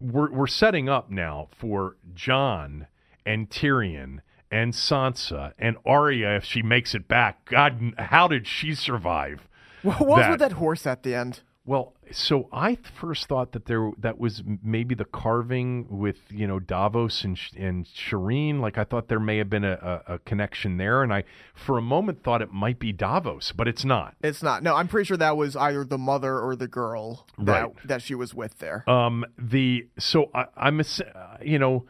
we're 0.00 0.30
we're 0.32 0.46
setting 0.48 0.88
up 0.88 1.10
now 1.10 1.48
for 1.56 1.96
Jon 2.14 2.86
and 3.24 3.48
Tyrion 3.48 4.18
and 4.50 4.72
Sansa 4.72 5.52
and 5.58 5.76
Arya 5.86 6.36
if 6.36 6.44
she 6.44 6.60
makes 6.62 6.94
it 6.94 7.06
back. 7.08 7.44
God, 7.48 7.94
how 7.98 8.26
did 8.28 8.46
she 8.46 8.74
survive? 8.74 9.48
What 9.82 10.00
was 10.06 10.18
That- 10.18 10.30
with 10.32 10.40
that 10.40 10.52
horse 10.52 10.86
at 10.86 11.02
the 11.04 11.14
end? 11.14 11.40
Well, 11.64 11.94
so 12.12 12.48
I 12.52 12.76
first 13.00 13.26
thought 13.26 13.52
that 13.52 13.66
there 13.66 13.90
that 13.98 14.18
was 14.18 14.42
maybe 14.62 14.94
the 14.94 15.04
carving 15.04 15.86
with 15.88 16.18
you 16.30 16.46
know 16.46 16.60
Davos 16.60 17.24
and 17.24 17.38
and 17.58 17.86
Shireen. 17.86 18.60
Like 18.60 18.78
I 18.78 18.84
thought 18.84 19.08
there 19.08 19.18
may 19.20 19.38
have 19.38 19.50
been 19.50 19.64
a, 19.64 20.02
a, 20.06 20.14
a 20.14 20.18
connection 20.20 20.76
there, 20.76 21.02
and 21.02 21.12
I 21.12 21.24
for 21.54 21.78
a 21.78 21.82
moment 21.82 22.22
thought 22.22 22.42
it 22.42 22.52
might 22.52 22.78
be 22.78 22.92
Davos, 22.92 23.52
but 23.52 23.66
it's 23.66 23.84
not. 23.84 24.14
It's 24.22 24.42
not. 24.42 24.62
No, 24.62 24.76
I'm 24.76 24.88
pretty 24.88 25.06
sure 25.06 25.16
that 25.16 25.36
was 25.36 25.56
either 25.56 25.84
the 25.84 25.98
mother 25.98 26.38
or 26.38 26.54
the 26.54 26.68
girl 26.68 27.26
that 27.38 27.62
Right. 27.62 27.72
that 27.86 28.02
she 28.02 28.14
was 28.14 28.34
with 28.34 28.58
there. 28.58 28.88
Um, 28.88 29.24
the 29.38 29.88
so 29.98 30.30
I, 30.34 30.46
I'm 30.56 30.80
ass- 30.80 31.00
uh, 31.00 31.38
you 31.42 31.58
know 31.58 31.86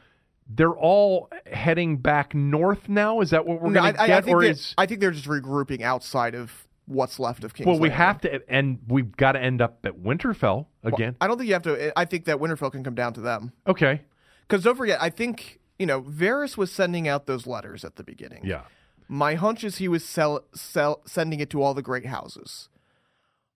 they're 0.54 0.76
all 0.76 1.30
heading 1.50 1.96
back 1.96 2.34
north 2.34 2.88
now. 2.88 3.20
Is 3.20 3.30
that 3.30 3.46
what 3.46 3.60
we're 3.62 3.70
No, 3.70 3.80
going 3.80 3.94
to 3.94 4.00
I, 4.00 4.04
I, 4.04 4.06
get, 4.08 4.18
I 4.18 4.20
think 4.22 4.36
or 4.36 4.42
is 4.44 4.74
I 4.76 4.86
think 4.86 5.00
they're 5.00 5.10
just 5.10 5.26
regrouping 5.28 5.82
outside 5.82 6.34
of 6.34 6.50
what's 6.92 7.18
left 7.18 7.44
of 7.44 7.54
King's 7.54 7.66
Well, 7.66 7.78
we 7.78 7.88
Landing. 7.88 7.98
have 8.06 8.20
to, 8.22 8.42
and 8.52 8.78
we've 8.88 9.16
got 9.16 9.32
to 9.32 9.40
end 9.40 9.60
up 9.62 9.84
at 9.84 9.94
Winterfell 10.02 10.66
Well, 10.82 10.94
again. 10.94 11.16
I 11.20 11.26
don't 11.26 11.38
think 11.38 11.48
you 11.48 11.54
have 11.54 11.62
to. 11.62 11.98
I 11.98 12.04
think 12.04 12.24
that 12.26 12.38
Winterfell 12.38 12.70
can 12.72 12.84
come 12.84 12.94
down 12.94 13.12
to 13.14 13.20
them. 13.20 13.52
okay. 13.66 14.02
Because 14.48 14.64
don't 14.64 14.76
forget, 14.76 15.00
I 15.00 15.08
think 15.08 15.60
you 15.78 15.86
know 15.86 16.02
Varys 16.02 16.56
was 16.56 16.70
sending 16.70 17.08
out 17.08 17.26
those 17.26 17.46
letters 17.46 17.84
at 17.84 17.96
the 17.96 18.04
beginning. 18.04 18.42
Yeah. 18.44 18.62
My 19.08 19.34
hunch 19.34 19.64
is 19.64 19.76
he 19.78 19.88
was 19.88 20.04
sell, 20.04 20.44
sell, 20.54 21.00
sending 21.06 21.40
it 21.40 21.48
to 21.50 21.62
all 21.62 21.74
the 21.74 21.82
great 21.82 22.06
houses. 22.06 22.68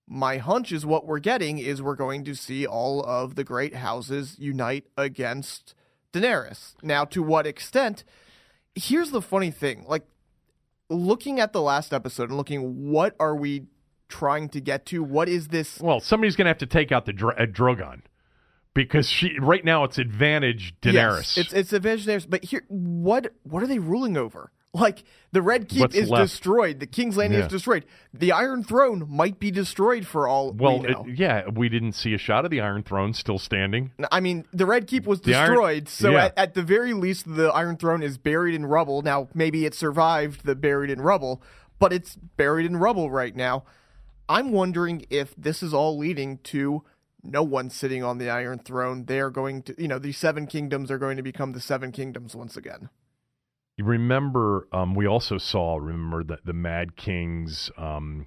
My 0.07 0.37
hunch 0.37 0.71
is 0.71 0.85
what 0.85 1.05
we're 1.05 1.19
getting 1.19 1.59
is 1.59 1.81
we're 1.81 1.95
going 1.95 2.23
to 2.25 2.33
see 2.35 2.65
all 2.65 3.03
of 3.03 3.35
the 3.35 3.43
great 3.43 3.75
houses 3.75 4.37
unite 4.39 4.85
against 4.97 5.75
Daenerys. 6.13 6.75
Now, 6.81 7.03
to 7.05 7.21
what 7.21 7.45
extent? 7.45 8.03
Here's 8.73 9.11
the 9.11 9.21
funny 9.21 9.51
thing: 9.51 9.83
like 9.87 10.03
looking 10.89 11.39
at 11.39 11.53
the 11.53 11.61
last 11.61 11.93
episode 11.93 12.29
and 12.29 12.37
looking, 12.37 12.89
what 12.89 13.15
are 13.19 13.35
we 13.35 13.67
trying 14.09 14.49
to 14.49 14.61
get 14.61 14.85
to? 14.87 15.03
What 15.03 15.29
is 15.29 15.49
this? 15.49 15.79
Well, 15.79 15.99
somebody's 15.99 16.35
going 16.35 16.45
to 16.45 16.49
have 16.49 16.57
to 16.59 16.65
take 16.65 16.91
out 16.91 17.05
the 17.05 17.13
Dra- 17.13 17.35
uh, 17.35 17.45
Drogon 17.45 18.01
because 18.73 19.09
she 19.09 19.37
right 19.39 19.65
now 19.65 19.83
it's 19.83 19.97
advantage 19.97 20.75
Daenerys. 20.81 20.93
Yes, 20.93 21.37
it's 21.37 21.53
it's 21.53 21.73
advantage 21.73 22.05
Daenerys. 22.05 22.29
But 22.29 22.45
here, 22.45 22.63
what 22.67 23.33
what 23.43 23.63
are 23.63 23.67
they 23.67 23.79
ruling 23.79 24.17
over? 24.17 24.51
Like 24.79 25.03
the 25.31 25.41
Red 25.41 25.67
Keep 25.69 25.81
What's 25.81 25.95
is 25.95 26.09
left? 26.09 26.29
destroyed. 26.31 26.79
The 26.79 26.85
King's 26.87 27.17
Landing 27.17 27.39
Yeah. 27.39 27.45
is 27.45 27.51
destroyed. 27.51 27.85
The 28.13 28.31
Iron 28.31 28.63
Throne 28.63 29.05
might 29.09 29.39
be 29.39 29.51
destroyed 29.51 30.05
for 30.05 30.27
all 30.27 30.51
well, 30.53 30.79
we 30.79 30.87
know. 30.87 31.05
it- 31.07 31.17
yeah, 31.17 31.47
we 31.49 31.67
didn't 31.69 31.93
see 31.93 32.13
a 32.13 32.17
shot 32.17 32.45
of 32.45 32.51
the 32.51 32.61
Iron 32.61 32.83
Throne 32.83 33.13
still 33.13 33.39
standing. 33.39 33.91
I 34.11 34.19
mean, 34.19 34.45
the 34.53 34.65
Red 34.65 34.87
Keep 34.87 35.05
was 35.07 35.21
The 35.21 35.35
Iron- 35.35 35.49
destroyed, 35.51 35.89
so 35.89 36.11
yeah. 36.11 36.25
at, 36.25 36.37
at 36.37 36.53
the 36.53 36.61
very 36.63 36.93
least, 36.93 37.33
the 37.35 37.47
Iron 37.53 37.77
Throne 37.77 38.03
is 38.03 38.17
buried 38.17 38.55
in 38.55 38.65
rubble. 38.65 39.01
Now, 39.01 39.27
maybe 39.33 39.65
it 39.65 39.73
survived 39.73 40.45
the 40.45 40.55
buried 40.55 40.89
in 40.91 41.01
rubble, 41.01 41.41
but 41.79 41.91
it's 41.91 42.15
buried 42.15 42.65
in 42.65 42.77
rubble 42.77 43.09
right 43.11 43.35
now. 43.35 43.63
I'm 44.29 44.51
wondering 44.51 45.05
if 45.09 45.33
this 45.37 45.63
is 45.63 45.73
all 45.73 45.97
leading 45.97 46.37
to 46.39 46.83
no 47.23 47.43
one 47.43 47.69
sitting 47.69 48.03
on 48.03 48.17
the 48.19 48.29
Iron 48.29 48.59
Throne. 48.59 49.05
They 49.05 49.19
are 49.19 49.29
going 49.29 49.63
to, 49.63 49.75
you 49.81 49.87
know, 49.87 49.99
the 49.99 50.11
Seven 50.11 50.47
Kingdoms 50.47 50.91
are 50.91 50.97
going 50.97 51.17
to 51.17 51.23
become 51.23 51.53
the 51.53 51.59
Seven 51.61 51.91
Kingdoms 51.91 52.35
once 52.35 52.55
again. 52.55 52.89
You 53.77 53.85
remember? 53.85 54.67
Um, 54.71 54.95
we 54.95 55.05
also 55.07 55.37
saw 55.37 55.77
remember 55.77 56.23
the 56.23 56.39
the 56.43 56.53
Mad 56.53 56.95
King's 56.95 57.69
um, 57.77 58.25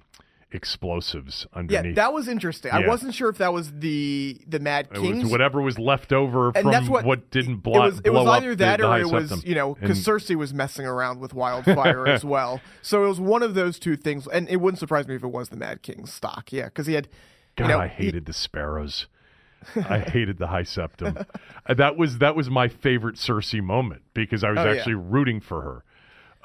explosives 0.53 1.45
Yeah, 1.53 1.59
underneath. 1.59 1.95
that 1.95 2.13
was 2.13 2.27
interesting. 2.27 2.71
I 2.71 2.87
wasn't 2.87 3.13
sure 3.13 3.29
if 3.29 3.37
that 3.39 3.51
was 3.51 3.71
the 3.79 4.39
the 4.47 4.59
Mad 4.59 4.87
It 4.91 4.99
Kings. 5.01 5.23
was 5.23 5.31
whatever 5.31 5.61
was 5.61 5.77
left 5.79 6.13
over 6.13 6.47
and 6.47 6.55
from 6.63 6.71
that's 6.71 6.87
what, 6.87 7.31
didn't 7.31 7.55
it 7.55 7.63
blow, 7.63 7.79
was. 7.81 7.99
It 8.03 8.09
was 8.11 8.23
blow 8.23 8.31
up 8.31 8.43
either 8.43 8.55
that 8.55 8.79
the 8.79 8.85
or 8.85 8.89
High 8.89 8.99
it 9.01 9.07
was 9.11 9.31
Septon. 9.31 9.45
you 9.45 9.55
know 9.55 9.73
because 9.75 10.05
And- 10.07 10.21
Cersei 10.21 10.35
was 10.35 10.53
messing 10.53 10.85
around 10.85 11.19
with 11.19 11.33
wildfire 11.33 12.07
as 12.07 12.23
well. 12.35 12.61
So 12.81 13.03
it 13.03 13.07
was 13.07 13.19
one 13.19 13.43
of 13.43 13.53
those 13.53 13.77
two 13.79 13.97
things, 13.97 14.27
and 14.27 14.47
it 14.49 14.57
wouldn't 14.57 14.79
surprise 14.79 15.07
me 15.07 15.15
if 15.15 15.23
it 15.23 15.27
was 15.31 15.49
the 15.49 15.57
Mad 15.57 15.81
King's 15.81 16.13
stock. 16.13 16.51
Yeah, 16.53 16.65
because 16.65 16.87
he 16.87 16.93
had. 16.93 17.07
God, 17.57 17.65
you 17.65 17.69
know, 17.73 17.79
I 17.79 17.87
he- 17.89 18.05
hated 18.05 18.25
the 18.25 18.33
sparrows. 18.33 19.07
I 19.75 19.99
hated 20.07 20.37
the 20.39 20.47
high 20.47 20.63
septon. 20.63 21.25
Uh, 21.65 21.73
that 21.73 21.97
was 21.97 22.17
that 22.19 22.35
was 22.35 22.49
my 22.49 22.67
favorite 22.67 23.15
Cersei 23.15 23.61
moment 23.61 24.01
because 24.13 24.43
I 24.43 24.49
was 24.49 24.59
Oh, 24.59 24.63
yeah. 24.65 24.71
actually 24.77 24.95
rooting 24.95 25.39
for 25.41 25.61
her. 25.61 25.83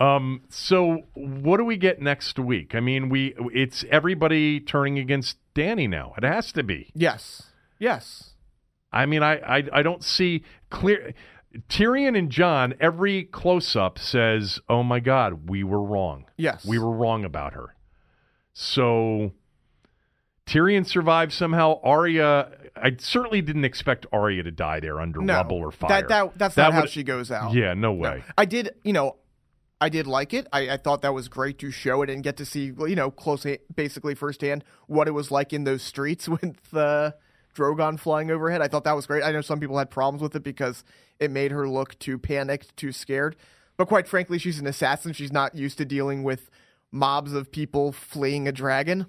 Um, 0.04 0.42
so 0.50 1.04
what 1.14 1.56
do 1.56 1.64
we 1.64 1.76
get 1.78 2.00
next 2.02 2.38
week? 2.38 2.74
I 2.74 2.80
mean, 2.80 3.08
we 3.08 3.34
it's 3.54 3.84
everybody 3.90 4.60
turning 4.60 4.98
against 4.98 5.38
Dany 5.54 5.88
now. 5.88 6.12
It 6.18 6.24
has 6.24 6.52
to 6.52 6.62
be. 6.62 6.90
yes, 6.94 7.44
yes. 7.78 8.32
I 8.92 9.06
mean, 9.06 9.22
I 9.22 9.36
I, 9.38 9.62
I 9.72 9.82
don't 9.82 10.04
see 10.04 10.42
clear. 10.70 11.14
Tyrion 11.70 12.18
and 12.18 12.28
Jon, 12.30 12.74
every 12.80 13.24
close 13.24 13.74
up 13.74 13.98
says, 13.98 14.60
"Oh 14.68 14.82
my 14.82 15.00
God, 15.00 15.48
we 15.48 15.64
were 15.64 15.82
wrong. 15.82 16.26
Yes. 16.36 16.66
we 16.66 16.78
were 16.78 16.90
wrong 16.90 17.24
about 17.24 17.54
her." 17.54 17.74
So 18.52 19.32
Tyrion 20.46 20.86
survives 20.86 21.34
somehow. 21.34 21.80
Arya, 21.82 22.50
I 22.76 22.96
certainly 22.98 23.40
didn't 23.40 23.64
expect 23.64 24.06
Arya 24.12 24.42
to 24.42 24.50
die 24.50 24.80
there 24.80 25.00
under 25.00 25.20
No, 25.20 25.34
rubble 25.34 25.58
or 25.58 25.72
fire. 25.72 26.02
That, 26.02 26.08
that 26.08 26.38
that's 26.38 26.54
That 26.54 26.72
not 26.72 26.74
how 26.74 26.86
she 26.86 27.02
goes 27.02 27.30
out. 27.30 27.54
Yeah, 27.54 27.74
no 27.74 27.92
way. 27.92 28.22
I 28.36 28.44
did, 28.44 28.74
you 28.84 28.92
know, 28.92 29.16
I 29.80 29.88
did 29.88 30.06
like 30.06 30.32
it. 30.32 30.46
I, 30.52 30.70
I 30.70 30.76
thought 30.76 31.02
that 31.02 31.12
was 31.14 31.28
great 31.28 31.58
to 31.58 31.70
show 31.70 32.02
it 32.02 32.10
and 32.10 32.22
get 32.22 32.36
to 32.38 32.44
see, 32.44 32.72
you 32.78 32.96
know, 32.96 33.10
closely, 33.10 33.58
basically 33.74 34.14
firsthand 34.14 34.64
what 34.86 35.06
it 35.08 35.12
was 35.12 35.30
like 35.30 35.52
in 35.52 35.64
those 35.64 35.82
streets 35.82 36.28
with 36.28 36.56
uh, 36.74 37.12
Drogon 37.54 37.98
flying 37.98 38.30
overhead. 38.30 38.62
I 38.62 38.68
thought 38.68 38.84
that 38.84 38.96
was 38.96 39.06
great. 39.06 39.22
I 39.22 39.32
know 39.32 39.40
some 39.40 39.60
people 39.60 39.78
had 39.78 39.90
problems 39.90 40.22
with 40.22 40.34
it 40.36 40.42
because 40.42 40.84
it 41.18 41.30
made 41.30 41.50
her 41.50 41.68
look 41.68 41.98
too 41.98 42.18
panicked, 42.18 42.76
too 42.76 42.92
scared. 42.92 43.36
But 43.76 43.88
quite 43.88 44.08
frankly, 44.08 44.38
she's 44.38 44.58
an 44.58 44.66
assassin. 44.66 45.12
She's 45.12 45.32
not 45.32 45.54
used 45.54 45.78
to 45.78 45.84
dealing 45.84 46.22
with 46.22 46.50
mobs 46.90 47.32
of 47.34 47.52
people 47.52 47.92
fleeing 47.92 48.48
a 48.48 48.52
dragon. 48.52 49.06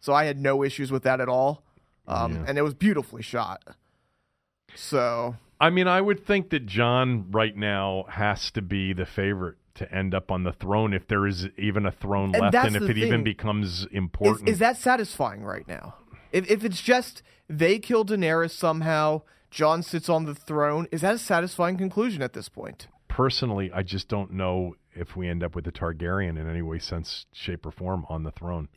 So 0.00 0.12
I 0.12 0.24
had 0.24 0.38
no 0.38 0.64
issues 0.64 0.90
with 0.90 1.02
that 1.04 1.20
at 1.20 1.28
all. 1.28 1.64
Um, 2.08 2.44
And 2.46 2.58
it 2.58 2.62
was 2.62 2.74
beautifully 2.74 3.22
shot. 3.22 3.62
So 4.74 5.36
I 5.60 5.70
mean, 5.70 5.88
I 5.88 6.00
would 6.00 6.24
think 6.24 6.50
that 6.50 6.66
Jon 6.66 7.26
right 7.30 7.56
now 7.56 8.04
has 8.08 8.50
to 8.52 8.62
be 8.62 8.92
the 8.92 9.06
favorite 9.06 9.56
to 9.74 9.92
end 9.92 10.14
up 10.14 10.30
on 10.30 10.42
the 10.44 10.52
throne 10.52 10.92
if 10.92 11.06
there 11.06 11.26
is 11.26 11.48
even 11.56 11.86
a 11.86 11.90
throne 11.92 12.34
And 12.34 12.42
left 12.42 12.54
and 12.54 12.76
if 12.76 12.82
it 12.82 12.98
even 12.98 13.22
becomes 13.22 13.86
important. 13.92 14.48
is 14.48 14.58
that 14.58 14.76
satisfying 14.76 15.44
right 15.44 15.66
now? 15.66 15.94
If, 16.32 16.50
if 16.50 16.64
it's 16.64 16.80
just 16.80 17.22
they 17.48 17.78
kill 17.78 18.04
Daenerys 18.04 18.50
somehow, 18.50 19.22
Jon 19.50 19.82
sits 19.82 20.08
on 20.08 20.24
the 20.26 20.34
throne, 20.34 20.86
is 20.92 21.00
that 21.00 21.14
a 21.14 21.18
satisfying 21.18 21.76
conclusion 21.76 22.22
at 22.22 22.34
this 22.34 22.48
point? 22.48 22.88
Personally, 23.08 23.70
I 23.72 23.82
just 23.82 24.08
don't 24.08 24.32
know 24.32 24.74
if 24.94 25.16
we 25.16 25.28
end 25.28 25.42
up 25.42 25.54
with 25.54 25.66
a 25.66 25.72
Targaryen 25.72 26.38
in 26.38 26.48
any 26.48 26.62
way, 26.62 26.78
sense, 26.78 27.26
shape, 27.32 27.64
or 27.64 27.70
form 27.70 28.04
on 28.08 28.24
the 28.24 28.30
throne. 28.30 28.68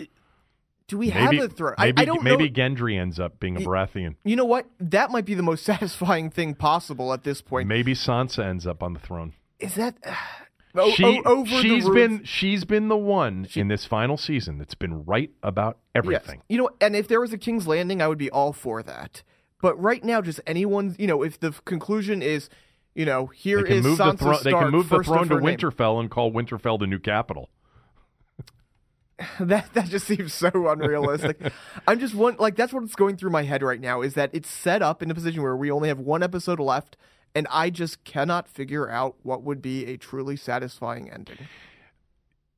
Do 0.92 0.98
we 0.98 1.08
maybe 1.10 1.38
have 1.38 1.46
a 1.46 1.48
throne? 1.48 1.76
Maybe, 1.80 2.02
I 2.02 2.04
don't 2.06 2.22
maybe 2.22 2.50
know. 2.50 2.54
Gendry 2.54 3.00
ends 3.00 3.18
up 3.18 3.40
being 3.40 3.56
a 3.56 3.62
Baratheon. 3.62 4.16
You 4.26 4.36
know 4.36 4.44
what? 4.44 4.66
That 4.82 5.10
might 5.10 5.24
be 5.24 5.36
the 5.36 5.42
most 5.42 5.64
satisfying 5.72 6.30
thing 6.30 6.54
possible 6.54 7.14
at 7.14 7.24
this 7.24 7.42
point. 7.42 7.70
Maybe 7.70 7.94
Sansa 7.94 8.44
ends 8.46 8.68
up 8.68 8.84
on 8.84 8.92
the 8.94 9.00
throne. 9.00 9.32
Is 9.58 9.76
that 9.76 9.96
o- 10.76 10.92
she, 10.92 11.06
o- 11.06 11.24
over 11.24 11.62
she's 11.62 11.88
been 11.88 12.26
she's 12.26 12.66
been 12.66 12.90
the 12.90 12.98
one 12.98 13.48
in 13.56 13.70
this 13.70 13.86
final 13.86 14.18
season 14.18 14.58
that's 14.58 14.76
been 14.76 15.06
right 15.06 15.32
about 15.42 15.78
Yes. 15.96 16.04
everything. 16.04 16.42
You 16.50 16.58
know, 16.58 16.70
and 16.82 16.94
if 16.94 17.08
there 17.08 17.22
was 17.22 17.32
a 17.32 17.38
King's 17.38 17.68
Landing, 17.68 18.02
I 18.02 18.10
would 18.10 18.18
be 18.18 18.30
all 18.30 18.52
for 18.52 18.84
that. 18.84 19.24
But 19.62 19.82
right 19.82 20.04
now, 20.04 20.22
just 20.22 20.42
anyone, 20.46 20.98
you 21.00 21.08
know, 21.08 21.24
if 21.24 21.40
the 21.40 21.54
conclusion 21.64 22.22
is, 22.22 22.50
you 22.96 23.06
know, 23.06 23.28
here 23.28 23.66
is 23.66 23.86
Sansa 23.86 24.12
the 24.12 24.18
throne. 24.18 24.40
They 24.44 24.52
can 24.52 24.72
move 24.72 24.90
the 24.90 25.04
throne 25.04 25.30
to 25.30 25.36
her 25.36 25.40
name. 25.42 25.58
Winterfell 25.58 26.02
and 26.02 26.12
call 26.12 26.34
Winterfell 26.34 26.80
the 26.80 26.88
new 26.88 27.00
capital. 27.00 27.50
that 29.40 29.74
that 29.74 29.86
just 29.90 30.08
seems 30.08 30.34
so 30.34 30.50
unrealistic. 30.70 31.40
I'm 31.88 32.00
just 32.00 32.16
one 32.16 32.36
like 32.40 32.56
that's 32.56 32.74
what's 32.74 32.96
going 32.96 33.18
through 33.18 33.32
my 33.32 33.44
head 33.44 33.62
right 33.62 33.80
now 33.80 34.02
is 34.02 34.14
that 34.16 34.30
it's 34.34 34.50
set 34.50 34.82
up 34.82 35.02
in 35.04 35.12
a 35.12 35.14
position 35.14 35.42
where 35.42 35.56
we 35.56 35.70
only 35.72 35.90
have 35.90 36.00
one 36.00 36.24
episode 36.24 36.60
left, 36.60 36.98
and 37.36 37.48
I 37.52 37.70
just 37.70 38.04
cannot 38.04 38.48
figure 38.48 38.90
out 38.90 39.16
what 39.24 39.44
would 39.44 39.62
be 39.62 39.86
a 39.86 39.98
truly 39.98 40.36
satisfying 40.36 41.10
ending. 41.12 41.38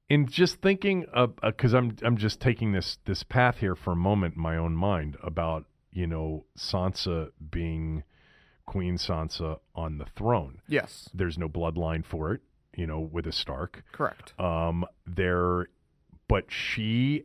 in 0.10 0.28
just 0.28 0.62
thinking 0.62 1.06
of 1.14 1.36
because 1.42 1.74
I'm 1.74 1.98
I'm 2.02 2.18
just 2.18 2.40
taking 2.40 2.72
this 2.72 2.98
this 3.06 3.24
path 3.24 3.58
here 3.58 3.76
for 3.76 3.92
a 3.92 3.96
moment 3.98 4.36
in 4.36 4.42
my 4.42 4.56
own 4.58 4.76
mind 4.76 5.18
about 5.22 5.66
you 5.92 6.08
know 6.08 6.46
Sansa 6.58 7.30
being 7.52 8.04
Queen 8.66 8.98
Sansa 8.98 9.60
on 9.76 9.98
the 9.98 10.06
throne. 10.16 10.62
Yes, 10.68 11.10
There's 11.14 11.38
no 11.38 11.50
bloodline 11.50 12.06
for 12.06 12.34
it, 12.34 12.42
you 12.76 12.88
know, 12.88 13.00
with 13.02 13.28
a 13.28 13.32
Stark. 13.34 13.84
correct. 13.92 14.34
Um, 14.40 14.86
there, 15.06 15.68
but 16.28 16.45
she, 16.52 17.24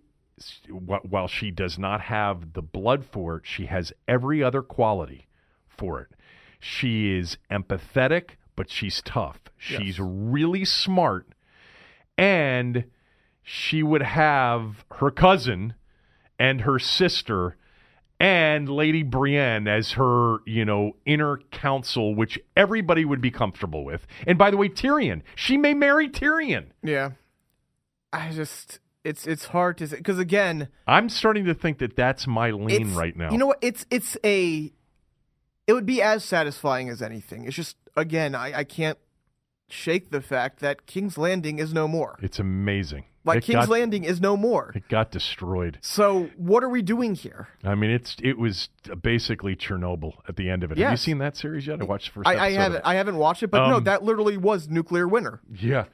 while 0.69 1.29
she 1.29 1.51
does 1.51 1.79
not 1.79 2.03
have 2.03 2.53
the 2.53 2.62
blood 2.62 3.05
for 3.05 3.37
it, 3.37 3.43
she 3.45 3.66
has 3.66 3.93
every 4.07 4.43
other 4.43 4.62
quality 4.62 5.27
for 5.66 6.01
it. 6.01 6.09
She 6.61 7.16
is 7.16 7.39
empathetic, 7.51 8.31
but 8.57 8.70
she's 8.70 9.01
tough. 9.03 9.39
She's 9.57 9.99
really 10.01 10.65
smart, 10.65 11.29
and 12.16 12.85
she 13.43 13.83
would 13.83 14.03
have 14.03 14.85
her 14.97 15.11
cousin 15.11 15.75
and 16.39 16.62
her 16.62 16.79
sister 16.79 17.57
and 18.20 18.69
Lady 18.69 19.03
Brienne 19.03 19.69
as 19.69 19.93
her, 19.93 20.39
you 20.45 20.65
know, 20.65 20.97
inner 21.07 21.39
counsel, 21.53 22.15
which 22.15 22.39
everybody 22.57 23.05
would 23.05 23.20
be 23.20 23.31
comfortable 23.31 23.85
with. 23.85 24.07
And 24.27 24.37
by 24.37 24.51
the 24.51 24.57
way, 24.57 24.69
Tyrion, 24.69 25.23
she 25.37 25.57
may 25.57 25.75
marry 25.75 26.09
Tyrion. 26.09 26.66
Yeah, 26.83 27.12
I 28.12 28.31
just 28.33 28.81
it's 29.09 29.26
it's 29.26 29.47
hard 29.47 29.78
to 29.78 29.89
say 29.89 29.97
because 29.97 30.18
again, 30.18 30.68
I'm 30.86 31.09
starting 31.09 31.44
to 31.47 31.55
think 31.55 31.78
that 31.78 31.97
that's 31.97 32.26
my 32.26 32.51
lean 32.51 32.94
right 32.94 33.16
now. 33.16 33.30
You 33.30 33.39
know 33.39 33.47
what? 33.47 33.59
It's 33.62 33.86
it's 33.90 34.16
a 34.24 34.72
it 35.66 35.72
would 35.72 35.86
be 35.86 36.02
as 36.02 36.24
satisfying 36.24 36.89
as 36.89 37.01
anything. 37.02 37.44
It's 37.44 37.56
just 37.56 37.76
again, 37.97 38.35
I 38.35 38.59
I 38.59 38.64
can't 38.64 38.98
shake 39.68 40.10
the 40.10 40.20
fact 40.20 40.60
that 40.60 40.86
King's 40.86 41.18
Landing 41.18 41.59
is 41.59 41.72
no 41.72 41.89
more. 41.89 42.18
it's 42.22 42.39
amazing. 42.39 43.05
Like 43.24 43.39
it 43.39 43.44
King's 43.44 43.66
got, 43.66 43.68
Landing 43.68 44.05
is 44.05 44.20
no 44.22 44.36
more. 44.39 44.72
It 44.74 44.89
got 44.89 45.10
destroyed. 45.10 45.78
So 45.82 46.30
what 46.39 46.64
are 46.64 46.68
we 46.70 46.80
doing 46.80 47.14
here? 47.14 47.48
I 47.62 47.74
mean, 47.74 47.90
it's 47.90 48.16
it 48.22 48.39
was 48.39 48.70
basically 49.02 49.55
Chernobyl 49.56 50.12
at 50.28 50.36
the 50.36 50.48
end 50.48 50.64
of 50.64 50.72
it. 50.72 50.78
Have 50.78 50.90
you 50.90 50.97
seen 50.97 51.18
that 51.18 51.36
series 51.36 51.66
yet? 51.66 51.80
I 51.80 51.85
watched 51.85 52.06
the 52.06 52.12
first 52.12 52.28
I, 52.28 52.47
I 52.47 52.51
haven't. 52.52 52.82
I 52.85 52.94
haven't 52.94 53.16
watched 53.16 53.43
it, 53.43 53.48
but 53.51 53.68
no, 53.68 53.76
Um, 53.76 53.85
that 53.85 54.02
literally 54.02 54.36
was 54.36 54.68
nuclear 54.68 55.06
winter. 55.06 55.40
Yeah. 55.52 55.85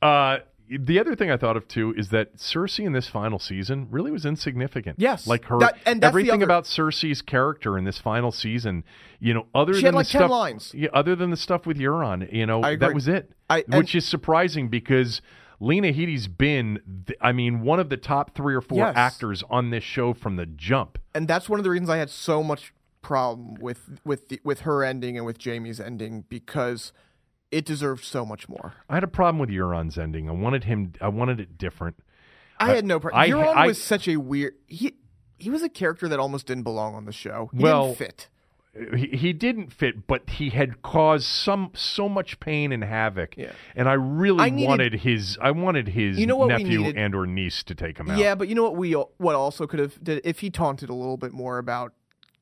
Uh, 0.00 0.38
the 0.68 0.98
other 0.98 1.14
thing 1.14 1.30
I 1.30 1.36
thought 1.36 1.56
of 1.56 1.68
too 1.68 1.94
is 1.96 2.08
that 2.08 2.36
Cersei 2.36 2.84
in 2.86 2.92
this 2.92 3.08
final 3.08 3.38
season 3.38 3.86
really 3.90 4.10
was 4.10 4.24
insignificant. 4.24 4.98
Yes. 4.98 5.26
like 5.26 5.44
her 5.46 5.58
That- 5.58 5.76
and 5.84 6.00
that's 6.00 6.12
the 6.12 6.18
everything 6.20 6.34
other- 6.42 6.44
about 6.44 6.64
Cersei's 6.64 7.20
character 7.22 7.76
in 7.76 7.84
this 7.84 7.98
final 7.98 8.32
season. 8.32 8.84
You 9.20 9.34
know, 9.34 9.46
other 9.54 9.74
She 9.74 9.80
than 9.82 9.86
had, 9.92 9.94
like, 9.94 10.06
the 10.06 10.12
10 10.12 10.20
stuff, 10.20 10.30
lines. 10.30 10.72
Yeah, 10.74 10.88
other 10.92 11.14
than 11.14 11.30
the 11.30 11.36
stuff 11.36 11.66
with 11.66 11.78
Euron, 11.78 12.32
you 12.32 12.46
know, 12.46 12.62
that 12.76 12.94
was 12.94 13.08
it. 13.08 13.32
I- 13.50 13.64
and- 13.70 13.74
which 13.78 13.94
is 13.94 14.06
surprising 14.06 14.68
because. 14.68 15.20
Lena 15.60 15.92
Headey's 15.92 16.26
been, 16.26 16.80
th- 17.06 17.16
I 17.22 17.30
mean, 17.32 17.60
one 17.60 17.78
of 17.78 17.88
the 17.88 17.96
top 17.96 18.34
three 18.34 18.54
or 18.56 18.60
four 18.60 18.78
Yes. 18.78 18.94
actors 18.96 19.44
on 19.48 19.70
this 19.70 19.84
show 19.84 20.12
from 20.12 20.34
the 20.34 20.44
jump. 20.46 20.98
and 21.14 21.28
that's 21.28 21.48
one 21.48 21.60
of 21.60 21.64
the 21.64 21.70
reasons 21.70 21.88
I 21.88 21.96
had 21.96 22.10
so 22.10 22.42
much 22.42 22.74
problem 23.00 23.54
with 23.60 24.00
with 24.04 24.28
the, 24.28 24.40
with 24.42 24.60
her 24.62 24.82
ending 24.82 25.16
and 25.16 25.24
with 25.24 25.42
Jaime's 25.42 25.78
ending 25.78 26.24
because 26.28 26.92
it 27.50 27.64
deserved 27.64 28.04
so 28.04 28.24
much 28.24 28.48
more. 28.48 28.74
I 28.88 28.94
had 28.94 29.04
a 29.04 29.08
problem 29.08 29.38
with 29.38 29.50
Euron's 29.50 29.98
ending. 29.98 30.28
I 30.28 30.32
wanted 30.32 30.64
him. 30.64 30.92
I 31.00 31.08
wanted 31.08 31.40
it 31.40 31.56
different. 31.58 31.96
I 32.58 32.74
had 32.74 32.84
no 32.84 33.00
problem. 33.00 33.20
I- 33.20 33.28
Euron 33.28 33.54
I- 33.54 33.66
was 33.66 33.82
such 33.82 34.08
a 34.08 34.16
weird. 34.16 34.54
He 34.66 34.94
he 35.38 35.50
was 35.50 35.62
a 35.62 35.68
character 35.68 36.08
that 36.08 36.18
almost 36.18 36.46
didn't 36.46 36.62
belong 36.64 36.94
on 36.94 37.04
the 37.04 37.12
show. 37.12 37.50
He 37.52 37.62
Well, 37.62 37.86
didn't 37.94 37.98
fit. 37.98 38.28
he, 38.96 39.16
he 39.16 39.32
didn't 39.32 39.72
fit, 39.72 40.06
but 40.06 40.28
he 40.30 40.50
had 40.50 40.80
caused 40.82 41.26
some 41.26 41.70
so 41.74 42.08
much 42.08 42.40
pain 42.40 42.72
and 42.72 42.82
havoc. 42.82 43.36
Yeah. 43.36 43.52
And 43.76 43.88
I 43.88 43.92
really 43.94 44.40
I 44.44 44.50
needed- 44.50 44.68
wanted 44.68 44.94
his 44.94 45.36
I 45.42 45.50
wanted 45.50 45.88
his 45.88 46.18
You 46.18 46.26
know 46.26 46.44
nephew 46.46 46.86
and 46.86 47.14
or 47.14 47.26
niece 47.26 47.62
to 47.64 47.74
take 47.74 47.98
him 47.98 48.10
out. 48.10 48.18
Yeah, 48.18 48.34
but 48.34 48.48
you 48.48 48.54
know 48.54 48.62
what 48.64 48.76
we 48.76 48.92
what 48.92 49.34
also 49.34 49.66
could 49.66 49.80
have 49.80 50.02
did 50.02 50.20
if 50.24 50.40
he 50.40 50.50
taunted 50.50 50.88
a 50.90 50.94
little 50.94 51.16
bit 51.16 51.32
more 51.32 51.58
about 51.58 51.92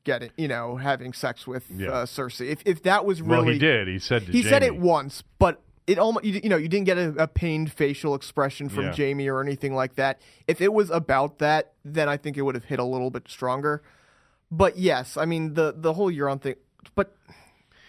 getting 0.03 0.31
you 0.37 0.47
know 0.47 0.75
having 0.77 1.13
sex 1.13 1.45
with 1.47 1.65
Yeah. 1.69 1.89
uh, 1.91 2.05
Cersei. 2.05 2.49
If 2.51 2.61
if 2.65 2.83
that 2.83 3.05
was 3.05 3.21
really, 3.21 3.43
well, 3.45 3.53
he 3.53 3.59
did. 3.59 3.87
He 3.87 3.99
said 3.99 4.25
to 4.25 4.31
he 4.31 4.43
said 4.43 4.63
it 4.63 4.75
once, 4.77 5.23
but 5.39 5.61
it 5.87 5.99
almost 5.99 6.25
you, 6.25 6.39
you 6.43 6.49
know 6.49 6.57
you 6.57 6.67
didn't 6.69 6.85
get 6.85 6.97
a, 6.97 7.09
a 7.23 7.27
pained 7.27 7.71
facial 7.71 8.15
expression 8.15 8.69
from 8.69 8.85
Yeah. 8.85 8.95
Jaime 8.95 9.27
or 9.27 9.41
anything 9.41 9.73
like 9.75 9.95
that. 9.95 10.21
If 10.47 10.61
it 10.61 10.73
was 10.73 10.89
about 10.89 11.39
that, 11.39 11.73
then 11.83 12.07
I 12.09 12.17
think 12.17 12.37
it 12.37 12.41
would 12.43 12.55
have 12.55 12.65
hit 12.65 12.79
a 12.79 12.83
little 12.85 13.09
bit 13.09 13.27
stronger. 13.29 13.81
But 14.51 14.77
yes, 14.77 15.17
I 15.17 15.25
mean 15.25 15.53
the 15.55 15.73
the 15.75 15.93
whole 15.93 16.11
Euron 16.11 16.41
thing. 16.41 16.55
But 16.95 17.15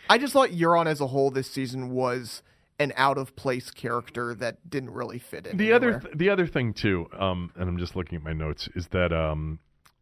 I 0.09 0.19
just 0.19 0.33
thought 0.33 0.51
Euron 0.51 0.87
as 0.87 1.01
a 1.01 1.09
whole 1.09 1.31
this 1.31 1.51
season 1.51 1.91
was 1.91 2.43
an 2.81 2.93
out 2.97 3.19
of 3.19 3.37
place 3.37 3.71
character 3.71 4.35
that 4.35 4.69
didn't 4.69 4.91
really 4.91 5.19
fit 5.19 5.47
in. 5.47 5.57
The 5.57 5.73
other 5.73 6.01
th- 6.01 6.15
the 6.17 6.29
other 6.31 6.47
thing 6.47 6.73
too, 6.75 7.09
um, 7.17 7.53
and 7.55 7.69
I'm 7.69 7.79
just 7.79 7.95
looking 7.95 8.17
at 8.17 8.25
my 8.25 8.33
notes, 8.33 8.69
is 8.75 8.89
that 8.89 9.13
um, 9.13 9.61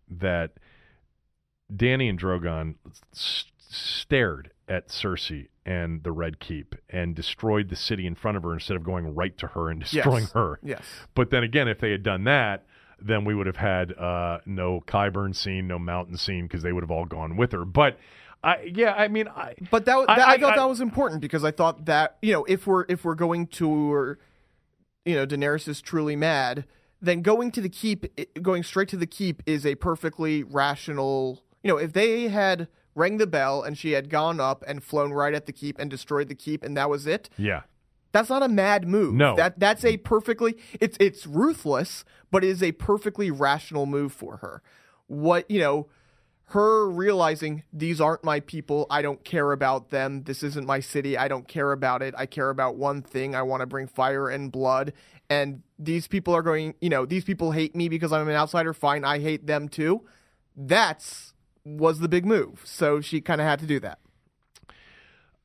that 0.09 0.53
Dany 1.75 2.09
and 2.11 2.19
Drogon 2.21 2.75
stared 3.13 4.51
at 4.69 4.89
Cersei 4.89 5.49
and 5.65 6.03
the 6.03 6.13
Red 6.13 6.41
Keep 6.41 6.75
and 6.91 7.15
destroyed 7.15 7.69
the 7.69 7.77
city 7.77 8.07
in 8.07 8.15
front 8.15 8.37
of 8.37 8.43
her 8.43 8.53
instead 8.55 8.77
of 8.77 8.85
going 8.85 9.15
right 9.15 9.37
to 9.39 9.49
her 9.49 9.71
and 9.71 9.81
destroying 9.91 10.25
Yes. 10.25 10.33
her. 10.33 10.61
Yes. 10.63 10.83
But 11.15 11.31
then 11.31 11.43
again, 11.43 11.69
if 11.69 11.79
they 11.81 11.91
had 11.91 12.03
done 12.03 12.25
that, 12.25 12.65
then 13.01 13.25
we 13.25 13.35
would 13.35 13.47
have 13.47 13.57
had 13.57 13.93
uh, 13.99 14.39
no 14.47 14.81
Qyburn 14.87 15.35
scene, 15.35 15.67
no 15.67 15.79
mountain 15.79 16.17
scene, 16.17 16.45
because 16.47 16.63
they 16.63 16.73
would 16.73 16.83
have 16.83 16.91
all 16.91 17.05
gone 17.05 17.37
with 17.37 17.53
her. 17.53 17.65
But 17.65 17.99
I, 18.45 18.71
yeah, 18.75 18.93
I 18.95 19.09
mean, 19.09 19.29
I, 19.29 19.55
But 19.71 19.85
that, 19.87 19.97
I- 20.09 20.17
that 20.17 20.29
I, 20.29 20.33
I- 20.35 20.39
thought 20.39 20.57
that 20.57 20.69
was 20.69 20.81
important 20.81 21.21
because 21.21 21.45
I 21.45 21.51
thought 21.51 21.85
that 21.87 22.19
you 22.23 22.33
know 22.33 22.45
if 22.45 22.67
we're 22.67 22.85
if 22.89 23.05
we're 23.05 23.15
going 23.17 23.47
to 23.49 24.17
you 25.05 25.15
know 25.17 25.27
Daenerys 25.27 25.67
is 25.69 25.81
truly 25.81 26.15
mad, 26.17 26.65
then 27.01 27.23
going 27.23 27.51
to 27.53 27.61
the 27.61 27.69
keep, 27.69 28.07
going 28.41 28.63
straight 28.63 28.89
to 28.91 28.97
the 28.97 29.07
keep 29.07 29.43
is 29.47 29.65
a 29.67 29.75
perfectly 29.77 30.43
rational. 30.45 31.43
You 31.63 31.69
know, 31.69 31.77
if 31.77 31.93
they 31.93 32.29
had 32.29 32.69
rang 32.95 33.17
the 33.17 33.27
bell 33.27 33.63
and 33.63 33.77
she 33.79 33.93
had 33.93 34.11
gone 34.11 34.41
up 34.41 34.65
and 34.67 34.83
flown 34.83 35.13
right 35.13 35.35
at 35.35 35.47
the 35.47 35.53
keep 35.53 35.79
and 35.79 35.91
destroyed 35.91 36.29
the 36.29 36.35
keep 36.35 36.63
and 36.63 36.77
that 36.77 36.91
was 36.91 37.07
it, 37.07 37.31
yeah, 37.37 37.63
that's 38.13 38.29
not 38.29 38.43
a 38.43 38.49
mad 38.49 38.87
move. 38.87 39.15
No. 39.15 39.35
that 39.37 39.59
that's 39.59 39.85
a 39.85 39.97
perfectly 39.99 40.57
it's 40.81 40.97
it's 41.01 41.27
ruthless, 41.27 42.05
but 42.31 42.45
it 42.45 42.51
is 42.51 42.63
a 42.63 42.73
perfectly 42.73 43.31
rational 43.31 43.87
move 43.87 44.13
for 44.13 44.39
her. 44.39 44.63
What 45.07 45.51
you 45.51 45.61
know, 45.61 45.89
her 46.47 46.89
realizing 46.89 47.63
these 47.73 48.01
aren't 48.01 48.23
my 48.23 48.41
people. 48.41 48.87
I 48.91 49.01
don't 49.01 49.25
care 49.25 49.53
about 49.53 49.89
them. 49.89 50.25
This 50.25 50.43
isn't 50.43 50.67
my 50.67 50.81
city. 50.81 51.17
I 51.17 51.27
don't 51.29 51.49
care 51.49 51.73
about 51.73 52.03
it. 52.03 52.15
I 52.17 52.27
care 52.27 52.51
about 52.51 52.77
one 52.77 53.01
thing. 53.03 53.35
I 53.35 53.43
want 53.43 53.63
to 53.63 53.67
bring 53.67 53.87
fire 53.87 54.29
and 54.29 54.53
blood. 54.53 54.93
And 55.31 55.63
these 55.79 56.07
people 56.07 56.35
are 56.35 56.43
going. 56.43 56.75
You 56.81 56.91
know, 56.91 57.07
these 57.07 57.25
people 57.25 57.53
hate 57.53 57.75
me 57.75 57.89
because 57.89 58.13
I'm 58.13 58.29
an 58.29 58.35
outsider. 58.35 58.75
Fine, 58.75 59.05
I 59.05 59.19
hate 59.19 59.47
them 59.47 59.69
too. 59.69 60.03
That's 60.55 61.32
was 61.65 62.01
the 62.01 62.09
big 62.09 62.25
move. 62.27 62.63
So 62.65 63.01
she 63.01 63.21
kind 63.21 63.41
of 63.41 63.47
had 63.47 63.59
to 63.61 63.67
do 63.67 63.81
that. 63.81 63.99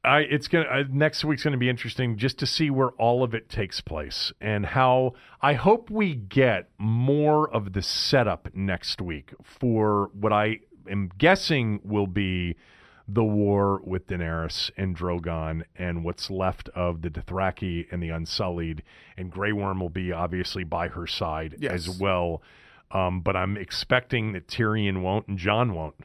I 0.03 0.19
it's 0.21 0.47
gonna 0.47 0.65
uh, 0.65 0.83
next 0.89 1.25
week's 1.25 1.43
gonna 1.43 1.57
be 1.57 1.69
interesting 1.69 2.17
just 2.17 2.37
to 2.39 2.45
see 2.45 2.69
where 2.69 2.91
all 2.91 3.23
of 3.23 3.33
it 3.33 3.49
takes 3.49 3.81
place 3.81 4.31
and 4.39 4.67
how 4.67 5.13
I 5.41 5.53
hope 5.53 5.89
we 5.89 6.15
get 6.15 6.69
more 6.77 7.49
of 7.53 7.73
the 7.73 7.81
setup 7.81 8.47
next 8.53 9.01
week 9.01 9.33
for 9.43 10.09
what 10.13 10.31
I 10.31 10.59
am 10.89 11.09
guessing 11.17 11.81
will 11.83 12.07
be 12.07 12.55
the 13.09 13.23
war 13.23 13.81
with 13.83 14.07
Daenerys 14.07 14.69
and 14.77 14.95
Drogon 14.95 15.63
and 15.75 16.03
what's 16.05 16.29
left 16.29 16.69
of 16.69 17.01
the 17.01 17.09
Dothraki 17.09 17.87
and 17.91 18.01
the 18.01 18.09
Unsullied 18.09 18.83
and 19.17 19.31
Grey 19.31 19.51
Worm 19.51 19.79
will 19.79 19.89
be 19.89 20.11
obviously 20.11 20.63
by 20.63 20.89
her 20.89 21.07
side 21.07 21.55
Yes. 21.59 21.87
as 21.87 21.99
well. 21.99 22.41
Um, 22.91 23.19
but 23.21 23.35
I'm 23.35 23.57
expecting 23.57 24.31
that 24.33 24.47
Tyrion 24.47 25.01
won't 25.01 25.27
and 25.27 25.37
Jon 25.37 25.73
won't. 25.73 25.95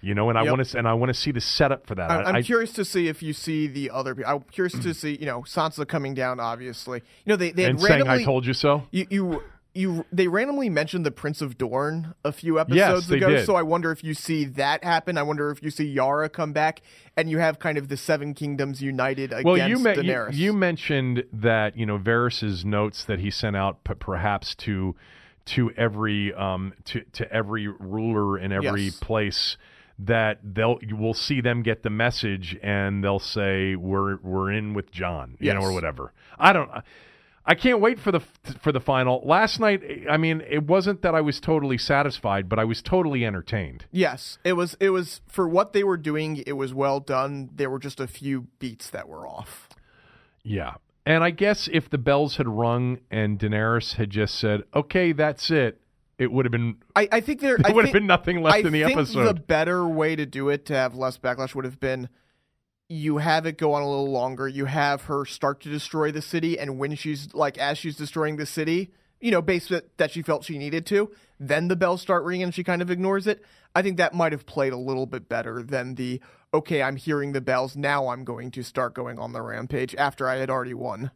You 0.00 0.14
know, 0.14 0.30
and 0.30 0.36
I 0.38 0.42
Yep. 0.42 0.50
want 0.56 0.66
to 0.68 0.78
and 0.78 0.88
I 0.88 0.94
want 0.94 1.10
to 1.10 1.14
see 1.14 1.30
the 1.30 1.40
setup 1.40 1.86
for 1.86 1.94
that. 1.94 2.10
I- 2.10 2.42
curious 2.42 2.72
to 2.72 2.84
see 2.84 3.06
if 3.06 3.22
you 3.22 3.32
see 3.32 3.68
the 3.68 3.90
other. 3.90 4.16
I'm 4.26 4.40
curious 4.50 4.72
to 4.76 4.94
see, 4.94 5.16
you 5.16 5.26
know, 5.26 5.42
Sansa 5.42 5.86
coming 5.86 6.12
down. 6.14 6.40
Obviously, 6.40 7.02
you 7.24 7.30
know 7.30 7.36
they 7.36 7.52
they 7.52 7.66
and 7.66 7.80
saying 7.80 8.00
randomly 8.00 8.22
"I 8.22 8.24
told 8.24 8.44
you 8.44 8.52
so." 8.52 8.82
you 8.90 9.06
you 9.10 9.42
you 9.74 10.04
they 10.12 10.26
randomly 10.26 10.68
mentioned 10.68 11.06
the 11.06 11.12
Prince 11.12 11.40
of 11.40 11.56
Dorne 11.56 12.14
a 12.24 12.32
few 12.32 12.58
episodes 12.58 13.08
Yes, 13.08 13.10
ago. 13.10 13.28
did. 13.30 13.46
So 13.46 13.54
I 13.54 13.62
wonder 13.62 13.92
if 13.92 14.02
you 14.02 14.12
see 14.12 14.44
that 14.44 14.82
happen. 14.82 15.16
I 15.16 15.22
wonder 15.22 15.50
if 15.52 15.62
you 15.62 15.70
see 15.70 15.84
Yara 15.84 16.28
come 16.28 16.52
back 16.52 16.82
and 17.16 17.30
you 17.30 17.38
have 17.38 17.60
kind 17.60 17.78
of 17.78 17.86
the 17.88 17.96
Seven 17.96 18.34
Kingdoms 18.34 18.82
united 18.82 19.30
against 19.32 19.44
Well, 19.46 19.56
you, 19.56 19.78
me- 19.78 19.90
you 19.92 19.96
Daenerys. 20.02 20.34
you 20.34 20.52
mentioned 20.52 21.24
that 21.32 21.76
you 21.76 21.86
know 21.86 21.96
Varys's 21.98 22.64
notes 22.64 23.04
that 23.04 23.20
he 23.20 23.30
sent 23.30 23.54
out 23.54 23.84
p- 23.84 23.94
perhaps 23.94 24.56
to 24.56 24.96
to 25.46 25.70
every 25.76 26.32
um 26.34 26.72
to 26.84 27.00
to 27.12 27.30
every 27.32 27.66
ruler 27.68 28.38
in 28.38 28.52
every 28.52 28.84
Yes. 28.84 28.98
place 29.00 29.56
that 29.98 30.38
they'll 30.42 30.78
you 30.82 30.96
will 30.96 31.14
see 31.14 31.40
them 31.40 31.62
get 31.62 31.82
the 31.82 31.90
message 31.90 32.58
and 32.62 33.02
they'll 33.04 33.18
say 33.18 33.76
we're 33.76 34.16
we're 34.22 34.50
in 34.50 34.74
with 34.74 34.90
Jon, 34.90 35.36
you 35.40 35.52
know, 35.52 35.60
or 35.60 35.72
whatever. 35.72 36.12
I 36.38 36.52
don't. 36.52 36.70
I 37.44 37.56
can't 37.56 37.80
wait 37.80 37.98
for 37.98 38.12
the 38.12 38.20
for 38.60 38.70
the 38.70 38.78
final. 38.80 39.20
Last 39.24 39.58
night, 39.58 39.82
I 40.08 40.16
mean, 40.16 40.42
it 40.48 40.64
wasn't 40.64 41.02
that 41.02 41.12
I 41.14 41.20
was 41.20 41.40
totally 41.40 41.76
satisfied, 41.76 42.48
but 42.48 42.60
I 42.60 42.64
was 42.64 42.80
totally 42.82 43.24
entertained. 43.26 43.84
yes, 43.90 44.38
it 44.44 44.52
was 44.52 44.76
it 44.78 44.90
was 44.90 45.20
for 45.26 45.48
what 45.48 45.72
they 45.72 45.82
were 45.82 45.96
doing. 45.96 46.36
It 46.46 46.52
was 46.52 46.72
well 46.72 47.00
done. 47.00 47.50
There 47.52 47.68
were 47.68 47.80
just 47.80 47.98
a 47.98 48.06
few 48.06 48.42
beats 48.60 48.90
that 48.90 49.08
were 49.08 49.26
off. 49.26 49.68
Yeah. 50.44 50.74
And 51.04 51.24
I 51.24 51.30
guess 51.30 51.68
if 51.72 51.90
the 51.90 51.98
bells 51.98 52.36
had 52.36 52.48
rung 52.48 52.98
and 53.10 53.38
Daenerys 53.38 53.94
had 53.94 54.10
just 54.10 54.36
said, 54.36 54.62
"Okay, 54.74 55.12
that's 55.12 55.50
it," 55.50 55.80
it 56.18 56.30
would 56.30 56.44
have 56.44 56.52
been 56.52 56.76
I, 56.94 57.08
I 57.10 57.20
think 57.20 57.40
there. 57.40 57.58
there 57.62 57.74
would 57.74 57.86
have 57.86 57.92
been 57.92 58.06
nothing 58.06 58.42
left 58.42 58.56
I 58.56 58.58
in 58.60 58.72
the 58.72 58.84
think 58.84 58.98
episode. 58.98 59.24
the 59.24 59.34
better 59.34 59.86
way 59.86 60.14
to 60.14 60.26
do 60.26 60.48
it 60.48 60.66
to 60.66 60.74
have 60.74 60.94
less 60.94 61.18
backlash 61.18 61.54
would 61.54 61.64
have 61.64 61.80
been 61.80 62.08
you 62.88 63.16
have 63.18 63.46
it 63.46 63.56
go 63.56 63.72
on 63.72 63.82
a 63.82 63.88
little 63.88 64.10
longer. 64.10 64.46
You 64.46 64.66
have 64.66 65.02
her 65.02 65.24
start 65.24 65.60
to 65.62 65.70
destroy 65.70 66.12
the 66.12 66.22
city, 66.22 66.58
and 66.58 66.78
when 66.78 66.94
she's 66.94 67.32
like 67.34 67.58
as 67.58 67.78
she's 67.78 67.96
destroying 67.96 68.36
the 68.36 68.46
city, 68.46 68.92
you 69.20 69.30
know, 69.30 69.42
based 69.42 69.70
that 69.70 69.96
that 69.98 70.10
she 70.10 70.22
felt 70.22 70.44
she 70.44 70.58
needed 70.58 70.84
to, 70.86 71.10
then 71.40 71.68
the 71.68 71.76
bells 71.76 72.02
start 72.02 72.22
ringing 72.24 72.44
and 72.44 72.54
she 72.54 72.62
kind 72.62 72.82
of 72.82 72.90
ignores 72.90 73.26
it. 73.26 73.42
I 73.74 73.82
think 73.82 73.96
that 73.96 74.14
might 74.14 74.32
have 74.32 74.44
played 74.44 74.72
a 74.72 74.76
little 74.76 75.06
bit 75.06 75.28
better 75.28 75.62
than 75.62 75.94
the 75.94 76.20
okay, 76.54 76.82
I'm 76.82 76.96
hearing 76.96 77.32
the 77.32 77.40
bells 77.40 77.76
now. 77.76 78.08
I'm 78.08 78.24
going 78.24 78.50
to 78.52 78.62
start 78.62 78.94
going 78.94 79.18
on 79.18 79.32
the 79.32 79.42
rampage 79.42 79.94
after 79.96 80.28
I 80.28 80.36
had 80.36 80.50
already 80.50 80.74
won. 80.74 81.10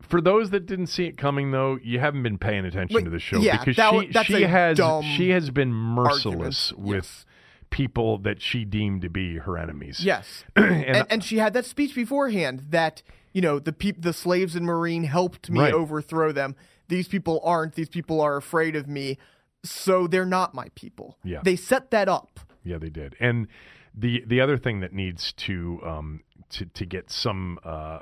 For 0.00 0.20
those 0.20 0.50
that 0.50 0.66
didn't 0.66 0.88
see 0.88 1.04
it 1.04 1.16
coming, 1.16 1.52
though, 1.52 1.78
you 1.82 2.00
haven't 2.00 2.22
been 2.24 2.38
paying 2.38 2.64
attention 2.64 2.94
Wait, 2.96 3.04
to 3.04 3.10
the 3.10 3.20
show 3.20 3.38
yeah, 3.38 3.58
because 3.64 3.76
that 3.76 4.26
she 4.26 4.34
she 4.34 4.42
has 4.42 4.80
she 5.16 5.30
has 5.30 5.50
been 5.50 5.72
merciless 5.72 6.72
argument. 6.72 6.88
with 6.88 7.04
Yes. 7.04 7.26
people 7.70 8.18
that 8.18 8.42
she 8.42 8.64
deemed 8.64 9.02
to 9.02 9.08
be 9.08 9.36
her 9.38 9.56
enemies. 9.56 10.00
Yes. 10.04 10.44
and, 10.56 10.84
and, 10.84 11.06
and 11.10 11.24
she 11.24 11.38
had 11.38 11.52
that 11.54 11.64
speech 11.66 11.94
beforehand 11.94 12.64
that 12.70 13.02
you 13.32 13.40
know 13.40 13.58
the 13.60 13.72
peop- 13.72 14.02
the 14.02 14.12
slaves 14.12 14.56
and 14.56 14.66
Meereen 14.66 15.04
helped 15.04 15.48
me 15.50 15.60
Right. 15.60 15.72
overthrow 15.72 16.32
them. 16.32 16.56
These 16.88 17.06
people 17.08 17.40
aren't. 17.44 17.74
These 17.76 17.88
people 17.88 18.20
are 18.20 18.36
afraid 18.36 18.74
of 18.74 18.88
me, 18.88 19.18
so 19.64 20.06
they're 20.08 20.26
not 20.26 20.52
my 20.52 20.68
people. 20.74 21.16
Yeah. 21.22 21.40
they 21.44 21.54
set 21.56 21.90
that 21.92 22.08
up. 22.08 22.40
Yeah, 22.64 22.78
they 22.78 22.90
did. 22.90 23.14
And 23.20 23.46
the 23.94 24.22
the 24.26 24.40
other 24.40 24.56
thing 24.56 24.80
that 24.80 24.92
needs 24.92 25.32
to 25.32 25.80
um 25.84 26.20
to 26.50 26.66
to 26.66 26.86
get 26.86 27.10
some 27.10 27.58
uh 27.64 28.00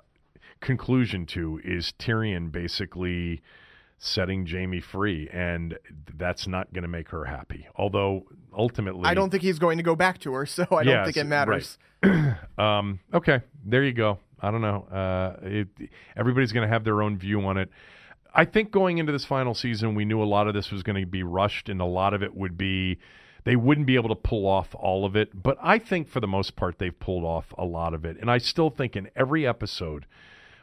conclusion 0.61 1.25
to 1.27 1.61
is 1.65 1.93
Tyrion 1.99 2.53
basically 2.53 3.41
setting 3.99 4.47
Jaime 4.47 4.81
free 4.81 5.29
and 5.33 5.79
that's 6.17 6.47
not 6.47 6.73
going 6.73 6.83
to 6.83 6.89
make 6.89 7.09
her 7.11 7.25
happy. 7.25 7.67
Although 7.77 8.25
ultimately 8.57 9.05
I 9.05 9.15
don't 9.15 9.31
think 9.31 9.43
he's 9.43 9.59
going 9.59 9.79
to 9.79 9.83
go 9.83 9.95
back 9.95 10.19
to 10.21 10.33
her, 10.35 10.47
so 10.47 10.67
I 10.71 10.85
don't 10.85 11.05
think 11.05 11.17
it 11.17 11.25
matters. 11.25 11.79
um 12.59 13.01
okay, 13.13 13.41
there 13.65 13.85
you 13.85 13.93
go. 13.93 14.19
I 14.41 14.51
don't 14.51 14.63
know. 14.63 14.87
Uh 14.91 15.37
it, 15.43 15.69
everybody's 16.17 16.53
going 16.53 16.67
to 16.67 16.73
have 16.73 16.85
their 16.85 17.03
own 17.03 17.19
view 17.19 17.41
on 17.43 17.57
it. 17.57 17.71
I 18.35 18.45
think 18.45 18.71
going 18.71 18.99
into 18.99 19.13
this 19.13 19.25
final 19.25 19.55
season, 19.55 19.95
we 19.95 20.05
knew 20.05 20.23
a 20.23 20.25
lot 20.25 20.47
of 20.47 20.55
this 20.55 20.71
was 20.71 20.83
going 20.83 21.01
to 21.01 21.07
be 21.07 21.23
rushed, 21.23 21.69
and 21.69 21.81
a 21.81 21.85
lot 21.85 22.15
of 22.15 22.23
it 22.23 22.35
would 22.35 22.57
be 22.57 22.99
they 23.45 23.57
wouldn't 23.57 23.87
be 23.87 23.95
able 23.95 24.09
to 24.11 24.15
pull 24.15 24.47
off 24.47 24.75
all 24.75 25.05
of 25.05 25.17
it. 25.17 25.43
But 25.43 25.57
I 25.63 25.79
think 25.79 26.09
for 26.09 26.21
the 26.21 26.27
most 26.29 26.57
part, 26.57 26.79
they've 26.79 26.99
pulled 26.99 27.25
off 27.25 27.53
a 27.59 27.65
lot 27.65 27.95
of 27.95 28.05
it, 28.05 28.17
and 28.21 28.31
I 28.31 28.39
still 28.39 28.71
think 28.71 28.97
in 28.97 29.09
every 29.17 29.47
episode, 29.47 30.07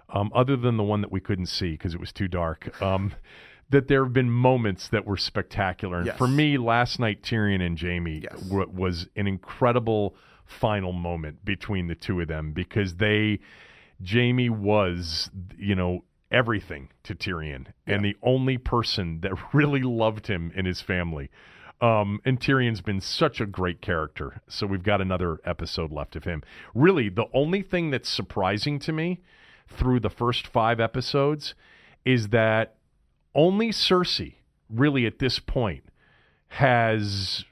um, 0.09 0.31
other 0.33 0.55
than 0.55 0.77
the 0.77 0.83
one 0.83 1.01
that 1.01 1.11
we 1.11 1.19
couldn't 1.19 1.47
see 1.47 1.71
because 1.71 1.93
it 1.93 1.99
was 1.99 2.11
too 2.11 2.27
dark. 2.27 2.81
Um, 2.81 3.13
that 3.69 3.89
there 3.89 4.01
have 4.05 4.13
been 4.13 4.29
moments 4.31 4.87
that 4.87 5.05
were 5.05 5.17
spectacular, 5.17 5.97
and 5.97 6.05
Yes. 6.07 6.17
for 6.17 6.27
me, 6.27 6.57
last 6.57 6.99
night 6.99 7.21
Tyrion 7.21 7.61
and 7.61 7.77
Jaime 7.77 8.21
Yes. 8.23 8.39
w- 8.43 8.69
was 8.73 9.07
an 9.17 9.27
incredible 9.27 10.15
final 10.45 10.93
moment 10.93 11.43
between 11.43 11.87
the 11.87 11.95
two 11.95 12.21
of 12.21 12.29
them 12.29 12.53
because 12.53 12.95
they 12.95 13.39
Jaime 14.09 14.49
was, 14.49 15.29
you 15.57 15.75
know, 15.75 16.05
everything 16.31 16.89
to 17.03 17.13
Tyrion 17.15 17.67
and 17.85 18.05
the 18.05 18.15
only 18.21 18.57
person 18.57 19.19
that 19.21 19.33
really 19.53 19.81
loved 19.81 20.27
him 20.27 20.51
in 20.55 20.65
his 20.65 20.79
family. 20.81 21.29
Um, 21.79 22.21
and 22.25 22.39
Tyrion's 22.39 22.81
been 22.81 23.01
such 23.01 23.39
a 23.39 23.45
great 23.45 23.81
character. 23.81 24.41
So 24.47 24.65
we've 24.65 24.83
got 24.83 24.99
another 24.99 25.39
episode 25.45 25.91
left 25.91 26.15
of 26.15 26.23
him. 26.23 26.43
Really, 26.73 27.09
the 27.09 27.27
only 27.33 27.61
thing 27.61 27.91
that's 27.91 28.09
surprising 28.09 28.79
to 28.79 28.91
me 28.91 29.21
through 29.67 29.99
the 29.99 30.09
first 30.09 30.47
five 30.47 30.79
episodes 30.79 31.53
is 32.03 32.29
that 32.29 32.75
only 33.35 33.69
Cersei, 33.69 34.35
really 34.69 35.05
at 35.05 35.19
this 35.19 35.37
point, 35.39 35.83
has 36.47 37.45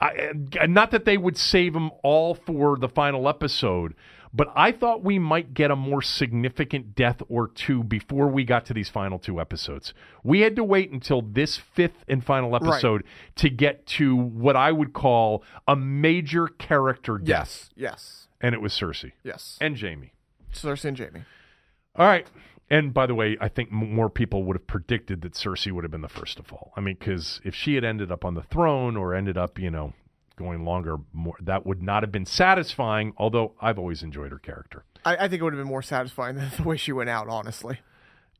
I, 0.00 0.32
not 0.66 0.90
that 0.90 1.04
they 1.04 1.16
would 1.16 1.36
save 1.36 1.72
them 1.72 1.90
all 2.02 2.34
for 2.34 2.76
the 2.78 2.88
final 2.88 3.28
episode, 3.28 3.94
but 4.32 4.52
I 4.54 4.72
thought 4.72 5.02
we 5.04 5.18
might 5.18 5.54
get 5.54 5.70
a 5.70 5.76
more 5.76 6.02
significant 6.02 6.94
death 6.94 7.22
or 7.28 7.48
two 7.48 7.82
before 7.84 8.28
we 8.28 8.44
got 8.44 8.64
to 8.66 8.74
these 8.74 8.88
final 8.88 9.18
two 9.18 9.40
episodes. 9.40 9.94
We 10.22 10.40
had 10.40 10.56
to 10.56 10.64
wait 10.64 10.90
until 10.90 11.22
this 11.22 11.56
fifth 11.56 12.04
and 12.08 12.24
final 12.24 12.54
episode 12.56 13.04
to 13.36 13.48
get 13.50 13.86
to 13.86 14.14
what 14.16 14.56
I 14.56 14.72
would 14.72 14.92
call 14.92 15.42
a 15.66 15.76
major 15.76 16.48
character 16.48 17.18
death, 17.18 17.70
Yes. 17.74 17.92
Yes. 17.92 18.28
and 18.40 18.54
it 18.54 18.60
was 18.60 18.72
Cersei 18.72 19.12
Yes. 19.22 19.58
and 19.60 19.78
Jaime. 19.80 20.12
Cersei 20.52 20.86
and 20.86 20.98
Jaime. 20.98 21.20
All 21.96 22.06
right. 22.06 22.26
And 22.68 22.92
by 22.92 23.06
the 23.06 23.14
way, 23.14 23.36
I 23.40 23.48
think 23.48 23.70
more 23.70 24.10
people 24.10 24.42
would 24.42 24.56
have 24.56 24.66
predicted 24.66 25.22
that 25.22 25.34
Cersei 25.34 25.70
would 25.70 25.84
have 25.84 25.90
been 25.92 26.00
the 26.00 26.08
first 26.08 26.36
to 26.38 26.42
fall. 26.42 26.72
I 26.76 26.80
mean, 26.80 26.96
because 26.98 27.40
if 27.44 27.54
she 27.54 27.76
had 27.76 27.84
ended 27.84 28.10
up 28.10 28.24
on 28.24 28.34
the 28.34 28.42
throne 28.42 28.96
or 28.96 29.14
ended 29.14 29.38
up, 29.38 29.58
you 29.58 29.70
know, 29.70 29.92
going 30.36 30.64
longer, 30.64 30.98
more 31.12 31.36
that 31.40 31.66
would 31.66 31.82
not 31.82 32.02
have 32.02 32.12
been 32.12 32.26
satisfying. 32.26 33.12
Although 33.16 33.54
I've 33.60 33.78
always 33.78 34.02
enjoyed 34.02 34.32
her 34.32 34.38
character. 34.38 34.84
I, 35.04 35.16
I 35.16 35.28
think 35.28 35.40
it 35.40 35.42
would 35.42 35.52
have 35.52 35.60
been 35.60 35.68
more 35.68 35.82
satisfying 35.82 36.36
than 36.36 36.50
the 36.56 36.62
way 36.62 36.76
she 36.76 36.92
went 36.92 37.10
out, 37.10 37.28
honestly. 37.28 37.80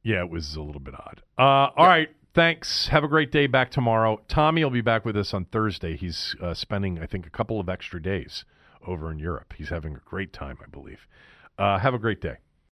Yeah, 0.02 0.20
it 0.20 0.31
was 0.31 0.55
a 0.55 0.62
little 0.62 0.81
bit 0.81 0.94
odd. 0.94 1.23
Uh, 1.36 1.70
all 1.77 1.86
right. 1.86 2.10
Thanks. 2.32 2.89
Have 2.89 3.02
a 3.02 3.09
great 3.09 3.32
day. 3.32 3.47
Back 3.47 3.70
tomorrow. 3.70 4.20
Tommy 4.28 4.62
will 4.62 4.70
be 4.70 4.82
back 4.82 5.05
with 5.05 5.16
us 5.16 5.32
on 5.32 5.47
Thursday. 5.47 5.97
He's 5.97 6.36
uh, 6.40 6.52
spending, 6.52 6.98
I 7.01 7.06
think, 7.06 7.27
a 7.27 7.31
couple 7.31 7.59
of 7.59 7.68
extra 7.68 8.01
days 8.01 8.44
over 8.86 9.10
in 9.10 9.18
Europe. 9.18 9.55
He's 9.56 9.70
having 9.70 9.97
a 9.97 10.01
great 10.05 10.32
time, 10.32 10.59
I 10.62 10.68
believe. 10.68 11.06
Uh, 11.59 11.78
have 11.78 11.94
a 11.94 11.98
great 11.98 12.20
day. 12.20 12.36